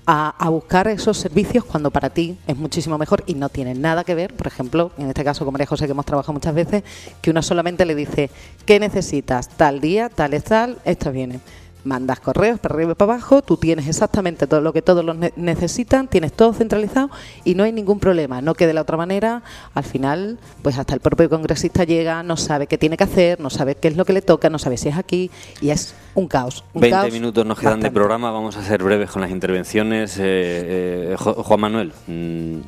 a, 0.04 0.28
a, 0.38 0.50
buscar 0.50 0.86
esos 0.86 1.16
servicios 1.16 1.64
cuando 1.64 1.90
para 1.90 2.10
ti 2.10 2.36
es 2.46 2.54
muchísimo 2.54 2.98
mejor 2.98 3.24
y 3.26 3.34
no 3.34 3.48
tiene 3.48 3.74
nada 3.74 4.04
que 4.04 4.14
ver, 4.14 4.34
por 4.34 4.46
ejemplo, 4.46 4.92
en 4.98 5.08
este 5.08 5.24
caso 5.24 5.46
con 5.46 5.52
María 5.52 5.66
José 5.66 5.86
que 5.86 5.92
hemos 5.92 6.04
trabajado 6.04 6.34
muchas 6.34 6.54
veces, 6.54 6.84
que 7.22 7.30
uno 7.30 7.42
solamente 7.42 7.86
le 7.86 7.94
dice, 7.94 8.30
¿qué 8.66 8.78
necesitas? 8.78 9.48
Tal 9.48 9.80
día, 9.80 10.10
tal 10.10 10.34
es 10.34 10.44
tal, 10.44 10.76
esto 10.84 11.10
viene 11.10 11.40
mandas 11.88 12.20
correos 12.20 12.60
para 12.60 12.74
arriba 12.74 12.92
y 12.92 12.94
para 12.94 13.14
abajo, 13.14 13.42
tú 13.42 13.56
tienes 13.56 13.88
exactamente 13.88 14.46
todo 14.46 14.60
lo 14.60 14.72
que 14.72 14.82
todos 14.82 15.04
los 15.04 15.16
necesitan, 15.36 16.06
tienes 16.06 16.32
todo 16.32 16.52
centralizado 16.52 17.10
y 17.44 17.54
no 17.54 17.64
hay 17.64 17.72
ningún 17.72 17.98
problema. 17.98 18.40
No 18.40 18.54
que 18.54 18.66
de 18.66 18.74
la 18.74 18.82
otra 18.82 18.96
manera, 18.96 19.42
al 19.74 19.84
final, 19.84 20.38
pues 20.62 20.78
hasta 20.78 20.94
el 20.94 21.00
propio 21.00 21.28
congresista 21.28 21.84
llega, 21.84 22.22
no 22.22 22.36
sabe 22.36 22.66
qué 22.66 22.78
tiene 22.78 22.96
que 22.96 23.04
hacer, 23.04 23.40
no 23.40 23.50
sabe 23.50 23.74
qué 23.74 23.88
es 23.88 23.96
lo 23.96 24.04
que 24.04 24.12
le 24.12 24.22
toca, 24.22 24.50
no 24.50 24.58
sabe 24.58 24.76
si 24.76 24.88
es 24.90 24.96
aquí 24.96 25.30
y 25.60 25.70
es 25.70 25.94
un 26.14 26.28
caos. 26.28 26.64
Un 26.74 26.82
20 26.82 27.10
minutos 27.10 27.46
nos 27.46 27.58
quedan 27.58 27.80
de 27.80 27.90
programa, 27.90 28.30
vamos 28.30 28.56
a 28.56 28.62
ser 28.62 28.82
breves 28.82 29.10
con 29.10 29.22
las 29.22 29.30
intervenciones. 29.30 30.18
Eh, 30.18 31.14
eh, 31.14 31.16
Juan 31.18 31.60
Manuel, 31.60 31.92
mm, 32.06 32.58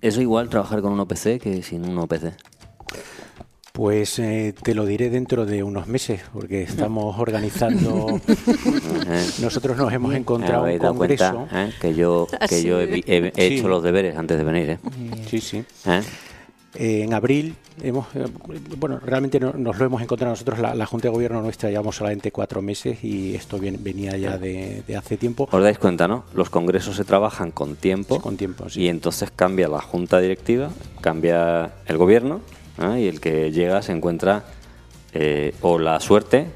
¿eso 0.00 0.20
igual 0.20 0.48
trabajar 0.48 0.80
con 0.80 0.92
un 0.92 1.00
OPC 1.00 1.38
que 1.40 1.62
sin 1.62 1.84
un 1.84 1.98
OPC? 1.98 2.57
Pues 3.78 4.18
eh, 4.18 4.56
te 4.60 4.74
lo 4.74 4.86
diré 4.86 5.08
dentro 5.08 5.46
de 5.46 5.62
unos 5.62 5.86
meses, 5.86 6.22
porque 6.32 6.62
estamos 6.62 7.16
organizando. 7.16 8.20
Nosotros 9.40 9.76
nos 9.76 9.92
hemos 9.92 10.16
encontrado 10.16 10.64
un 10.64 10.78
congreso. 10.78 11.46
¿eh? 11.52 11.70
Que 11.80 11.94
yo, 11.94 12.26
que 12.48 12.64
yo 12.64 12.80
he, 12.80 13.32
hecho 13.36 13.68
los 13.68 13.80
deberes 13.84 14.16
antes 14.16 14.36
de 14.36 14.42
venir. 14.42 14.70
¿eh? 14.70 14.78
Sí, 15.28 15.40
sí. 15.40 15.62
en 16.74 17.14
abril 17.14 17.54
hemos, 17.80 18.08
bueno, 18.78 18.98
realmente 18.98 19.38
nos 19.38 19.78
lo 19.78 19.84
hemos 19.84 20.02
encontrado 20.02 20.32
nosotros, 20.32 20.58
la, 20.58 20.86
Junta 20.86 21.06
de 21.06 21.14
Gobierno 21.14 21.40
nuestra 21.40 21.70
llevamos 21.70 21.94
solamente 21.94 22.32
cuatro 22.32 22.60
meses 22.60 23.04
y 23.04 23.36
esto 23.36 23.60
venía 23.60 24.16
ya 24.16 24.38
de, 24.38 24.82
hace 24.96 25.16
tiempo. 25.16 25.48
Os 25.52 25.62
dais 25.62 25.78
cuenta, 25.78 26.08
¿no? 26.08 26.24
Los 26.34 26.50
congresos 26.50 26.96
se 26.96 27.04
trabajan 27.04 27.52
con 27.52 27.76
tiempo. 27.76 28.20
con 28.20 28.36
tiempo, 28.36 28.66
Y 28.74 28.88
entonces 28.88 29.30
cambia 29.30 29.68
la 29.68 29.80
Junta 29.80 30.18
Directiva, 30.18 30.68
cambia 31.00 31.74
el 31.86 31.96
Gobierno 31.96 32.40
y 32.98 33.08
el 33.08 33.20
que 33.20 33.50
llega 33.50 33.82
se 33.82 33.92
encuentra 33.92 34.44
eh, 35.12 35.54
o 35.62 35.78
la 35.78 36.00
suerte 36.00 36.46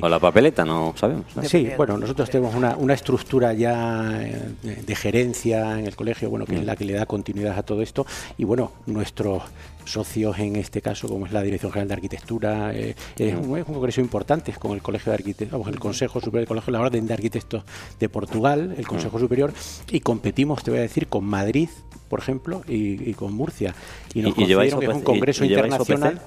o 0.00 0.08
la 0.08 0.18
papeleta, 0.18 0.64
no 0.64 0.94
sabemos. 0.96 1.26
Sí, 1.44 1.68
bueno, 1.76 1.98
nosotros 1.98 2.30
tenemos 2.30 2.54
una, 2.54 2.76
una 2.76 2.94
estructura 2.94 3.52
ya 3.52 4.22
eh, 4.22 4.80
de, 4.86 4.94
gerencia 4.94 5.78
en 5.78 5.86
el 5.86 5.96
colegio, 5.96 6.30
bueno, 6.30 6.46
que 6.46 6.54
es 6.54 6.62
mm. 6.62 6.66
la 6.66 6.76
que 6.76 6.84
le 6.84 6.94
da 6.94 7.06
continuidad 7.06 7.58
a 7.58 7.62
todo 7.62 7.82
esto. 7.82 8.06
Y 8.38 8.44
bueno, 8.44 8.72
nuestros 8.86 9.42
socios 9.84 10.38
en 10.38 10.56
este 10.56 10.80
caso, 10.80 11.08
como 11.08 11.26
es 11.26 11.32
la 11.32 11.42
Dirección 11.42 11.72
General 11.72 11.88
de 11.88 11.94
Arquitectura, 11.94 12.72
eh, 12.74 12.94
es, 13.16 13.34
un, 13.34 13.56
es, 13.58 13.66
un, 13.66 13.74
congreso 13.74 14.00
importante 14.00 14.52
con 14.52 14.72
el 14.72 14.82
Colegio 14.82 15.10
de 15.10 15.16
Arquitectos, 15.16 15.66
el 15.66 15.78
Consejo 15.78 16.20
Superior, 16.20 16.42
el 16.42 16.48
Colegio 16.48 16.72
de 16.72 16.78
la 16.78 16.84
Orden 16.84 17.06
de 17.06 17.14
Arquitectos 17.14 17.64
de 17.98 18.08
Portugal, 18.08 18.74
el 18.76 18.86
Consejo 18.86 19.18
mm. 19.18 19.20
Superior, 19.20 19.52
y 19.90 20.00
competimos, 20.00 20.62
te 20.62 20.70
voy 20.70 20.78
a 20.78 20.82
decir, 20.82 21.06
con 21.06 21.24
Madrid, 21.24 21.68
por 22.08 22.20
ejemplo, 22.20 22.62
y, 22.68 23.14
con 23.14 23.32
Murcia. 23.32 23.74
Y 24.12 24.20
nos 24.20 24.36
¿Y, 24.36 24.46
que 24.46 24.66
es 24.66 24.74
un 24.74 25.00
congreso 25.00 25.44
internacional. 25.44 26.20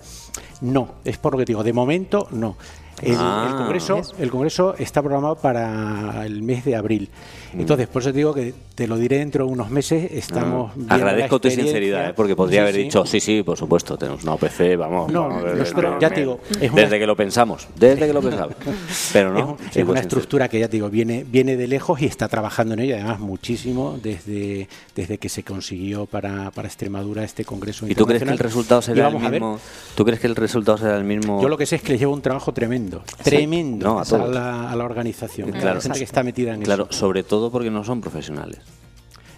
No, 0.61 0.95
es 1.03 1.17
por 1.17 1.33
lo 1.33 1.39
que 1.39 1.45
digo, 1.45 1.63
de 1.63 1.73
momento 1.73 2.27
no. 2.31 2.57
El, 3.01 3.15
ah. 3.17 3.53
Congreso, 3.57 4.01
el 4.17 4.31
Congreso 4.31 4.75
está 4.77 5.01
programado 5.01 5.35
para 5.35 6.25
el 6.25 6.41
mes 6.41 6.63
de 6.63 6.75
abril. 6.75 7.09
Mm. 7.55 7.61
Entonces, 7.61 7.87
por 7.87 8.01
eso 8.01 8.11
te 8.11 8.17
digo 8.17 8.33
que 8.33 8.53
te 8.75 8.87
lo 8.87 8.97
diré 8.97 9.19
dentro 9.19 9.45
de 9.45 9.51
unos 9.51 9.69
meses. 9.69 10.11
Estamos 10.11 10.71
ah. 10.89 10.95
Agradezco 10.95 11.39
tu 11.39 11.49
sinceridad, 11.49 12.09
¿eh? 12.09 12.13
porque 12.15 12.35
podría 12.35 12.61
haber 12.63 12.75
dicho, 12.75 13.05
sí, 13.05 13.19
sí, 13.19 13.43
por 13.43 13.57
supuesto, 13.57 13.97
tenemos 13.97 14.23
una 14.23 14.33
OPC, 14.33 14.77
vamos. 14.77 15.11
No, 15.11 15.29
ya 15.99 16.09
te 16.09 16.21
digo. 16.21 16.39
desde 16.73 16.99
que 16.99 17.07
lo 17.07 17.15
pensamos, 17.15 17.67
desde 17.75 18.07
que 18.07 18.13
lo 18.13 18.21
pensamos. 18.21 18.55
Pero 19.13 19.33
no. 19.33 19.57
Es, 19.73 19.83
una 19.85 19.99
estructura 19.99 20.49
que 20.49 20.59
ya 20.59 20.67
te 20.67 20.77
digo, 20.77 20.89
viene, 20.89 21.25
viene 21.27 21.55
de 21.55 21.67
lejos 21.67 22.01
y 22.01 22.05
está 22.05 22.27
trabajando 22.27 22.73
en 22.73 22.81
ella, 22.81 22.95
además, 22.95 23.19
muchísimo 23.19 23.97
desde, 24.01 24.67
desde 24.95 25.17
que 25.17 25.29
se 25.29 25.43
consiguió 25.43 26.05
para, 26.05 26.51
para 26.51 26.67
Extremadura 26.67 27.23
este 27.23 27.45
Congreso. 27.45 27.87
¿Y 27.87 27.95
tú 27.95 28.05
crees 28.05 28.23
que 28.23 28.29
el 28.29 28.39
resultado 28.39 28.81
será 28.81 29.07
el 29.07 29.15
mismo? 29.15 29.59
¿Tú 29.95 30.03
crees 30.03 30.19
que 30.19 30.27
el 30.27 30.35
resultado 30.35 30.77
será 30.77 30.97
el 30.97 31.03
mismo? 31.03 31.41
Yo 31.41 31.49
lo 31.49 31.57
que 31.57 31.65
sé 31.65 31.77
es 31.77 31.81
que 31.81 31.93
les 31.93 32.01
lleva 32.01 32.13
un 32.13 32.21
trabajo 32.21 32.53
tremendo, 32.53 33.03
tremendo 33.23 33.99
a, 33.99 34.75
la, 34.75 34.85
organización. 34.85 35.51
Claro, 35.51 35.79
que 35.79 36.03
está 36.03 36.23
metida 36.23 36.53
en 36.53 36.61
claro, 36.61 36.87
sobre 36.89 37.23
todo 37.23 37.44
porque 37.51 37.71
no 37.71 37.83
son 37.83 38.01
profesionales. 38.01 38.59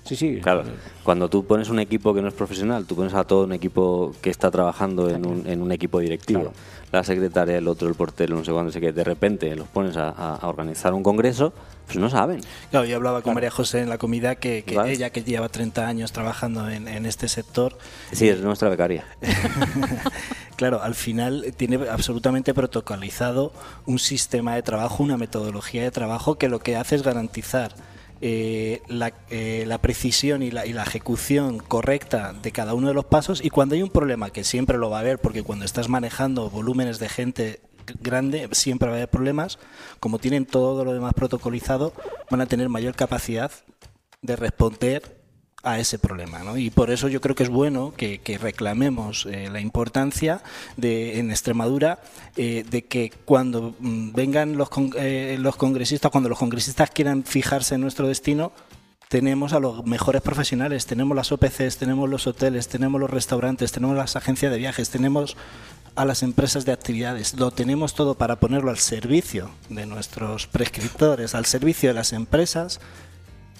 Sí, 0.08 0.16
sí. 0.16 0.40
Claro, 0.42 0.64
cuando 1.04 1.30
tú 1.30 1.46
pones 1.46 1.70
un 1.70 1.80
equipo 1.80 2.14
que 2.14 2.22
no 2.22 2.30
es 2.30 2.34
profesional, 2.34 2.86
tú 2.86 2.96
pones 2.96 3.14
a 3.14 3.26
todo 3.26 3.44
un 3.44 3.52
equipo 3.52 4.14
que 4.22 4.30
está 4.30 4.50
trabajando 4.50 5.10
en 5.10 5.26
un, 5.26 5.46
en 5.46 5.62
un 5.62 5.74
equipo 5.74 6.00
directivo, 6.00 6.54
la 6.94 7.04
secretaria, 7.04 7.58
el 7.58 7.68
otro, 7.68 7.90
el 7.90 7.96
portero, 7.96 8.38
no 8.38 8.46
sé 8.46 8.54
cuándo, 8.54 8.72
sé 8.72 8.80
que 8.80 8.94
de 8.94 9.04
repente 9.04 9.54
los 9.54 9.68
pones 9.68 9.98
a, 9.98 10.40
organizar 10.44 10.94
un 10.94 11.04
congreso, 11.04 11.52
pues 11.86 11.98
no 11.98 12.10
saben. 12.10 12.40
Claro, 12.72 12.86
yo 12.86 12.96
hablaba 12.96 13.22
con 13.22 13.34
María 13.34 13.52
José 13.52 13.82
en 13.82 13.90
la 13.90 13.98
comida 13.98 14.36
que, 14.36 14.64
ella, 14.86 15.10
que 15.10 15.24
lleva 15.24 15.50
30 15.50 15.86
años 15.86 16.14
trabajando 16.14 16.70
en, 16.70 16.88
en 16.88 17.06
este 17.06 17.28
sector. 17.28 17.78
Sí, 18.14 18.30
es 18.30 18.40
nuestra 18.40 18.70
becaria. 18.70 19.04
claro, 20.56 20.82
al 20.82 20.96
final 20.96 21.54
tiene 21.58 21.86
absolutamente 21.90 22.54
protocolizado 22.54 23.52
un 23.86 24.00
sistema 24.00 24.56
de 24.56 24.62
trabajo, 24.62 25.04
una 25.04 25.18
metodología 25.18 25.84
de 25.84 25.92
trabajo 25.92 26.36
que 26.36 26.48
lo 26.48 26.60
que 26.60 26.78
hace 26.78 26.96
es 26.96 27.04
garantizar 27.04 27.76
eh, 28.22 28.82
eh, 29.30 29.66
la, 29.68 29.78
precisión 29.80 30.42
y 30.44 30.52
la, 30.52 30.66
y 30.66 30.74
la, 30.74 30.84
ejecución 30.84 31.60
correcta 31.60 32.34
de 32.34 32.52
cada 32.52 32.74
uno 32.74 32.88
de 32.88 32.94
los 32.94 33.06
pasos 33.06 33.44
y 33.44 33.50
cuando 33.50 33.76
hay 33.76 33.84
un 33.84 33.90
problema, 33.90 34.32
que 34.32 34.44
siempre 34.44 34.78
lo 34.78 34.90
va 34.90 34.98
a 34.98 35.02
haber, 35.02 35.20
porque 35.20 35.44
cuando 35.44 35.66
estás 35.66 35.90
manejando 35.90 36.50
volúmenes 36.50 37.00
de 37.00 37.10
gente 37.10 37.62
grande, 38.02 38.50
siempre 38.52 38.88
va 38.88 38.96
a 38.96 38.98
haber 38.98 39.10
problemas, 39.10 39.60
como 40.00 40.20
tienen 40.20 40.46
todo 40.46 40.84
lo 40.84 40.94
demás 40.94 41.14
protocolizado, 41.14 41.94
van 42.30 42.42
a 42.42 42.46
tener 42.46 42.70
mayor 42.70 42.96
capacidad 42.96 43.52
de 44.22 44.36
responder 44.36 45.17
a 45.64 45.80
ese 45.80 46.00
problema. 46.00 46.40
¿no? 46.40 46.58
Y 46.58 46.70
por 46.70 46.92
eso 46.92 47.08
yo 47.08 47.22
creo 47.22 47.36
que 47.36 47.44
es 47.44 47.50
bueno 47.50 47.94
que, 47.96 48.20
reclamemos 48.40 49.26
eh, 49.26 49.50
la 49.52 49.60
importancia 49.60 50.42
de, 50.76 51.20
en 51.20 51.32
Extremadura 51.32 52.00
eh, 52.36 52.64
de 52.70 52.86
que 52.86 53.12
cuando 53.26 53.76
mm, 53.80 54.12
vengan 54.14 54.58
los, 54.58 54.70
eh, 54.98 55.38
los 55.40 55.56
congresistas, 55.56 56.12
cuando 56.12 56.30
los 56.30 56.38
congresistas 56.38 56.92
quieran 56.92 57.24
fijarse 57.24 57.76
en 57.76 57.82
nuestro 57.82 58.08
destino, 58.08 58.52
tenemos 59.08 59.54
a 59.54 59.60
los 59.60 59.86
mejores 59.86 60.22
profesionales, 60.22 60.86
tenemos 60.86 61.16
las 61.16 61.32
OPCs, 61.32 61.78
tenemos 61.78 62.10
los 62.10 62.28
hoteles, 62.28 62.68
tenemos 62.68 63.00
los 63.00 63.10
restaurantes, 63.10 63.72
tenemos 63.72 63.96
las 63.96 64.16
agencias 64.16 64.52
de 64.52 64.58
viajes, 64.58 64.90
tenemos 64.90 65.38
a 65.96 66.06
las 66.06 66.24
empresas 66.24 66.66
de 66.66 66.74
actividades, 66.74 67.34
lo 67.40 67.50
tenemos 67.52 67.96
todo 67.96 68.16
para 68.16 68.36
ponerlo 68.40 68.70
al 68.70 68.78
servicio 68.78 69.50
de 69.70 69.86
nuestros 69.86 70.46
prescriptores, 70.46 71.34
al 71.34 71.46
servicio 71.46 71.90
de 71.90 71.96
las 71.96 72.14
empresas 72.14 72.80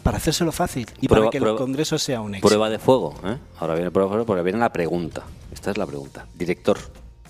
para 0.04 0.18
hacérselo 0.18 0.52
fácil 0.52 0.88
y 1.02 1.08
para 1.08 1.30
que 1.30 1.38
el 1.38 1.56
Congreso 1.56 1.98
sea 1.98 2.22
un 2.22 2.36
éxito. 2.36 2.48
Prueba 2.48 2.70
de 2.70 2.80
fuego, 2.80 3.16
¿eh? 3.26 3.38
Ahora 3.60 3.76
viene 3.76 3.92
prueba 3.92 4.10
de 4.10 4.14
fuego 4.16 4.26
porque 4.26 4.44
viene 4.44 4.60
la 4.60 4.72
pregunta. 4.72 5.24
Esta 5.52 5.72
es 5.72 5.78
la 5.78 5.86
pregunta. 5.86 6.28
Director, 6.36 6.78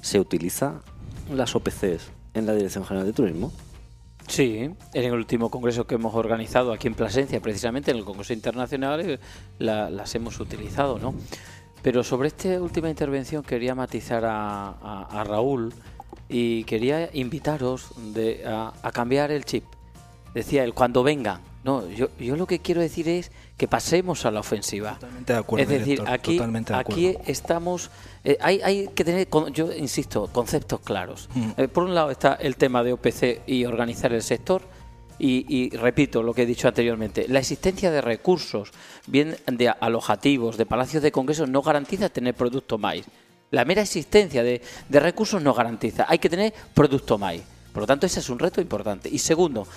¿se 0.02 0.20
utiliza 0.20 0.82
las 1.34 1.56
OPCs 1.56 2.12
en 2.34 2.46
la 2.46 2.54
Dirección 2.54 2.86
General 2.86 3.06
de 3.06 3.14
Turismo? 3.14 3.52
Sí, 4.28 4.70
en 4.94 5.04
el 5.04 5.14
último 5.14 5.50
congreso 5.50 5.88
que 5.88 5.96
hemos 5.96 6.14
organizado 6.14 6.74
aquí 6.74 6.88
en 6.88 6.96
Plasencia, 6.96 7.40
precisamente 7.42 7.92
en 7.92 7.98
el 7.98 8.04
Congreso 8.04 8.34
Internacional, 8.34 9.00
eh, 9.00 9.20
las 9.60 10.16
hemos 10.16 10.40
utilizado, 10.42 11.00
¿no? 11.00 11.14
Pero 11.82 12.04
sobre 12.04 12.28
esta 12.28 12.62
última 12.62 12.90
intervención 12.90 13.44
quería 13.44 13.74
matizar 13.74 14.24
a, 14.26 15.24
Raúl 15.26 15.74
y 16.28 16.66
quería 16.66 17.10
invitaros 17.14 17.92
a, 18.46 18.92
cambiar 18.92 19.32
el 19.32 19.46
chip. 19.46 19.64
Decía 20.34 20.66
él, 20.66 20.74
cuando 20.74 21.04
vengan. 21.04 21.40
No, 21.68 21.88
yo, 21.90 22.08
yo 22.18 22.38
lo 22.38 22.48
que 22.48 22.60
quiero 22.60 22.80
decir 22.80 23.10
es 23.10 23.30
que 23.58 23.68
pasemos 23.68 24.26
a 24.26 24.32
la 24.32 24.40
ofensiva. 24.40 24.94
Totalmente 24.94 25.34
de 25.34 25.40
acuerdo. 25.40 25.64
Es 25.64 25.80
decir, 25.80 26.02
aquí, 26.08 26.40
aquí 26.74 27.18
estamos. 27.26 27.92
Eh, 28.24 28.38
hay, 28.40 28.62
hay 28.64 28.88
que 28.88 29.04
tener, 29.04 29.28
yo 29.52 29.74
insisto, 29.74 30.30
conceptos 30.32 30.80
claros. 30.80 31.28
Mm. 31.36 31.50
Eh, 31.58 31.68
por 31.68 31.84
un 31.84 31.94
lado 31.94 32.10
está 32.10 32.36
el 32.36 32.56
tema 32.56 32.84
de 32.84 32.94
OPC 32.94 33.42
y 33.46 33.66
organizar 33.66 34.14
el 34.14 34.24
sector 34.24 34.62
y, 35.20 35.76
repito 35.76 36.24
lo 36.24 36.34
que 36.34 36.44
he 36.44 36.46
dicho 36.46 36.68
anteriormente, 36.68 37.26
la 37.28 37.40
existencia 37.40 37.92
de 37.92 38.02
recursos, 38.02 38.72
bien 39.08 39.36
de 39.48 39.70
alojativos, 39.70 40.58
de 40.58 40.66
palacios 40.66 41.04
de 41.04 41.12
congresos, 41.12 41.50
no 41.50 41.62
garantiza 41.62 42.10
tener 42.10 42.34
producto 42.34 42.78
maíz. 42.78 43.06
La 43.52 43.66
mera 43.66 43.82
existencia 43.82 44.44
de, 44.44 44.62
recursos 44.90 45.42
no 45.42 45.54
garantiza. 45.54 46.06
Hay 46.08 46.20
que 46.20 46.30
tener 46.30 46.54
producto 46.74 47.18
maíz. 47.18 47.44
Por 47.74 47.84
lo 47.84 47.88
tanto, 47.88 48.06
ese 48.06 48.20
es 48.20 48.30
un 48.30 48.40
reto 48.40 48.62
importante. 48.62 49.10
Y 49.12 49.20
segundo, 49.20 49.68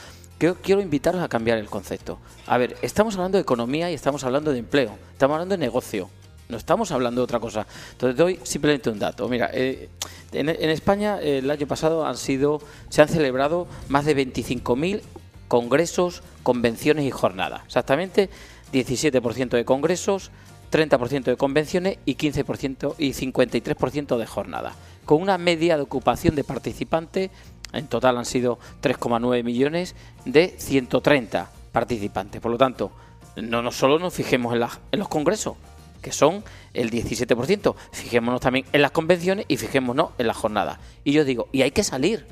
quiero, 0.40 0.56
quiero 0.60 0.80
invitaros 0.80 1.22
a 1.22 1.28
cambiar 1.28 1.58
el 1.58 1.66
concepto. 1.66 2.18
A 2.46 2.58
ver, 2.58 2.76
estamos 2.82 3.14
hablando 3.14 3.38
de 3.38 3.42
economía 3.42 3.90
y 3.90 3.94
estamos 3.94 4.24
hablando 4.24 4.50
de 4.50 4.58
empleo. 4.58 4.98
Estamos 5.12 5.34
hablando 5.34 5.52
de 5.52 5.58
negocio. 5.58 6.08
No 6.48 6.56
estamos 6.56 6.90
hablando 6.90 7.20
de 7.20 7.24
otra 7.24 7.38
cosa. 7.38 7.66
Entonces 7.92 8.16
doy 8.16 8.40
simplemente 8.42 8.90
un 8.90 8.98
dato. 8.98 9.28
Mira, 9.28 9.50
eh, 9.52 9.88
en, 10.32 10.48
España 10.48 11.20
el 11.20 11.48
año 11.48 11.66
pasado 11.66 12.04
han 12.04 12.16
sido, 12.16 12.60
se 12.88 13.02
han 13.02 13.08
celebrado 13.08 13.68
más 13.88 14.04
de 14.04 14.16
25.000 14.16 15.02
congresos, 15.46 16.22
convenciones 16.42 17.04
y 17.04 17.10
jornadas. 17.10 17.62
Exactamente 17.66 18.30
17% 18.72 19.50
de 19.50 19.64
congresos, 19.64 20.30
30% 20.72 21.24
de 21.24 21.36
convenciones 21.36 21.98
y 22.04 22.16
15% 22.16 22.94
y 22.98 23.12
53% 23.12 24.16
de 24.16 24.26
jornadas. 24.26 24.74
Con 25.04 25.22
una 25.22 25.38
media 25.38 25.76
de 25.76 25.82
ocupación 25.82 26.34
de 26.34 26.44
participantes, 26.44 27.30
en 27.72 27.86
total 27.86 28.18
han 28.18 28.24
sido 28.24 28.58
3,9 28.82 29.42
millones 29.44 29.94
de 30.24 30.54
130 30.58 31.50
participantes. 31.72 32.40
Por 32.40 32.50
lo 32.50 32.58
tanto, 32.58 32.90
no, 33.36 33.62
no 33.62 33.72
solo 33.72 33.98
nos 33.98 34.14
fijemos 34.14 34.54
en, 34.54 34.98
los 34.98 35.08
congresos, 35.08 35.56
que 36.02 36.12
son 36.12 36.42
el 36.74 36.90
17%, 36.90 37.74
fijémonos 37.92 38.40
también 38.40 38.66
en 38.72 38.82
las 38.82 38.90
convenciones 38.90 39.44
y 39.48 39.56
fijémonos 39.56 40.10
en 40.18 40.26
las 40.26 40.36
jornadas. 40.36 40.78
Y 41.04 41.12
yo 41.12 41.24
digo, 41.24 41.48
y 41.52 41.62
hay 41.62 41.70
que 41.70 41.84
salir, 41.84 42.26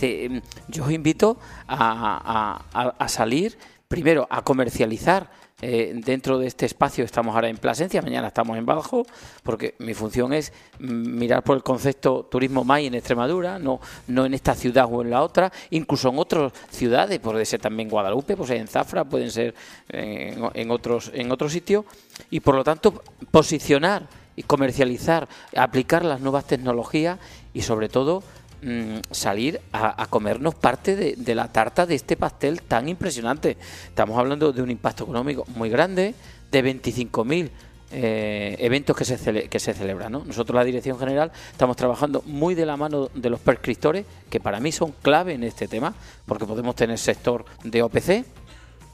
Em, 0.00 0.40
yo 0.68 0.84
os 0.84 0.92
invito 0.92 1.38
a, 1.66 3.08
salir, 3.08 3.58
primero 3.88 4.26
a 4.30 4.42
comercializar 4.42 5.30
eh, 5.60 5.92
dentro 5.94 6.38
de 6.38 6.46
este 6.46 6.66
espacio 6.66 7.04
estamos 7.04 7.34
ahora 7.34 7.48
en 7.48 7.56
Plasencia, 7.56 8.00
mañana 8.00 8.28
estamos 8.28 8.56
en 8.56 8.64
Bajo, 8.64 9.04
porque 9.42 9.74
mi 9.78 9.92
función 9.92 10.32
es 10.32 10.52
mirar 10.78 11.42
por 11.42 11.56
el 11.56 11.64
concepto 11.64 12.28
turismo 12.30 12.62
más 12.62 12.80
en 12.80 12.94
Extremadura, 12.94 13.58
no, 13.58 13.80
no 14.06 14.24
en 14.24 14.34
esta 14.34 14.54
ciudad 14.54 14.86
o 14.88 15.02
en 15.02 15.10
la 15.10 15.22
otra, 15.22 15.52
incluso 15.70 16.10
en 16.10 16.18
otras 16.18 16.52
ciudades, 16.70 17.18
puede 17.18 17.44
ser 17.44 17.60
también 17.60 17.88
Guadalupe, 17.88 18.36
pues 18.36 18.50
en 18.50 18.68
Zafra, 18.68 19.04
pueden 19.04 19.32
ser 19.32 19.54
en, 19.88 20.48
en 20.54 20.70
otros, 20.70 21.10
en 21.12 21.32
otros 21.32 21.52
sitios, 21.52 21.84
y 22.30 22.38
por 22.40 22.54
lo 22.54 22.62
tanto 22.62 23.02
posicionar 23.30 24.06
y 24.36 24.44
comercializar, 24.44 25.28
aplicar 25.56 26.04
las 26.04 26.20
nuevas 26.20 26.44
tecnologías 26.44 27.18
y 27.52 27.62
sobre 27.62 27.88
todo 27.88 28.22
Mm, 28.60 28.98
salir 29.12 29.60
a, 29.72 30.04
comernos 30.06 30.52
parte 30.56 30.96
de, 30.96 31.34
la 31.36 31.46
tarta 31.46 31.86
de 31.86 31.94
este 31.94 32.16
pastel 32.16 32.62
tan 32.62 32.88
impresionante. 32.88 33.56
Estamos 33.86 34.18
hablando 34.18 34.52
de 34.52 34.60
un 34.62 34.70
impacto 34.70 35.04
económico 35.04 35.44
muy 35.54 35.70
grande, 35.70 36.12
de 36.50 36.64
25.000 36.64 37.50
eh, 37.92 38.56
eventos 38.58 38.96
que 38.96 39.04
se, 39.04 39.48
que 39.48 39.60
se 39.60 39.74
celebran. 39.74 40.10
Nosotros, 40.10 40.56
la 40.56 40.64
Dirección 40.64 40.98
General, 40.98 41.30
estamos 41.52 41.76
trabajando 41.76 42.22
muy 42.26 42.56
de 42.56 42.66
la 42.66 42.76
mano 42.76 43.08
de 43.14 43.30
los 43.30 43.38
prescriptores, 43.38 44.04
que 44.28 44.40
para 44.40 44.58
mí 44.58 44.72
son 44.72 44.92
clave 45.02 45.34
en 45.34 45.44
este 45.44 45.68
tema, 45.68 45.94
porque 46.26 46.44
podemos 46.44 46.74
tener 46.74 46.98
sector 46.98 47.44
de 47.62 47.82
OPC, 47.82 48.24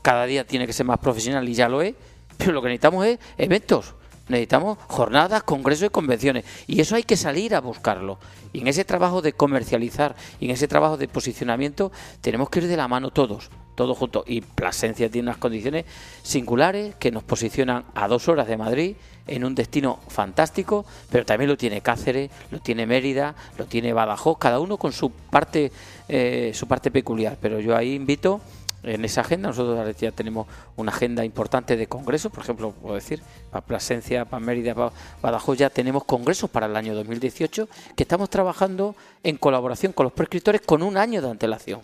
cada 0.03 0.27
día 0.27 0.47
tiene 0.47 0.67
que 0.67 0.75
ser 0.75 0.85
más 0.85 0.99
profesional 0.99 1.49
y 1.49 1.55
ya 1.55 1.71
lo 1.71 1.81
es, 1.81 1.95
pero 2.37 2.53
lo 2.53 2.61
que 2.61 2.69
necesitamos 2.69 3.07
es 3.07 3.19
eventos 3.39 3.95
Necesitamos 4.29 4.79
jornadas, 4.89 5.43
congresos 5.43 5.87
y 5.87 5.91
convenciones. 5.91 6.45
Y 6.66 6.81
eso 6.81 6.97
hay 6.97 7.03
que 7.03 7.16
salir 7.16 7.55
a 7.55 7.61
buscarlo. 7.61 8.18
Y 8.53 8.61
en 8.61 8.68
ese 8.68 8.85
trabajo 8.85 9.20
de 9.20 9.33
comercializar 9.33 10.16
y 10.41 10.47
en 10.47 10.53
ese 10.53 10.68
trabajo 10.68 10.97
de 10.97 11.09
posicionamiento 11.09 11.93
tenemos 12.20 12.49
que 12.49 12.61
ir 12.61 12.68
de 12.68 12.77
la 12.77 12.89
mano 12.89 13.11
todos, 13.11 13.51
todos 13.75 13.99
juntos. 13.99 14.25
Y 14.27 14.41
Plasencia 14.41 15.11
tiene 15.11 15.29
unas 15.29 15.39
condiciones 15.39 15.85
singulares 16.22 16.95
que 16.97 17.11
nos 17.11 17.22
posicionan 17.22 17.85
a 17.95 18.09
dos 18.09 18.29
horas 18.29 18.47
de 18.47 18.57
Madrid 18.57 18.97
en 19.27 19.45
un 19.45 19.55
destino 19.55 20.01
fantástico, 20.09 20.85
pero 21.11 21.25
también 21.25 21.51
lo 21.51 21.57
tiene 21.57 21.81
Cáceres, 21.81 22.31
lo 22.51 22.61
tiene 22.61 22.87
Mérida, 22.87 23.35
lo 23.59 23.66
tiene 23.66 23.93
Badajoz, 23.93 24.39
cada 24.39 24.61
uno 24.61 24.77
con 24.77 24.93
su 24.93 25.11
parte, 25.11 25.72
eh, 26.09 26.53
su 26.55 26.66
parte 26.66 26.91
peculiar. 26.91 27.37
Pero 27.41 27.61
yo 27.61 27.77
ahí 27.77 27.95
invito 27.95 28.41
en 28.85 29.05
esa 29.05 29.22
agenda. 29.22 29.49
Nosotros 29.49 29.97
ya 29.97 30.12
tenemos 30.12 30.47
una 30.76 30.93
agenda 30.93 31.24
importante 31.24 31.76
de 31.76 31.87
congresos, 31.87 32.30
por 32.32 32.43
ejemplo, 32.43 32.72
puedo 32.72 32.95
decir, 32.95 33.22
para 33.51 33.64
Plasencia, 33.64 34.24
para 34.24 34.45
Mérida, 34.45 34.74
para 34.74 34.93
Badajoz 35.22 35.59
ya 35.59 35.70
tenemos 35.70 36.05
congresos 36.05 36.51
para 36.51 36.66
el 36.66 36.76
año 36.76 36.95
2018 36.95 37.68
que 37.97 38.03
estamos 38.03 38.30
trabajando 38.30 38.95
en 39.22 39.37
colaboración 39.37 39.93
con 39.93 40.05
los 40.05 40.12
prescriptores 40.12 40.61
con 40.61 40.82
un 40.82 40.97
año 40.97 41.22
de 41.22 41.30
antelación. 41.30 41.80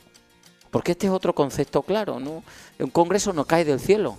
Porque 0.71 0.93
este 0.93 1.07
es 1.07 1.13
otro 1.13 1.35
concepto 1.35 1.83
claro, 1.83 2.21
¿no? 2.21 2.45
Un 2.79 2.91
congreso 2.91 3.33
no 3.33 3.45
cae 3.45 3.65
del 3.65 3.81
cielo 3.81 4.17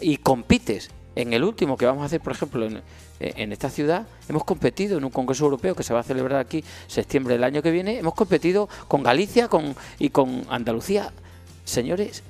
y 0.00 0.18
compites. 0.18 0.90
En 1.16 1.32
el 1.32 1.42
último 1.42 1.76
que 1.76 1.84
vamos 1.84 2.02
a 2.02 2.06
hacer, 2.06 2.20
por 2.20 2.32
ejemplo, 2.32 2.64
en, 2.64 2.80
en 3.18 3.52
esta 3.52 3.70
ciudad, 3.70 4.06
hemos 4.28 4.44
competido 4.44 4.98
en 4.98 5.04
un 5.04 5.10
congreso 5.10 5.44
europeo 5.44 5.74
que 5.74 5.82
se 5.82 5.92
va 5.92 6.00
a 6.00 6.04
celebrar 6.04 6.38
aquí 6.38 6.62
septiembre 6.86 7.34
del 7.34 7.42
año 7.42 7.62
que 7.62 7.72
viene, 7.72 7.98
hemos 7.98 8.14
competido 8.14 8.68
con 8.86 9.02
Galicia 9.02 9.48
con, 9.48 9.74
y 9.98 10.10
con 10.10 10.46
Andalucía 10.48 11.12
Señores 11.68 12.22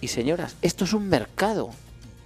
y 0.00 0.08
señoras, 0.08 0.56
esto 0.62 0.84
es 0.84 0.94
un 0.94 1.10
mercado. 1.10 1.68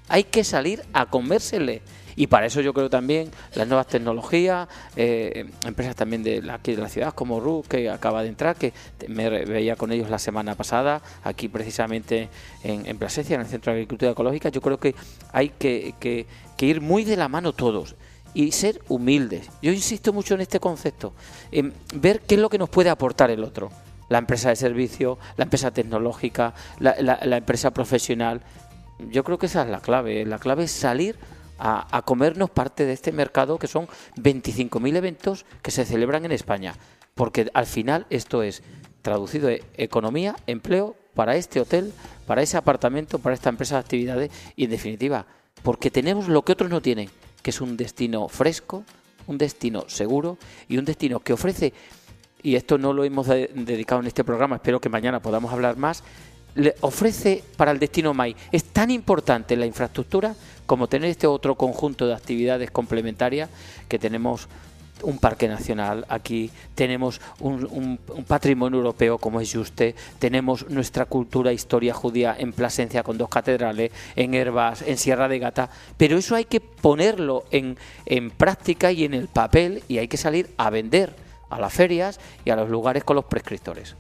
Hay 0.07 0.23
que 0.23 0.45
salir 0.45 0.85
a 0.93 1.07
comérsele. 1.07 1.83
Y 2.15 2.29
para 2.29 2.47
eso 2.47 2.61
yo 2.61 2.73
creo 2.73 2.89
también 2.89 3.33
las 3.57 3.67
nuevas 3.67 3.89
tecnologías, 3.89 4.69
eh, 4.95 5.51
empresas 5.65 5.97
también 5.97 6.23
de 6.23 6.41
aquí 6.53 6.77
de 6.77 6.83
la 6.83 6.89
ciudad 6.89 7.15
como 7.15 7.41
RU, 7.41 7.65
que 7.69 7.91
acaba 7.91 8.23
de 8.23 8.29
entrar, 8.29 8.55
que 8.55 8.73
me 9.09 9.29
veía 9.29 9.75
con 9.75 9.91
ellos 9.91 10.09
la 10.09 10.21
semana 10.21 10.55
pasada, 10.55 11.03
aquí 11.25 11.49
precisamente 11.49 12.29
en, 12.63 12.87
en 12.87 12.97
Plasencia, 12.97 13.35
en 13.35 13.41
el 13.41 13.49
Centro 13.49 13.73
de 13.73 13.79
Agricultura 13.79 14.13
Ecológica, 14.13 14.49
yo 14.51 14.61
creo 14.61 14.79
que 14.79 14.95
hay 15.33 15.49
que, 15.49 15.95
que, 15.99 16.27
ir 16.65 16.81
muy 16.81 17.03
de 17.03 17.17
la 17.17 17.27
mano 17.27 17.55
todos 17.55 17.97
y 18.35 18.53
ser 18.53 18.81
humildes. 18.89 19.51
Yo 19.63 19.73
insisto 19.73 20.13
mucho 20.13 20.35
en 20.35 20.43
este 20.43 20.61
concepto, 20.61 21.13
en 21.51 21.73
ver 21.97 22.21
qué 22.21 22.37
es 22.37 22.41
lo 22.41 22.49
que 22.49 22.59
nos 22.59 22.69
puede 22.69 22.89
aportar 22.89 23.33
el 23.33 23.43
otro 23.43 23.73
la 24.13 24.19
empresa 24.19 24.51
de 24.51 24.57
servicio, 24.57 25.19
la 25.39 25.45
empresa 25.45 25.71
tecnológica, 25.71 26.53
la, 26.79 27.37
empresa 27.39 27.71
profesional. 27.71 28.43
Yo 29.11 29.25
creo 29.25 29.39
que 29.39 29.47
esa 29.47 29.63
es 29.63 29.71
la 29.71 29.81
clave. 29.81 30.27
La 30.27 30.39
clave 30.39 30.65
es 30.65 30.71
salir 30.71 31.17
a, 31.59 32.03
comernos 32.05 32.51
parte 32.51 32.85
de 32.85 32.93
este 32.93 33.11
mercado 33.11 33.59
que 33.59 33.69
son 33.69 33.89
25.000 34.17 34.97
eventos 34.97 35.47
que 35.63 35.71
se 35.71 35.87
celebran 35.87 36.27
en 36.27 36.33
España. 36.33 36.75
Porque 37.15 37.51
al 37.55 37.65
final 37.65 38.07
esto 38.11 38.43
es 38.43 38.63
traducido 39.01 39.49
de 39.49 39.65
economía, 39.79 40.37
empleo 40.47 40.95
para 41.15 41.37
este 41.37 41.61
hotel, 41.61 41.91
para 42.27 42.43
ese 42.43 42.59
apartamento, 42.59 43.19
para 43.19 43.35
esta 43.35 43.49
empresa 43.49 43.77
de 43.77 43.81
actividades 43.81 44.31
y 44.57 44.65
en 44.65 44.71
definitiva, 44.71 45.27
porque 45.63 45.91
tenemos 45.91 46.29
lo 46.29 46.43
que 46.43 46.53
otros 46.53 46.69
no 46.69 46.83
tienen, 46.83 47.09
que 47.43 47.51
es 47.51 47.63
un 47.63 47.79
destino 47.79 48.29
fresco, 48.29 48.85
un 49.27 49.39
destino 49.39 49.85
seguro 49.89 50.37
y 50.69 50.77
un 50.77 50.85
destino 50.85 51.21
que 51.21 51.33
ofrece 51.33 51.73
y 52.43 52.57
esto 52.57 52.79
no 52.79 52.93
lo 52.93 53.05
hemos 53.05 53.27
dedicado 53.27 54.01
en 54.01 54.07
este 54.07 54.25
programa, 54.25 54.57
espero 54.57 54.81
que 54.81 54.89
mañana 54.89 55.21
podamos 55.21 55.53
hablar 55.53 55.77
más, 55.77 56.03
le 56.55 56.75
ofrece 56.81 57.43
para 57.57 57.71
el 57.71 57.79
destino 57.79 58.13
MAI. 58.13 58.37
Es 58.51 58.65
tan 58.65 58.91
importante 58.91 59.57
la 59.57 59.67
infraestructura 59.67 60.35
como 60.67 60.89
tener 60.89 61.11
este 61.11 61.27
otro 61.27 61.55
conjunto 61.55 62.07
de 62.07 62.15
actividades 62.15 62.71
complementarias 62.71 63.49
que 63.89 63.99
tenemos 63.99 64.49
un 65.03 65.19
parque 65.19 65.49
nacional 65.49 66.05
aquí, 66.09 66.51
tenemos 66.77 67.21
un, 67.41 67.99
patrimonio 68.29 68.79
europeo 68.79 69.19
como 69.19 69.41
es 69.41 69.53
Juste, 69.53 69.97
tenemos 70.21 70.69
nuestra 70.69 71.07
cultura, 71.07 71.51
e 71.51 71.55
historia 71.55 71.93
judía 71.93 72.37
en 72.39 72.53
Plasencia 72.53 73.03
con 73.03 73.19
dos 73.19 73.29
catedrales, 73.29 73.91
en 74.15 74.35
Herbas, 74.35 74.83
en 74.83 74.99
Sierra 74.99 75.27
de 75.29 75.41
Gata, 75.41 75.71
pero 75.97 76.19
eso 76.19 76.37
hay 76.37 76.45
que 76.45 76.61
ponerlo 76.61 77.45
en, 77.51 77.77
en 78.07 78.31
práctica 78.31 78.93
y 78.93 79.05
en 79.05 79.15
el 79.15 79.27
papel 79.27 79.83
y 79.89 79.99
hay 79.99 80.07
que 80.07 80.17
salir 80.17 80.51
a 80.57 80.71
vender 80.71 81.15
a 81.53 81.61
las 81.61 81.73
ferias 81.73 82.19
y 82.45 82.51
a 82.51 82.57
los 82.57 82.69
lugares 82.69 83.05
con 83.05 83.17
los 83.17 83.25
prescriptores. 83.27 83.97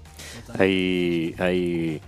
Hay, 0.58 1.34
hay 1.38 2.00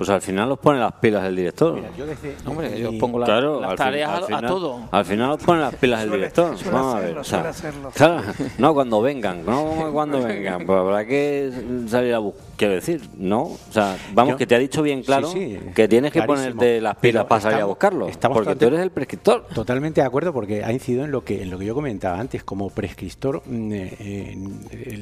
pues 0.00 0.08
al 0.08 0.22
final 0.22 0.48
los 0.48 0.58
pone 0.58 0.78
las 0.78 0.94
pilas 0.94 1.24
el 1.24 1.36
director. 1.36 1.74
Mira, 1.74 1.90
yo 1.94 2.06
desde, 2.06 2.34
Hombre, 2.46 2.80
yo 2.80 2.98
pongo 2.98 3.18
las 3.18 3.76
tareas 3.76 4.22
a, 4.32 4.40
todo. 4.40 4.88
Al 4.90 5.04
final 5.04 5.28
los 5.28 5.42
pone 5.42 5.60
las 5.60 5.74
pilas 5.74 6.04
el 6.04 6.12
director. 6.12 6.56
Vamos 6.72 6.94
a 6.94 7.00
ver. 7.00 7.16
claro, 7.94 8.22
no 8.56 8.72
cuando 8.72 9.02
vengan, 9.02 9.44
no 9.44 9.90
cuando 9.92 10.22
vengan. 10.22 10.64
Pues 10.64 10.78
habrá 10.78 11.04
que 11.04 11.52
salir 11.86 12.14
a 12.14 12.18
buscar 12.18 12.50
Quiero 12.60 12.74
decir, 12.74 13.00
no. 13.16 13.44
O 13.44 13.58
sea, 13.70 13.96
vamos, 14.12 14.36
que 14.36 14.46
te 14.46 14.54
ha 14.54 14.58
dicho 14.58 14.82
bien 14.82 15.02
claro 15.02 15.32
que 15.74 15.88
tienes 15.88 16.12
que 16.12 16.22
ponerte 16.24 16.78
las 16.82 16.94
pilas 16.96 17.24
para 17.24 17.40
salir 17.40 17.60
a 17.60 17.64
buscarlo. 17.64 18.10
Porque 18.34 18.54
tú 18.54 18.66
eres 18.66 18.80
el 18.80 18.90
prescriptor. 18.90 19.46
Totalmente 19.54 20.02
de 20.02 20.06
acuerdo, 20.06 20.34
porque 20.34 20.62
ha 20.62 20.70
incidido 20.70 21.06
en 21.06 21.10
lo 21.10 21.24
que, 21.24 21.42
en 21.42 21.48
lo 21.48 21.58
que 21.58 21.64
yo 21.64 21.74
comentaba 21.74 22.20
antes. 22.20 22.44
Como 22.44 22.68
prescriptor, 22.68 23.40
mm, 23.46 23.72
eh, 23.72 24.38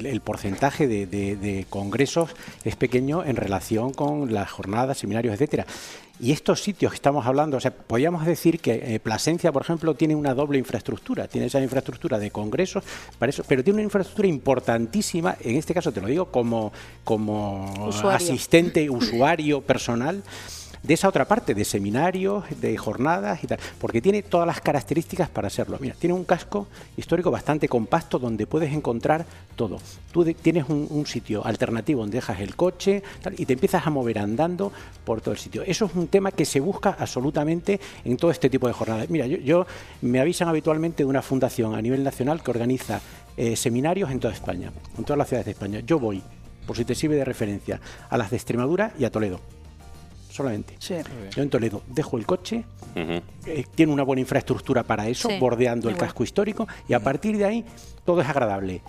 el, 0.05 0.21
porcentaje 0.21 0.87
de, 0.87 1.65
congresos 1.69 2.29
es 2.63 2.77
pequeño 2.77 3.25
en 3.25 3.35
relación 3.35 3.91
con 3.91 4.33
las 4.33 4.49
jornadas, 4.49 4.88
seminarios, 4.97 5.33
etcétera. 5.33 5.65
Y 6.19 6.31
estos 6.31 6.61
sitios 6.61 6.91
que 6.91 6.95
estamos 6.95 7.25
hablando, 7.25 7.57
o 7.57 7.59
sea, 7.59 7.71
podríamos 7.71 8.25
decir 8.25 8.59
que 8.59 8.95
eh, 8.95 8.99
Plasencia, 8.99 9.51
por 9.51 9.61
ejemplo, 9.61 9.93
tiene 9.95 10.15
una 10.15 10.33
doble 10.33 10.57
infraestructura. 10.57 11.27
Tiene 11.27 11.47
esa 11.47 11.61
infraestructura 11.61 12.19
de 12.19 12.29
congresos, 12.31 12.83
para 13.17 13.29
eso, 13.29 13.43
pero 13.47 13.63
tiene 13.63 13.75
una 13.75 13.83
infraestructura 13.83 14.27
importantísima, 14.27 15.37
en 15.39 15.55
este 15.55 15.73
caso 15.73 15.91
te 15.91 16.01
lo 16.01 16.07
digo 16.07 16.25
como, 16.25 16.73
como 17.03 17.89
asistente, 18.09 18.89
usuario 18.89 19.61
personal 19.61 20.23
de 20.83 20.93
esa 20.93 21.09
otra 21.09 21.25
parte, 21.25 21.53
de 21.53 21.65
seminarios, 21.65 22.43
de 22.61 22.77
jornadas 22.77 23.43
y 23.43 23.47
tal, 23.47 23.59
porque 23.79 24.01
tiene 24.01 24.23
todas 24.23 24.47
las 24.47 24.61
características 24.61 25.29
para 25.29 25.47
hacerlo. 25.47 25.77
Mira, 25.79 25.95
tiene 25.97 26.13
un 26.13 26.23
casco 26.23 26.67
histórico 26.95 27.31
bastante 27.31 27.67
compacto 27.67 28.19
donde 28.19 28.47
puedes 28.47 28.73
encontrar 28.73 29.25
todo. 29.55 29.77
Tú 30.11 30.25
tienes 30.33 30.69
un, 30.69 31.05
sitio 31.05 31.45
alternativo 31.45 32.01
donde 32.01 32.17
dejas 32.17 32.39
el 32.39 32.55
coche 32.55 33.03
y 33.37 33.45
te 33.45 33.53
empiezas 33.53 33.85
a 33.87 33.89
mover 33.89 34.19
andando 34.19 34.71
por 35.03 35.21
todo 35.21 35.33
el 35.33 35.39
sitio. 35.39 35.63
Eso 35.63 35.85
es 35.85 35.95
un 35.95 36.07
tema 36.07 36.31
que 36.31 36.45
se 36.45 36.59
busca 36.59 36.95
absolutamente 36.99 37.79
en 38.05 38.17
todo 38.17 38.31
este 38.31 38.49
tipo 38.49 38.67
de 38.67 38.73
jornadas. 38.73 39.09
Mira, 39.09 39.25
yo, 39.25 39.65
me 40.01 40.19
avisan 40.19 40.47
habitualmente 40.47 41.03
de 41.03 41.09
una 41.09 41.21
fundación 41.21 41.75
a 41.75 41.81
nivel 41.81 42.03
nacional 42.03 42.43
que 42.43 42.51
organiza 42.51 43.01
eh, 43.37 43.55
seminarios 43.55 44.11
en 44.11 44.19
toda 44.19 44.33
España, 44.33 44.71
en 44.97 45.03
todas 45.03 45.17
las 45.17 45.27
ciudades 45.27 45.45
de 45.45 45.51
España. 45.51 45.79
Yo 45.79 45.99
voy, 45.99 46.21
por 46.67 46.77
si 46.77 46.85
te 46.85 46.95
sirve 46.95 47.15
de 47.15 47.25
referencia, 47.25 47.81
a 48.09 48.17
las 48.17 48.29
de 48.29 48.37
Extremadura 48.37 48.93
y 48.99 49.05
a 49.05 49.11
Toledo 49.11 49.39
solamente. 50.29 50.75
Yo 50.79 51.41
en 51.41 51.49
Toledo 51.49 51.81
dejo 51.87 52.17
el 52.17 52.25
coche, 52.25 52.63
eh, 52.95 53.65
tiene 53.75 53.91
una 53.91 54.03
buena 54.03 54.21
infraestructura 54.21 54.83
para 54.83 55.07
eso, 55.07 55.29
bordeando 55.39 55.89
el 55.89 55.97
casco 55.97 56.23
histórico, 56.23 56.67
y 56.87 56.93
a 56.93 56.99
partir 56.99 57.37
de 57.37 57.45
ahí 57.45 57.65
todo 58.05 58.21
es 58.21 58.27
agradable. 58.27 58.81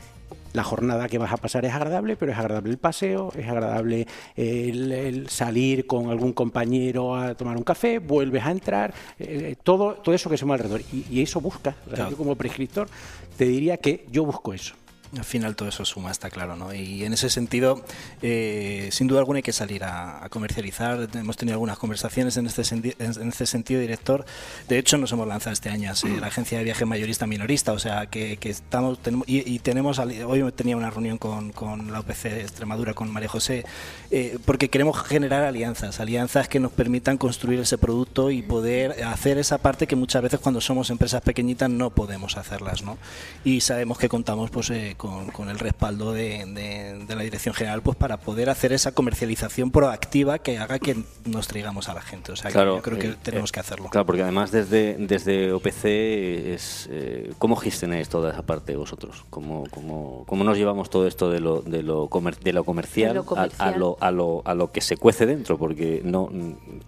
La 0.52 0.64
jornada 0.64 1.08
que 1.08 1.18
vas 1.18 1.32
a 1.32 1.36
pasar 1.36 1.64
es 1.64 1.72
agradable, 1.72 2.16
pero 2.16 2.32
es 2.32 2.38
agradable 2.38 2.70
el 2.70 2.78
paseo, 2.78 3.32
es 3.36 3.46
agradable 3.46 4.06
el, 4.34 5.28
salir 5.28 5.86
con 5.86 6.10
algún 6.10 6.32
compañero 6.32 7.14
a 7.14 7.34
tomar 7.34 7.56
un 7.56 7.62
café, 7.62 8.00
vuelves 8.00 8.44
a 8.44 8.50
entrar, 8.50 8.92
eh, 9.20 9.54
todo, 9.62 9.94
todo 9.94 10.12
eso 10.12 10.28
que 10.28 10.36
se 10.36 10.44
mueve 10.44 10.64
alrededor. 10.64 10.82
Y, 10.92 11.22
eso 11.22 11.40
busca. 11.40 11.76
Yo 11.96 12.16
como 12.16 12.34
prescriptor 12.34 12.88
te 13.36 13.44
diría 13.44 13.76
que 13.76 14.06
yo 14.10 14.24
busco 14.24 14.52
eso. 14.52 14.74
Al 15.16 15.24
final 15.24 15.56
todo 15.56 15.68
eso 15.68 15.84
suma, 15.84 16.12
está 16.12 16.30
claro, 16.30 16.54
¿no? 16.54 16.72
Y 16.72 17.04
en 17.04 17.12
ese 17.12 17.30
sentido, 17.30 17.84
eh, 18.22 18.88
sin 18.92 19.08
duda 19.08 19.18
alguna 19.18 19.38
hay 19.38 19.42
que 19.42 19.52
salir 19.52 19.82
a, 19.82 20.28
comercializar. 20.30 21.08
Hemos 21.14 21.36
tenido 21.36 21.54
algunas 21.54 21.78
conversaciones 21.78 22.36
en 22.36 22.46
este, 22.46 22.62
en 22.98 23.28
este 23.28 23.46
sentido, 23.46 23.80
director. 23.80 24.24
De 24.68 24.78
hecho, 24.78 24.98
nos 24.98 25.10
hemos 25.10 25.26
lanzado 25.26 25.52
este 25.52 25.68
año 25.68 25.92
la 26.20 26.28
agencia 26.28 26.58
de 26.58 26.64
viaje 26.64 26.84
mayorista 26.84 27.26
minorista, 27.26 27.72
o 27.72 27.78
sea, 27.78 28.06
que, 28.06 28.38
estamos, 28.42 29.00
tenemos, 29.00 29.26
y, 29.28 29.58
tenemos, 29.58 29.98
hoy 29.98 30.52
tenía 30.52 30.76
una 30.76 30.90
reunión 30.90 31.18
con, 31.18 31.52
con 31.52 31.90
la 31.92 32.00
OPC 32.00 32.22
de 32.24 32.40
Extremadura, 32.42 32.94
con 32.94 33.10
María 33.10 33.28
José, 33.28 33.64
eh, 34.10 34.38
porque 34.44 34.68
queremos 34.68 35.02
generar 35.02 35.42
alianzas, 35.42 35.98
alianzas 36.00 36.48
que 36.48 36.60
nos 36.60 36.72
permitan 36.72 37.18
construir 37.18 37.60
ese 37.60 37.78
producto 37.78 38.30
y 38.30 38.42
poder 38.42 39.02
hacer 39.04 39.38
esa 39.38 39.58
parte 39.58 39.86
que 39.86 39.96
muchas 39.96 40.22
veces 40.22 40.38
cuando 40.40 40.60
somos 40.60 40.90
empresas 40.90 41.22
pequeñitas 41.22 41.68
no 41.68 41.90
podemos 41.90 42.36
hacerlas, 42.36 42.82
¿no? 42.82 42.98
Y 43.44 43.60
sabemos 43.60 43.98
que 43.98 44.08
contamos, 44.08 44.50
pues, 44.50 44.70
eh, 44.70 44.94
con, 45.00 45.48
el 45.48 45.58
respaldo 45.58 46.12
de, 46.12 47.04
la 47.08 47.22
Dirección 47.22 47.54
General 47.54 47.80
pues 47.80 47.96
para 47.96 48.18
poder 48.18 48.50
hacer 48.50 48.74
esa 48.74 48.92
comercialización 48.92 49.70
proactiva 49.70 50.38
que 50.38 50.58
haga 50.58 50.78
que 50.78 50.94
nos 51.24 51.48
traigamos 51.48 51.88
a 51.88 51.94
la 51.94 52.02
gente. 52.02 52.32
O 52.32 52.36
sea, 52.36 52.50
claro, 52.50 52.76
yo 52.76 52.82
creo 52.82 52.98
que 52.98 53.06
eh, 53.08 53.16
tenemos 53.22 53.50
que 53.50 53.60
hacerlo. 53.60 53.88
Claro, 53.88 54.04
porque 54.04 54.22
además 54.22 54.50
desde, 54.50 54.96
desde 54.98 55.52
OPC 55.52 55.84
es 55.84 56.88
eh, 56.90 57.32
¿cómo 57.38 57.56
gestionáis 57.56 58.10
toda 58.10 58.32
esa 58.32 58.42
parte 58.42 58.76
vosotros? 58.76 59.24
¿Cómo, 59.30 59.64
cómo, 59.70 60.24
cómo 60.26 60.44
nos 60.44 60.58
llevamos 60.58 60.90
todo 60.90 61.06
esto 61.06 61.30
de 61.30 61.40
lo, 61.40 61.62
de 61.62 61.82
lo, 61.82 62.10
de 62.42 62.52
lo 62.52 62.64
comercial, 62.64 63.24
A, 63.58 63.70
lo, 63.70 63.96
a, 64.00 64.10
lo, 64.10 64.42
a 64.44 64.54
lo 64.54 64.70
que 64.70 64.82
se 64.82 64.98
cuece 64.98 65.24
dentro? 65.24 65.56
Porque 65.56 66.02
no 66.04 66.28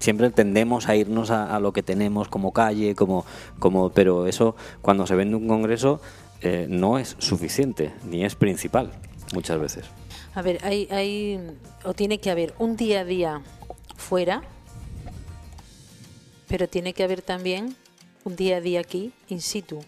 siempre 0.00 0.28
tendemos 0.30 0.86
a 0.88 0.96
irnos 0.96 1.30
a, 1.30 1.56
a 1.56 1.60
lo 1.60 1.72
que 1.72 1.82
tenemos 1.82 2.28
como 2.28 2.52
calle, 2.52 2.94
como, 2.94 3.24
como 3.58 3.90
pero 3.90 4.26
eso 4.26 4.54
cuando 4.82 5.06
se 5.06 5.14
vende 5.14 5.36
un 5.36 5.48
congreso 5.48 6.02
eh, 6.42 6.66
no 6.68 6.98
es 6.98 7.14
suficiente 7.18 7.92
ni 8.04 8.24
es 8.24 8.34
principal 8.34 8.92
muchas 9.32 9.60
veces. 9.60 9.84
A 10.34 10.42
ver, 10.42 10.58
hay, 10.64 10.88
hay 10.90 11.40
o 11.84 11.94
tiene 11.94 12.18
que 12.18 12.30
haber 12.30 12.54
un 12.58 12.76
día 12.76 13.00
a 13.00 13.04
día 13.04 13.42
fuera, 13.96 14.42
pero 16.48 16.68
tiene 16.68 16.94
que 16.94 17.04
haber 17.04 17.22
también 17.22 17.76
un 18.24 18.36
día 18.36 18.56
a 18.56 18.60
día 18.60 18.80
aquí, 18.80 19.12
in 19.28 19.40
situ, 19.40 19.84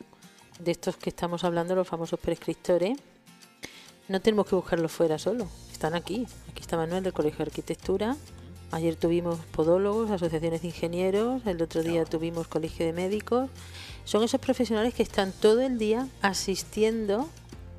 de 0.61 0.71
estos 0.71 0.97
que 0.97 1.11
estamos 1.11 1.45
hablando, 1.45 1.75
los 1.75 1.89
famosos 1.89 2.21
prescriptores. 2.21 2.99
No 4.09 4.21
tenemos 4.21 4.47
que 4.47 4.55
buscarlos 4.55 4.93
fuera 4.93 5.19
solo, 5.19 5.49
están 5.73 5.95
aquí. 5.95 6.27
Aquí 6.51 6.61
está 6.61 6.77
Manuel 6.77 7.03
del 7.03 7.13
Colegio 7.13 7.39
de 7.39 7.45
Arquitectura. 7.45 8.17
Ayer 8.71 8.97
tuvimos 8.97 9.39
podólogos, 9.53 10.11
asociaciones 10.11 10.63
de 10.63 10.69
ingenieros, 10.69 11.47
el 11.47 11.63
otro 11.63 11.83
día 11.83 12.05
tuvimos 12.05 12.49
colegio 12.49 12.85
de 12.85 12.93
médicos 12.93 13.51
son 14.05 14.23
esos 14.23 14.41
profesionales 14.41 14.95
que 14.95 15.03
están 15.03 15.33
todo 15.33 15.61
el 15.61 15.79
día 15.79 16.09
asistiendo 16.23 17.29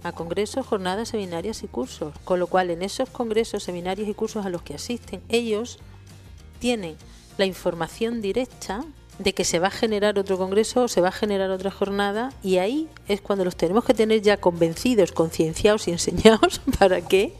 a 0.03 0.11
congresos, 0.11 0.65
jornadas, 0.65 1.09
seminarios 1.09 1.63
y 1.63 1.67
cursos. 1.67 2.13
Con 2.23 2.39
lo 2.39 2.47
cual, 2.47 2.69
en 2.69 2.83
esos 2.83 3.09
congresos, 3.09 3.63
seminarios 3.63 4.07
y 4.07 4.13
cursos 4.13 4.45
a 4.45 4.49
los 4.49 4.61
que 4.61 4.75
asisten, 4.75 5.21
ellos 5.29 5.79
tienen 6.59 6.95
la 7.37 7.45
información 7.45 8.21
directa 8.21 8.85
de 9.19 9.33
que 9.33 9.45
se 9.45 9.59
va 9.59 9.67
a 9.67 9.71
generar 9.71 10.19
otro 10.19 10.37
congreso 10.37 10.83
o 10.83 10.87
se 10.87 11.01
va 11.01 11.07
a 11.09 11.11
generar 11.11 11.49
otra 11.49 11.71
jornada 11.71 12.33
y 12.43 12.57
ahí 12.57 12.87
es 13.07 13.21
cuando 13.21 13.45
los 13.45 13.55
tenemos 13.55 13.85
que 13.85 13.93
tener 13.93 14.21
ya 14.21 14.37
convencidos, 14.37 15.11
concienciados 15.11 15.87
y 15.87 15.91
enseñados 15.91 16.61
para 16.79 17.01
que 17.01 17.33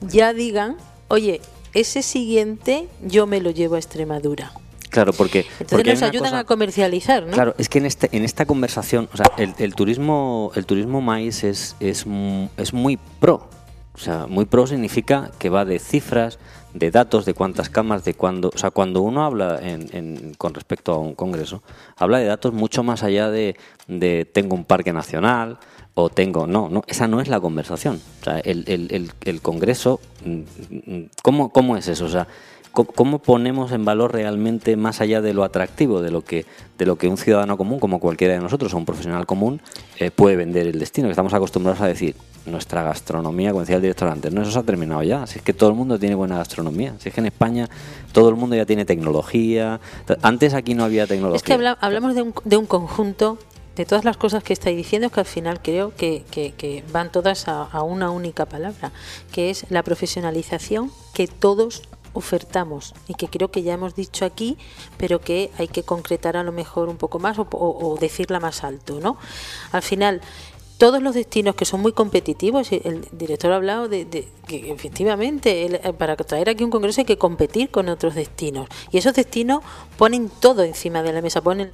ya 0.00 0.32
digan, 0.32 0.76
oye, 1.08 1.40
ese 1.74 2.02
siguiente 2.02 2.88
yo 3.02 3.26
me 3.26 3.40
lo 3.40 3.50
llevo 3.50 3.74
a 3.74 3.78
Extremadura. 3.78 4.52
Claro, 4.92 5.14
porque... 5.14 5.46
Entonces 5.58 6.00
nos 6.00 6.02
ayudan 6.02 6.34
a 6.34 6.44
comercializar, 6.44 7.24
¿no? 7.24 7.32
Claro, 7.32 7.54
es 7.56 7.70
que 7.70 7.78
en, 7.78 7.86
este, 7.86 8.10
en 8.12 8.24
esta 8.24 8.44
conversación, 8.44 9.08
o 9.14 9.16
sea, 9.16 9.26
el, 9.38 9.74
turismo 9.74 10.52
el 10.54 10.66
turismo 10.66 11.00
maíz 11.00 11.44
es, 11.44 11.76
es, 11.80 12.04
es 12.58 12.72
muy 12.74 12.98
pro. 13.18 13.48
O 13.94 13.98
sea, 13.98 14.26
muy 14.26 14.44
pro 14.44 14.66
significa 14.66 15.30
que 15.38 15.48
va 15.48 15.64
de 15.64 15.78
cifras, 15.78 16.38
de 16.74 16.90
datos, 16.90 17.24
de 17.24 17.32
cuántas 17.32 17.70
camas, 17.70 18.04
de 18.04 18.12
cuándo... 18.12 18.50
O 18.54 18.58
sea, 18.58 18.70
cuando 18.70 19.00
uno 19.00 19.24
habla 19.24 19.58
en, 19.62 20.34
con 20.36 20.52
respecto 20.52 20.92
a 20.92 20.98
un 20.98 21.14
congreso, 21.14 21.62
habla 21.96 22.18
de 22.18 22.26
datos 22.26 22.52
mucho 22.52 22.82
más 22.82 23.02
allá 23.02 23.30
de, 23.30 23.56
de 23.88 24.26
tengo 24.26 24.54
un 24.54 24.66
parque 24.66 24.92
nacional 24.92 25.58
o 25.94 26.10
tengo... 26.10 26.46
No, 26.46 26.68
no, 26.68 26.84
esa 26.86 27.08
no 27.08 27.22
es 27.22 27.28
la 27.28 27.40
conversación. 27.40 27.98
O 28.20 28.24
sea, 28.24 28.40
el, 28.40 28.64
el, 28.66 29.10
el, 29.24 29.40
congreso, 29.40 30.00
mm, 30.22 30.40
mm, 30.90 31.10
¿cómo, 31.22 31.50
¿cómo 31.50 31.78
es 31.78 31.88
eso? 31.88 32.04
O 32.04 32.10
sea, 32.10 32.28
¿Cómo 32.72 33.18
ponemos 33.18 33.70
en 33.72 33.84
valor 33.84 34.12
realmente 34.12 34.76
más 34.76 35.00
allá 35.00 35.20
de 35.20 35.34
lo 35.34 35.44
atractivo, 35.44 36.00
de 36.00 36.10
lo 36.10 36.22
que, 36.22 36.46
de 36.78 36.86
lo 36.86 36.96
que 36.96 37.08
un 37.08 37.18
ciudadano 37.18 37.58
común, 37.58 37.78
como 37.78 38.00
cualquiera 38.00 38.34
de 38.34 38.40
nosotros, 38.40 38.72
o 38.72 38.78
un 38.78 38.86
profesional 38.86 39.26
común, 39.26 39.60
eh, 39.98 40.10
puede 40.10 40.36
vender 40.36 40.66
el 40.66 40.78
destino? 40.78 41.08
Que 41.08 41.12
estamos 41.12 41.34
acostumbrados 41.34 41.82
a 41.82 41.86
decir, 41.86 42.16
nuestra 42.46 42.82
gastronomía, 42.82 43.50
como 43.50 43.60
decía 43.60 43.76
el 43.76 43.82
director 43.82 44.08
antes, 44.08 44.32
no, 44.32 44.42
eso 44.42 44.50
se 44.50 44.58
ha 44.58 44.62
terminado 44.62 45.02
ya. 45.02 45.26
Si 45.26 45.38
es 45.38 45.44
que 45.44 45.52
todo 45.52 45.70
el 45.70 45.76
mundo 45.76 45.98
tiene 45.98 46.14
buena 46.14 46.36
gastronomía. 46.36 46.94
Si 46.98 47.08
es 47.08 47.14
que 47.14 47.20
en 47.20 47.26
España 47.26 47.68
todo 48.12 48.28
el 48.28 48.36
mundo 48.36 48.56
ya 48.56 48.66
tiene 48.66 48.84
tecnología. 48.84 49.80
Antes 50.22 50.54
aquí 50.54 50.74
no 50.74 50.84
había 50.84 51.06
tecnología. 51.06 51.36
Es 51.36 51.42
que 51.42 51.74
hablamos 51.80 52.14
de 52.14 52.22
un, 52.22 52.34
de 52.44 52.56
un 52.56 52.66
conjunto 52.66 53.38
de 53.76 53.86
todas 53.86 54.04
las 54.04 54.16
cosas 54.16 54.42
que 54.42 54.52
estáis 54.52 54.76
diciendo, 54.76 55.08
que 55.10 55.20
al 55.20 55.26
final 55.26 55.60
creo 55.62 55.94
que, 55.96 56.24
que, 56.30 56.84
van 56.92 57.10
todas 57.10 57.48
a, 57.48 57.62
a, 57.62 57.82
una 57.82 58.10
única 58.10 58.44
palabra, 58.44 58.92
que 59.32 59.50
es 59.50 59.64
la 59.70 59.82
profesionalización 59.82 60.90
que 61.14 61.26
todos 61.26 61.82
ofertamos 62.14 62.94
y 63.08 63.14
que 63.14 63.28
creo 63.28 63.50
que 63.50 63.62
ya 63.62 63.74
hemos 63.74 63.94
dicho 63.94 64.24
aquí, 64.24 64.58
pero 64.96 65.20
que 65.20 65.50
hay 65.58 65.68
que 65.68 65.82
concretar 65.82 66.36
a 66.36 66.42
lo 66.42 66.52
mejor 66.52 66.88
un 66.88 66.96
poco 66.96 67.18
más 67.18 67.38
o, 67.38 67.98
decirla 68.00 68.40
más 68.40 68.64
alto, 68.64 69.00
¿no? 69.00 69.16
Al 69.72 69.82
final, 69.82 70.20
todos 70.78 71.02
los 71.02 71.14
destinos 71.14 71.54
que 71.54 71.64
son 71.64 71.80
muy 71.80 71.92
competitivos, 71.92 72.72
el 72.72 73.06
director 73.12 73.52
ha 73.52 73.56
hablado 73.56 73.88
de, 73.88 74.28
que 74.46 74.72
efectivamente 74.72 75.64
eh, 75.64 75.92
para 75.92 76.16
traer 76.16 76.48
aquí 76.48 76.64
un 76.64 76.70
congreso 76.70 77.00
hay 77.00 77.04
que 77.04 77.18
competir 77.18 77.70
con 77.70 77.88
otros 77.88 78.14
destinos. 78.14 78.68
Y 78.90 78.98
esos 78.98 79.14
destinos 79.14 79.62
ponen 79.96 80.28
todo 80.28 80.64
encima 80.64 81.02
de 81.02 81.12
la 81.12 81.22
mesa, 81.22 81.40
ponen 81.40 81.70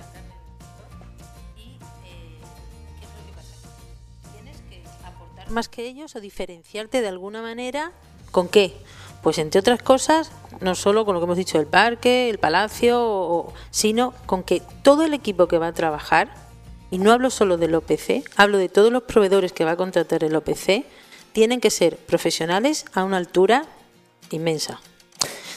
más 5.48 5.68
que 5.68 5.86
ellos 5.86 6.14
o 6.14 6.20
diferenciarte 6.20 7.00
de 7.00 7.08
alguna 7.08 7.42
manera 7.42 7.92
con 8.30 8.48
qué 8.48 8.74
pues 9.22 9.38
entre 9.38 9.60
otras 9.60 9.82
cosas 9.82 10.30
no 10.60 10.74
solo 10.74 11.04
con 11.04 11.14
lo 11.14 11.20
que 11.20 11.24
hemos 11.24 11.36
dicho 11.36 11.58
el 11.58 11.66
parque 11.66 12.28
el 12.30 12.38
palacio 12.38 13.52
sino 13.70 14.14
con 14.26 14.42
que 14.42 14.62
todo 14.82 15.04
el 15.04 15.14
equipo 15.14 15.48
que 15.48 15.58
va 15.58 15.68
a 15.68 15.72
trabajar 15.72 16.48
y 16.90 16.98
no 16.98 17.12
hablo 17.12 17.30
solo 17.30 17.58
del 17.58 17.74
OPC, 17.74 18.24
hablo 18.36 18.58
de 18.58 18.68
todos 18.68 18.92
los 18.92 19.02
proveedores 19.02 19.52
que 19.52 19.64
va 19.64 19.72
a 19.72 19.76
contratar 19.76 20.24
el 20.24 20.34
OPC, 20.34 20.84
tienen 21.32 21.60
que 21.60 21.70
ser 21.70 21.96
profesionales 21.96 22.86
a 22.94 23.04
una 23.04 23.18
altura 23.18 23.64
inmensa. 24.30 24.80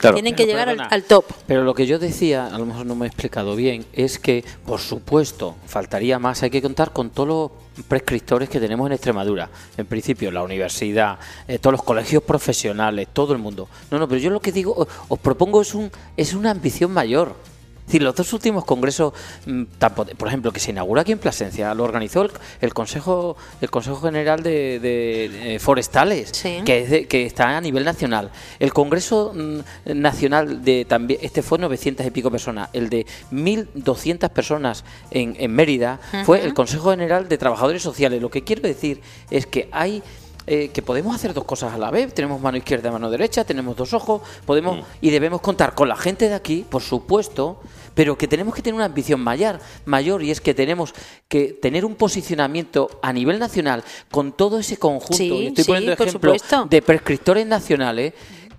Tienen 0.02 0.36
que 0.36 0.48
llegar 0.48 0.68
al, 0.68 1.04
top. 1.04 1.26
Pero 1.46 1.64
lo 1.64 1.76
que 1.76 1.86
yo 1.86 2.00
decía, 2.00 2.48
a 2.48 2.58
lo 2.58 2.66
mejor 2.66 2.88
no 2.88 2.96
me 2.96 3.06
he 3.06 3.08
explicado 3.08 3.56
bien, 3.56 3.86
es 3.94 4.18
que, 4.18 4.44
por 4.66 4.80
supuesto, 4.80 5.56
faltaría 5.68 6.18
más. 6.18 6.42
Hay 6.42 6.50
que 6.50 6.62
contar 6.62 6.92
con 6.92 7.12
todos 7.12 7.28
los 7.28 7.52
prescriptores 7.84 8.50
que 8.50 8.60
tenemos 8.60 8.88
en 8.88 8.94
Extremadura. 8.94 9.50
En 9.78 9.86
principio, 9.86 10.32
la 10.32 10.44
universidad, 10.44 11.18
eh, 11.48 11.60
todos 11.60 11.74
los 11.74 11.84
colegios 11.84 12.24
profesionales, 12.24 13.08
todo 13.14 13.34
el 13.34 13.40
mundo. 13.40 13.68
No, 13.90 14.00
no, 14.00 14.08
pero 14.08 14.20
yo 14.20 14.30
lo 14.30 14.40
que 14.40 14.52
digo, 14.52 14.88
os 15.08 15.20
propongo 15.20 15.62
es, 15.62 15.74
un, 15.74 15.92
es 16.18 16.34
una 16.34 16.52
ambición 16.52 16.92
mayor 16.92 17.36
decir, 17.86 18.02
los 18.02 18.16
dos 18.16 18.32
últimos 18.34 18.66
congresos, 18.66 19.14
mm, 19.46 19.64
por 20.18 20.28
ejemplo, 20.28 20.52
que 20.52 20.60
se 20.60 20.72
inaugura 20.72 21.02
aquí 21.02 21.12
en 21.12 21.20
Plasencia, 21.20 21.74
lo 21.74 21.84
organizó 21.84 22.30
el, 22.62 22.74
Consejo 22.74 23.38
el 23.62 23.70
Consejo 23.70 24.02
General 24.02 24.42
de, 24.44 25.58
Forestales, 25.62 26.32
que, 26.66 27.08
que 27.10 27.26
está 27.26 27.58
a 27.58 27.62
nivel 27.62 27.84
nacional. 27.84 28.32
El 28.60 28.74
Congreso 28.74 29.34
mm, 29.34 29.60
Nacional 29.96 30.64
de 30.64 30.86
también, 30.86 31.20
este 31.24 31.42
fue 31.42 31.58
900 31.60 32.06
y 32.06 32.12
pico 32.12 32.32
personas. 32.32 32.70
El 32.74 32.90
de 32.90 33.06
1.200 33.32 34.30
personas 34.30 34.84
en, 35.10 35.52
Mérida 35.52 36.00
fue 36.26 36.44
el 36.44 36.54
Consejo 36.54 36.92
General 36.92 37.28
de 37.28 37.38
Trabajadores 37.38 37.82
Sociales. 37.82 38.22
Lo 38.22 38.30
que 38.30 38.44
quiero 38.44 38.62
decir 38.62 39.02
es 39.30 39.46
que 39.46 39.70
hay 39.72 40.04
eh, 40.54 40.68
que 40.68 40.82
podemos 40.82 41.16
hacer 41.16 41.34
dos 41.34 41.46
cosas 41.46 41.74
a 41.74 41.78
la 41.78 41.90
vez. 41.92 42.14
Tenemos 42.14 42.42
mano 42.42 42.58
izquierda 42.58 42.90
y 42.90 42.92
mano 42.92 43.10
derecha, 43.10 43.46
tenemos 43.46 43.74
dos 43.74 43.94
ojos, 43.94 44.22
podemos 44.46 44.80
mm. 44.80 44.84
y 45.00 45.10
debemos 45.10 45.40
contar 45.40 45.74
con 45.74 45.88
la 45.88 45.96
gente 45.96 46.28
de 46.28 46.36
aquí, 46.36 46.66
por 46.70 46.82
supuesto, 46.82 47.62
pero 47.94 48.18
que 48.18 48.28
tenemos 48.28 48.54
que 48.54 48.62
tener 48.62 48.76
una 48.76 48.84
ambición 48.84 49.22
mayor, 49.22 49.62
mayor 49.86 50.22
y 50.22 50.30
es 50.30 50.42
que 50.42 50.54
tenemos 50.54 50.94
que 51.30 51.54
tener 51.54 51.86
un 51.86 51.96
posicionamiento 51.96 53.00
a 53.02 53.14
nivel 53.14 53.40
nacional 53.40 53.82
con 54.12 54.34
todo 54.34 54.60
ese 54.60 54.76
conjunto. 54.76 55.24
estoy 55.24 55.64
poniendo 55.64 55.94
ejemplos 55.94 56.44
de 56.70 56.82
prescriptores 56.82 57.48
nacionales 57.48 58.12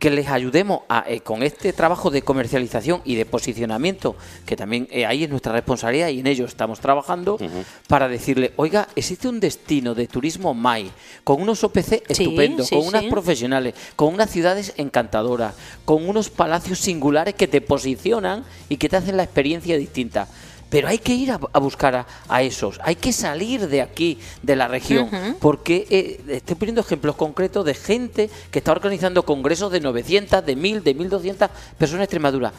que 0.02 0.10
les 0.10 0.26
ayudemos 0.26 0.80
a, 0.88 1.04
eh, 1.06 1.20
con 1.20 1.44
este 1.44 1.72
trabajo 1.72 2.10
de 2.10 2.22
comercialización 2.22 3.02
y 3.04 3.14
de 3.14 3.24
posicionamiento, 3.24 4.16
que 4.44 4.56
también 4.56 4.88
eh, 4.90 5.06
ahí 5.06 5.22
es 5.22 5.30
nuestra 5.30 5.52
responsabilidad 5.52 6.08
y 6.08 6.18
en 6.18 6.26
ello 6.26 6.44
estamos 6.44 6.80
trabajando, 6.80 7.38
para 7.86 8.08
decirle, 8.08 8.52
oiga, 8.56 8.88
existe 8.96 9.28
un 9.28 9.38
destino 9.38 9.94
de 9.94 10.08
turismo 10.08 10.54
MAI, 10.54 10.90
con 11.22 11.40
unos 11.40 11.62
OPC 11.62 12.02
estupendos, 12.08 12.68
con 12.68 12.84
unas 12.84 13.04
profesionales, 13.04 13.74
con 13.94 14.12
unas 14.12 14.28
ciudades 14.28 14.74
encantadoras, 14.76 15.54
con 15.84 16.08
unos 16.08 16.30
palacios 16.30 16.80
singulares 16.80 17.34
que 17.34 17.46
te 17.46 17.60
posicionan 17.60 18.44
y 18.68 18.78
que 18.78 18.88
te 18.88 18.96
hacen 18.96 19.16
la 19.16 19.22
experiencia 19.22 19.78
distinta 19.78 20.26
pero 20.72 20.88
hay 20.88 21.00
que 21.00 21.12
ir 21.14 21.30
a, 21.30 21.36
buscar 21.36 22.06
a, 22.30 22.42
esos, 22.42 22.80
hay 22.82 22.96
que 22.96 23.12
salir 23.12 23.68
de 23.68 23.82
aquí, 23.82 24.18
de 24.42 24.56
la 24.56 24.68
región, 24.68 25.06
porque 25.38 25.86
eh, 25.90 26.36
estoy 26.36 26.56
poniendo 26.56 26.80
ejemplos 26.80 27.14
concretos 27.14 27.66
de 27.66 27.74
gente 27.74 28.30
que 28.50 28.60
está 28.60 28.72
organizando 28.72 29.22
congresos 29.22 29.70
de 29.70 29.80
900, 29.80 30.46
de 30.46 30.56
1000, 30.56 30.82
de 30.82 30.94
1200 30.94 31.50
personas 31.76 31.98
en 31.98 32.04
Extremadura. 32.04 32.54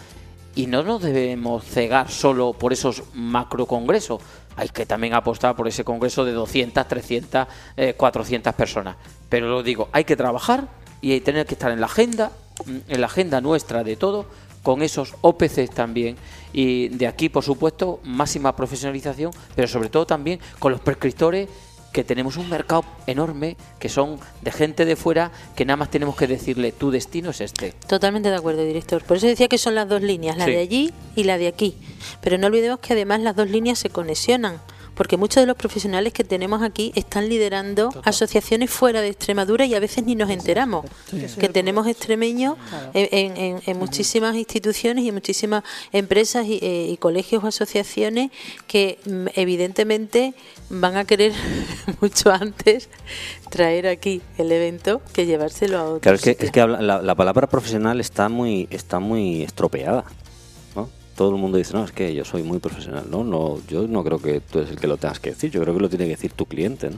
Y 0.54 0.68
no 0.68 0.84
nos 0.84 1.02
debemos 1.02 1.66
cegar 1.66 2.12
solo 2.12 2.54
por 2.54 2.72
esos 2.72 3.02
macro 3.16 3.66
congresos. 3.66 4.22
Hay 4.58 4.70
que 4.70 4.86
también 4.86 5.16
apostar 5.16 5.56
por 5.56 5.68
ese 5.68 5.84
congreso 5.84 6.24
de 6.24 6.34
200, 6.34 6.88
300, 6.88 7.48
400 7.98 8.54
personas. 8.54 8.96
Pero 9.28 9.50
lo 9.50 9.64
digo, 9.64 9.90
hay 9.92 10.04
que 10.04 10.16
trabajar 10.16 10.68
y 11.02 11.14
hay 11.14 11.20
que 11.22 11.26
tener 11.26 11.48
que 11.48 11.56
estar 11.56 11.72
en 11.72 11.80
la 11.80 11.88
agenda, 11.88 12.32
en 12.88 13.02
la 13.02 13.08
agenda 13.08 13.42
nuestra 13.42 13.84
de 13.84 13.96
todo, 13.96 14.28
con 14.62 14.84
esos 14.84 15.16
OPCs 15.22 15.72
también 15.72 16.16
y 16.54 16.90
de 16.90 17.08
aquí, 17.08 17.30
por 17.30 17.44
supuesto, 17.44 18.00
máxima 18.04 18.56
profesionalización, 18.56 19.32
pero 19.56 19.68
sobre 19.68 19.90
todo 19.90 20.06
también 20.06 20.40
con 20.60 20.72
los 20.72 20.80
prescriptores 20.80 21.50
que 21.92 22.04
tenemos 22.04 22.38
un 22.38 22.50
mercado 22.50 22.84
enorme, 23.06 23.56
que 23.80 23.88
son 23.88 24.20
de 24.42 24.52
gente 24.52 24.84
de 24.84 24.96
fuera, 24.96 25.32
que 25.56 25.64
nada 25.64 25.78
más 25.78 25.92
tenemos 25.92 26.16
que 26.16 26.28
decirle, 26.28 26.72
tu 26.72 26.90
destino 26.90 27.30
es 27.30 27.40
este. 27.40 27.74
Totalmente 27.88 28.30
de 28.30 28.36
acuerdo, 28.36 28.66
director. 28.66 29.04
Por 29.04 29.18
eso 29.18 29.28
decía 29.28 29.48
que 29.48 29.60
son 29.60 29.76
las 29.76 29.88
dos 29.88 30.02
líneas, 30.02 30.36
la 30.38 30.48
de 30.48 30.58
allí 30.58 30.92
y 31.16 31.24
la 31.24 31.38
de 31.38 31.48
aquí. 31.48 31.78
Pero 32.20 32.38
no 32.38 32.48
olvidemos 32.48 32.80
que 32.80 32.94
además 32.94 33.22
las 33.22 33.36
dos 33.36 33.50
líneas 33.50 33.78
se 33.78 33.90
conexionan 33.90 34.60
porque 34.96 35.18
muchos 35.18 35.42
de 35.42 35.48
los 35.48 35.56
profesionales 35.56 36.14
que 36.14 36.24
tenemos 36.24 36.62
aquí 36.62 36.92
están 36.96 37.30
liderando 37.30 37.90
asociaciones 38.04 38.70
fuera 38.70 39.02
de 39.02 39.10
Extremadura 39.10 39.66
y 39.66 39.74
a 39.74 39.80
veces 39.80 40.04
ni 40.06 40.16
nos 40.16 40.30
enteramos. 40.30 40.86
Que 41.40 41.50
tenemos 41.50 41.88
extremeños 41.88 42.58
en, 42.94 43.78
muchísimas 43.78 44.36
instituciones 44.36 45.04
y 45.04 45.10
en 45.10 45.14
muchísimas 45.16 45.64
empresas 45.92 46.46
eh, 46.48 46.90
y, 46.92 46.98
colegios 46.98 47.44
o 47.44 47.48
asociaciones 47.48 48.32
que 48.68 49.00
mm, 49.06 49.28
evidentemente 49.36 50.34
van 50.70 50.96
a 50.96 51.06
querer 51.06 51.34
mucho 52.02 52.32
antes 52.32 52.90
traer 53.50 53.88
aquí 53.88 54.22
el 54.38 54.52
evento 54.52 55.02
que 55.14 55.26
llevárselo 55.26 55.78
a 55.78 55.84
otro. 55.86 56.00
Claro, 56.02 56.16
es 56.16 56.22
que, 56.22 56.38
es 56.40 56.52
que 56.52 56.66
la, 56.66 57.02
la, 57.02 57.16
palabra 57.16 57.48
profesional 57.48 58.00
está 58.00 58.30
muy, 58.30 58.68
está 58.72 59.00
muy 59.00 59.44
estropeada 59.44 60.06
todo 61.16 61.30
el 61.30 61.36
mundo 61.36 61.58
dice, 61.58 61.74
no, 61.74 61.84
es 61.84 61.92
que 61.92 62.14
yo 62.14 62.26
soy 62.26 62.44
muy 62.44 62.60
profesional. 62.60 63.06
No, 63.10 63.24
no, 63.24 63.60
yo 63.68 63.88
no 63.88 64.04
creo 64.04 64.20
que 64.20 64.40
tú 64.42 64.60
eres 64.60 64.72
el 64.72 64.80
que 64.80 64.88
lo 64.88 64.98
tengas 64.98 65.20
que 65.20 65.32
decir, 65.32 65.52
yo 65.52 65.62
creo 65.62 65.74
que 65.74 65.80
lo 65.80 65.90
tiene 65.90 66.06
que 66.06 66.12
decir 66.12 66.32
tu 66.34 66.46
cliente. 66.46 66.90
¿no? 66.90 66.98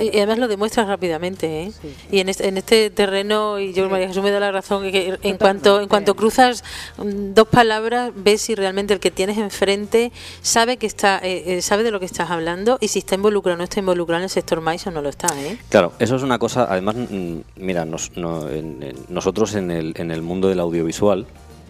Y 0.00 0.16
además 0.16 0.38
lo 0.38 0.48
demuestras 0.48 0.88
rápidamente. 0.88 1.64
¿eh? 1.64 1.72
Y 2.10 2.20
en 2.20 2.28
este, 2.28 2.48
en 2.48 2.58
este 2.58 2.90
terreno, 2.90 3.58
y 3.58 3.72
yo, 3.72 3.88
María 3.88 4.08
Jesús, 4.08 4.22
me 4.22 4.30
da 4.30 4.40
la 4.40 4.52
razón, 4.52 4.90
que 4.90 5.18
en 5.22 5.36
cuanto, 5.36 5.80
en 5.80 5.88
cuanto 5.88 6.14
cruzas 6.14 6.64
mm, 6.98 7.34
dos 7.34 7.48
palabras, 7.48 8.12
ves 8.14 8.42
si 8.42 8.54
realmente 8.54 8.94
el 8.94 9.00
que 9.00 9.10
tienes 9.10 9.38
enfrente 9.38 10.12
sabe 10.42 10.76
que 10.76 10.86
está 10.86 11.20
eh, 11.22 11.58
eh, 11.58 11.62
sabe 11.62 11.82
de 11.82 11.90
lo 11.90 12.00
que 12.00 12.06
estás 12.06 12.30
hablando 12.30 12.78
y 12.80 12.88
si 12.88 13.00
está 13.00 13.14
involucrado 13.14 13.54
o 13.54 13.58
no 13.58 13.64
está 13.64 13.80
involucrado 13.80 14.20
en 14.20 14.24
el 14.24 14.30
sector 14.30 14.60
maíz 14.60 14.86
o 14.86 14.90
no 14.90 15.02
lo 15.02 15.08
está. 15.08 15.28
¿eh? 15.40 15.58
Claro, 15.68 15.92
eso 15.98 16.16
es 16.16 16.22
una 16.22 16.38
cosa, 16.38 16.66
además, 16.68 16.96
mm, 16.96 17.38
mira, 17.56 17.84
nosotros 17.84 19.54
en 19.54 19.70
el, 19.70 19.94
en 19.96 20.10
el 20.10 20.22
mundo 20.22 20.48
del 20.48 20.60
audiovisual, 20.60 21.26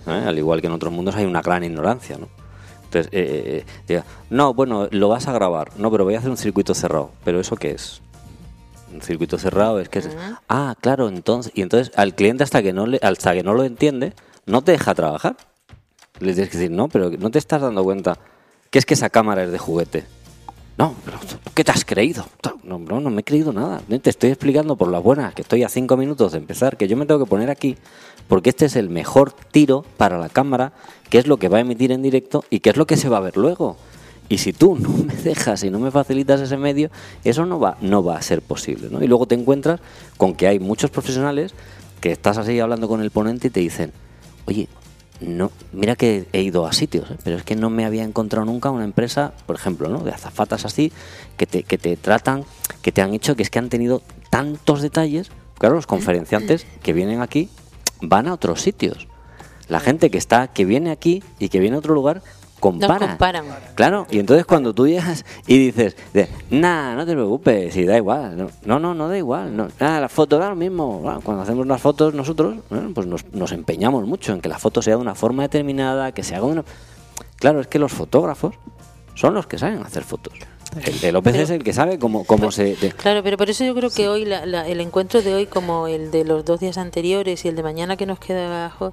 ¿eh? 0.06 0.24
al 0.26 0.38
igual 0.38 0.60
que 0.60 0.66
en 0.66 0.72
otros 0.72 0.92
mundos 0.92 1.14
hay 1.16 1.24
una 1.24 1.42
gran 1.42 1.64
ignorancia, 1.64 2.16
¿no? 2.18 2.28
Entonces, 2.84 3.08
eh, 3.12 3.64
eh, 3.88 4.02
no, 4.30 4.54
bueno, 4.54 4.88
lo 4.90 5.08
vas 5.08 5.26
a 5.26 5.32
grabar, 5.32 5.70
no, 5.76 5.90
pero 5.90 6.04
voy 6.04 6.14
a 6.14 6.18
hacer 6.18 6.30
un 6.30 6.36
circuito 6.36 6.74
cerrado, 6.74 7.10
pero 7.24 7.40
¿eso 7.40 7.56
qué 7.56 7.72
es? 7.72 8.00
Un 8.92 9.02
circuito 9.02 9.36
cerrado 9.38 9.80
es 9.80 9.88
que 9.88 9.98
es, 9.98 10.10
ah, 10.48 10.76
claro, 10.80 11.08
entonces, 11.08 11.52
y 11.56 11.62
entonces 11.62 11.92
al 11.96 12.14
cliente 12.14 12.44
hasta 12.44 12.62
que 12.62 12.72
no 12.72 12.86
le, 12.86 13.00
hasta 13.02 13.32
que 13.32 13.42
no 13.42 13.54
lo 13.54 13.64
entiende, 13.64 14.12
no 14.46 14.62
te 14.62 14.72
deja 14.72 14.94
trabajar. 14.94 15.36
Le 16.20 16.32
tienes 16.32 16.50
que 16.50 16.58
decir, 16.58 16.70
no, 16.70 16.88
pero 16.88 17.10
no 17.10 17.30
te 17.30 17.38
estás 17.38 17.60
dando 17.60 17.82
cuenta 17.82 18.18
que 18.70 18.78
es 18.78 18.86
que 18.86 18.94
esa 18.94 19.10
cámara 19.10 19.42
es 19.42 19.50
de 19.50 19.58
juguete. 19.58 20.04
No, 20.76 20.94
pero 21.04 21.18
¿qué 21.54 21.62
te 21.62 21.70
has 21.70 21.84
creído? 21.84 22.26
No, 22.64 22.78
no, 22.78 23.00
no 23.00 23.10
me 23.10 23.20
he 23.20 23.24
creído 23.24 23.52
nada. 23.52 23.80
Te 24.02 24.10
estoy 24.10 24.30
explicando 24.30 24.74
por 24.76 24.90
las 24.90 25.02
buenas 25.02 25.32
que 25.34 25.42
estoy 25.42 25.62
a 25.62 25.68
cinco 25.68 25.96
minutos 25.96 26.32
de 26.32 26.38
empezar, 26.38 26.76
que 26.76 26.88
yo 26.88 26.96
me 26.96 27.06
tengo 27.06 27.24
que 27.24 27.30
poner 27.30 27.48
aquí, 27.48 27.76
porque 28.26 28.50
este 28.50 28.66
es 28.66 28.74
el 28.74 28.90
mejor 28.90 29.32
tiro 29.52 29.84
para 29.96 30.18
la 30.18 30.28
cámara, 30.28 30.72
que 31.10 31.18
es 31.18 31.28
lo 31.28 31.36
que 31.36 31.48
va 31.48 31.58
a 31.58 31.60
emitir 31.60 31.92
en 31.92 32.02
directo 32.02 32.44
y 32.50 32.58
que 32.58 32.70
es 32.70 32.76
lo 32.76 32.86
que 32.86 32.96
se 32.96 33.08
va 33.08 33.18
a 33.18 33.20
ver 33.20 33.36
luego. 33.36 33.76
Y 34.28 34.38
si 34.38 34.52
tú 34.52 34.76
no 34.80 34.88
me 34.88 35.14
dejas 35.14 35.62
y 35.62 35.70
no 35.70 35.78
me 35.78 35.92
facilitas 35.92 36.40
ese 36.40 36.56
medio, 36.56 36.90
eso 37.22 37.46
no 37.46 37.60
va, 37.60 37.76
no 37.80 38.02
va 38.02 38.16
a 38.16 38.22
ser 38.22 38.42
posible. 38.42 38.88
¿no? 38.90 39.02
Y 39.02 39.06
luego 39.06 39.26
te 39.26 39.36
encuentras 39.36 39.80
con 40.16 40.34
que 40.34 40.48
hay 40.48 40.58
muchos 40.58 40.90
profesionales 40.90 41.54
que 42.00 42.10
estás 42.10 42.36
así 42.36 42.58
hablando 42.58 42.88
con 42.88 43.00
el 43.00 43.12
ponente 43.12 43.46
y 43.46 43.50
te 43.50 43.60
dicen, 43.60 43.92
oye, 44.46 44.68
no, 45.20 45.52
mira 45.72 45.96
que 45.96 46.26
he 46.32 46.42
ido 46.42 46.66
a 46.66 46.72
sitios, 46.72 47.10
¿eh? 47.10 47.16
pero 47.22 47.36
es 47.36 47.44
que 47.44 47.56
no 47.56 47.70
me 47.70 47.84
había 47.84 48.02
encontrado 48.02 48.44
nunca 48.44 48.70
una 48.70 48.84
empresa, 48.84 49.32
por 49.46 49.56
ejemplo, 49.56 49.88
¿no? 49.88 50.00
de 50.00 50.10
azafatas 50.10 50.64
así, 50.64 50.92
que 51.36 51.46
te, 51.46 51.62
que 51.62 51.78
te 51.78 51.96
tratan, 51.96 52.44
que 52.82 52.92
te 52.92 53.00
han 53.00 53.14
hecho 53.14 53.36
que 53.36 53.42
es 53.42 53.50
que 53.50 53.58
han 53.58 53.68
tenido 53.68 54.02
tantos 54.30 54.82
detalles. 54.82 55.30
Claro, 55.58 55.76
los 55.76 55.86
conferenciantes 55.86 56.66
que 56.82 56.92
vienen 56.92 57.22
aquí 57.22 57.48
van 58.00 58.26
a 58.26 58.34
otros 58.34 58.60
sitios. 58.60 59.06
La 59.68 59.80
gente 59.80 60.10
que 60.10 60.18
está, 60.18 60.48
que 60.48 60.64
viene 60.64 60.90
aquí 60.90 61.22
y 61.38 61.48
que 61.48 61.60
viene 61.60 61.76
a 61.76 61.78
otro 61.78 61.94
lugar, 61.94 62.22
comparan. 62.70 63.08
comparan. 63.10 63.44
Claro, 63.74 64.06
y 64.10 64.18
entonces 64.18 64.46
cuando 64.46 64.72
tú 64.74 64.86
llegas 64.88 65.24
y 65.46 65.58
dices, 65.70 65.96
nah, 66.50 66.94
no 66.94 67.04
te 67.06 67.12
preocupes, 67.12 67.76
y 67.76 67.84
da 67.84 67.96
igual. 67.96 68.36
No, 68.36 68.50
no, 68.64 68.78
no, 68.80 68.94
no 68.94 69.08
da 69.08 69.16
igual. 69.18 69.56
No, 69.56 69.68
nada, 69.78 70.00
la 70.00 70.08
foto 70.08 70.38
da 70.38 70.48
lo 70.50 70.56
mismo. 70.56 71.00
Bueno, 71.00 71.20
cuando 71.22 71.42
hacemos 71.42 71.66
las 71.66 71.80
fotos 71.80 72.14
nosotros, 72.14 72.56
bueno, 72.70 72.90
pues 72.94 73.06
nos, 73.06 73.24
nos 73.32 73.52
empeñamos 73.52 74.06
mucho 74.06 74.32
en 74.32 74.40
que 74.40 74.48
la 74.48 74.58
foto 74.58 74.80
sea 74.82 74.94
de 74.96 75.00
una 75.02 75.14
forma 75.14 75.42
determinada, 75.42 76.12
que 76.12 76.22
se 76.22 76.34
haga 76.34 76.46
de 76.46 76.52
una... 76.52 76.64
Claro, 77.36 77.60
es 77.60 77.66
que 77.66 77.78
los 77.78 77.92
fotógrafos 77.92 78.54
son 79.14 79.34
los 79.34 79.46
que 79.46 79.58
saben 79.58 79.82
hacer 79.82 80.02
fotos. 80.04 80.32
El 80.84 81.00
de 81.00 81.12
López 81.12 81.32
Pero- 81.34 81.44
es 81.44 81.50
el 81.50 81.62
que 81.62 81.72
sabe 81.72 81.98
cómo, 82.00 82.24
cómo 82.24 82.50
se... 82.50 82.74
de- 82.74 82.90
Claro, 82.92 83.22
pero 83.22 83.36
por 83.36 83.48
eso 83.48 83.64
yo 83.64 83.74
creo 83.76 83.90
que 83.90 84.08
hoy 84.08 84.24
la- 84.24 84.44
la- 84.46 84.66
el 84.66 84.80
encuentro 84.80 85.22
de 85.22 85.32
hoy, 85.34 85.46
como 85.46 85.86
el 85.86 86.10
de 86.10 86.24
los 86.24 86.44
dos 86.44 86.58
días 86.58 86.78
anteriores 86.78 87.44
y 87.44 87.48
el 87.48 87.54
de 87.54 87.62
mañana 87.62 87.96
que 87.96 88.06
nos 88.06 88.18
queda 88.18 88.46
abajo, 88.46 88.92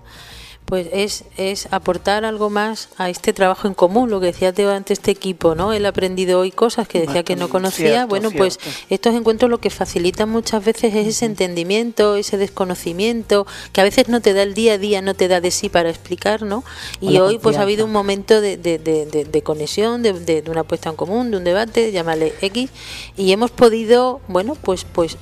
pues 0.71 0.87
es, 0.93 1.25
es 1.35 1.67
aportar 1.73 2.23
algo 2.23 2.49
más 2.49 2.87
a 2.97 3.09
este 3.09 3.33
trabajo 3.33 3.67
en 3.67 3.73
común, 3.73 4.09
lo 4.09 4.21
que 4.21 4.27
decía 4.27 4.53
Teo 4.53 4.71
antes, 4.71 4.99
este 4.99 5.11
equipo, 5.11 5.53
¿no? 5.53 5.73
Él 5.73 5.85
ha 5.85 5.89
aprendido 5.89 6.39
hoy 6.39 6.49
cosas 6.51 6.87
que 6.87 7.01
decía 7.01 7.23
que 7.23 7.35
no 7.35 7.49
conocía. 7.49 7.87
Cierto, 7.89 8.07
bueno, 8.07 8.29
pues 8.37 8.57
estos 8.89 9.13
encuentros 9.13 9.51
lo 9.51 9.57
que 9.59 9.69
facilitan 9.69 10.29
muchas 10.29 10.63
veces 10.63 10.95
es 10.95 11.07
ese 11.07 11.25
entendimiento, 11.25 12.15
ese 12.15 12.37
desconocimiento, 12.37 13.45
que 13.73 13.81
a 13.81 13.83
veces 13.83 14.07
no 14.07 14.21
te 14.21 14.33
da 14.33 14.43
el 14.43 14.53
día 14.53 14.75
a 14.75 14.77
día, 14.77 15.01
no 15.01 15.13
te 15.13 15.27
da 15.27 15.41
de 15.41 15.51
sí 15.51 15.67
para 15.67 15.89
explicar, 15.89 16.43
¿no? 16.43 16.63
Y 17.01 17.17
hoy 17.17 17.37
pues 17.39 17.57
ha 17.57 17.63
habido 17.63 17.83
un 17.83 17.91
momento 17.91 18.39
de, 18.39 18.55
de, 18.55 18.79
de, 18.79 19.05
de- 19.07 19.25
de 19.25 19.41
conexión, 19.41 20.01
de, 20.03 20.13
de- 20.13 20.41
de 20.41 20.51
una 20.51 20.63
puesta 20.63 20.89
en 20.89 20.95
común, 20.95 21.31
de 21.31 21.37
un 21.37 21.43
debate, 21.43 21.91
llámale 21.91 22.33
X, 22.39 22.69
y 23.17 23.33
hemos 23.33 23.51
podido, 23.51 24.21
bueno, 24.29 24.55
pues 24.55 24.85
pues 24.85 25.17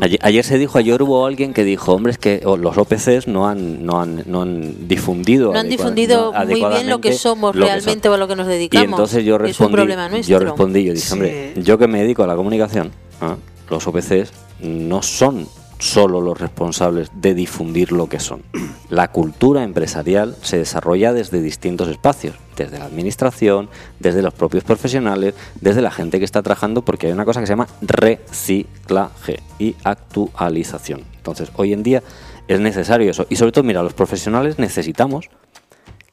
Ayer, 0.00 0.20
ayer 0.22 0.44
se 0.44 0.56
dijo, 0.56 0.78
ayer 0.78 1.02
hubo 1.02 1.26
alguien 1.26 1.52
que 1.52 1.64
dijo, 1.64 1.92
hombre, 1.92 2.12
es 2.12 2.18
que 2.18 2.40
los 2.44 2.78
OPCs 2.78 3.26
no 3.26 3.48
han, 3.48 3.84
no 3.84 4.00
han, 4.00 4.22
no 4.26 4.42
han 4.42 4.86
difundido. 4.86 5.52
no 5.52 5.58
han 5.58 5.68
difundido 5.68 6.32
no 6.32 6.46
muy 6.46 6.54
bien 6.64 6.88
lo 6.88 7.00
que 7.00 7.12
somos 7.12 7.56
lo 7.56 7.64
que 7.66 7.72
realmente 7.72 8.02
son. 8.08 8.12
o 8.12 8.14
a 8.14 8.18
lo 8.18 8.28
que 8.28 8.36
nos 8.36 8.46
Y 8.46 8.50
dedicamos. 8.50 8.86
entonces 8.90 9.24
yo 9.24 9.34
es 9.44 9.58
un 9.58 9.72
respondí, 9.72 10.22
yo 10.22 10.38
respondí, 10.38 10.84
yo 10.84 10.92
dije, 10.94 11.06
Sí. 11.06 11.12
hombre, 11.14 11.52
yo 11.56 11.76
que 11.78 11.88
me 11.88 12.00
dedico 12.02 12.22
a 12.22 12.28
la 12.28 12.36
comunicación, 12.36 12.92
¿ah? 13.20 13.36
los 13.68 13.84
OPCs 13.86 14.32
no 14.60 15.02
son 15.02 15.46
solo 15.80 16.20
los 16.20 16.38
responsables 16.38 17.10
de 17.14 17.34
difundir 17.34 17.90
lo 17.90 18.08
que 18.08 18.20
son. 18.20 18.42
La 18.90 19.10
cultura 19.10 19.64
empresarial 19.64 20.36
se 20.42 20.58
desarrolla 20.58 21.12
desde 21.12 21.42
distintos 21.42 21.88
espacios, 21.88 22.36
desde 22.56 22.78
la 22.78 22.84
administración, 22.84 23.70
desde 24.00 24.20
los 24.20 24.34
propios 24.34 24.64
profesionales, 24.64 25.34
desde 25.60 25.80
la 25.80 25.90
gente 25.90 26.18
que 26.18 26.24
está 26.24 26.42
trabajando, 26.42 26.82
porque 26.82 27.06
hay 27.06 27.12
una 27.12 27.24
cosa 27.24 27.40
que 27.40 27.46
se 27.46 27.52
llama 27.52 27.68
reciclaje 27.80 29.40
y 29.58 29.76
actualización. 29.84 31.04
Entonces, 31.16 31.50
hoy 31.56 31.72
en 31.72 31.82
día 31.82 32.02
es 32.48 32.60
necesario 32.60 33.10
eso. 33.10 33.26
Y 33.30 33.36
sobre 33.36 33.52
todo, 33.52 33.64
mira, 33.64 33.82
los 33.82 33.94
profesionales 33.94 34.58
necesitamos 34.58 35.30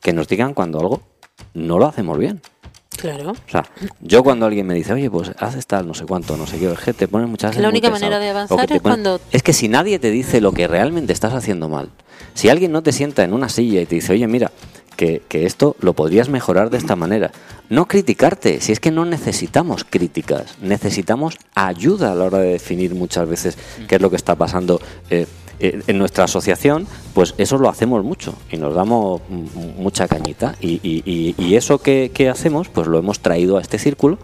que 0.02 0.14
nos 0.14 0.28
digan 0.28 0.54
cuando 0.54 0.80
algo 0.80 1.02
no 1.54 1.80
lo 1.80 1.88
hacemos 1.88 2.18
bien. 2.18 2.42
Claro. 2.98 3.32
O 3.32 3.36
sea, 3.52 3.64
yo 4.02 4.24
cuando 4.24 4.46
alguien 4.46 4.66
me 4.68 4.74
dice, 4.74 4.94
oye, 4.94 5.10
pues 5.10 5.32
haces 5.40 5.66
tal, 5.68 5.88
no 5.88 5.94
sé 5.94 6.06
cuánto, 6.06 6.36
no 6.38 6.46
sé 6.48 6.58
qué, 6.60 6.72
es 6.72 6.80
que 6.80 6.94
te 6.94 7.08
pones 7.08 7.30
muchas 7.30 7.52
la 7.56 7.62
veces 7.62 7.64
muy 7.64 7.70
única 7.70 7.88
pesado". 7.90 8.02
manera 8.12 8.20
de 8.20 8.30
avanzar 8.30 8.72
es 8.74 8.82
cuando- 8.82 9.22
Es 9.32 9.44
que 9.44 9.54
si 9.54 9.68
nadie 9.68 10.00
te 10.00 10.12
dice 10.12 10.42
lo 10.42 10.52
que 10.52 10.68
realmente 10.68 11.14
estás 11.14 11.34
haciendo 11.34 11.70
mal, 11.70 11.90
si 12.34 12.50
alguien 12.50 12.72
no 12.72 12.84
te 12.84 12.92
sienta 12.92 13.24
en 13.24 13.34
una 13.34 13.50
silla 13.50 13.82
y 13.82 13.86
te 13.86 13.96
dice, 13.96 14.14
oye, 14.14 14.28
mira, 14.28 14.52
que, 14.96 15.22
que 15.28 15.46
esto 15.46 15.76
lo 15.80 15.94
podrías 15.94 16.28
mejorar 16.28 16.72
de 16.72 16.78
esta 16.80 16.96
manera, 16.96 17.32
no 17.70 17.88
criticarte, 17.88 18.62
si 18.62 18.72
es 18.72 18.80
que 18.80 18.90
no 18.90 19.06
necesitamos 19.06 19.86
críticas, 19.88 20.56
necesitamos 20.60 21.38
ayuda 21.54 22.12
a 22.12 22.16
la 22.16 22.24
hora 22.26 22.40
de 22.40 22.54
definir 22.54 22.96
muchas 22.96 23.28
veces 23.30 23.58
qué 23.88 23.96
es 23.96 24.02
lo 24.02 24.10
que 24.10 24.16
está 24.16 24.34
pasando. 24.36 24.82
eh, 25.12 25.28
eh, 25.60 25.82
en 25.88 25.98
nuestra 25.98 26.26
asociación, 26.26 26.88
pues 27.14 27.34
eso 27.38 27.58
lo 27.58 27.70
hacemos 27.70 28.04
mucho 28.04 28.34
y 28.52 28.58
nos 28.58 28.74
damos 28.76 29.22
mucha 29.78 30.08
cañita. 30.08 30.56
Y, 30.62 30.80
y- 30.84 31.56
eso 31.56 31.80
que, 31.80 32.12
que 32.14 32.30
hacemos, 32.30 32.70
pues 32.70 32.88
lo 32.88 33.00
hemos 33.00 33.20
traído 33.20 33.58
a 33.58 33.62
este 33.62 33.80
círculo 33.80 34.20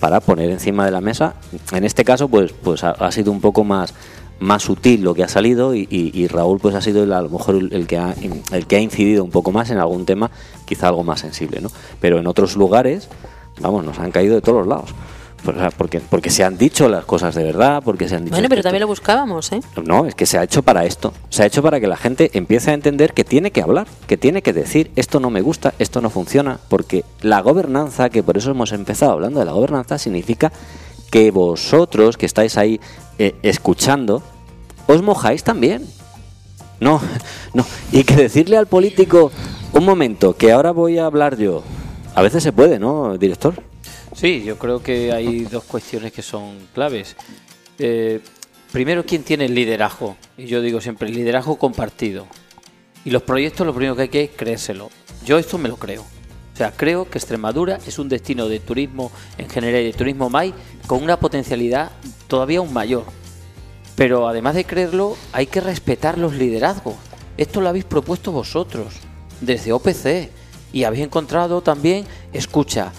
para 0.00 0.20
poner 0.20 0.50
encima 0.50 0.84
de 0.86 0.90
la 0.90 1.00
mesa. 1.00 1.34
En 1.72 1.84
este 1.84 2.04
caso, 2.04 2.28
pues, 2.28 2.52
pues 2.52 2.82
ha, 2.84 3.12
sido 3.12 3.30
un 3.32 3.40
poco 3.40 3.64
más 3.64 3.94
más 4.40 4.62
sutil 4.62 5.02
lo 5.02 5.14
que 5.14 5.24
ha 5.24 5.28
salido 5.28 5.74
y, 5.74 5.88
y- 5.90 6.28
Raúl 6.28 6.60
pues 6.60 6.74
ha 6.76 6.80
sido 6.80 7.02
el- 7.02 7.12
a 7.12 7.20
lo 7.22 7.28
mejor 7.28 7.56
el, 7.56 7.72
el 7.72 7.88
que 7.88 7.98
ha, 7.98 8.14
el 8.52 8.66
que 8.68 8.76
ha 8.76 8.80
incidido 8.80 9.24
un 9.24 9.30
poco 9.30 9.50
más 9.50 9.68
en 9.70 9.78
algún 9.78 10.06
tema 10.06 10.30
quizá 10.64 10.86
algo 10.86 11.02
más 11.02 11.18
sensible 11.18 11.60
¿no? 11.60 11.72
pero 12.00 12.20
en 12.20 12.26
otros 12.28 12.54
lugares 12.54 13.08
vamos 13.60 13.84
nos 13.84 13.98
han 13.98 14.12
caído 14.12 14.36
de 14.36 14.40
todos 14.40 14.58
los 14.58 14.68
lados 14.68 14.90
porque 15.76 16.00
porque 16.00 16.30
se 16.30 16.44
han 16.44 16.58
dicho 16.58 16.88
las 16.88 17.04
cosas 17.04 17.34
de 17.34 17.44
verdad 17.44 17.82
porque 17.84 18.08
se 18.08 18.16
han 18.16 18.24
dicho 18.24 18.34
Bueno, 18.34 18.48
pero 18.48 18.62
también 18.62 18.80
lo 18.80 18.86
buscábamos, 18.86 19.52
¿eh? 19.52 19.60
no, 19.84 20.06
es 20.06 20.14
que 20.14 20.26
se 20.26 20.38
ha 20.38 20.42
hecho 20.42 20.62
para 20.62 20.84
esto. 20.84 21.12
Se 21.30 21.42
ha 21.42 21.46
hecho 21.46 21.62
para 21.62 21.80
que 21.80 21.86
la 21.86 21.96
gente 21.96 22.30
empiece 22.34 22.70
a 22.70 22.74
entender 22.74 23.14
que 23.14 23.24
tiene 23.24 23.50
que 23.50 23.62
hablar, 23.62 23.86
que 24.06 24.16
tiene 24.16 24.42
que 24.42 24.52
decir 24.52 24.90
esto 24.96 25.20
no 25.20 25.30
me 25.30 25.40
gusta, 25.40 25.74
esto 25.78 26.00
no 26.00 26.10
funciona, 26.10 26.58
porque 26.68 27.04
la 27.22 27.40
gobernanza, 27.40 28.10
que 28.10 28.22
por 28.22 28.36
eso 28.36 28.50
hemos 28.50 28.72
empezado 28.72 29.12
hablando 29.12 29.40
de 29.40 29.46
la 29.46 29.52
gobernanza, 29.52 29.98
significa 29.98 30.52
que 31.10 31.30
vosotros 31.30 32.16
que 32.16 32.26
estáis 32.26 32.56
ahí 32.56 32.80
eh, 33.18 33.34
escuchando, 33.42 34.22
os 34.86 35.02
mojáis 35.02 35.42
también. 35.44 35.86
No, 36.80 37.00
no. 37.54 37.64
Y 37.92 38.04
que 38.04 38.14
decirle 38.16 38.56
al 38.56 38.66
político, 38.66 39.30
un 39.72 39.84
momento, 39.84 40.36
que 40.36 40.52
ahora 40.52 40.70
voy 40.70 40.98
a 40.98 41.06
hablar 41.06 41.36
yo. 41.36 41.62
A 42.14 42.22
veces 42.22 42.42
se 42.42 42.52
puede, 42.52 42.78
¿no, 42.78 43.16
director? 43.16 43.67
Sí, 44.18 44.42
yo 44.42 44.58
creo 44.58 44.82
que 44.82 45.12
hay 45.12 45.44
dos 45.44 45.62
cuestiones 45.62 46.10
que 46.10 46.22
son 46.22 46.66
claves. 46.74 47.14
Eh, 47.78 48.18
primero, 48.72 49.06
¿quién 49.06 49.22
tiene 49.22 49.44
el 49.44 49.54
liderazgo? 49.54 50.16
Y 50.36 50.46
yo 50.46 50.60
digo 50.60 50.80
siempre, 50.80 51.08
el 51.08 51.14
liderazgo 51.14 51.56
compartido. 51.56 52.26
Y 53.04 53.10
los 53.10 53.22
proyectos 53.22 53.64
lo 53.64 53.72
primero 53.72 53.94
que 53.94 54.02
hay 54.02 54.08
que 54.08 54.24
es 54.24 54.30
creérselo. 54.34 54.90
Yo 55.24 55.38
esto 55.38 55.56
me 55.56 55.68
lo 55.68 55.76
creo. 55.76 56.02
O 56.02 56.56
sea, 56.56 56.72
creo 56.72 57.08
que 57.08 57.18
Extremadura 57.18 57.78
es 57.86 58.00
un 58.00 58.08
destino 58.08 58.48
de 58.48 58.58
turismo 58.58 59.12
en 59.38 59.48
general 59.48 59.82
y 59.82 59.84
de 59.84 59.92
turismo 59.92 60.28
MAI 60.28 60.52
con 60.88 61.00
una 61.00 61.20
potencialidad 61.20 61.92
todavía 62.26 62.58
aún 62.58 62.72
mayor. 62.72 63.04
Pero 63.94 64.26
además 64.26 64.56
de 64.56 64.64
creerlo, 64.64 65.16
hay 65.32 65.46
que 65.46 65.60
respetar 65.60 66.18
los 66.18 66.34
liderazgos. 66.34 66.96
Esto 67.36 67.60
lo 67.60 67.68
habéis 67.68 67.84
propuesto 67.84 68.32
vosotros, 68.32 68.94
desde 69.40 69.72
OPC, 69.72 70.28
y 70.72 70.82
habéis 70.82 71.04
encontrado 71.04 71.60
también 71.60 72.04
escucha 72.32 72.92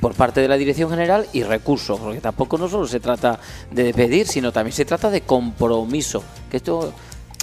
por 0.00 0.14
parte 0.14 0.40
de 0.40 0.48
la 0.48 0.56
Dirección 0.56 0.90
General 0.90 1.26
y 1.32 1.42
recursos, 1.42 1.98
porque 2.00 2.20
tampoco 2.20 2.58
no 2.58 2.68
solo 2.68 2.86
se 2.86 3.00
trata 3.00 3.38
de 3.70 3.92
pedir, 3.94 4.26
sino 4.26 4.52
también 4.52 4.72
se 4.72 4.84
trata 4.84 5.10
de 5.10 5.22
compromiso. 5.22 6.22
Que 6.50 6.56
esto, 6.58 6.92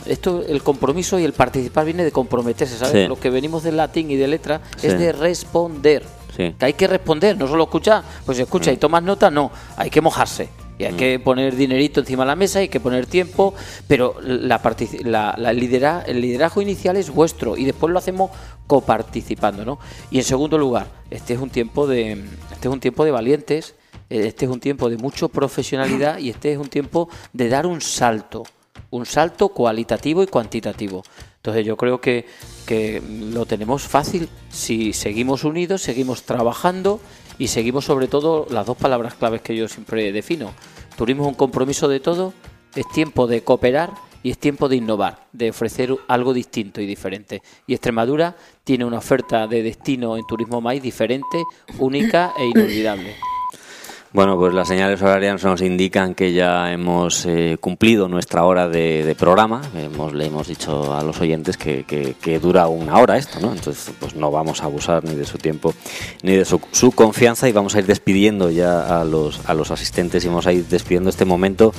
esto 0.06 0.44
el 0.48 0.62
compromiso 0.64 1.20
y 1.20 1.24
el 1.24 1.34
participar 1.34 1.86
viene 1.86 2.04
de 2.04 2.12
comprometerse, 2.12 2.78
¿sabes? 2.78 3.04
Sí. 3.04 3.08
Lo 3.08 3.20
que 3.20 3.30
venimos 3.30 3.64
del 3.64 3.78
latín 3.78 4.10
y 4.12 4.16
de 4.16 4.28
letra 4.28 4.62
Sí. 4.78 4.88
es 4.88 5.00
de 5.00 5.12
responder. 5.12 6.04
Sí. 6.36 6.56
Que 6.58 6.66
hay 6.66 6.74
que 6.74 6.88
responder, 6.88 7.38
no 7.38 7.48
solo 7.48 7.64
escuchar. 7.66 8.04
Pues 8.26 8.40
escucha 8.40 8.72
y 8.72 8.78
tomas 8.78 9.04
nota, 9.04 9.30
no. 9.30 9.52
Hay 9.78 9.90
que 9.90 10.02
mojarse. 10.02 10.50
Y 10.80 10.86
hay 10.86 10.94
que 10.96 11.20
poner 11.20 11.56
dinerito 11.56 12.00
encima 12.00 12.24
de 12.24 12.28
la 12.30 12.36
mesa, 12.36 12.58
hay 12.58 12.68
que 12.68 12.80
poner 12.80 13.06
tiempo, 13.06 13.54
pero 13.88 14.16
la, 14.24 14.60
la, 15.04 15.36
la 15.38 15.54
lidera- 15.54 16.04
el 16.08 16.20
liderazgo 16.20 16.64
inicial 16.64 16.98
es 16.98 17.12
vuestro 17.12 17.56
y 17.56 17.64
después 17.64 17.94
lo 17.94 18.00
hacemos 18.00 18.32
coparticipando, 18.68 19.66
¿no? 19.66 19.80
Y 20.12 20.18
en 20.18 20.24
segundo 20.24 20.58
lugar, 20.58 20.88
este 21.10 21.34
es 21.34 21.40
un 21.40 21.50
tiempo 21.50 21.88
de 21.88 22.24
este 22.52 22.68
es 22.68 22.74
un 22.74 22.80
tiempo 22.80 23.06
de 23.06 23.12
valientes, 23.12 23.76
este 24.10 24.46
es 24.46 24.52
un 24.52 24.60
tiempo 24.60 24.90
de 24.90 24.98
mucha 24.98 25.28
profesionalidad 25.28 26.20
y 26.20 26.30
este 26.30 26.54
es 26.54 26.58
un 26.58 26.68
tiempo 26.68 27.10
de 27.34 27.50
dar 27.50 27.66
un 27.66 27.82
salto, 27.82 28.44
un 28.90 29.06
salto 29.06 29.50
cualitativo 29.50 30.24
y 30.24 30.28
cuantitativo. 30.28 31.04
Entonces 31.38 31.66
yo 31.66 31.76
creo 31.76 32.00
que, 32.00 32.26
que 32.66 33.02
lo 33.34 33.46
tenemos 33.46 33.84
fácil 33.84 34.30
si 34.50 34.94
seguimos 34.94 35.44
unidos, 35.44 35.82
seguimos 35.82 36.24
trabajando 36.24 37.02
y 37.38 37.48
seguimos 37.48 37.86
sobre 37.86 38.08
todo 38.08 38.48
las 38.50 38.66
dos 38.66 38.78
palabras 38.78 39.16
claves 39.16 39.42
que 39.42 39.56
yo 39.56 39.68
siempre 39.68 40.12
defino. 40.12 40.54
Turismo 40.96 41.24
es 41.24 41.30
un 41.30 41.36
compromiso 41.36 41.88
de 41.88 42.00
todo, 42.00 42.34
es 42.76 42.88
tiempo 42.90 43.28
de 43.28 43.44
cooperar 43.44 43.92
y 44.24 44.32
es 44.32 44.38
tiempo 44.38 44.70
de 44.70 44.78
innovar, 44.78 45.28
de 45.34 45.50
ofrecer 45.52 45.94
algo 46.08 46.34
distinto 46.34 46.82
y 46.82 46.86
diferente. 46.86 47.42
Y 47.68 47.74
Extremadura 47.74 48.36
tiene 48.64 48.86
una 48.86 48.98
oferta 48.98 49.46
de 49.48 49.62
destino 49.62 50.18
en 50.18 50.26
turismo 50.26 50.62
más 50.62 50.82
diferente, 50.82 51.44
única 51.80 52.34
e 52.40 52.46
inolvidable. 52.48 53.16
Bueno, 54.16 54.38
pues 54.38 54.54
las 54.54 54.68
señales 54.68 55.02
horarias 55.02 55.44
nos 55.44 55.60
indican 55.64 56.14
que 56.14 56.34
ya 56.34 56.72
hemos 56.72 57.26
eh, 57.26 57.58
cumplido 57.60 58.08
nuestra 58.08 58.44
hora 58.44 58.70
de, 58.70 59.04
de 59.04 59.16
programa. 59.16 59.64
Hemos, 59.76 60.14
le 60.14 60.28
hemos 60.28 60.48
dicho 60.48 60.94
a 60.94 61.04
los 61.04 61.20
oyentes 61.20 61.58
que, 61.58 61.84
que- 61.84 62.14
que 62.22 62.38
dura 62.38 62.68
una 62.68 63.00
hora 63.00 63.18
esto, 63.18 63.40
¿no? 63.40 63.52
Entonces, 63.54 63.92
pues 64.00 64.14
no 64.16 64.30
vamos 64.30 64.62
a 64.62 64.66
abusar 64.66 65.04
ni 65.04 65.16
de 65.16 65.26
su 65.26 65.40
tiempo 65.40 65.74
ni 66.22 66.34
de 66.34 66.46
su, 66.46 66.62
su 66.72 66.92
confianza 66.92 67.50
y 67.50 67.54
vamos 67.54 67.74
a 67.74 67.80
ir 67.80 67.88
despidiendo 67.88 68.52
ya 68.52 69.02
a 69.02 69.04
los, 69.04 69.50
a 69.50 69.56
los 69.56 69.72
asistentes 69.72 70.24
y 70.24 70.28
vamos 70.28 70.46
a 70.46 70.54
ir 70.54 70.64
despidiendo 70.68 71.10
este 71.10 71.26
momento 71.26 71.74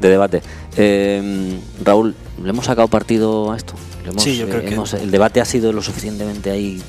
de 0.00 0.08
debate. 0.10 0.42
Eh, 0.76 1.58
Raúl, 1.84 2.14
¿le 2.42 2.50
hemos 2.50 2.66
sacado 2.66 2.88
partido 2.88 3.52
a 3.52 3.56
esto? 3.56 3.74
¿Le 4.04 4.10
hemos- 4.10 4.22
Sí, 4.22 4.36
yo 4.36 4.46
creo 4.48 4.60
eh, 4.60 4.64
que- 4.64 4.74
hemos- 4.74 4.94
el 4.94 5.10
debate 5.10 5.40
ha 5.40 5.44
sido 5.44 5.72
lo 5.72 5.82
suficientemente 5.82 6.50
ahí. 6.50 6.82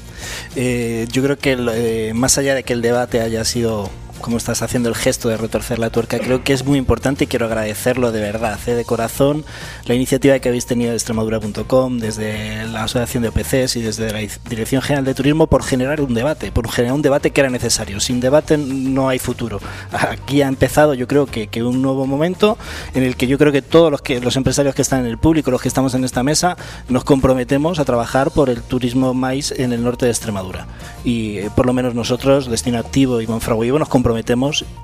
Eh, 0.55 1.07
yo 1.11 1.23
creo 1.23 1.37
que 1.37 1.53
el, 1.53 1.69
eh, 1.73 2.11
más 2.13 2.37
allá 2.37 2.55
de 2.55 2.63
que 2.63 2.73
el 2.73 2.81
debate 2.81 3.21
haya 3.21 3.43
sido 3.45 3.89
como 4.21 4.37
estás 4.37 4.61
haciendo 4.61 4.89
el 4.89 4.95
gesto 4.95 5.29
de 5.29 5.37
retorcer 5.37 5.79
la 5.79 5.89
tuerca, 5.89 6.19
creo 6.19 6.43
que 6.43 6.53
es 6.53 6.65
muy 6.65 6.77
importante 6.77 7.23
y 7.23 7.27
quiero 7.27 7.45
agradecerlo 7.45 8.11
de 8.11 8.21
verdad, 8.21 8.59
¿eh? 8.67 8.75
de 8.75 8.85
corazón, 8.85 9.43
la 9.85 9.95
iniciativa 9.95 10.39
que 10.39 10.49
habéis 10.49 10.65
tenido 10.65 10.91
de 10.91 10.97
Extremadura.com, 10.97 11.99
desde 11.99 12.65
la 12.67 12.83
Asociación 12.83 13.23
de 13.23 13.29
OPCs 13.29 13.75
y 13.75 13.81
desde 13.81 14.11
la 14.11 14.19
Dirección 14.49 14.81
General 14.81 15.05
de 15.05 15.13
Turismo 15.13 15.47
por 15.47 15.63
generar 15.63 16.01
un 16.01 16.13
debate, 16.13 16.51
por 16.51 16.69
generar 16.69 16.95
un 16.95 17.01
debate 17.01 17.31
que 17.31 17.41
era 17.41 17.49
necesario. 17.49 17.99
Sin 17.99 18.19
debate 18.19 18.57
no 18.57 19.09
hay 19.09 19.19
futuro. 19.19 19.59
Aquí 19.91 20.41
ha 20.41 20.47
empezado 20.47 20.93
yo 20.93 21.07
creo 21.07 21.25
que, 21.25 21.47
que 21.47 21.63
un 21.63 21.81
nuevo 21.81 22.05
momento 22.05 22.57
en 22.93 23.03
el 23.03 23.15
que 23.15 23.27
yo 23.27 23.37
creo 23.37 23.51
que 23.51 23.61
todos 23.61 23.91
los, 23.91 24.01
que, 24.01 24.19
los 24.19 24.35
empresarios 24.35 24.75
que 24.75 24.81
están 24.81 25.01
en 25.01 25.07
el 25.07 25.17
público, 25.17 25.51
los 25.51 25.61
que 25.61 25.67
estamos 25.67 25.93
en 25.95 26.03
esta 26.03 26.23
mesa, 26.23 26.57
nos 26.89 27.03
comprometemos 27.03 27.79
a 27.79 27.85
trabajar 27.85 28.31
por 28.31 28.49
el 28.49 28.61
turismo 28.61 29.13
maíz 29.13 29.51
en 29.51 29.73
el 29.73 29.83
norte 29.83 30.05
de 30.05 30.11
Extremadura. 30.11 30.67
Y 31.03 31.37
eh, 31.37 31.49
por 31.55 31.65
lo 31.65 31.73
menos 31.73 31.95
nosotros, 31.95 32.49
Destino 32.49 32.77
Activo 32.77 33.21
y 33.21 33.27
Monfragüivo, 33.27 33.79
nos 33.79 33.89
comprometemos 33.89 34.10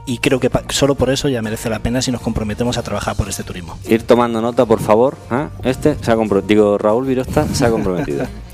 y 0.05 0.17
creo 0.19 0.39
que 0.39 0.49
solo 0.69 0.95
por 0.95 1.09
eso 1.09 1.30
ya 1.30 1.41
merece 1.41 1.69
la 1.69 1.80
pena 1.80 2.01
si 2.01 2.11
nos 2.11 2.21
comprometemos 2.21 2.78
a 2.78 2.84
trabajar 2.84 3.15
por 3.15 3.28
este 3.30 3.43
turismo. 3.43 3.78
Ir 3.88 4.03
tomando 4.03 4.41
nota, 4.41 4.65
por 4.65 4.80
favor. 4.80 5.17
¿eh? 5.32 5.47
Este 5.63 5.95
se 6.01 6.11
ha 6.11 6.15
comprometido, 6.15 6.47
digo, 6.47 6.78
Raúl 6.78 7.05
Virosta 7.05 7.47
se 7.53 7.65
ha 7.65 7.69
comprometido. 7.69 8.25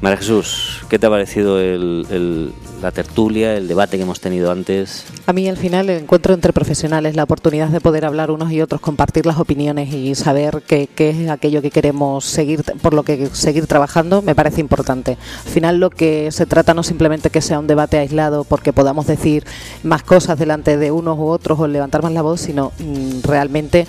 María 0.00 0.18
Jesús, 0.18 0.84
¿qué 0.88 0.96
te 0.96 1.06
ha 1.06 1.10
parecido 1.10 1.58
la 1.58 2.92
tertulia, 2.92 3.56
el 3.56 3.66
debate 3.66 3.96
que 3.96 4.04
hemos 4.04 4.20
tenido 4.20 4.52
antes? 4.52 5.04
A 5.26 5.32
mí 5.32 5.48
al 5.48 5.56
final 5.56 5.90
el 5.90 6.02
encuentro 6.02 6.34
entre 6.34 6.52
profesionales, 6.52 7.16
la 7.16 7.24
oportunidad 7.24 7.66
de 7.66 7.80
poder 7.80 8.04
hablar 8.04 8.30
unos 8.30 8.52
y 8.52 8.60
otros, 8.60 8.80
compartir 8.80 9.26
las 9.26 9.38
opiniones 9.38 9.92
y 9.92 10.14
saber 10.14 10.62
qué, 10.68 10.88
es 10.96 11.28
aquello 11.28 11.62
que 11.62 11.72
queremos 11.72 12.24
seguir, 12.24 12.62
por 12.80 12.94
lo 12.94 13.02
que 13.02 13.26
seguir 13.32 13.66
trabajando, 13.66 14.22
me 14.22 14.36
parece 14.36 14.60
importante. 14.60 15.18
Al 15.44 15.50
final 15.50 15.80
lo 15.80 15.90
que 15.90 16.30
se 16.30 16.46
trata 16.46 16.74
no 16.74 16.84
simplemente 16.84 17.30
que 17.30 17.40
sea 17.40 17.58
un 17.58 17.66
debate 17.66 17.98
aislado 17.98 18.44
porque 18.44 18.72
podamos 18.72 19.08
decir 19.08 19.44
más 19.82 20.04
cosas 20.04 20.38
delante 20.38 20.76
de 20.76 20.92
unos 20.92 21.18
u 21.18 21.26
otros 21.26 21.58
o 21.58 21.66
levantar 21.66 22.04
más 22.04 22.12
la 22.12 22.22
voz, 22.22 22.40
sino 22.40 22.70
mm, 22.78 23.22
realmente 23.24 23.88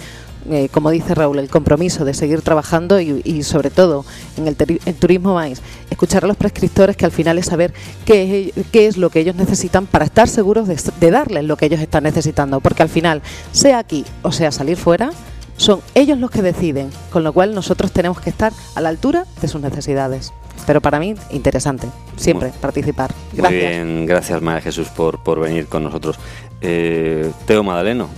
eh, 0.50 0.70
como 0.72 0.90
dice 0.90 1.16
Raúl, 1.16 1.40
el 1.40 1.50
compromiso 1.50 2.06
de 2.06 2.14
seguir 2.14 2.42
trabajando 2.42 3.00
y, 3.00 3.44
sobre 3.44 3.70
todo 3.70 4.06
en 4.38 4.48
el, 4.48 4.56
turismo 4.96 5.36
más, 5.36 5.62
escuchar 5.90 6.24
a 6.24 6.28
los 6.28 6.38
prescriptores 6.38 6.96
que 6.96 7.06
al 7.06 7.12
final 7.12 7.38
es 7.38 7.48
saber 7.48 7.74
qué, 8.06 8.54
qué 8.72 8.88
es 8.88 8.98
lo 8.98 9.10
que 9.10 9.20
ellos 9.20 9.36
necesitan 9.36 9.86
para 9.86 10.06
estar 10.06 10.28
seguros 10.28 10.68
de, 10.68 10.80
de 11.00 11.12
darles 11.12 11.44
lo 11.44 11.58
que 11.58 11.66
ellos 11.66 11.82
están 11.82 12.04
necesitando, 12.04 12.60
porque 12.62 12.84
al 12.84 12.90
final, 12.90 13.22
sea 13.52 13.80
aquí 13.80 14.06
o 14.22 14.32
sea 14.32 14.52
salir 14.52 14.78
fuera, 14.78 15.12
son 15.58 15.82
ellos 15.94 16.18
los 16.18 16.32
que 16.32 16.42
deciden, 16.42 16.90
con 17.12 17.24
lo 17.24 17.34
cual 17.34 17.54
nosotros 17.54 17.92
tenemos 17.92 18.22
que 18.22 18.30
estar 18.30 18.54
a 18.76 18.82
la 18.82 18.90
altura 18.90 19.26
de 19.42 19.48
sus 19.50 19.60
necesidades. 19.62 20.32
Pero 20.66 20.82
para 20.82 21.00
mí, 21.00 21.16
interesante, 21.32 21.88
siempre 22.16 22.52
participar. 22.62 23.14
Gracias. 23.34 23.62
Muy 23.62 23.70
bien, 23.70 24.06
gracias 24.06 24.42
María 24.42 24.62
Jesús 24.62 24.88
por, 24.90 25.22
por 25.22 25.40
venir 25.40 25.68
con 25.68 25.84
nosotros. 25.84 26.18
Eh, 26.62 27.30
Teo 27.46 27.64
Madaleno, 27.64 28.10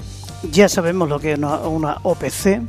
ya 0.49 0.69
sabemos 0.69 1.09
lo 1.09 1.19
que 1.19 1.33
es 1.33 1.39
una, 1.39 1.97
OPC. 2.03 2.61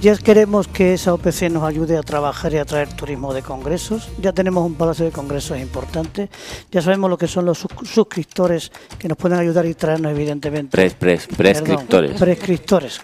Ya 0.00 0.16
queremos 0.16 0.68
que 0.68 0.94
esa 0.94 1.12
OPC 1.12 1.50
nos 1.50 1.64
ayude 1.64 1.96
a 1.96 2.02
trabajar 2.02 2.52
y 2.54 2.58
a 2.58 2.64
traer 2.64 2.88
turismo 2.94 3.34
de 3.34 3.42
congresos. 3.42 4.08
Ya 4.20 4.32
tenemos 4.32 4.64
un 4.64 4.74
palacio 4.74 5.04
de 5.04 5.10
congresos 5.10 5.58
importante. 5.58 6.28
Ya 6.70 6.80
sabemos 6.80 7.10
lo 7.10 7.18
que 7.18 7.26
son 7.26 7.44
los 7.44 7.66
suscriptores 7.82 8.70
que 8.96 9.08
nos 9.08 9.18
pueden 9.18 9.38
ayudar 9.40 9.66
y 9.66 9.74
traernos, 9.74 10.12
evidentemente. 10.12 10.76
prescriptores. 10.94 12.18
prescriptores. 12.20 13.00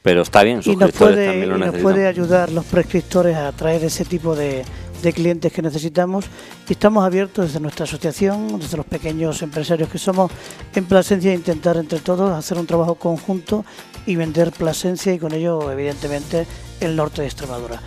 Pero 0.00 0.22
está 0.22 0.42
bien, 0.42 0.62
suscriptores 0.62 0.94
y 0.94 0.94
nos 0.94 1.14
puede, 1.14 1.26
también 1.26 1.50
lo 1.50 1.58
nos 1.58 1.82
puede 1.82 2.06
ayudar 2.06 2.50
los 2.50 2.64
prescriptores 2.64 3.36
a 3.36 3.52
traer 3.52 3.84
ese 3.84 4.06
tipo 4.06 4.34
de, 4.34 4.64
de 5.02 5.12
clientes 5.12 5.52
que 5.52 5.62
necesitamos 5.62 6.26
y 6.68 6.72
estamos 6.72 7.04
abiertos 7.04 7.46
desde 7.46 7.60
nuestra 7.60 7.84
asociación, 7.84 8.58
desde 8.58 8.76
los 8.76 8.86
pequeños 8.86 9.42
empresarios 9.42 9.88
que 9.88 9.98
somos 9.98 10.30
en 10.74 10.84
Plasencia, 10.86 11.30
a 11.30 11.34
intentar 11.34 11.76
entre 11.76 12.00
todos 12.00 12.36
hacer 12.36 12.58
un 12.58 12.66
trabajo 12.66 12.96
conjunto 12.96 13.64
y 14.06 14.16
vender 14.16 14.52
Plasencia 14.52 15.12
y 15.12 15.18
con 15.18 15.32
ello 15.32 15.70
evidentemente 15.70 16.46
el 16.80 16.96
norte 16.96 17.22
de 17.22 17.28
Extremadura. 17.28 17.80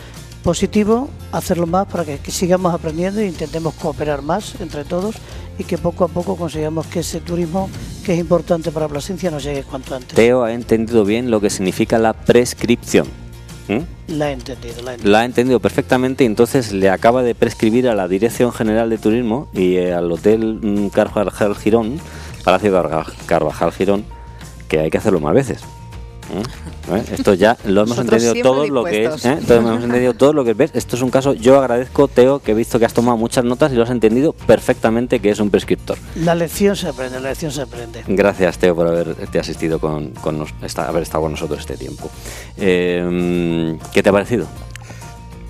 Positivo, 0.43 1.09
hacerlo 1.31 1.67
más 1.67 1.87
para 1.87 2.03
que, 2.03 2.19
sigamos 2.31 2.73
aprendiendo 2.73 3.21
e 3.21 3.27
intentemos 3.27 3.75
cooperar 3.75 4.23
más 4.23 4.59
entre 4.59 4.83
todos 4.83 5.15
y 5.59 5.63
que 5.63 5.77
poco 5.77 6.03
a 6.03 6.07
poco 6.07 6.35
consigamos 6.35 6.87
que 6.87 7.01
ese 7.01 7.19
turismo 7.19 7.69
que 8.03 8.13
es 8.13 8.19
importante 8.19 8.71
para 8.71 8.87
Plasencia 8.87 9.29
nos 9.29 9.43
llegue 9.43 9.63
cuanto 9.63 9.93
antes. 9.93 10.15
Teo 10.15 10.43
ha 10.43 10.53
entendido 10.53 11.05
bien 11.05 11.29
lo 11.29 11.39
que 11.41 11.51
significa 11.51 11.99
la 11.99 12.13
prescripción. 12.13 13.20
¿Mm? 13.71 14.17
La 14.17 14.31
he 14.31 14.33
entendido, 14.33 14.81
la 14.81 15.19
ha 15.19 15.25
entendido. 15.25 15.59
perfectamente 15.61 16.25
y 16.25 16.27
entonces 16.27 16.73
le 16.73 16.89
acaba 16.89 17.23
de 17.23 17.35
prescribir 17.35 17.87
a 17.87 17.95
la 17.95 18.09
Dirección 18.09 18.51
General 18.51 18.89
de 18.89 18.97
Turismo 18.97 19.47
y 19.53 19.75
eh, 19.75 19.93
al 19.93 20.11
Hotel 20.11 20.59
mm, 20.61 20.89
Carvajal 20.89 21.55
Girón, 21.55 21.99
Palacio 22.43 22.71
Carvajal 23.25 23.71
Girón, 23.71 24.03
que 24.67 24.79
hay 24.79 24.89
que 24.89 24.97
hacerlo 24.97 25.21
más 25.21 25.33
veces. 25.33 25.63
¿Eh? 26.31 27.03
Esto 27.11 27.33
ya 27.33 27.57
lo 27.65 27.83
hemos 27.83 27.97
entendido 27.97 28.33
todo 28.41 28.67
lo 28.67 28.83
que 28.83 29.05
es. 29.05 29.25
¿eh? 29.25 29.37
hemos 29.49 29.83
entendido 29.83 30.13
todo 30.13 30.33
lo 30.33 30.43
que 30.43 30.53
ves. 30.53 30.71
Esto 30.73 30.95
es 30.95 31.01
un 31.01 31.09
caso. 31.09 31.33
Yo 31.33 31.59
agradezco, 31.59 32.07
Teo, 32.07 32.39
que 32.39 32.51
he 32.51 32.55
visto 32.55 32.79
que 32.79 32.85
has 32.85 32.93
tomado 32.93 33.17
muchas 33.17 33.43
notas 33.43 33.71
y 33.71 33.75
lo 33.75 33.83
has 33.83 33.89
entendido 33.89 34.33
perfectamente 34.33 35.19
que 35.19 35.29
es 35.29 35.39
un 35.39 35.49
prescriptor. 35.49 35.97
La 36.15 36.35
lección 36.35 36.75
se 36.75 36.87
aprende, 36.87 37.19
la 37.19 37.29
lección 37.29 37.51
se 37.51 37.61
aprende. 37.61 38.03
Gracias, 38.07 38.57
Teo, 38.57 38.75
por 38.75 38.87
haberte 38.87 39.39
asistido 39.39 39.79
con, 39.79 40.11
con 40.11 40.45
haber 40.77 41.03
estado 41.03 41.23
con 41.23 41.31
nosotros 41.31 41.59
este 41.59 41.77
tiempo. 41.77 42.09
Eh, 42.57 43.77
¿Qué 43.93 44.03
te 44.03 44.09
ha 44.09 44.11
parecido? 44.13 44.47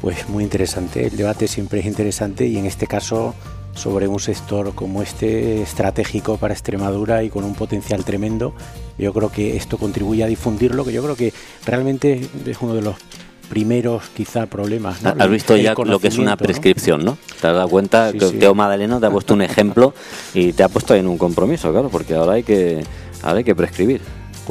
Pues 0.02 0.28
muy 0.30 0.44
interesante. 0.44 1.06
El 1.06 1.16
debate 1.16 1.48
siempre 1.48 1.80
es 1.80 1.86
interesante 1.86 2.48
y 2.48 2.58
en 2.58 2.66
este 2.66 2.88
caso 2.88 3.36
sobre 3.74 4.07
un 4.07 4.19
sector 4.19 4.74
como 4.76 5.01
este 5.01 5.61
estratégico 5.61 6.38
para 6.38 6.53
Extremadura 6.53 7.24
y 7.24 7.30
con 7.30 7.43
un 7.43 7.55
potencial 7.55 8.03
tremendo. 8.03 8.53
Yo 8.97 9.13
creo 9.13 9.32
que 9.32 9.57
esto 9.57 9.78
contribuye 9.78 10.24
a 10.24 10.28
difundirlo, 10.28 10.86
que 10.86 10.93
yo 10.93 11.03
creo 11.03 11.15
que 11.15 11.34
realmente 11.65 12.28
es 12.45 12.57
uno 12.61 12.74
de 12.74 12.82
los 12.82 12.95
primeros 13.49 14.03
quizá 14.15 14.45
problemas. 14.45 15.05
Has 15.05 15.30
visto 15.30 15.57
ya 15.57 15.74
lo 15.74 15.99
que 15.99 16.07
es 16.07 16.17
una 16.17 16.38
prescripción, 16.38 17.03
¿no? 17.03 17.17
Te 17.41 17.47
has 17.47 17.55
dado 17.55 17.67
cuenta 17.67 18.13
que 18.13 18.19
Teo 18.19 18.55
Madaleno 18.55 18.99
te 18.99 19.07
ha 19.07 19.11
puesto 19.11 19.34
un 19.34 19.41
ejemplo 19.49 19.93
y 20.34 20.53
te 20.53 20.63
ha 20.63 20.69
puesto 20.69 20.95
en 20.95 21.07
un 21.07 21.17
compromiso, 21.17 21.72
claro, 21.72 21.89
porque 21.89 22.15
ahora 22.15 22.34
hay 22.34 22.43
que, 22.43 22.84
ahora 23.24 23.39
hay 23.39 23.43
que 23.43 23.55
prescribir. 23.55 24.01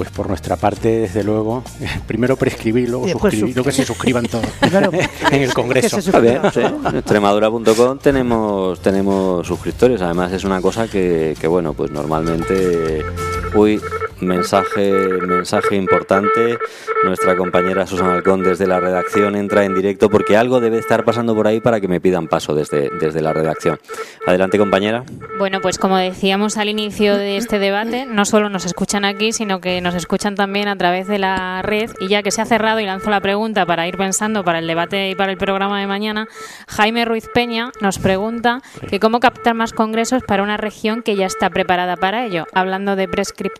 Pues 0.00 0.08
por 0.12 0.28
nuestra 0.28 0.56
parte, 0.56 1.00
desde 1.00 1.22
luego, 1.22 1.62
primero 2.06 2.34
prescribir, 2.34 2.88
luego 2.88 3.06
suscribir, 3.06 3.54
luego 3.54 3.68
que 3.68 3.72
se 3.72 3.84
suscriban 3.84 4.24
todos 4.24 4.46
en 5.30 5.42
el 5.42 5.52
Congreso. 5.52 5.98
En 5.98 6.96
extremadura.com 6.96 7.98
tenemos, 7.98 8.80
tenemos 8.80 9.46
suscriptores, 9.46 10.00
además 10.00 10.32
es 10.32 10.44
una 10.44 10.62
cosa 10.62 10.88
que, 10.88 11.36
que 11.38 11.46
bueno, 11.46 11.74
pues 11.74 11.90
normalmente 11.90 13.04
Uy, 13.54 13.78
mensaje, 14.22 14.92
mensaje 14.92 15.76
importante. 15.76 16.58
Nuestra 17.04 17.36
compañera 17.36 17.86
Susana 17.86 18.14
Alcón 18.14 18.42
desde 18.42 18.66
la 18.66 18.80
redacción 18.80 19.36
entra 19.36 19.64
en 19.64 19.74
directo 19.74 20.10
porque 20.10 20.36
algo 20.36 20.60
debe 20.60 20.78
estar 20.78 21.04
pasando 21.04 21.34
por 21.34 21.46
ahí 21.46 21.60
para 21.60 21.80
que 21.80 21.88
me 21.88 22.00
pidan 22.00 22.26
paso 22.26 22.54
desde, 22.54 22.90
desde 23.00 23.20
la 23.20 23.32
redacción. 23.32 23.78
Adelante, 24.26 24.58
compañera. 24.58 25.04
Bueno, 25.38 25.60
pues 25.60 25.78
como 25.78 25.96
decíamos 25.96 26.56
al 26.56 26.68
inicio 26.68 27.16
de 27.16 27.36
este 27.36 27.58
debate, 27.58 28.06
no 28.06 28.24
solo 28.24 28.48
nos 28.48 28.64
escuchan 28.64 29.04
aquí, 29.04 29.32
sino 29.32 29.60
que 29.60 29.80
nos 29.80 29.94
escuchan 29.94 30.34
también 30.34 30.68
a 30.68 30.76
través 30.76 31.06
de 31.06 31.18
la 31.18 31.62
red. 31.62 31.90
Y 32.00 32.08
ya 32.08 32.22
que 32.22 32.30
se 32.30 32.42
ha 32.42 32.46
cerrado 32.46 32.80
y 32.80 32.86
lanzo 32.86 33.10
la 33.10 33.20
pregunta 33.20 33.66
para 33.66 33.86
ir 33.86 33.96
pensando 33.96 34.44
para 34.44 34.58
el 34.58 34.66
debate 34.66 35.10
y 35.10 35.14
para 35.14 35.32
el 35.32 35.38
programa 35.38 35.80
de 35.80 35.86
mañana, 35.86 36.28
Jaime 36.68 37.04
Ruiz 37.04 37.28
Peña 37.32 37.72
nos 37.80 37.98
pregunta 37.98 38.62
que 38.88 39.00
cómo 39.00 39.20
captar 39.20 39.54
más 39.54 39.72
congresos 39.72 40.22
para 40.22 40.42
una 40.42 40.56
región 40.56 41.02
que 41.02 41.16
ya 41.16 41.26
está 41.26 41.50
preparada 41.50 41.96
para 41.96 42.24
ello, 42.24 42.46
hablando 42.52 42.96
de 42.96 43.06
prescripción 43.08 43.50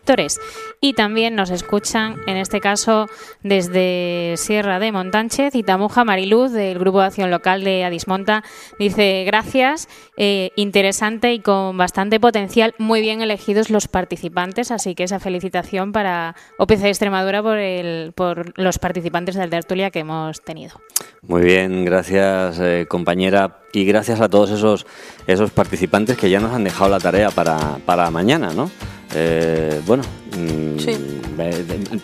y 0.79 0.93
también 0.93 1.35
nos 1.35 1.51
escuchan, 1.51 2.17
en 2.27 2.37
este 2.37 2.59
caso, 2.59 3.07
desde 3.43 4.35
Sierra 4.37 4.79
de 4.79 4.91
Montánchez 4.91 5.55
y 5.55 5.63
Tamuja 5.63 6.03
Mariluz, 6.03 6.51
del 6.51 6.79
Grupo 6.79 6.99
de 6.99 7.05
Acción 7.07 7.31
Local 7.31 7.63
de 7.63 7.83
Adismonta. 7.83 8.43
Dice, 8.79 9.23
gracias, 9.25 9.87
eh, 10.17 10.51
interesante 10.55 11.33
y 11.33 11.39
con 11.39 11.77
bastante 11.77 12.19
potencial, 12.19 12.73
muy 12.77 13.01
bien 13.01 13.21
elegidos 13.21 13.69
los 13.69 13.87
participantes, 13.87 14.71
así 14.71 14.95
que 14.95 15.03
esa 15.03 15.19
felicitación 15.19 15.91
para 15.91 16.35
OPC 16.57 16.85
Extremadura 16.85 17.43
por, 17.43 17.57
el, 17.57 18.13
por 18.13 18.57
los 18.59 18.79
participantes 18.79 19.35
del 19.35 19.49
tertulia 19.49 19.91
que 19.91 19.99
hemos 19.99 20.41
tenido. 20.41 20.81
Muy 21.21 21.43
bien, 21.43 21.85
gracias 21.85 22.59
eh, 22.59 22.85
compañera 22.89 23.59
y 23.73 23.85
gracias 23.85 24.21
a 24.21 24.29
todos 24.29 24.51
esos, 24.51 24.85
esos 25.27 25.51
participantes 25.51 26.17
que 26.17 26.29
ya 26.29 26.39
nos 26.39 26.53
han 26.53 26.63
dejado 26.63 26.89
la 26.89 26.99
tarea 26.99 27.29
para, 27.29 27.77
para 27.85 28.09
mañana, 28.09 28.51
¿no? 28.53 28.71
Eh, 29.13 29.81
bueno, 29.85 30.03
mm, 30.37 30.75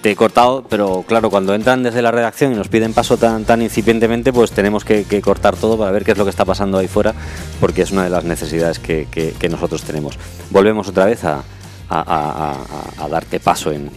te 0.02 0.12
he 0.12 0.16
cortado, 0.16 0.66
pero 0.68 1.04
claro, 1.08 1.30
cuando 1.30 1.54
entran 1.54 1.84
desde 1.84 2.02
la 2.02 2.12
redacción 2.12 2.52
y 2.52 2.56
nos 2.56 2.68
piden 2.68 2.94
paso 2.94 3.18
tan, 3.18 3.46
tan 3.46 3.62
incipientemente, 3.62 4.34
pues 4.34 4.52
tenemos 4.52 4.84
que, 4.84 5.06
cortar 5.22 5.56
todo 5.56 5.78
para 5.78 5.92
ver 5.92 6.04
qué 6.04 6.12
es 6.12 6.18
lo 6.18 6.24
que 6.24 6.30
está 6.30 6.46
pasando 6.46 6.78
ahí 6.78 6.88
fuera, 6.88 7.14
porque 7.60 7.82
es 7.82 7.92
una 7.92 8.04
de 8.04 8.10
las 8.10 8.24
necesidades 8.24 8.80
que, 8.80 9.08
nosotros 9.50 9.84
tenemos. 9.84 10.18
Volvemos 10.50 10.88
otra 10.90 11.06
vez 11.06 11.24
a, 11.24 11.44
a, 11.90 13.08
darte 13.10 13.40
paso 13.40 13.72
en, 13.72 13.90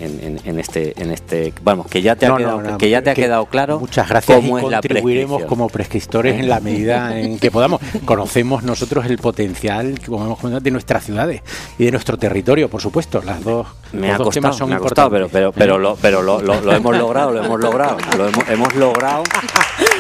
este 0.59 1.01
en 1.01 1.11
este 1.11 1.53
vamos 1.63 1.87
que 1.87 2.03
ya 2.03 2.17
te 2.17 2.27
ha 2.27 2.37
quedado 2.37 2.79
que 2.79 2.91
ya 2.91 3.03
te 3.03 3.11
ha 3.11 3.15
quedado 3.15 3.47
claro 3.47 3.81
muchas 3.81 4.09
gracias 4.09 4.39
cómo 4.39 4.59
y 4.59 4.63
contribuiremos 4.63 5.45
como 5.45 5.69
prescriptores 5.69 6.39
en 6.39 6.49
la 6.49 6.61
medida 6.61 7.19
en 7.19 7.39
que 7.39 7.51
podamos. 7.51 7.81
Conocemos 8.05 8.63
nosotros 8.63 9.07
el 9.07 9.19
potencial 9.19 9.95
de 9.95 10.71
nuestras 10.71 11.05
ciudades 11.05 11.43
y 11.79 11.85
de 11.85 11.91
nuestro 11.91 12.17
territorio 12.19 12.69
por 12.69 12.81
supuesto. 12.81 13.23
Las 13.25 13.43
dos 13.43 13.67
me 13.93 14.13
ha 14.13 14.17
costado, 14.17 14.53
son 14.53 14.71
me 14.71 14.77
ha 14.77 14.79
costado 14.79 15.11
pero 15.11 15.29
pero 15.29 15.53
pero 15.53 15.79
lo 15.79 15.97
pero 15.97 16.23
lo, 16.23 16.41
lo, 16.41 16.73
hemos 16.73 16.97
logrado 16.97 17.33
lo 17.33 17.45
hemos 17.45 17.61
logrado 17.61 17.99
lo 18.17 18.29
hemos, 18.29 18.49
hemos 18.49 18.75
logrado 18.75 19.23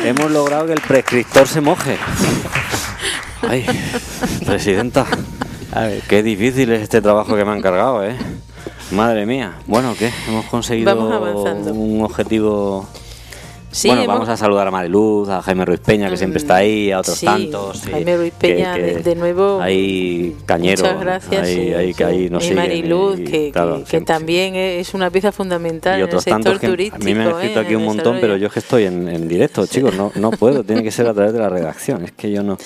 hemos 0.04 0.30
logrado 0.30 0.66
que 0.66 0.72
el 0.72 0.80
prescriptor 0.80 1.46
se 1.46 1.60
moje. 1.60 1.96
Ay 3.42 3.66
presidenta 4.44 5.06
a 5.72 5.80
ver, 5.82 6.02
qué 6.08 6.22
difícil 6.22 6.72
es 6.72 6.82
este 6.82 7.00
trabajo 7.00 7.36
que 7.36 7.44
me 7.44 7.52
han 7.52 7.62
cargado, 7.62 8.04
¿eh? 8.04 8.16
Madre 8.92 9.26
mía. 9.26 9.54
Bueno, 9.66 9.94
¿qué? 9.98 10.10
Hemos 10.28 10.46
conseguido 10.46 10.96
un 11.72 12.02
objetivo 12.02 12.86
bueno, 13.84 14.06
vamos 14.06 14.28
a 14.28 14.36
saludar 14.36 14.66
a 14.66 14.70
Mariluz, 14.70 15.28
a 15.28 15.42
Jaime 15.42 15.64
Ruiz 15.64 15.80
Peña, 15.80 16.10
que 16.10 16.16
siempre 16.16 16.38
está 16.38 16.56
ahí, 16.56 16.90
a 16.90 17.00
otros 17.00 17.20
tantos. 17.20 17.82
Jaime 17.88 18.16
Ruiz 18.16 18.32
Peña, 18.32 18.74
de, 18.74 19.14
nuevo. 19.14 19.60
Hay 19.60 20.36
Cañero. 20.44 20.82
Muchas 20.82 21.00
gracias. 21.00 21.46
Hay, 21.46 21.94
que 21.94 22.04
ahí 22.04 22.30
nos 22.30 22.44
y 22.44 22.54
Mariluz, 22.54 23.16
que, 23.20 23.52
que, 23.88 24.00
también 24.00 24.56
es 24.56 24.92
una 24.92 25.10
pieza 25.10 25.30
fundamental 25.30 26.00
y 26.00 26.02
otros 26.02 26.26
en 26.26 26.34
el 26.34 26.42
sector 26.42 26.70
turístico. 26.70 27.02
A 27.02 27.04
mí 27.04 27.14
me 27.14 27.24
han 27.24 27.30
escrito 27.30 27.60
¿eh? 27.60 27.64
aquí 27.64 27.74
un 27.74 27.84
montón, 27.84 28.18
pero 28.20 28.36
yo 28.36 28.48
es 28.48 28.52
que 28.52 28.58
estoy 28.58 28.84
en, 28.84 29.08
en 29.08 29.28
directo, 29.28 29.66
chicos, 29.66 29.94
no, 29.94 30.10
no 30.16 30.30
puedo, 30.32 30.64
tiene 30.64 30.82
que 30.82 30.90
ser 30.90 31.06
a 31.06 31.14
través 31.14 31.32
de 31.32 31.38
la 31.38 31.48
redacción, 31.48 32.04
es 32.04 32.12
que 32.12 32.30
yo 32.30 32.42
no. 32.42 32.58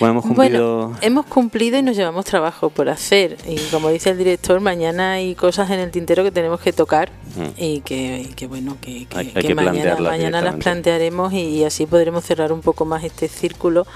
Bueno, 0.00 0.12
hemos 0.12 0.26
cumplido. 0.26 0.92
hemos 1.00 1.26
cumplido 1.26 1.78
y 1.78 1.82
nos 1.82 1.96
llevamos 1.96 2.24
trabajo 2.24 2.70
por 2.70 2.88
hacer. 2.88 3.36
Y 3.46 3.56
como 3.70 3.90
dice 3.90 4.10
el 4.10 4.18
director, 4.18 4.60
mañana 4.60 5.12
hay 5.12 5.34
cosas 5.34 5.70
en 5.70 5.80
el 5.80 5.90
tintero 5.90 6.24
que 6.24 6.30
tenemos 6.30 6.60
que 6.60 6.72
tocar 6.72 7.10
mm. 7.36 7.62
y 7.62 7.80
que, 7.80 8.46
bueno, 8.48 8.76
que, 8.80 9.06
mañana, 9.54 9.96
mañana 9.96 10.40
las 10.42 10.56
plantearemos 10.56 11.32
y, 11.32 11.64
así 11.64 11.86
podremos 11.86 12.24
cerrar 12.24 12.52
un 12.52 12.60
poco 12.60 12.84
más 12.84 13.04
este 13.04 13.28
círculo 13.28 13.86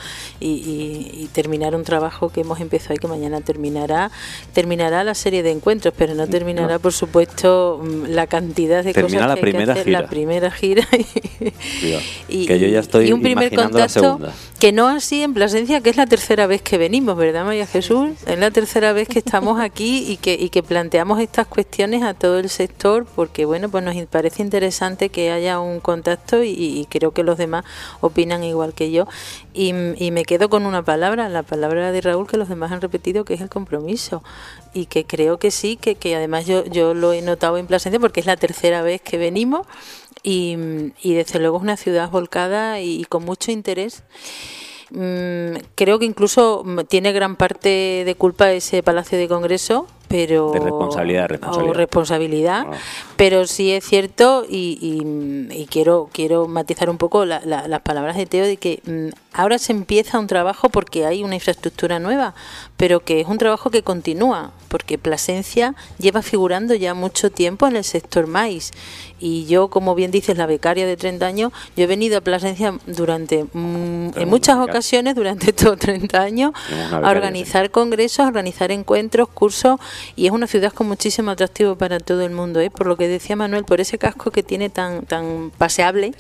y, 0.41 1.29
terminar 1.33 1.75
un 1.75 1.85
trabajo 1.85 2.31
que 2.31 2.41
hemos 2.41 2.61
empezado 2.61 2.95
y 2.95 2.99
que 2.99 3.07
mañana 3.07 3.41
terminará. 3.41 4.11
Terminará 4.53 5.05
la 5.05 5.15
serie 5.15 5.43
de 5.43 5.51
encuentros, 5.51 5.95
pero 5.97 6.15
no 6.15 6.27
terminará, 6.27 6.79
por 6.79 6.93
supuesto, 6.93 7.81
mm, 7.83 8.07
la 8.09 8.27
cantidad 8.27 8.83
de 8.83 8.95
cosas 8.95 9.13
la 9.13 9.35
que 9.35 9.41
primera 9.41 9.73
hay 9.73 9.75
que 9.75 9.81
hacer. 9.81 9.93
La 9.93 10.09
primera 10.09 10.51
gira. 10.51 10.87
y, 12.29 12.47
que 12.47 12.59
yo 12.59 12.67
ya 12.69 12.81
estoy 12.81 13.13
un 13.13 13.23
primer 13.23 13.55
contacto 13.55 14.19
que 14.59 14.73
no 14.73 14.89
así 14.89 15.23
en 15.23 15.35
Plasencia, 15.35 15.81
que 15.81 15.88
es 15.89 15.97
la 15.97 16.07
tercera 16.07 16.47
vez 16.47 16.63
que 16.63 16.77
venimos, 16.77 17.17
¿verdad, 17.17 17.45
María 17.45 17.67
Jesús? 17.67 18.11
Es 18.27 18.39
la 18.39 18.51
tercera 18.51 18.93
vez 18.93 19.09
que 19.09 19.19
estamos 19.19 19.61
aquí 19.61 20.05
y 20.11 20.17
que, 20.17 20.35
y 20.35 20.51
que 20.51 20.63
planteamos 20.63 21.21
estas 21.21 21.47
cuestiones 21.47 22.03
a 22.03 22.15
todo 22.15 22.39
el 22.39 22.49
sector, 22.49 23.07
porque 23.15 23.45
bueno, 23.45 23.69
pues 23.69 23.85
nos 23.85 23.97
parece 24.07 24.43
interesante 24.43 25.09
que 25.09 25.31
haya 25.31 25.61
un 25.61 25.81
contacto 25.81 26.43
y, 26.43 26.87
creo 26.91 27.13
que 27.13 27.23
los 27.23 27.39
demás 27.39 27.65
opinan 28.01 28.45
igual 28.45 28.75
que 28.75 28.91
yo. 28.91 29.07
Y, 29.55 29.73
me 29.73 30.25
quedo 30.25 30.49
con 30.49 30.67
una 30.67 30.83
palabra, 30.83 31.29
la 31.29 31.43
palabra 31.43 31.93
de 31.93 32.01
Raúl 32.01 32.27
que 32.27 32.37
los 32.37 32.49
demás 32.49 32.73
han 32.73 32.81
repetido, 32.81 33.25
que 33.25 33.35
es 33.35 33.41
el 33.41 33.49
compromiso. 33.49 34.23
Y 34.75 34.87
que 34.87 35.05
creo 35.05 35.39
que 35.39 35.51
sí, 35.51 35.77
que, 35.77 35.95
que 35.95 36.17
además 36.17 36.47
yo, 36.47 36.65
yo 36.65 36.95
lo 36.95 37.13
he 37.13 37.23
notado 37.23 37.59
en 37.59 37.67
Plasencia 37.67 38.01
porque 38.01 38.21
es 38.21 38.27
la 38.27 38.37
tercera 38.37 38.83
vez 38.83 39.01
que 39.01 39.19
venimos 39.19 39.67
y, 40.23 40.57
y 41.03 41.15
desde 41.15 41.39
luego 41.39 41.59
es 41.59 41.63
una 41.63 41.77
ciudad 41.77 42.11
volcada 42.11 42.81
y 42.81 43.05
con 43.05 43.25
mucho 43.25 43.51
interés. 43.51 44.03
Mm, 44.91 45.57
creo 45.75 45.99
que 45.99 46.07
incluso 46.07 46.65
tiene 46.89 47.13
gran 47.13 47.37
parte 47.37 48.05
de 48.05 48.15
culpa 48.17 48.51
ese 48.53 48.83
Palacio 48.83 49.19
de 49.19 49.29
Congreso 49.29 49.87
pero 50.09 50.51
de 50.53 50.61
responsabilidad, 50.61 51.29
responsabilidad. 51.29 51.71
O 51.71 51.79
responsabilidad 51.79 52.67
ah. 52.67 52.77
pero 53.17 53.47
sí 53.47 53.73
es 53.73 53.85
cierto 53.85 54.45
y, 54.49 54.79
y, 55.53 55.67
quiero 55.67 56.09
quiero 56.13 56.49
matizar 56.49 56.89
un 56.89 56.97
poco 56.97 57.25
las 57.27 57.81
palabras 57.83 58.17
de 58.17 58.27
Teo 58.27 58.47
de 58.47 58.57
que 58.57 58.81
mm, 58.85 59.09
ahora 59.35 59.59
se 59.59 59.73
empieza 59.73 60.19
un 60.19 60.27
trabajo 60.27 60.71
porque 60.71 61.05
hay 61.05 61.23
una 61.23 61.35
infraestructura 61.35 61.99
nueva 61.99 62.35
pero 62.77 63.01
que 63.01 63.21
es 63.21 63.29
un 63.29 63.39
trabajo 63.39 63.71
que 63.71 63.83
continúa 63.83 64.53
porque 64.69 64.99
Plasencia 64.99 65.75
lleva 65.99 66.23
figurando 66.23 66.75
ya 66.75 66.95
mucho 66.95 67.31
tiempo 67.31 67.67
en 67.67 67.77
el 67.77 67.85
sector 67.85 68.27
maíz 68.27 68.73
y 69.21 69.47
yo 69.47 69.69
como 69.69 69.95
bien 69.95 70.11
dices 70.11 70.39
la 70.39 70.47
becaria 70.47 70.87
de 70.87 70.97
30 70.97 71.27
años 71.27 71.53
yo 71.77 71.85
he 71.85 71.87
venido 71.87 72.19
a 72.19 72.21
Plasencia 72.23 72.75
durante 72.87 73.45
mm, 73.45 74.11
en 74.17 74.29
muchas 74.29 74.57
ocasiones 74.57 75.15
durante 75.15 75.51
estos 75.51 75.79
30 75.79 76.21
años 76.21 76.53
a 76.91 77.11
organizar 77.11 77.71
congresos 77.71 78.21
a 78.21 78.29
organizar 78.29 78.71
encuentros 78.71 79.29
cursos 79.29 79.79
y 80.17 80.27
es 80.27 80.33
una 80.33 80.47
ciudad 80.47 80.73
con 80.73 80.89
muchísimo 80.89 81.31
atractivo 81.31 81.77
para 81.77 82.01
todo 82.01 82.23
el 82.23 82.31
mundo, 82.31 82.61
¿eh? 82.61 82.71
por 82.71 82.87
lo 82.87 82.97
que 82.97 83.09
decía 83.09 83.37
Manuel, 83.37 83.65
por 83.65 83.81
ese 83.81 83.99
casco 83.99 84.31
que 84.31 84.43
tiene 84.43 84.71
tan, 84.71 85.07
tan 85.07 85.51
paseable 85.57 86.13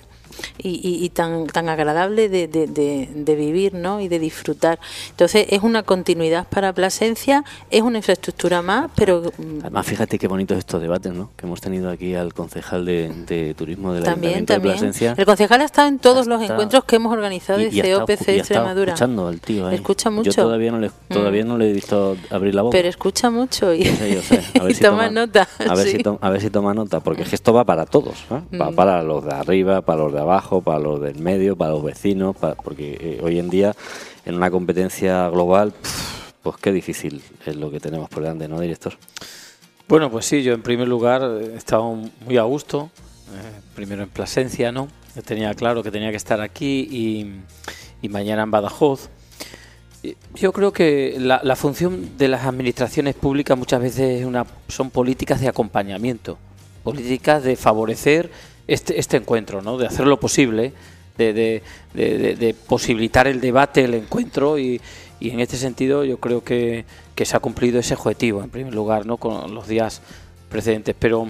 y, 0.59 1.09
tan, 1.10 1.46
tan 1.46 1.68
agradable 1.68 2.28
de, 2.28 2.48
de, 2.48 3.36
vivir 3.36 3.74
¿no? 3.74 4.00
y 4.00 4.09
de 4.09 4.18
disfrutar. 4.18 4.78
Entonces 5.10 5.46
es 5.50 5.62
una 5.62 5.82
continuidad 5.82 6.46
para 6.48 6.72
Plasencia, 6.72 7.44
es 7.70 7.82
una 7.82 7.98
infraestructura 7.98 8.62
más, 8.62 8.90
pero... 8.94 9.22
Mm, 9.38 9.60
Además, 9.60 9.86
fíjate 9.86 10.18
qué 10.18 10.28
bonitos 10.28 10.59
estos 10.59 10.80
debates 10.80 11.12
¿no? 11.12 11.30
que 11.36 11.46
hemos 11.46 11.60
tenido 11.60 11.90
aquí 11.90 12.14
al 12.14 12.34
concejal 12.34 12.84
de, 12.84 13.55
turismo 13.56 13.92
de 13.92 14.00
la 14.00 14.06
también, 14.06 14.46
también. 14.46 14.74
de 14.74 14.78
Plasencia. 14.78 15.14
El 15.16 15.24
concejal 15.24 15.60
ha 15.60 15.64
estado 15.64 15.88
en 15.88 15.98
todos 15.98 16.26
los 16.26 16.42
encuentros 16.42 16.84
que 16.84 16.96
hemos 16.96 17.12
organizado 17.12 17.59
de 17.59 17.70
COPC 17.70 18.26
de 18.26 18.38
Extremadura. 18.38 18.92
escuchando 18.92 19.28
al 19.28 19.40
tío. 19.40 19.70
Escucha 19.70 20.10
mucho. 20.10 20.30
Yo 20.30 20.42
todavía 20.44 20.70
no, 20.70 20.78
le, 20.78 20.90
todavía 21.09 21.44
mm. 21.44 21.48
no 21.48 21.59
le 21.59 21.70
he 21.70 21.72
visto 21.72 22.16
abrir 22.30 22.55
la 22.55 22.62
boca. 22.62 22.76
Pero 22.76 22.88
escucha 22.88 23.30
mucho 23.30 23.74
y, 23.74 23.86
A 23.86 24.62
ver 24.64 24.74
si 24.74 24.82
toma, 24.82 25.10
nota. 25.10 25.48
A 25.59 25.74
ver, 25.74 25.88
si 25.88 26.02
a 26.20 26.30
ver 26.30 26.40
si 26.40 26.50
toma 26.50 26.74
nota, 26.74 27.00
porque 27.00 27.22
esto 27.22 27.52
va 27.52 27.64
para 27.64 27.86
todos. 27.86 28.24
Va 28.30 28.70
mm. 28.70 28.74
para 28.74 29.02
los 29.02 29.24
de 29.24 29.34
arriba, 29.34 29.82
para 29.82 30.02
los 30.02 30.12
de 30.12 30.18
abajo, 30.19 30.61
para 30.61 30.78
los 30.78 31.01
del 31.01 31.19
medio, 31.19 31.57
para 31.57 31.73
los 31.73 31.82
vecinos, 31.82 32.36
porque 32.62 32.99
eh, 33.01 33.20
hoy 33.23 33.39
en 33.39 33.51
día 33.51 33.74
en 34.24 34.35
una 34.35 34.51
competencia 34.51 35.28
global, 35.28 35.73
pues 36.43 36.57
qué 36.59 36.73
difícil 36.73 37.23
es 37.47 37.57
lo 37.57 37.70
que 37.70 37.81
tenemos 37.81 38.09
por 38.09 38.23
delante, 38.23 38.49
¿no, 38.49 38.61
director? 38.61 38.95
Bueno, 39.89 40.11
pues 40.11 40.27
sí, 40.27 40.43
yo 40.43 40.53
en 40.53 40.61
primer 40.61 40.86
lugar 40.86 41.23
he 41.23 41.57
estado 41.57 41.97
muy 42.24 42.36
a 42.36 42.43
gusto, 42.43 42.90
eh, 43.28 43.61
primero 43.74 44.03
en 44.03 44.11
Plasencia, 44.11 44.70
¿no? 44.70 44.89
Tenía 45.24 45.55
claro 45.55 45.82
que 45.82 45.90
tenía 45.90 46.11
que 46.11 46.16
estar 46.16 46.43
aquí 46.43 47.32
y, 48.03 48.09
mañana 48.09 48.43
en 48.43 48.51
Badajoz. 48.51 49.09
Yo 50.35 50.53
creo 50.53 50.73
que 50.73 51.16
la, 51.19 51.57
función 51.57 52.19
de 52.19 52.28
las 52.28 52.45
administraciones 52.45 53.15
públicas 53.15 53.59
muchas 53.59 53.81
veces 53.81 54.20
es 54.20 54.27
una, 54.27 54.47
son 54.69 54.90
políticas 54.90 55.40
de 55.40 55.49
acompañamiento, 55.49 56.39
políticas 56.85 57.43
de 57.43 57.57
favorecer 57.57 58.31
este, 58.69 59.01
este 59.01 59.16
encuentro, 59.16 59.62
¿no? 59.62 59.78
de 59.78 59.86
hacer 59.86 60.07
lo 60.07 60.20
posible, 60.20 60.73
de, 61.16 61.32
de, 61.32 61.62
de, 61.95 62.55
posibilitar 62.55 63.27
el 63.27 63.40
debate, 63.40 63.85
el 63.85 63.95
encuentro 63.95 64.57
y, 64.59 64.81
en 65.20 65.40
este 65.40 65.57
sentido 65.57 66.05
yo 66.05 66.19
creo 66.19 66.45
que, 66.45 66.85
que, 67.16 67.24
se 67.24 67.36
ha 67.36 67.40
cumplido 67.40 67.81
ese 67.81 67.95
objetivo 67.95 68.40
en 68.40 68.51
primer 68.51 68.73
lugar 68.73 69.05
¿no? 69.05 69.16
con 69.16 69.53
los 69.53 69.66
días 69.66 70.01
precedentes. 70.49 70.95
Pero 70.97 71.28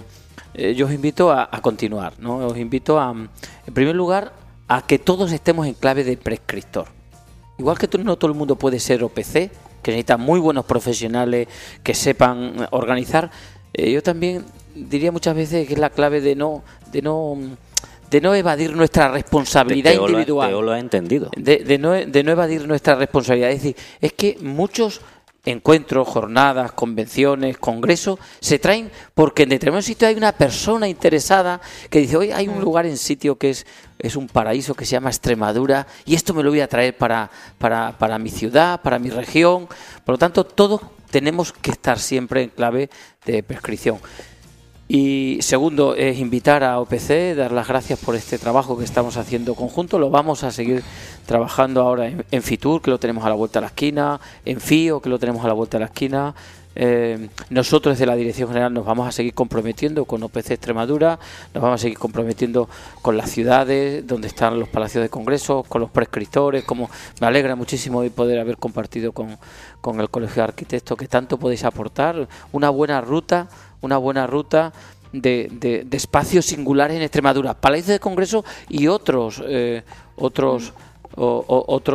eh, 0.53 0.75
yo 0.75 0.87
os 0.87 0.93
invito 0.93 1.33
a, 1.33 1.49
continuar, 1.63 2.13
¿no? 2.19 2.39
os 2.39 2.59
invito 2.59 3.01
a, 3.01 3.13
en 3.13 3.75
primer 3.75 3.95
lugar, 3.95 4.33
a 4.67 4.83
que 4.83 4.99
todos 4.99 5.33
estemos 5.33 5.67
en 5.67 5.75
clave 5.75 6.05
de 6.05 6.17
prescriptor. 6.19 6.89
Igual 7.57 7.79
que 7.79 7.89
no 7.99 8.17
todo 8.17 8.31
el 8.31 8.37
mundo 8.37 8.57
puede 8.57 8.79
ser 8.79 9.03
OPC, 9.03 9.51
que 9.83 9.93
necesita 9.93 10.17
muy 10.17 10.39
buenos 10.39 10.65
profesionales 10.67 11.49
que 11.83 11.95
sepan 11.95 12.69
organizar, 12.73 13.31
eh, 13.73 13.91
yo 13.91 14.03
también 14.03 14.45
diría 14.89 15.13
muchas 15.13 15.35
veces 15.35 15.67
que 15.67 15.75
es 15.75 15.79
la 15.79 15.91
clave 15.91 16.21
de 16.21 16.35
no, 16.35 16.63
de 16.93 17.03
no 17.03 17.37
de 18.11 18.21
no 18.21 18.35
evadir 18.35 18.75
nuestra 18.75 19.09
responsabilidad 19.09 19.93
individual. 19.93 20.51
Lo, 20.51 20.63
lo 20.63 20.73
ha 20.73 20.79
entendido. 20.79 21.31
De, 21.37 21.79
no, 21.79 21.93
de 21.93 22.23
no 22.23 22.33
evadir 22.33 22.67
nuestra 22.67 22.95
responsabilidad. 22.95 23.51
Es 23.51 23.63
decir, 23.63 23.77
es 24.01 24.13
que 24.15 24.39
muchos 24.41 25.01
encuentros, 25.45 26.07
jornadas, 26.09 26.73
convenciones, 26.73 27.57
congresos, 27.59 28.19
se 28.41 28.59
traen 28.59 28.91
porque 29.15 29.45
en 29.45 29.51
determinado 29.51 29.83
sitio 29.83 30.09
hay 30.09 30.15
una 30.15 30.33
persona 30.33 30.89
interesada 30.89 31.61
que 31.89 32.01
dice, 32.01 32.17
hoy 32.17 32.33
hay 32.33 32.49
un 32.49 32.59
mm. 32.59 32.63
lugar 32.63 32.87
en 32.87 32.97
sitio 32.97 33.37
que 33.37 33.51
es, 33.51 33.67
es 33.99 34.17
un 34.17 34.27
paraíso 34.27 34.75
que 34.75 34.85
se 34.85 34.93
llama 34.93 35.11
Extremadura 35.11 35.87
y 36.05 36.15
esto 36.15 36.35
me 36.35 36.43
lo 36.43 36.51
voy 36.51 36.61
a 36.61 36.69
traer 36.69 36.97
para, 36.97 37.31
para, 37.57 37.97
para 37.97 38.19
mi 38.19 38.31
ciudad, 38.31 38.83
para 38.83 38.99
mi 38.99 39.11
región. 39.11 39.69
Por 40.05 40.15
lo 40.15 40.19
tanto, 40.19 40.45
todos 40.45 40.83
tenemos 41.11 41.53
que 41.53 41.71
estar 41.71 41.99
siempre 41.99 42.43
en 42.43 42.51
clave 42.51 42.91
de 43.25 43.43
prescripción. 43.43 43.99
Y 44.91 45.37
segundo 45.43 45.95
es 45.95 46.19
invitar 46.19 46.65
a 46.65 46.81
OPC, 46.81 47.37
dar 47.37 47.53
las 47.53 47.69
gracias 47.69 47.99
por 47.99 48.17
este 48.17 48.39
trabajo 48.39 48.79
que 48.79 48.85
estamos 48.85 49.19
haciendo 49.19 49.55
conjunto. 49.55 49.99
Lo 49.99 50.09
vamos 50.09 50.45
a 50.45 50.51
seguir 50.51 50.83
trabajando 51.27 51.83
ahora 51.83 52.11
en, 52.31 52.43
Fitur, 52.43 52.81
que 52.81 52.91
lo 52.91 52.99
tenemos 52.99 53.23
a 53.27 53.29
la 53.29 53.35
vuelta 53.35 53.61
de 53.61 53.65
la 53.65 53.67
esquina, 53.67 54.19
en 54.47 54.61
FIO, 54.61 55.03
que 55.03 55.11
lo 55.11 55.19
tenemos 55.19 55.45
a 55.45 55.49
la 55.49 55.53
vuelta 55.53 55.77
de 55.77 55.81
la 55.81 55.87
esquina, 55.89 56.35
Eh, 56.81 57.29
nosotros 57.51 57.95
desde 57.95 58.07
la 58.07 58.15
Dirección 58.15 58.49
General 58.49 58.73
nos 58.73 58.87
vamos 58.87 59.09
a 59.09 59.11
seguir 59.11 59.35
comprometiendo 59.35 60.05
con 60.05 60.23
OPC 60.23 60.53
Extremadura, 60.53 61.19
nos 61.53 61.61
vamos 61.61 61.81
a 61.81 61.83
seguir 61.83 61.99
comprometiendo 61.99 62.69
con 63.03 63.17
las 63.17 63.31
ciudades 63.31 64.07
donde 64.07 64.29
están 64.29 64.61
los 64.61 64.69
palacios 64.69 65.03
de 65.03 65.09
congreso, 65.09 65.65
con 65.65 65.81
los 65.81 65.91
prescriptores, 65.91 66.63
como 66.63 66.89
me 67.21 67.27
alegra 67.27 67.57
muchísimo 67.57 67.99
hoy 67.99 68.11
poder 68.11 68.39
haber 68.39 68.59
compartido 68.59 69.11
con, 69.11 69.39
con 69.81 70.01
el 70.01 70.09
Colegio 70.09 70.37
de 70.37 70.51
Arquitectos 70.51 70.97
que 70.97 71.09
tanto 71.09 71.37
podéis 71.37 71.65
aportar, 71.65 72.29
una 72.53 72.71
buena 72.71 73.01
ruta, 73.01 73.49
una 73.81 73.97
buena 73.97 74.27
ruta 74.27 74.73
de, 75.13 75.49
de, 75.51 75.97
espacios 75.97 76.47
singulares 76.47 76.97
en 76.97 77.03
Extremadura, 77.03 77.55
palacios 77.55 77.89
de 77.89 78.01
congreso 78.01 78.45
y 78.69 78.89
otros, 78.89 79.43
eh, 79.47 79.83
otros, 80.17 80.73
o, 81.17 81.45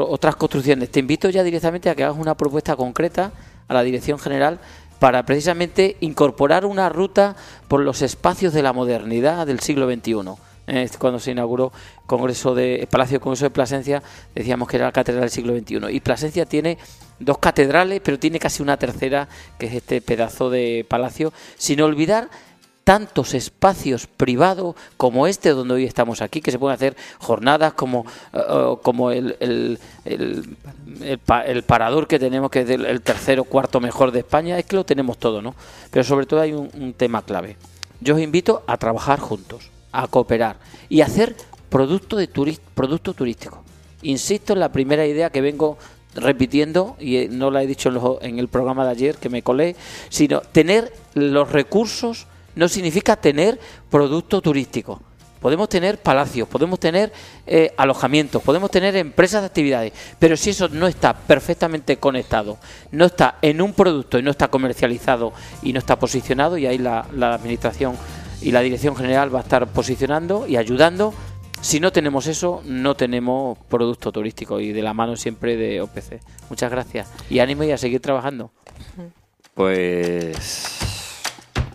otras 0.09 0.35
construcciones. 0.35 0.89
Te 0.89 0.99
invito 0.99 1.29
ya 1.29 1.43
directamente 1.43 1.89
a 1.89 1.95
que 1.95 2.03
hagas 2.03 2.17
una 2.17 2.35
propuesta 2.35 2.75
concreta 2.75 3.31
a 3.67 3.73
la 3.73 3.83
Dirección 3.83 4.19
General 4.19 4.59
para 4.99 5.25
precisamente 5.25 5.97
incorporar 5.99 6.65
una 6.65 6.89
ruta 6.89 7.35
por 7.67 7.81
los 7.81 8.01
espacios 8.01 8.53
de 8.53 8.63
la 8.63 8.73
modernidad 8.73 9.45
del 9.45 9.59
siglo 9.59 9.91
XXI. 9.91 10.13
Eh, 10.65 10.89
cuando 10.97 11.19
se 11.19 11.31
inauguró 11.31 11.73
Congreso 12.05 12.55
de 12.55 12.87
Palacio 12.89 13.17
de 13.17 13.21
Congreso 13.21 13.45
de 13.45 13.49
Plasencia, 13.49 14.01
decíamos 14.33 14.69
que 14.69 14.77
era 14.77 14.85
la 14.85 14.91
catedral 14.93 15.23
del 15.23 15.29
siglo 15.29 15.53
XXI. 15.57 15.93
Y 15.93 15.99
Plasencia 15.99 16.45
tiene 16.45 16.77
dos 17.23 17.37
catedrales, 17.37 18.01
pero 18.03 18.19
tiene 18.19 18.39
casi 18.39 18.61
una 18.61 18.77
tercera, 18.77 19.27
que 19.57 19.67
es 19.67 19.73
este 19.73 20.01
pedazo 20.01 20.49
de 20.49 20.85
palacio, 20.87 21.33
sin 21.57 21.81
olvidar 21.81 22.29
tantos 22.83 23.33
espacios 23.33 24.07
privados 24.07 24.75
como 24.97 25.27
este 25.27 25.49
donde 25.51 25.75
hoy 25.75 25.85
estamos 25.85 26.21
aquí, 26.21 26.41
que 26.41 26.51
se 26.51 26.59
pueden 26.59 26.75
hacer 26.75 26.95
jornadas 27.19 27.73
como, 27.73 28.05
eh, 28.33 28.75
como 28.81 29.11
el, 29.11 29.37
el, 29.39 29.79
el, 30.05 31.63
parador 31.63 32.07
que 32.07 32.19
tenemos, 32.19 32.51
que 32.51 32.61
es 32.61 32.69
el, 32.69 33.01
tercero 33.01 33.45
cuarto 33.45 33.79
mejor 33.79 34.11
de 34.11 34.19
España, 34.19 34.59
es 34.59 34.65
que 34.65 34.75
lo 34.75 34.85
tenemos 34.85 35.17
todo, 35.17 35.41
¿no? 35.41 35.55
Pero 35.91 36.03
sobre 36.03 36.25
todo 36.25 36.41
hay 36.41 36.53
un, 36.53 36.93
tema 36.93 37.21
clave. 37.21 37.57
Yo 38.01 38.15
os 38.15 38.21
invito 38.21 38.63
a 38.67 38.77
trabajar 38.77 39.19
juntos, 39.19 39.69
a 39.91 40.07
cooperar 40.07 40.57
y 40.89 41.01
a 41.01 41.05
hacer 41.05 41.35
producto, 41.69 42.17
de 42.17 42.27
producto 42.75 43.13
turístico. 43.13 43.63
Insisto 44.01 44.53
en 44.53 44.59
la 44.59 44.71
primera 44.71 45.05
idea 45.05 45.29
que 45.29 45.39
vengo 45.39 45.77
repitiendo, 46.15 46.95
y 46.99 47.17
eh, 47.17 47.27
no 47.29 47.51
la 47.51 47.63
he 47.63 47.67
dicho 47.67 48.19
en 48.21 48.39
el 48.39 48.47
programa 48.47 48.85
de 48.85 48.91
ayer 48.91 49.15
que 49.17 49.29
me 49.29 49.41
colé, 49.41 49.75
sino 50.09 50.41
tener 50.41 50.93
los 51.13 51.51
recursos 51.51 52.27
no 52.55 52.67
significa 52.67 53.15
tener 53.15 53.59
producto 53.89 54.41
turístico. 54.41 55.01
Podemos 55.39 55.67
tener 55.67 55.97
palacios, 55.97 56.47
podemos 56.47 56.79
tener 56.79 57.11
eh, 57.45 57.73
alojamientos, 57.75 58.41
podemos 58.41 58.71
tener 58.71 58.95
empresas 58.95 59.41
de 59.41 59.47
actividades, 59.47 59.91
pero 60.17 60.37
si 60.37 60.51
eso 60.51 60.69
no 60.69 60.87
está 60.87 61.13
perfectamente 61.13 61.97
conectado, 61.97 62.57
no 62.91 63.05
está 63.05 63.39
en 63.41 63.61
un 63.61 63.73
producto 63.73 64.17
y 64.17 64.23
no 64.23 64.31
está 64.31 64.47
comercializado 64.47 65.33
y 65.61 65.73
no 65.73 65.79
está 65.79 65.99
posicionado, 65.99 66.57
y 66.57 66.65
ahí 66.65 66.77
la, 66.77 67.07
la 67.11 67.33
Administración 67.33 67.97
y 68.41 68.51
la 68.51 68.61
Dirección 68.61 68.95
General 68.95 69.35
va 69.35 69.39
a 69.39 69.43
estar 69.43 69.67
posicionando 69.67 70.47
y 70.47 70.55
ayudando, 70.55 71.13
si 71.63 71.79
no 71.79 71.93
tenemos 71.93 72.27
eso, 72.27 72.61
no 72.65 72.95
tenemos 72.95 73.57
producto 73.69 74.11
turístico 74.11 74.59
y 74.59 74.73
de 74.73 74.81
la 74.81 74.93
mano 74.93 75.15
siempre 75.15 75.55
de 75.55 75.79
OPC. 75.81 76.19
Muchas 76.49 76.69
gracias 76.69 77.09
y 77.29 77.39
ánimo 77.39 77.63
y 77.63 77.71
a 77.71 77.77
seguir 77.77 78.01
trabajando. 78.01 78.51
Pues 79.55 80.83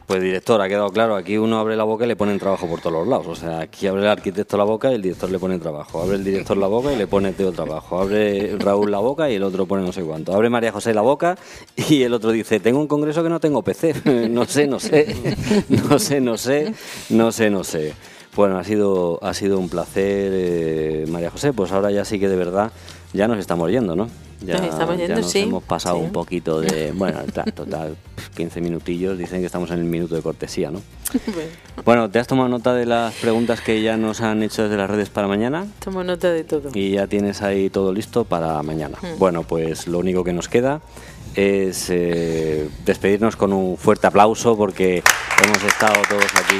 pues 0.06 0.23
director, 0.23 0.60
ha 0.60 0.69
quedado 0.69 0.89
claro, 0.90 1.16
aquí 1.16 1.39
uno 1.39 1.59
abre 1.59 1.74
la 1.74 1.85
boca 1.85 2.05
y 2.05 2.09
le 2.09 2.16
ponen 2.16 2.39
trabajo 2.39 2.66
por 2.66 2.81
todos 2.81 2.93
los 2.94 3.09
lados. 3.09 3.27
O 3.27 3.35
sea, 3.35 3.60
aquí 3.60 3.86
abre 3.86 4.02
el 4.02 4.09
arquitecto 4.09 4.59
la 4.59 4.65
boca 4.65 4.90
y 4.90 4.94
el 4.94 5.02
director 5.02 5.31
le 5.31 5.39
pone 5.39 5.59
trabajo. 5.59 6.02
Abre 6.02 6.16
el 6.16 6.24
director 6.24 6.56
la 6.59 6.66
boca 6.66 6.93
y 6.93 6.97
le 6.97 7.06
pone 7.06 7.32
Teo 7.32 7.52
trabajo. 7.52 7.98
Abre 7.98 8.56
Raúl 8.59 8.90
la 8.90 8.98
boca 8.98 9.31
y 9.31 9.36
el 9.36 9.43
otro 9.43 9.66
pone 9.66 9.85
no 9.85 9.93
sé 9.93 10.02
cuánto. 10.02 10.35
Abre 10.35 10.51
María 10.51 10.70
José 10.70 10.93
la 10.93 11.01
boca 11.01 11.36
y 11.77 12.02
el 12.02 12.12
otro 12.12 12.31
dice, 12.31 12.60
tengo 12.60 12.78
un 12.78 12.89
congreso 12.89 13.23
que 13.23 13.31
no 13.31 13.40
tengo 13.40 13.62
PC. 13.62 14.28
no 14.31 14.44
sé, 14.44 14.66
no 14.66 14.81
sé, 14.81 15.15
no 15.69 15.98
sé, 15.98 16.20
no 16.20 16.36
sé, 16.36 16.74
no 17.09 17.32
sé, 17.32 17.51
no 17.51 17.65
sé. 17.65 17.94
Bueno, 18.39 18.56
ha 18.56 18.62
sido, 18.62 19.19
ha 19.20 19.35
sido 19.35 19.59
un 19.59 19.69
placer, 19.69 20.31
eh, 20.32 21.06
María 21.09 21.28
José. 21.28 21.52
Pues 21.52 21.73
ahora 21.73 21.90
ya 21.90 22.05
sí 22.05 22.20
que 22.20 22.28
de 22.28 22.36
verdad 22.36 22.70
ya 23.12 23.27
nos 23.27 23.36
estamos 23.36 23.69
yendo, 23.69 23.97
¿no? 23.97 24.09
Ya, 24.40 24.60
nos 25.09 25.35
hemos 25.35 25.65
pasado 25.65 25.97
un 25.97 26.12
poquito 26.12 26.60
de. 26.60 26.93
Bueno, 26.94 27.19
total, 27.52 27.97
15 28.36 28.60
minutillos. 28.60 29.19
Dicen 29.19 29.40
que 29.40 29.47
estamos 29.47 29.73
en 29.73 29.81
el 29.81 29.86
minuto 29.86 30.15
de 30.15 30.23
cortesía, 30.23 30.70
¿no? 30.70 30.81
bueno. 31.85 32.10
¿te 32.10 32.20
has 32.20 32.28
tomado 32.28 32.48
nota 32.48 32.74
de 32.74 32.86
las 32.86 33.12
preguntas 33.15 33.60
que 33.60 33.82
ya 33.82 33.97
nos 33.97 34.20
han 34.20 34.44
hecho 34.44 34.62
desde 34.62 34.77
las 34.77 34.89
redes 34.89 35.09
para 35.09 35.27
mañana? 35.27 35.66
Tomo 35.85 36.05
nota 36.05 36.31
de 36.31 36.44
todo. 36.44 36.70
Y 36.74 36.93
ya 36.93 37.09
tienes 37.09 37.43
ahí 37.43 37.70
todo 37.70 37.93
listo 37.93 38.23
para 38.24 38.62
mañana. 38.62 38.98
Hmm. 39.02 39.19
Bueno, 39.19 39.43
pues 39.43 39.89
lo 39.89 39.98
único 39.98 40.23
que 40.23 40.32
nos 40.32 40.48
queda 40.48 40.81
es 41.35 41.90
eh, 41.90 42.69
despedirnos 42.86 43.35
con 43.35 43.52
un 43.52 43.77
fuerte 43.77 44.06
aplauso 44.06 44.56
porque 44.56 45.02
hemos 45.44 45.65
estado 45.65 46.01
todos 46.09 46.32
aquí. 46.36 46.59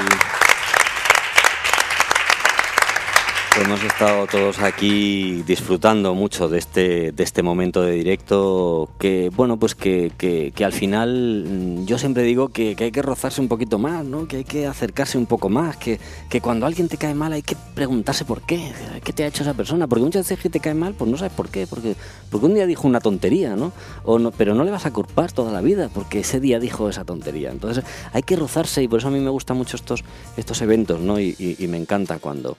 Hemos 3.57 3.83
estado 3.83 4.25
todos 4.27 4.59
aquí 4.59 5.43
disfrutando 5.45 6.13
mucho 6.13 6.47
de 6.47 6.59
este, 6.59 7.11
de 7.11 7.23
este 7.23 7.43
momento 7.43 7.81
de 7.81 7.93
directo 7.93 8.89
que, 8.99 9.29
bueno, 9.35 9.57
pues 9.57 9.75
que, 9.75 10.11
que, 10.17 10.63
al 10.63 10.71
final 10.71 11.45
mm, 11.45 11.85
yo 11.85 11.97
siempre 11.97 12.23
digo 12.23 12.49
que, 12.49 12.75
hay 12.79 12.91
que 12.91 13.01
rozarse 13.01 13.41
un 13.41 13.47
poquito 13.47 13.77
más, 13.77 14.05
¿no? 14.05 14.27
que 14.27 14.37
hay 14.37 14.43
que 14.43 14.65
acercarse 14.67 15.17
un 15.17 15.25
poco 15.25 15.49
más, 15.49 15.75
que, 15.77 15.99
que 16.29 16.39
cuando 16.39 16.67
alguien 16.67 16.87
te 16.87 16.97
cae 16.97 17.13
mal 17.15 17.33
hay 17.33 17.41
que 17.41 17.57
preguntarse 17.73 18.23
por 18.23 18.41
qué, 18.43 18.71
qué 19.03 19.13
te 19.13 19.23
ha 19.23 19.27
hecho 19.27 19.43
esa 19.43 19.55
persona, 19.55 19.87
porque 19.87 20.05
muchas 20.05 20.25
veces 20.25 20.39
que 20.41 20.49
te 20.49 20.59
cae 20.59 20.75
mal 20.75 20.93
pues 20.93 21.09
no 21.09 21.17
sabes 21.17 21.33
por 21.33 21.49
qué, 21.49 21.67
porque, 21.67 21.95
porque 22.29 22.45
un 22.45 22.53
día 22.53 22.65
dijo 22.65 22.87
una 22.87 23.01
tontería, 23.01 23.55
¿no? 23.55 23.73
O 24.05 24.19
no 24.19 24.31
pero 24.31 24.53
no 24.53 24.63
le 24.63 24.71
vas 24.71 24.85
a 24.85 24.93
culpar 24.93 25.31
toda 25.31 25.51
la 25.51 25.61
vida 25.61 25.89
porque 25.93 26.19
ese 26.19 26.39
día 26.39 26.59
dijo 26.59 26.87
esa 26.87 27.03
tontería. 27.03 27.51
Entonces 27.51 27.83
hay 28.13 28.21
que 28.21 28.35
rozarse 28.35 28.83
y 28.83 28.87
por 28.87 28.99
eso 28.99 29.09
a 29.09 29.11
mí 29.11 29.19
me 29.19 29.31
gustan 29.31 29.57
mucho 29.57 29.75
estos, 29.75 30.03
estos 30.37 30.61
eventos, 30.61 31.01
¿no? 31.01 31.19
y, 31.19 31.35
y 31.59 31.67
me 31.67 31.77
encanta 31.77 32.19
cuando 32.19 32.55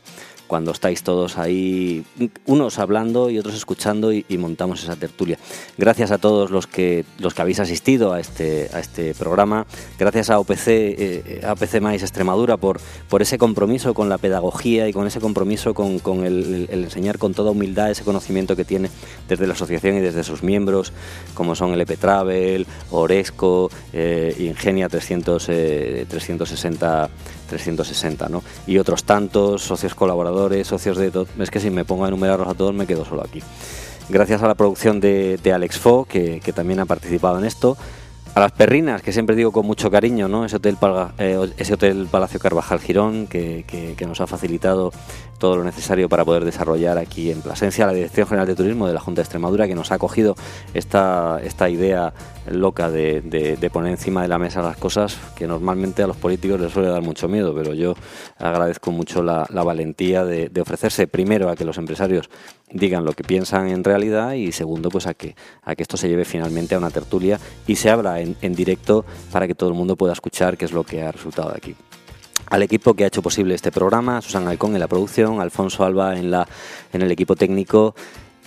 cuando 0.50 0.72
estáis 0.72 1.04
todos 1.04 1.38
ahí, 1.38 2.04
unos 2.44 2.80
hablando 2.80 3.30
y 3.30 3.38
otros 3.38 3.54
escuchando 3.54 4.12
y, 4.12 4.24
montamos 4.36 4.82
esa 4.82 4.96
tertulia. 4.96 5.38
Gracias 5.78 6.10
a 6.10 6.18
todos 6.18 6.50
los 6.50 6.66
que, 6.66 7.04
los 7.18 7.34
que 7.34 7.42
habéis 7.42 7.60
asistido 7.60 8.12
a 8.12 8.18
este, 8.18 8.68
a 8.72 8.80
este 8.80 9.14
programa. 9.14 9.64
Gracias 9.96 10.28
a 10.28 10.40
OPC, 10.40 10.66
eh, 10.66 11.40
a 11.44 11.94
Extremadura 11.94 12.56
por, 12.56 12.80
por 13.08 13.22
ese 13.22 13.38
compromiso 13.38 13.94
con 13.94 14.08
la 14.08 14.18
pedagogía 14.18 14.88
y 14.88 14.92
con 14.92 15.06
ese 15.06 15.20
compromiso 15.20 15.72
con, 15.72 16.00
con 16.00 16.24
el, 16.24 16.66
enseñar 16.68 17.18
con 17.18 17.32
toda 17.32 17.52
humildad 17.52 17.92
ese 17.92 18.02
conocimiento 18.02 18.56
que 18.56 18.64
tiene 18.64 18.90
desde 19.28 19.46
la 19.46 19.52
asociación 19.52 19.98
y 19.98 20.00
desde 20.00 20.24
sus 20.24 20.42
miembros, 20.42 20.92
como 21.34 21.54
son 21.54 21.74
el 21.74 21.80
EP 21.80 21.96
Travel, 21.96 22.66
Oresco, 22.90 23.70
eh, 23.92 24.34
Ingenia 24.40 24.88
300, 24.88 25.44
360 25.44 27.08
360, 27.50 28.28
¿no? 28.28 28.42
Y 28.66 28.78
otros 28.78 29.04
tantos, 29.04 29.62
socios 29.62 29.94
colaboradores, 29.94 30.66
socios 30.66 30.96
de... 30.96 31.26
Es 31.38 31.50
que 31.50 31.60
si 31.60 31.70
me 31.70 31.84
pongo 31.84 32.04
a 32.04 32.08
enumerarlos 32.08 32.48
a 32.48 32.54
todos 32.54 32.74
me 32.74 32.86
quedo 32.86 33.04
solo 33.04 33.22
aquí. 33.22 33.42
Gracias 34.08 34.42
a 34.42 34.48
la 34.48 34.54
producción 34.54 35.00
de, 35.00 35.38
Alex 35.54 35.78
Fo, 35.78 36.04
que, 36.04 36.40
que 36.40 36.52
también 36.52 36.80
ha 36.80 36.86
participado 36.86 37.38
en 37.38 37.44
esto 37.44 37.76
a 38.34 38.40
las 38.40 38.52
perrinas, 38.52 39.02
que 39.02 39.12
siempre 39.12 39.34
digo 39.34 39.50
con 39.50 39.66
mucho 39.66 39.90
cariño, 39.90 40.28
¿no? 40.28 40.44
ese, 40.44 40.56
hotel, 40.56 40.76
eh, 41.18 41.50
ese 41.56 41.74
hotel 41.74 42.06
Palacio 42.10 42.38
Carvajal 42.38 42.78
Girón, 42.78 43.26
que, 43.26 43.64
que, 43.66 44.06
nos 44.06 44.20
ha 44.20 44.26
facilitado 44.26 44.92
todo 45.38 45.56
lo 45.56 45.64
necesario 45.64 46.08
para 46.08 46.24
poder 46.24 46.44
desarrollar 46.44 46.98
aquí 46.98 47.30
en 47.30 47.42
Plasencia, 47.42 47.86
la 47.86 47.92
Dirección 47.92 48.26
General 48.26 48.46
de 48.46 48.54
Turismo 48.54 48.86
de 48.86 48.94
la 48.94 49.00
Junta 49.00 49.20
de 49.20 49.24
Extremadura, 49.24 49.66
que 49.66 49.74
nos 49.74 49.90
ha 49.90 49.96
acogido 49.96 50.36
esta, 50.74 51.40
esta 51.42 51.68
idea 51.68 52.12
loca 52.48 52.90
de, 52.90 53.20
de, 53.20 53.70
poner 53.70 53.92
encima 53.92 54.22
de 54.22 54.28
la 54.28 54.38
mesa 54.38 54.62
las 54.62 54.76
cosas 54.76 55.16
que 55.36 55.46
normalmente 55.46 56.02
a 56.02 56.06
los 56.06 56.16
políticos 56.16 56.60
les 56.60 56.72
suele 56.72 56.88
dar 56.88 57.02
mucho 57.02 57.28
miedo, 57.28 57.54
pero 57.54 57.74
yo 57.74 57.94
agradezco 58.38 58.90
mucho 58.90 59.22
la, 59.22 59.46
valentía 59.50 60.24
de, 60.24 60.48
de 60.48 60.60
ofrecerse 60.60 61.06
primero 61.06 61.50
a 61.50 61.56
que 61.56 61.64
los 61.64 61.78
empresarios 61.78 62.30
digan 62.72 63.04
lo 63.04 63.12
que 63.12 63.24
piensan 63.24 63.68
en 63.68 63.84
realidad 63.84 64.32
y 64.32 64.52
segundo 64.52 64.88
pues 64.88 65.06
a 65.06 65.14
que 65.14 65.34
a 65.62 65.74
que 65.74 65.82
esto 65.82 65.96
se 65.96 66.08
lleve 66.08 66.24
finalmente 66.24 66.74
a 66.74 66.78
una 66.78 66.90
tertulia 66.90 67.38
y 67.66 67.76
se 67.76 67.90
abra 67.90 68.20
en, 68.20 68.36
en 68.40 68.54
directo 68.54 69.04
para 69.32 69.46
que 69.46 69.54
todo 69.54 69.68
el 69.68 69.74
mundo 69.74 69.96
pueda 69.96 70.12
escuchar 70.12 70.56
qué 70.56 70.64
es 70.64 70.72
lo 70.72 70.84
que 70.84 71.02
ha 71.02 71.12
resultado 71.12 71.50
de 71.50 71.56
aquí. 71.56 71.74
Al 72.50 72.64
equipo 72.64 72.94
que 72.94 73.04
ha 73.04 73.06
hecho 73.06 73.22
posible 73.22 73.54
este 73.54 73.70
programa, 73.70 74.20
Susana 74.20 74.50
Alcón 74.50 74.74
en 74.74 74.80
la 74.80 74.88
producción, 74.88 75.40
Alfonso 75.40 75.84
Alba 75.84 76.18
en, 76.18 76.32
la, 76.32 76.48
en 76.92 77.02
el 77.02 77.10
equipo 77.12 77.36
técnico 77.36 77.94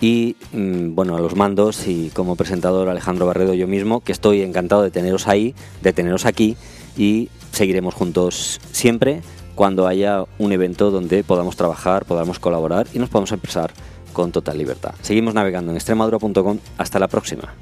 y 0.04 0.36
mm, 0.52 0.94
bueno, 0.94 1.16
a 1.16 1.20
los 1.20 1.34
mandos 1.34 1.88
y 1.88 2.10
como 2.10 2.36
presentador 2.36 2.90
Alejandro 2.90 3.24
Barredo 3.24 3.54
yo 3.54 3.66
mismo, 3.66 4.00
que 4.00 4.12
estoy 4.12 4.42
encantado 4.42 4.82
de 4.82 4.90
teneros 4.90 5.28
ahí, 5.28 5.54
de 5.80 5.94
teneros 5.94 6.26
aquí 6.26 6.58
y 6.94 7.30
seguiremos 7.52 7.94
juntos 7.94 8.60
siempre 8.70 9.22
cuando 9.54 9.86
haya 9.86 10.24
un 10.38 10.52
evento 10.52 10.90
donde 10.90 11.24
podamos 11.24 11.56
trabajar, 11.56 12.04
podamos 12.04 12.38
colaborar 12.38 12.86
y 12.92 12.98
nos 12.98 13.08
podamos 13.08 13.32
expresar 13.32 13.72
con 14.12 14.30
total 14.30 14.58
libertad. 14.58 14.94
Seguimos 15.00 15.32
navegando 15.32 15.70
en 15.70 15.76
extremadura.com. 15.78 16.58
Hasta 16.76 16.98
la 16.98 17.08
próxima. 17.08 17.54